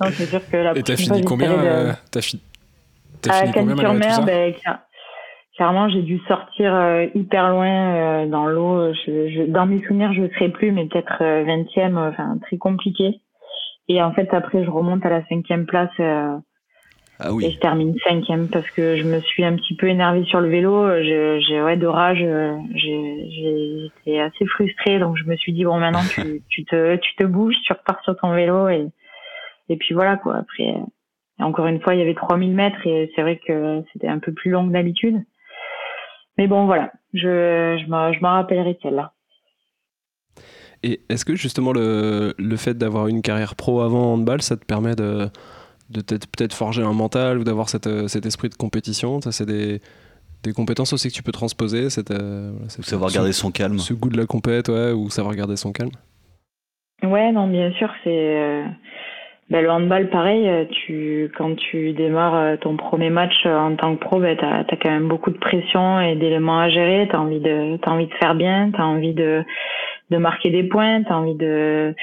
Non, 0.02 0.08
c'est 0.14 0.28
sûr 0.28 0.40
que 0.50 0.56
la 0.58 0.78
Et 0.78 0.84
t'as 0.84 0.96
fini 0.96 1.20
fois, 1.20 1.28
combien 1.28 1.52
euh, 1.52 1.92
T'as 2.10 2.22
fi- 2.22 2.40
t'as 3.22 3.34
à 3.34 3.40
fini 3.42 3.54
combien 3.54 3.76
malgré 3.76 4.00
tout 4.08 4.14
ça 4.14 4.22
ben, 4.26 4.52
cla- 4.54 4.80
clairement, 5.56 5.90
j'ai 5.90 6.02
dû 6.02 6.20
sortir 6.28 6.74
euh, 6.74 7.06
hyper 7.16 7.50
loin 7.50 7.96
euh, 7.96 8.26
dans 8.28 8.46
l'eau. 8.48 8.94
Je, 8.94 9.30
je- 9.30 9.44
dans 9.52 9.66
mes 9.66 9.82
souvenirs, 9.86 10.14
je 10.14 10.22
ne 10.22 10.30
serais 10.30 10.50
plus, 10.50 10.72
mais 10.72 10.86
peut-être 10.86 11.22
euh, 11.22 11.44
20e, 11.46 11.98
euh, 11.98 12.10
enfin 12.10 12.38
très 12.42 12.58
compliqué. 12.58 13.22
Et 13.88 14.02
en 14.02 14.14
fait, 14.14 14.34
après, 14.34 14.64
je 14.64 14.70
remonte 14.70 15.06
à 15.06 15.10
la 15.10 15.26
cinquième 15.26 15.66
place 15.66 15.90
euh, 16.00 16.38
Ah 17.20 17.32
et 17.32 17.34
oui. 17.36 17.52
je 17.52 17.60
termine 17.60 17.96
cinquième 18.08 18.48
parce 18.50 18.70
que 18.72 18.96
je 18.98 19.04
me 19.04 19.20
suis 19.22 19.44
un 19.44 19.56
petit 19.56 19.76
peu 19.76 19.88
énervée 19.88 20.24
sur 20.26 20.40
le 20.42 20.48
vélo. 20.50 20.88
J'ai 21.04 21.62
ouais 21.62 21.76
de 21.76 21.88
rage. 21.88 22.22
euh, 22.24 22.56
J'étais 22.76 24.20
assez 24.20 24.46
frustrée, 24.46 25.00
donc 25.00 25.18
je 25.18 25.26
me 25.26 25.36
suis 25.36 25.54
dit 25.54 25.66
bon, 25.66 25.80
maintenant 25.80 26.06
tu, 26.08 26.44
tu 26.50 26.64
te 26.66 26.96
tu 26.98 27.16
te 27.16 27.24
bouges, 27.24 27.56
tu 27.66 27.74
repars 27.74 28.02
sur 28.04 28.16
ton 28.16 28.34
vélo 28.34 28.70
et 28.70 28.88
et 29.70 29.76
puis 29.78 29.94
voilà 29.94 30.18
quoi. 30.18 30.38
Après. 30.38 30.76
Et 31.40 31.44
encore 31.44 31.68
une 31.68 31.82
fois, 31.82 31.94
il 31.96 32.00
y 32.00 32.04
avait 32.04 32.16
3000 32.16 32.54
mètres 32.54 32.86
et 32.86 33.12
c'est 33.16 33.22
vrai 33.22 33.40
que 33.46 33.84
c'était 33.94 34.08
un 34.08 34.20
peu 34.20 34.34
plus 34.34 34.52
long 34.52 34.68
que 34.68 34.74
d'habitude. 34.74 35.24
Mais 36.38 36.48
bon, 36.48 36.66
voilà, 36.66 36.92
je, 37.14 37.78
je 37.84 37.90
m'en 37.90 38.32
rappellerai 38.32 38.74
de 38.74 38.80
celle-là. 38.82 39.14
Et 40.84 41.02
est-ce 41.10 41.26
que 41.26 41.36
justement 41.36 41.74
le, 41.74 42.34
le 42.38 42.56
fait 42.56 42.78
d'avoir 42.78 43.08
une 43.08 43.22
carrière 43.22 43.56
pro 43.56 43.82
avant 43.82 44.14
handball, 44.14 44.42
ça 44.42 44.56
te 44.56 44.64
permet 44.66 44.96
de, 44.96 45.30
de 45.90 46.02
peut-être 46.02 46.54
forger 46.54 46.84
un 46.84 46.94
mental 46.94 47.38
ou 47.40 47.44
d'avoir 47.44 47.68
euh, 47.86 48.08
cet 48.08 48.26
esprit 48.26 48.48
de 48.50 48.56
compétition? 48.56 49.20
Ça, 49.20 49.34
c'est 49.34 49.46
des, 49.46 49.82
des 50.44 50.54
compétences 50.54 50.94
aussi 50.94 51.10
que 51.10 51.14
tu 51.14 51.24
peux 51.24 51.34
transposer. 51.34 51.90
Cette, 51.90 52.12
euh, 52.12 52.54
cette- 52.70 52.86
Savoir 52.86 53.10
ce- 53.10 53.16
garder 53.16 53.34
son 53.34 53.52
calme. 53.52 53.78
Ce 53.80 53.94
goût 53.94 54.10
de 54.10 54.18
la 54.18 54.26
compète, 54.26 54.70
ouais, 54.70 54.94
ou 54.94 55.10
savoir 55.10 55.36
garder 55.36 55.58
son 55.58 55.74
calme. 55.74 55.92
Ouais, 57.04 57.32
non, 57.32 57.48
bien 57.48 57.72
sûr, 57.74 57.90
c'est 58.04 58.10
euh, 58.38 58.66
ben, 59.50 59.64
le 59.64 59.72
handball, 59.72 60.10
pareil. 60.10 60.48
euh, 60.48 60.66
Tu 60.70 61.32
quand 61.36 61.56
tu 61.56 61.94
démarres 61.94 62.36
euh, 62.36 62.58
ton 62.58 62.78
premier 62.78 63.10
match 63.10 63.34
euh, 63.46 63.58
en 63.58 63.76
tant 63.76 63.96
que 63.96 64.00
pro, 64.00 64.20
ben 64.20 64.38
t'as 64.38 64.60
as 64.60 64.76
quand 64.78 64.92
même 64.92 65.08
beaucoup 65.08 65.32
de 65.32 65.38
pression 65.40 66.00
et 66.00 66.16
d'éléments 66.16 66.60
à 66.60 66.70
gérer. 66.70 67.08
T'as 67.12 67.18
envie 67.18 67.40
de 67.40 67.78
t'as 67.78 67.92
envie 67.92 68.08
de 68.08 68.14
faire 68.16 68.36
bien, 68.36 68.72
t'as 68.72 68.84
envie 68.84 69.14
de 69.14 69.44
de 70.12 70.18
marquer 70.18 70.52
des 70.52 70.64
points, 70.64 71.02
t'as 71.04 71.16
envie 71.16 71.36
de 71.36 71.96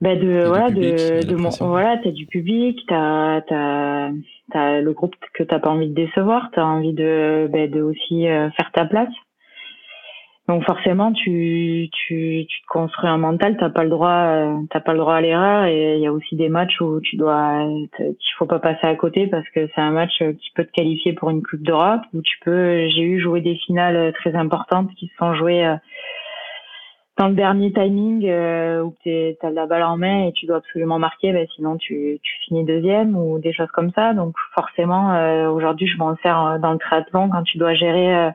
ben 0.00 0.18
de 0.18 0.46
voilà 0.46 0.66
public, 0.66 0.82
de, 0.82 1.22
de 1.22 1.64
voilà 1.64 1.96
t'as 1.98 2.10
du 2.10 2.26
public, 2.26 2.80
t'as 2.88 3.40
t'as 3.42 4.10
t'as 4.50 4.80
le 4.80 4.92
groupe 4.92 5.14
que 5.32 5.44
t'as 5.44 5.60
pas 5.60 5.70
envie 5.70 5.88
de 5.88 5.94
décevoir, 5.94 6.50
t'as 6.52 6.64
envie 6.64 6.92
de 6.92 7.48
ben 7.52 7.70
de 7.70 7.82
aussi 7.82 8.24
faire 8.56 8.72
ta 8.72 8.84
place. 8.84 9.12
Donc 10.48 10.62
forcément, 10.64 11.12
tu, 11.12 11.88
tu, 11.90 12.46
tu 12.48 12.58
construis 12.68 13.08
un 13.08 13.18
mental, 13.18 13.56
t'as 13.58 13.68
pas 13.70 13.82
le 13.82 13.90
droit, 13.90 14.10
euh, 14.10 14.54
t'as 14.70 14.78
pas 14.78 14.92
le 14.92 15.00
droit 15.00 15.16
à 15.16 15.20
l'erreur. 15.20 15.64
Et 15.64 15.96
il 15.96 16.00
y 16.00 16.06
a 16.06 16.12
aussi 16.12 16.36
des 16.36 16.48
matchs 16.48 16.80
où 16.80 17.00
tu 17.00 17.16
dois, 17.16 17.66
qu'il 17.96 18.34
faut 18.38 18.46
pas 18.46 18.60
passer 18.60 18.86
à 18.86 18.94
côté 18.94 19.26
parce 19.26 19.48
que 19.48 19.66
c'est 19.74 19.80
un 19.80 19.90
match 19.90 20.18
qui 20.18 20.50
peut 20.54 20.64
te 20.64 20.70
qualifier 20.70 21.14
pour 21.14 21.30
une 21.30 21.42
coupe 21.42 21.62
d'Europe. 21.62 22.02
Où 22.14 22.22
tu 22.22 22.38
peux, 22.44 22.86
j'ai 22.88 23.02
eu 23.02 23.18
joué 23.20 23.40
des 23.40 23.56
finales 23.56 24.12
très 24.12 24.36
importantes 24.36 24.88
qui 24.94 25.08
se 25.08 25.16
sont 25.16 25.34
jouées 25.34 25.66
euh, 25.66 25.74
dans 27.18 27.26
le 27.26 27.34
dernier 27.34 27.72
timing 27.72 28.28
euh, 28.28 28.82
où 28.82 28.94
t'es- 29.02 29.36
t'as 29.40 29.50
la 29.50 29.66
balle 29.66 29.82
en 29.82 29.96
main 29.96 30.28
et 30.28 30.32
tu 30.32 30.46
dois 30.46 30.58
absolument 30.58 31.00
marquer, 31.00 31.32
ben 31.32 31.46
sinon 31.56 31.76
tu, 31.76 32.20
tu 32.22 32.32
finis 32.44 32.64
deuxième 32.64 33.16
ou 33.16 33.40
des 33.40 33.52
choses 33.52 33.70
comme 33.72 33.90
ça. 33.96 34.12
Donc 34.12 34.34
forcément, 34.54 35.50
aujourd'hui, 35.50 35.88
je 35.88 35.96
m'en 35.96 36.14
sers 36.22 36.60
dans 36.60 36.72
le 36.72 36.78
triathlon 36.78 37.30
quand 37.30 37.42
tu 37.42 37.58
dois 37.58 37.74
gérer 37.74 38.30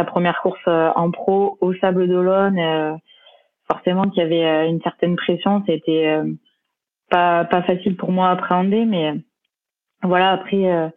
euh, 0.00 0.04
ta 0.04 0.10
première 0.10 0.40
course 0.42 0.60
euh, 0.68 0.90
en 0.96 1.10
pro 1.10 1.58
au 1.60 1.74
Sable 1.74 2.08
d'Olonne. 2.08 2.58
euh, 2.58 2.96
forcément 3.70 4.04
qu'il 4.10 4.22
y 4.22 4.26
avait 4.26 4.44
euh, 4.44 4.68
une 4.68 4.80
certaine 4.82 5.16
pression, 5.16 5.62
c'était 5.66 6.08
euh, 6.08 6.24
pas 7.10 7.44
pas 7.44 7.62
facile 7.62 7.96
pour 7.96 8.12
moi 8.12 8.28
à 8.28 8.32
appréhender, 8.32 8.84
mais 8.84 9.10
euh, 9.10 9.14
voilà 10.02 10.32
après 10.32 10.72
euh, 10.72 10.88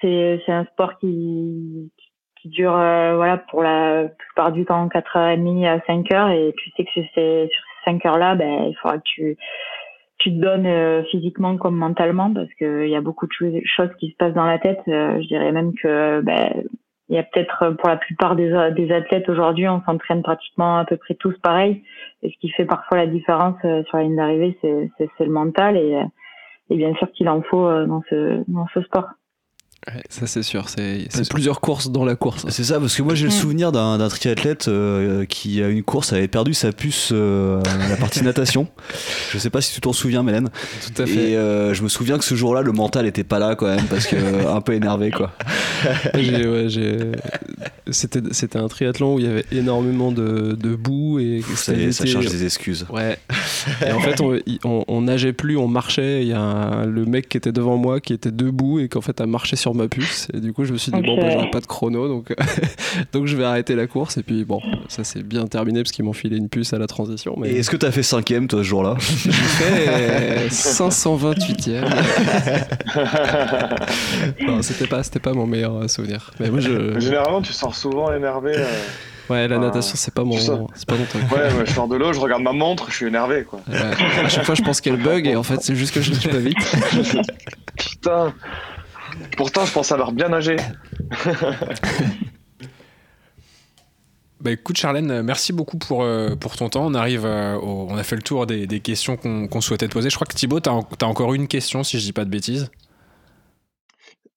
c'est 0.00 0.40
c'est 0.46 0.52
un 0.52 0.64
sport 0.66 0.98
qui 0.98 1.92
qui 2.40 2.48
dure 2.48 2.76
euh, 2.76 3.16
voilà 3.16 3.38
pour 3.38 3.62
la 3.62 4.08
plupart 4.18 4.52
du 4.52 4.64
temps 4.64 4.88
4h30 4.88 5.66
à 5.66 5.80
5 5.86 6.12
heures 6.12 6.30
et 6.30 6.52
tu 6.58 6.70
sais 6.70 6.84
que 6.84 6.90
sur 6.90 7.04
ces 7.14 7.48
sur 7.52 7.64
ces 7.84 7.90
5 7.92 8.06
heures 8.06 8.18
là 8.18 8.34
ben 8.34 8.64
il 8.68 8.74
faudra 8.76 8.98
que 8.98 9.02
tu 9.04 9.36
tu 10.18 10.30
te 10.30 10.40
donnes 10.40 10.66
euh, 10.66 11.04
physiquement 11.10 11.56
comme 11.56 11.76
mentalement 11.76 12.32
parce 12.32 12.52
que 12.60 12.84
il 12.84 12.90
y 12.90 12.96
a 12.96 13.00
beaucoup 13.00 13.26
de 13.26 13.32
choses 13.64 13.90
qui 13.98 14.10
se 14.10 14.16
passent 14.16 14.34
dans 14.34 14.46
la 14.46 14.58
tête 14.58 14.80
Euh, 14.88 15.20
je 15.22 15.26
dirais 15.28 15.52
même 15.52 15.74
que 15.74 16.20
ben 16.22 16.64
il 17.08 17.16
y 17.16 17.18
a 17.18 17.22
peut-être 17.22 17.62
euh, 17.62 17.72
pour 17.72 17.88
la 17.88 17.96
plupart 17.96 18.36
des, 18.36 18.50
des 18.74 18.92
athlètes 18.92 19.28
aujourd'hui, 19.28 19.68
on 19.68 19.82
s'entraîne 19.82 20.22
pratiquement 20.22 20.78
à 20.78 20.84
peu 20.84 20.96
près 20.96 21.14
tous 21.14 21.36
pareil. 21.38 21.82
Et 22.22 22.30
ce 22.30 22.38
qui 22.38 22.48
fait 22.50 22.64
parfois 22.64 22.98
la 22.98 23.06
différence 23.06 23.56
euh, 23.64 23.82
sur 23.84 23.98
la 23.98 24.04
ligne 24.04 24.16
d'arrivée, 24.16 24.58
c'est, 24.62 25.24
le 25.24 25.30
mental. 25.30 25.76
Et, 25.76 25.96
euh, 25.96 26.04
et 26.70 26.76
bien 26.76 26.94
sûr 26.94 27.10
qu'il 27.12 27.28
en 27.28 27.42
faut 27.42 27.66
euh, 27.66 27.86
dans 27.86 28.02
ce, 28.08 28.42
dans 28.48 28.66
ce 28.72 28.80
sport. 28.82 29.08
Ouais, 29.86 30.02
ça 30.08 30.26
c'est 30.26 30.42
sûr, 30.42 30.68
c'est 30.70 31.06
plusieurs 31.28 31.60
courses 31.60 31.90
dans 31.90 32.04
la 32.06 32.16
course. 32.16 32.46
C'est 32.48 32.64
ça, 32.64 32.80
parce 32.80 32.96
que 32.96 33.02
moi 33.02 33.14
j'ai 33.14 33.24
le 33.26 33.30
Mm. 33.30 33.32
souvenir 33.38 33.70
d'un 33.72 34.08
triathlète 34.08 34.68
euh, 34.68 35.24
qui 35.26 35.62
à 35.62 35.68
une 35.68 35.82
course 35.82 36.12
avait 36.14 36.26
perdu 36.28 36.54
sa 36.54 36.72
puce 36.72 37.10
euh, 37.12 37.60
à 37.84 37.88
la 37.90 37.96
partie 37.96 38.22
natation. 38.24 38.66
Je 39.32 39.38
sais 39.38 39.50
pas 39.50 39.60
si 39.60 39.74
tu 39.74 39.80
t'en 39.82 39.92
souviens, 39.92 40.22
Mélène. 40.22 40.48
Tout 40.94 41.02
à 41.02 41.06
fait. 41.06 41.32
Et 41.32 41.36
euh, 41.36 41.74
je 41.74 41.82
me 41.82 41.88
souviens 41.88 42.16
que 42.18 42.24
ce 42.24 42.34
jour-là, 42.34 42.62
le 42.62 42.72
mental 42.72 43.06
était 43.06 43.24
pas 43.24 43.38
là 43.38 43.56
quand 43.56 43.66
même, 43.66 43.84
parce 43.86 44.06
que 44.06 44.16
un 44.48 44.60
peu 44.62 44.72
énervé 44.72 45.10
quoi. 45.10 45.32
Ouais, 46.14 47.12
C'était 47.90 48.20
c'était 48.32 48.58
un 48.58 48.68
triathlon 48.68 49.14
où 49.16 49.18
il 49.18 49.26
y 49.26 49.28
avait 49.28 49.44
énormément 49.52 50.10
de, 50.12 50.56
de 50.58 50.74
boue 50.74 51.18
et 51.18 51.42
Ça, 51.54 51.74
y 51.74 51.82
est, 51.84 51.92
ça 51.92 52.04
c'était- 52.04 52.12
cherche 52.12 52.26
des 52.32 52.44
excuses. 52.44 52.86
Ouais. 52.90 53.18
Et 53.86 53.92
en 53.92 54.00
fait, 54.00 54.20
on, 54.22 54.38
on, 54.64 54.84
on 54.88 55.00
nageait 55.02 55.32
plus, 55.34 55.56
on 55.58 55.68
marchait. 55.68 56.22
Il 56.22 56.28
y 56.28 56.32
a 56.32 56.40
un- 56.40 56.86
le 56.86 57.04
mec 57.04 57.28
qui 57.28 57.36
était 57.36 57.52
devant 57.52 57.76
moi 57.76 58.00
qui 58.00 58.12
était 58.14 58.30
debout 58.30 58.78
et 58.80 58.88
qu'en 58.88 59.00
fait 59.02 59.20
a 59.20 59.26
marché 59.26 59.56
sur 59.56 59.73
ma 59.74 59.88
puce. 59.88 60.28
Et 60.32 60.40
du 60.40 60.52
coup, 60.52 60.64
je 60.64 60.72
me 60.72 60.78
suis 60.78 60.92
dit, 60.92 61.00
bon, 61.02 61.16
bah, 61.16 61.30
j'aurai 61.30 61.50
pas 61.50 61.60
de 61.60 61.66
chrono, 61.66 62.08
donc, 62.08 62.34
donc 63.12 63.26
je 63.26 63.36
vais 63.36 63.44
arrêter 63.44 63.74
la 63.74 63.86
course. 63.86 64.16
Et 64.16 64.22
puis, 64.22 64.44
bon, 64.44 64.60
ça 64.88 65.04
s'est 65.04 65.22
bien 65.22 65.46
terminé 65.46 65.82
parce 65.82 65.92
qu'ils 65.92 66.04
m'ont 66.04 66.12
filé 66.12 66.36
une 66.36 66.48
puce 66.48 66.72
à 66.72 66.78
la 66.78 66.86
transition. 66.86 67.34
Mais 67.38 67.50
Et 67.50 67.58
est-ce 67.58 67.70
que 67.70 67.76
t'as 67.76 67.90
fait 67.90 68.02
cinquième 68.02 68.48
toi 68.48 68.60
ce 68.60 68.64
jour-là? 68.64 68.96
J'ai 69.00 69.32
fait 69.32 70.48
528ème. 70.48 71.84
non, 74.46 74.62
c'était 74.62 74.86
pas, 74.86 75.02
c'était 75.02 75.20
pas 75.20 75.32
mon 75.32 75.46
meilleur 75.46 75.74
euh, 75.76 75.88
souvenir. 75.88 76.30
Mais 76.40 76.50
moi, 76.50 76.60
je. 76.60 76.98
Généralement, 77.00 77.42
tu 77.42 77.52
sors 77.52 77.74
souvent 77.74 78.12
énervé. 78.14 78.52
euh. 78.56 78.64
Ouais, 79.30 79.48
la 79.48 79.56
Ah, 79.56 79.58
natation, 79.58 79.94
c'est 79.96 80.12
pas 80.12 80.22
mon, 80.22 80.36
c'est 80.36 80.86
pas 80.86 80.96
mon 80.96 81.04
truc. 81.06 81.22
Ouais, 81.32 81.44
ouais, 81.58 81.64
je 81.64 81.72
sors 81.72 81.88
de 81.88 81.96
l'eau, 81.96 82.12
je 82.12 82.20
regarde 82.20 82.42
ma 82.42 82.52
montre, 82.52 82.90
je 82.90 82.96
suis 82.96 83.06
énervé, 83.06 83.44
quoi. 83.44 83.58
Ouais. 83.68 83.78
À 84.22 84.28
chaque 84.28 84.44
fois, 84.44 84.54
je 84.54 84.60
pense 84.60 84.82
qu'elle 84.82 84.98
bug 85.02 85.26
et 85.26 85.34
en 85.34 85.42
fait, 85.42 85.62
c'est 85.62 85.74
juste 85.74 85.94
que 85.94 86.02
je 86.02 86.10
ne 86.10 86.14
suis 86.16 86.28
pas 86.28 86.36
vite. 86.36 86.58
Putain. 87.78 88.34
Pourtant, 89.36 89.64
je 89.64 89.72
pense 89.72 89.92
avoir 89.92 90.12
bien 90.12 90.28
nagé. 90.28 90.56
Bah 94.40 94.50
écoute 94.50 94.76
Charlène, 94.76 95.22
merci 95.22 95.54
beaucoup 95.54 95.78
pour, 95.78 96.02
euh, 96.02 96.34
pour 96.36 96.54
ton 96.56 96.68
temps. 96.68 96.84
On 96.84 96.92
arrive, 96.94 97.24
euh, 97.24 97.56
au- 97.56 97.86
on 97.88 97.96
a 97.96 98.02
fait 98.02 98.16
le 98.16 98.20
tour 98.22 98.46
des, 98.46 98.66
des 98.66 98.80
questions 98.80 99.16
qu'on 99.16 99.60
souhaitait 99.62 99.88
te 99.88 99.92
poser. 99.92 100.10
Je 100.10 100.16
crois 100.16 100.26
que 100.26 100.34
Thibaut, 100.34 100.60
t'as 100.60 100.72
en- 100.72 100.82
t'as 100.82 101.06
encore 101.06 101.32
une 101.32 101.48
question 101.48 101.82
si 101.82 101.98
je 101.98 102.04
dis 102.04 102.12
pas 102.12 102.26
de 102.26 102.30
bêtises. 102.30 102.70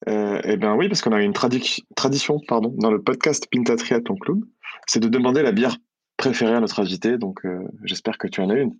Euh, 0.07 0.39
eh 0.45 0.55
bien 0.55 0.75
oui, 0.75 0.87
parce 0.87 1.01
qu'on 1.01 1.11
a 1.11 1.21
une 1.21 1.33
tradi- 1.33 1.83
tradition 1.95 2.39
pardon, 2.47 2.73
dans 2.77 2.91
le 2.91 3.01
podcast 3.01 3.47
Pinta 3.51 3.75
Triathlon 3.75 4.15
Club, 4.15 4.39
c'est 4.85 5.01
de 5.01 5.09
demander 5.09 5.41
la 5.43 5.51
bière 5.51 5.75
préférée 6.15 6.53
à 6.53 6.61
notre 6.61 6.79
invité, 6.79 7.17
donc 7.17 7.39
euh, 7.45 7.59
j'espère 7.83 8.17
que 8.17 8.27
tu 8.29 8.39
en 8.39 8.49
as 8.49 8.55
une. 8.55 8.75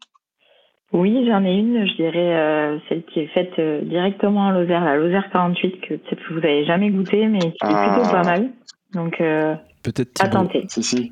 Oui, 0.94 1.26
j'en 1.28 1.44
ai 1.44 1.54
une, 1.56 1.86
je 1.86 1.96
dirais 1.96 2.36
euh, 2.36 2.78
celle 2.88 3.04
qui 3.04 3.20
est 3.20 3.28
faite 3.28 3.52
euh, 3.60 3.82
directement 3.82 4.48
en 4.48 4.52
Lozère, 4.52 4.84
la 4.86 4.96
Lozère 4.96 5.30
48, 5.32 5.82
que 5.82 5.94
peut-être 5.96 6.22
que 6.28 6.34
vous 6.34 6.40
avez 6.40 6.66
jamais 6.66 6.90
goûté, 6.90 7.28
mais 7.28 7.40
qui 7.40 7.48
est 7.48 7.54
Ah. 7.64 7.94
plutôt 7.96 8.10
pas 8.10 8.24
mal. 8.24 8.50
Donc, 8.94 9.20
euh, 9.20 9.54
Peut-être 9.84 10.24
à 10.24 10.30
tenter. 10.30 10.66
Si, 10.70 10.82
si. 10.84 11.12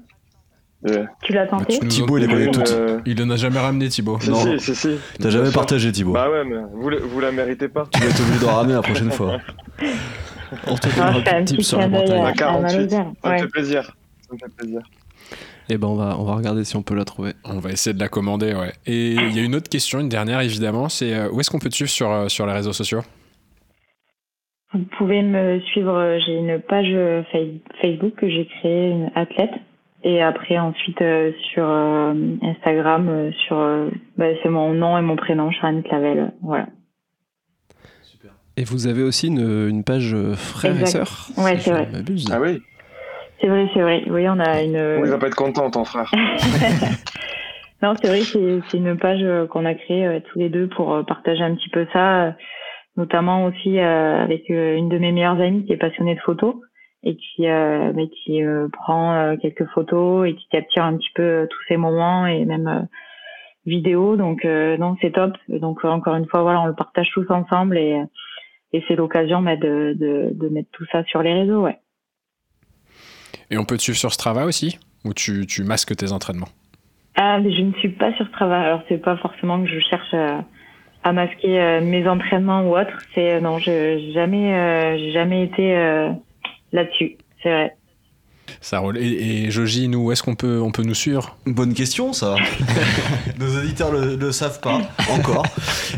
Ouais. 0.83 1.03
Tu 1.23 1.33
l'as 1.33 1.45
Bah, 1.45 1.57
tenté 1.57 1.77
tu 1.79 1.83
nous 1.85 1.89
Thibaut, 1.89 2.17
il 2.17 2.25
les. 2.27 2.47
Euh, 2.71 2.99
Il 3.05 3.21
en 3.23 3.29
a 3.31 3.35
jamais 3.35 3.59
ramené, 3.59 3.89
Thibaut. 3.89 4.19
si, 4.21 4.29
Non. 4.29 4.35
si, 4.35 4.59
si, 4.59 4.75
si. 4.75 4.89
T'as 5.19 5.29
jamais 5.29 5.45
sûr. 5.47 5.53
partagé, 5.55 5.91
Thibaut. 5.91 6.13
Bah 6.13 6.29
ouais, 6.29 6.43
mais 6.45 6.55
vous, 6.73 6.89
la- 6.89 6.99
vous 6.99 7.19
la 7.19 7.31
méritez 7.31 7.67
pas. 7.67 7.85
Tu 7.91 7.99
vas 7.99 8.05
être 8.07 8.21
obligé 8.21 8.45
d'en 8.45 8.55
ramener 8.55 8.73
la 8.75 8.81
prochaine 8.81 9.11
fois. 9.11 9.37
On 10.67 10.75
te 10.75 10.87
donnera 10.95 11.13
fais 11.21 11.35
un 11.35 11.43
petit 11.43 11.63
sur 11.63 11.79
la 11.79 11.87
Bretagne. 11.87 12.11
à, 12.21 12.23
La 12.23 12.27
à 12.27 12.31
ma 12.31 12.33
48. 12.33 12.77
Lozère. 12.77 13.11
Ça 13.23 13.29
me 13.33 13.37
fait 13.39 13.47
plaisir. 13.47 13.95
Ça 14.21 14.33
me 14.33 14.37
fait 14.37 14.55
plaisir. 14.55 14.79
Et 15.69 15.77
ben 15.77 15.87
on 15.87 15.95
va, 15.95 16.15
on 16.19 16.23
va 16.23 16.35
regarder 16.35 16.63
si 16.63 16.75
on 16.75 16.83
peut 16.83 16.95
la 16.95 17.05
trouver. 17.05 17.33
On 17.43 17.59
va 17.59 17.71
essayer 17.71 17.93
de 17.93 17.99
la 17.99 18.07
commander, 18.07 18.53
ouais. 18.53 18.73
Et 18.85 19.13
il 19.13 19.35
y 19.35 19.39
a 19.39 19.43
une 19.43 19.55
autre 19.55 19.69
question, 19.69 19.99
une 19.99 20.09
dernière 20.09 20.41
évidemment, 20.41 20.89
c'est 20.89 21.13
euh, 21.13 21.29
où 21.31 21.39
est-ce 21.39 21.49
qu'on 21.49 21.59
peut 21.59 21.69
te 21.69 21.75
suivre 21.75 21.89
sur, 21.89 22.11
euh, 22.11 22.27
sur 22.27 22.45
les 22.45 22.53
réseaux 22.53 22.73
sociaux? 22.73 23.01
Vous 24.73 24.85
pouvez 24.97 25.23
me 25.23 25.59
suivre, 25.61 25.95
euh, 25.95 26.19
j'ai 26.25 26.35
une 26.35 26.59
page 26.59 26.93
Fa- 27.31 27.79
Facebook 27.81 28.13
que 28.15 28.29
j'ai 28.29 28.45
créée, 28.45 28.91
une 28.91 29.09
athlète. 29.15 29.53
Et 30.03 30.21
après, 30.21 30.59
ensuite, 30.59 31.01
euh, 31.01 31.31
sur 31.51 31.65
euh, 31.67 32.13
Instagram, 32.43 33.09
euh, 33.09 33.31
sur 33.47 33.57
euh, 33.57 33.89
bah, 34.17 34.27
c'est 34.43 34.49
mon 34.49 34.71
nom 34.73 34.97
et 34.99 35.01
mon 35.01 35.15
prénom, 35.15 35.49
Sharon 35.49 35.81
Clavel. 35.81 36.31
Voilà. 36.43 36.67
Et 38.57 38.63
vous 38.63 38.87
avez 38.87 39.03
aussi 39.03 39.27
une, 39.27 39.67
une 39.67 39.83
page 39.83 40.15
frères 40.35 40.79
et 40.79 40.85
sœurs? 40.85 41.29
Ouais, 41.37 41.57
si 41.57 41.65
c'est 41.65 41.71
vrai. 41.71 41.89
Ah 42.31 42.39
oui 42.39 42.61
C'est 43.39 43.47
vrai, 43.47 43.69
c'est 43.73 43.81
vrai. 43.81 44.03
Oui, 44.07 44.27
on 44.29 44.39
a 44.39 44.61
une. 44.61 44.77
On 44.77 45.03
va 45.03 45.17
pas 45.17 45.27
être 45.27 45.35
content, 45.35 45.69
ton 45.69 45.85
frère. 45.85 46.09
non, 47.81 47.93
c'est 48.01 48.07
vrai, 48.07 48.21
c'est 48.21 48.77
une 48.77 48.97
page 48.97 49.23
euh, 49.23 49.47
qu'on 49.47 49.65
a 49.65 49.73
créée 49.73 50.05
euh, 50.05 50.19
tous 50.31 50.39
les 50.39 50.49
deux 50.49 50.67
pour 50.67 50.93
euh, 50.93 51.03
partager 51.03 51.43
un 51.43 51.55
petit 51.55 51.69
peu 51.69 51.85
ça, 51.91 52.35
notamment 52.97 53.45
aussi 53.45 53.79
euh, 53.79 54.23
avec 54.23 54.49
une 54.49 54.89
de 54.89 54.97
mes 54.97 55.11
meilleures 55.11 55.39
amies 55.39 55.65
qui 55.65 55.73
est 55.73 55.77
passionnée 55.77 56.15
de 56.15 56.21
photos 56.21 56.55
et 57.03 57.15
qui, 57.15 57.47
euh, 57.47 57.91
mais 57.93 58.09
qui 58.09 58.43
euh, 58.43 58.67
prend 58.69 59.13
euh, 59.13 59.35
quelques 59.37 59.67
photos 59.67 60.27
et 60.27 60.35
qui 60.35 60.47
capture 60.49 60.83
un 60.83 60.97
petit 60.97 61.11
peu 61.13 61.47
tous 61.49 61.61
ces 61.67 61.77
moments 61.77 62.25
et 62.25 62.45
même 62.45 62.67
euh, 62.67 62.81
vidéos. 63.65 64.15
Donc, 64.15 64.43
euh, 64.43 64.75
non, 64.77 64.97
c'est 65.01 65.11
top. 65.11 65.33
Donc, 65.47 65.85
encore 65.85 66.15
une 66.15 66.27
fois, 66.27 66.41
voilà, 66.41 66.61
on 66.61 66.65
le 66.65 66.73
partage 66.73 67.09
tous 67.13 67.29
ensemble 67.29 67.77
et, 67.77 68.01
et 68.73 68.83
c'est 68.87 68.95
l'occasion 68.95 69.41
bah, 69.41 69.55
de, 69.55 69.95
de, 69.95 70.29
de 70.33 70.49
mettre 70.49 70.69
tout 70.71 70.85
ça 70.91 71.03
sur 71.03 71.21
les 71.21 71.33
réseaux, 71.33 71.61
ouais. 71.61 71.77
Et 73.51 73.57
on 73.57 73.65
peut 73.65 73.77
te 73.77 73.81
suivre 73.81 73.97
sur 73.97 74.13
Strava 74.13 74.45
aussi 74.45 74.79
Ou 75.03 75.13
tu, 75.13 75.45
tu 75.45 75.63
masques 75.63 75.95
tes 75.95 76.11
entraînements? 76.11 76.49
Ah, 77.15 77.39
mais 77.39 77.53
je 77.55 77.61
ne 77.61 77.73
suis 77.73 77.89
pas 77.89 78.13
sur 78.13 78.27
Strava. 78.27 78.59
Alors, 78.59 78.81
c'est 78.89 78.97
pas 78.97 79.17
forcément 79.17 79.63
que 79.63 79.69
je 79.69 79.79
cherche 79.79 80.13
euh, 80.13 80.41
à 81.03 81.13
masquer 81.13 81.59
euh, 81.59 81.81
mes 81.81 82.07
entraînements 82.07 82.63
ou 82.63 82.77
autre. 82.77 82.97
C'est 83.13 83.35
euh, 83.35 83.39
non, 83.39 83.57
je 83.59 84.11
jamais, 84.13 85.11
jamais 85.13 85.45
été 85.45 85.75
là-dessus. 86.73 87.17
C'est 87.41 87.51
vrai. 87.51 87.75
Ça 88.61 88.79
roule. 88.79 88.97
Et, 88.97 89.45
et 89.45 89.51
Joji, 89.51 89.87
nous, 89.87 90.05
où 90.05 90.11
est-ce 90.11 90.23
qu'on 90.23 90.35
peut, 90.35 90.61
on 90.61 90.71
peut 90.71 90.83
nous 90.83 90.93
suivre? 90.93 91.37
Bonne 91.45 91.73
question, 91.73 92.13
ça. 92.13 92.35
Nos 93.39 93.57
auditeurs 93.57 93.91
le, 93.91 94.15
le 94.15 94.31
savent 94.31 94.59
pas 94.59 94.81
encore. 95.11 95.45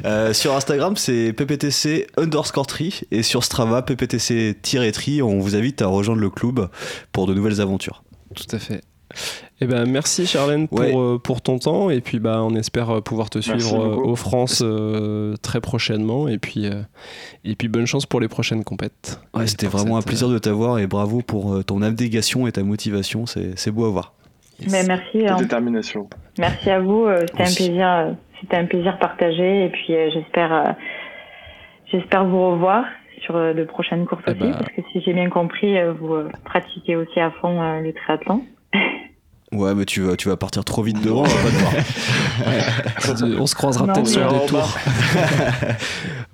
Euh, 0.06 0.34
sur 0.34 0.56
Instagram, 0.56 0.96
c'est 0.96 1.34
pptc 1.34 2.08
underscore 2.18 2.68
tri 2.68 3.02
et 3.12 3.24
sur 3.24 3.44
Strava, 3.44 3.82
pptc-tri. 3.82 5.22
On 5.22 5.40
vous 5.40 5.56
invite 5.56 5.82
à 5.82 5.88
rejoindre 5.88 6.22
le 6.22 6.30
club 6.30 6.70
pour 7.12 7.28
de 7.28 7.34
nouvelles 7.34 7.62
aventures. 7.62 8.04
Tout 8.36 8.56
à 8.56 8.60
fait. 8.60 8.82
Eh 9.60 9.66
ben 9.66 9.90
merci 9.90 10.28
Charlène 10.28 10.68
pour, 10.68 10.80
euh, 10.82 11.18
pour 11.18 11.42
ton 11.42 11.58
temps 11.58 11.90
et 11.90 12.00
puis 12.00 12.20
bah 12.20 12.44
on 12.44 12.54
espère 12.54 12.92
euh, 12.92 13.02
pouvoir 13.02 13.32
te 13.32 13.40
Merci 13.40 13.50
suivre 13.60 13.82
euh, 13.84 13.96
aux 13.96 14.16
France 14.16 14.62
euh, 14.64 15.34
très 15.42 15.62
prochainement 15.62 16.28
et 16.28 16.38
puis 16.38 16.68
euh, 16.68 16.84
et 17.44 17.56
puis 17.56 17.68
bonne 17.68 17.88
chance 17.88 18.06
pour 18.06 18.20
les 18.20 18.28
prochaines 18.28 18.64
compètes. 18.64 19.20
Ouais, 19.34 19.48
c'était 19.48 19.66
vraiment 19.68 19.98
un 19.98 20.04
plaisir 20.04 20.30
de 20.30 20.38
t'avoir 20.38 20.78
et 20.78 20.86
bravo 20.86 21.22
pour 21.22 21.54
euh, 21.54 21.64
ton 21.64 21.82
abnégation 21.82 22.46
et 22.46 22.52
ta 22.52 22.62
motivation. 22.62 23.26
C'est 23.26 23.58
c'est 23.58 23.72
beau 23.72 23.86
à 23.86 23.90
voir. 23.90 24.14
yes. 24.60 24.72
Mais 24.72 24.84
merci, 24.86 25.18
De 25.24 25.28
hein. 25.32 25.38
détermination. 25.38 26.08
merci 26.38 26.70
à 26.70 26.80
vous. 26.80 27.08
C'était 27.22 27.42
un 27.44 27.56
plaisir, 27.56 28.16
c'était 28.42 28.58
un 28.58 28.66
plaisir 28.66 29.00
partagé. 29.00 29.66
Et 29.66 29.70
puis 29.70 29.96
euh, 29.96 30.12
j'espère, 30.14 30.54
euh, 30.54 30.72
j'espère 31.92 32.26
vous 32.26 32.52
revoir 32.52 32.86
sur 33.24 33.36
euh, 33.36 33.54
de 33.56 33.64
prochaines 33.64 34.06
courses 34.06 34.22
Eh 34.28 34.32
aussi, 34.32 34.40
ben. 34.40 34.52
parce 34.52 34.72
que 34.72 34.82
si 34.92 35.02
j'ai 35.02 35.14
bien 35.14 35.30
compris, 35.32 35.74
vous 36.00 36.14
euh, 36.14 36.30
pratiquez 36.46 36.96
aussi 36.96 37.20
à 37.20 37.32
fond 37.32 37.60
euh, 37.60 37.80
le 37.82 37.92
triathlon. 37.94 38.44
Ouais, 39.54 39.74
mais 39.76 39.86
tu 39.86 40.02
vas, 40.02 40.18
tu 40.18 40.28
vas 40.28 40.36
partir 40.36 40.66
trop 40.66 40.84
vite 40.84 41.02
devant, 41.02 41.22
on 41.22 41.24
va 41.24 41.30
pas 41.30 41.50
te 41.50 43.24
voir. 43.24 43.40
on 43.42 43.48
se 43.48 43.56
croisera 43.56 43.88
peut-être 43.88 44.08
sur 44.08 44.28
des 44.30 44.46
tours. 44.46 44.78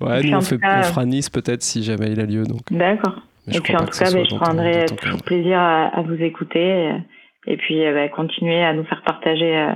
ouais, 0.00 0.22
nous 0.22 0.34
en 0.34 0.38
on, 0.38 0.40
fait, 0.40 0.58
cas, 0.58 0.80
on 0.80 0.82
fera 0.82 1.04
Nice 1.04 1.30
peut-être 1.30 1.62
si 1.62 1.84
jamais 1.84 2.10
il 2.10 2.20
a 2.20 2.24
lieu 2.26 2.42
donc. 2.44 2.62
D'accord. 2.70 3.14
Et 3.46 3.60
puis 3.60 3.76
en 3.76 3.84
tout 3.84 3.96
cas, 3.98 4.06
soit 4.06 4.24
je 4.24 4.34
prendrai 4.34 4.86
toujours 4.86 5.22
plaisir 5.22 5.58
à, 5.58 5.96
à 5.96 6.02
vous 6.02 6.14
écouter. 6.14 6.58
euh, 6.92 6.98
Et 7.46 7.56
puis, 7.56 7.84
euh, 7.86 7.92
ben, 7.94 8.08
continuer 8.10 8.64
à 8.64 8.72
nous 8.72 8.84
faire 8.84 9.02
partager 9.04 9.56
euh, 9.58 9.72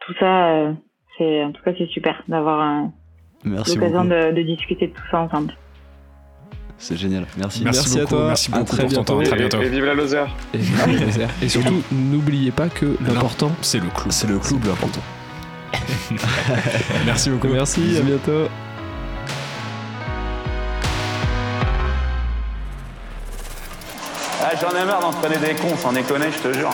tout 0.00 0.14
ça. 0.18 0.48
euh, 0.48 0.72
c'est 1.18 1.44
en 1.44 1.52
tout 1.52 1.62
cas, 1.62 1.72
c'est 1.78 1.86
super 1.90 2.22
d'avoir 2.28 2.88
l'occasion 3.44 4.04
de 4.04 4.42
discuter 4.42 4.88
de 4.88 4.92
tout 4.92 5.02
ça 5.10 5.20
ensemble. 5.20 5.52
C'est 6.78 6.96
génial. 6.96 7.26
Merci. 7.38 7.62
Merci, 7.64 7.80
Merci 7.80 7.98
à 7.98 8.02
beaucoup, 8.02 8.14
toi. 8.16 8.26
merci 8.28 8.50
À 8.52 8.58
beaucoup 8.58 8.76
très 8.76 8.82
pour 8.84 8.92
ton 8.92 9.04
temps. 9.04 9.18
À 9.18 9.22
bientôt. 9.22 9.30
très 9.30 9.36
Et, 9.36 9.48
bientôt. 9.48 9.62
et 9.62 9.68
vive 9.70 9.84
la 9.84 9.94
Lozère. 9.94 10.28
Et, 10.54 11.44
et 11.44 11.48
surtout 11.48 11.82
n'oubliez 11.90 12.50
pas 12.50 12.68
que 12.68 12.96
l'important 13.06 13.50
C'est 13.62 13.78
le 13.78 13.88
clou. 13.88 14.10
C'est 14.10 14.26
le 14.28 14.38
club 14.38 14.64
l'important. 14.66 15.00
Merci 17.06 17.30
beaucoup. 17.30 17.48
Merci, 17.48 17.96
à 17.98 18.00
bientôt. 18.02 18.48
Ah, 24.42 24.50
J'en 24.60 24.70
ai 24.80 24.84
marre 24.84 25.00
d'entraîner 25.00 25.38
des 25.38 25.54
cons, 25.54 25.76
sans 25.76 25.92
déconner, 25.92 26.26
je 26.30 26.48
te 26.48 26.52
jure. 26.52 26.70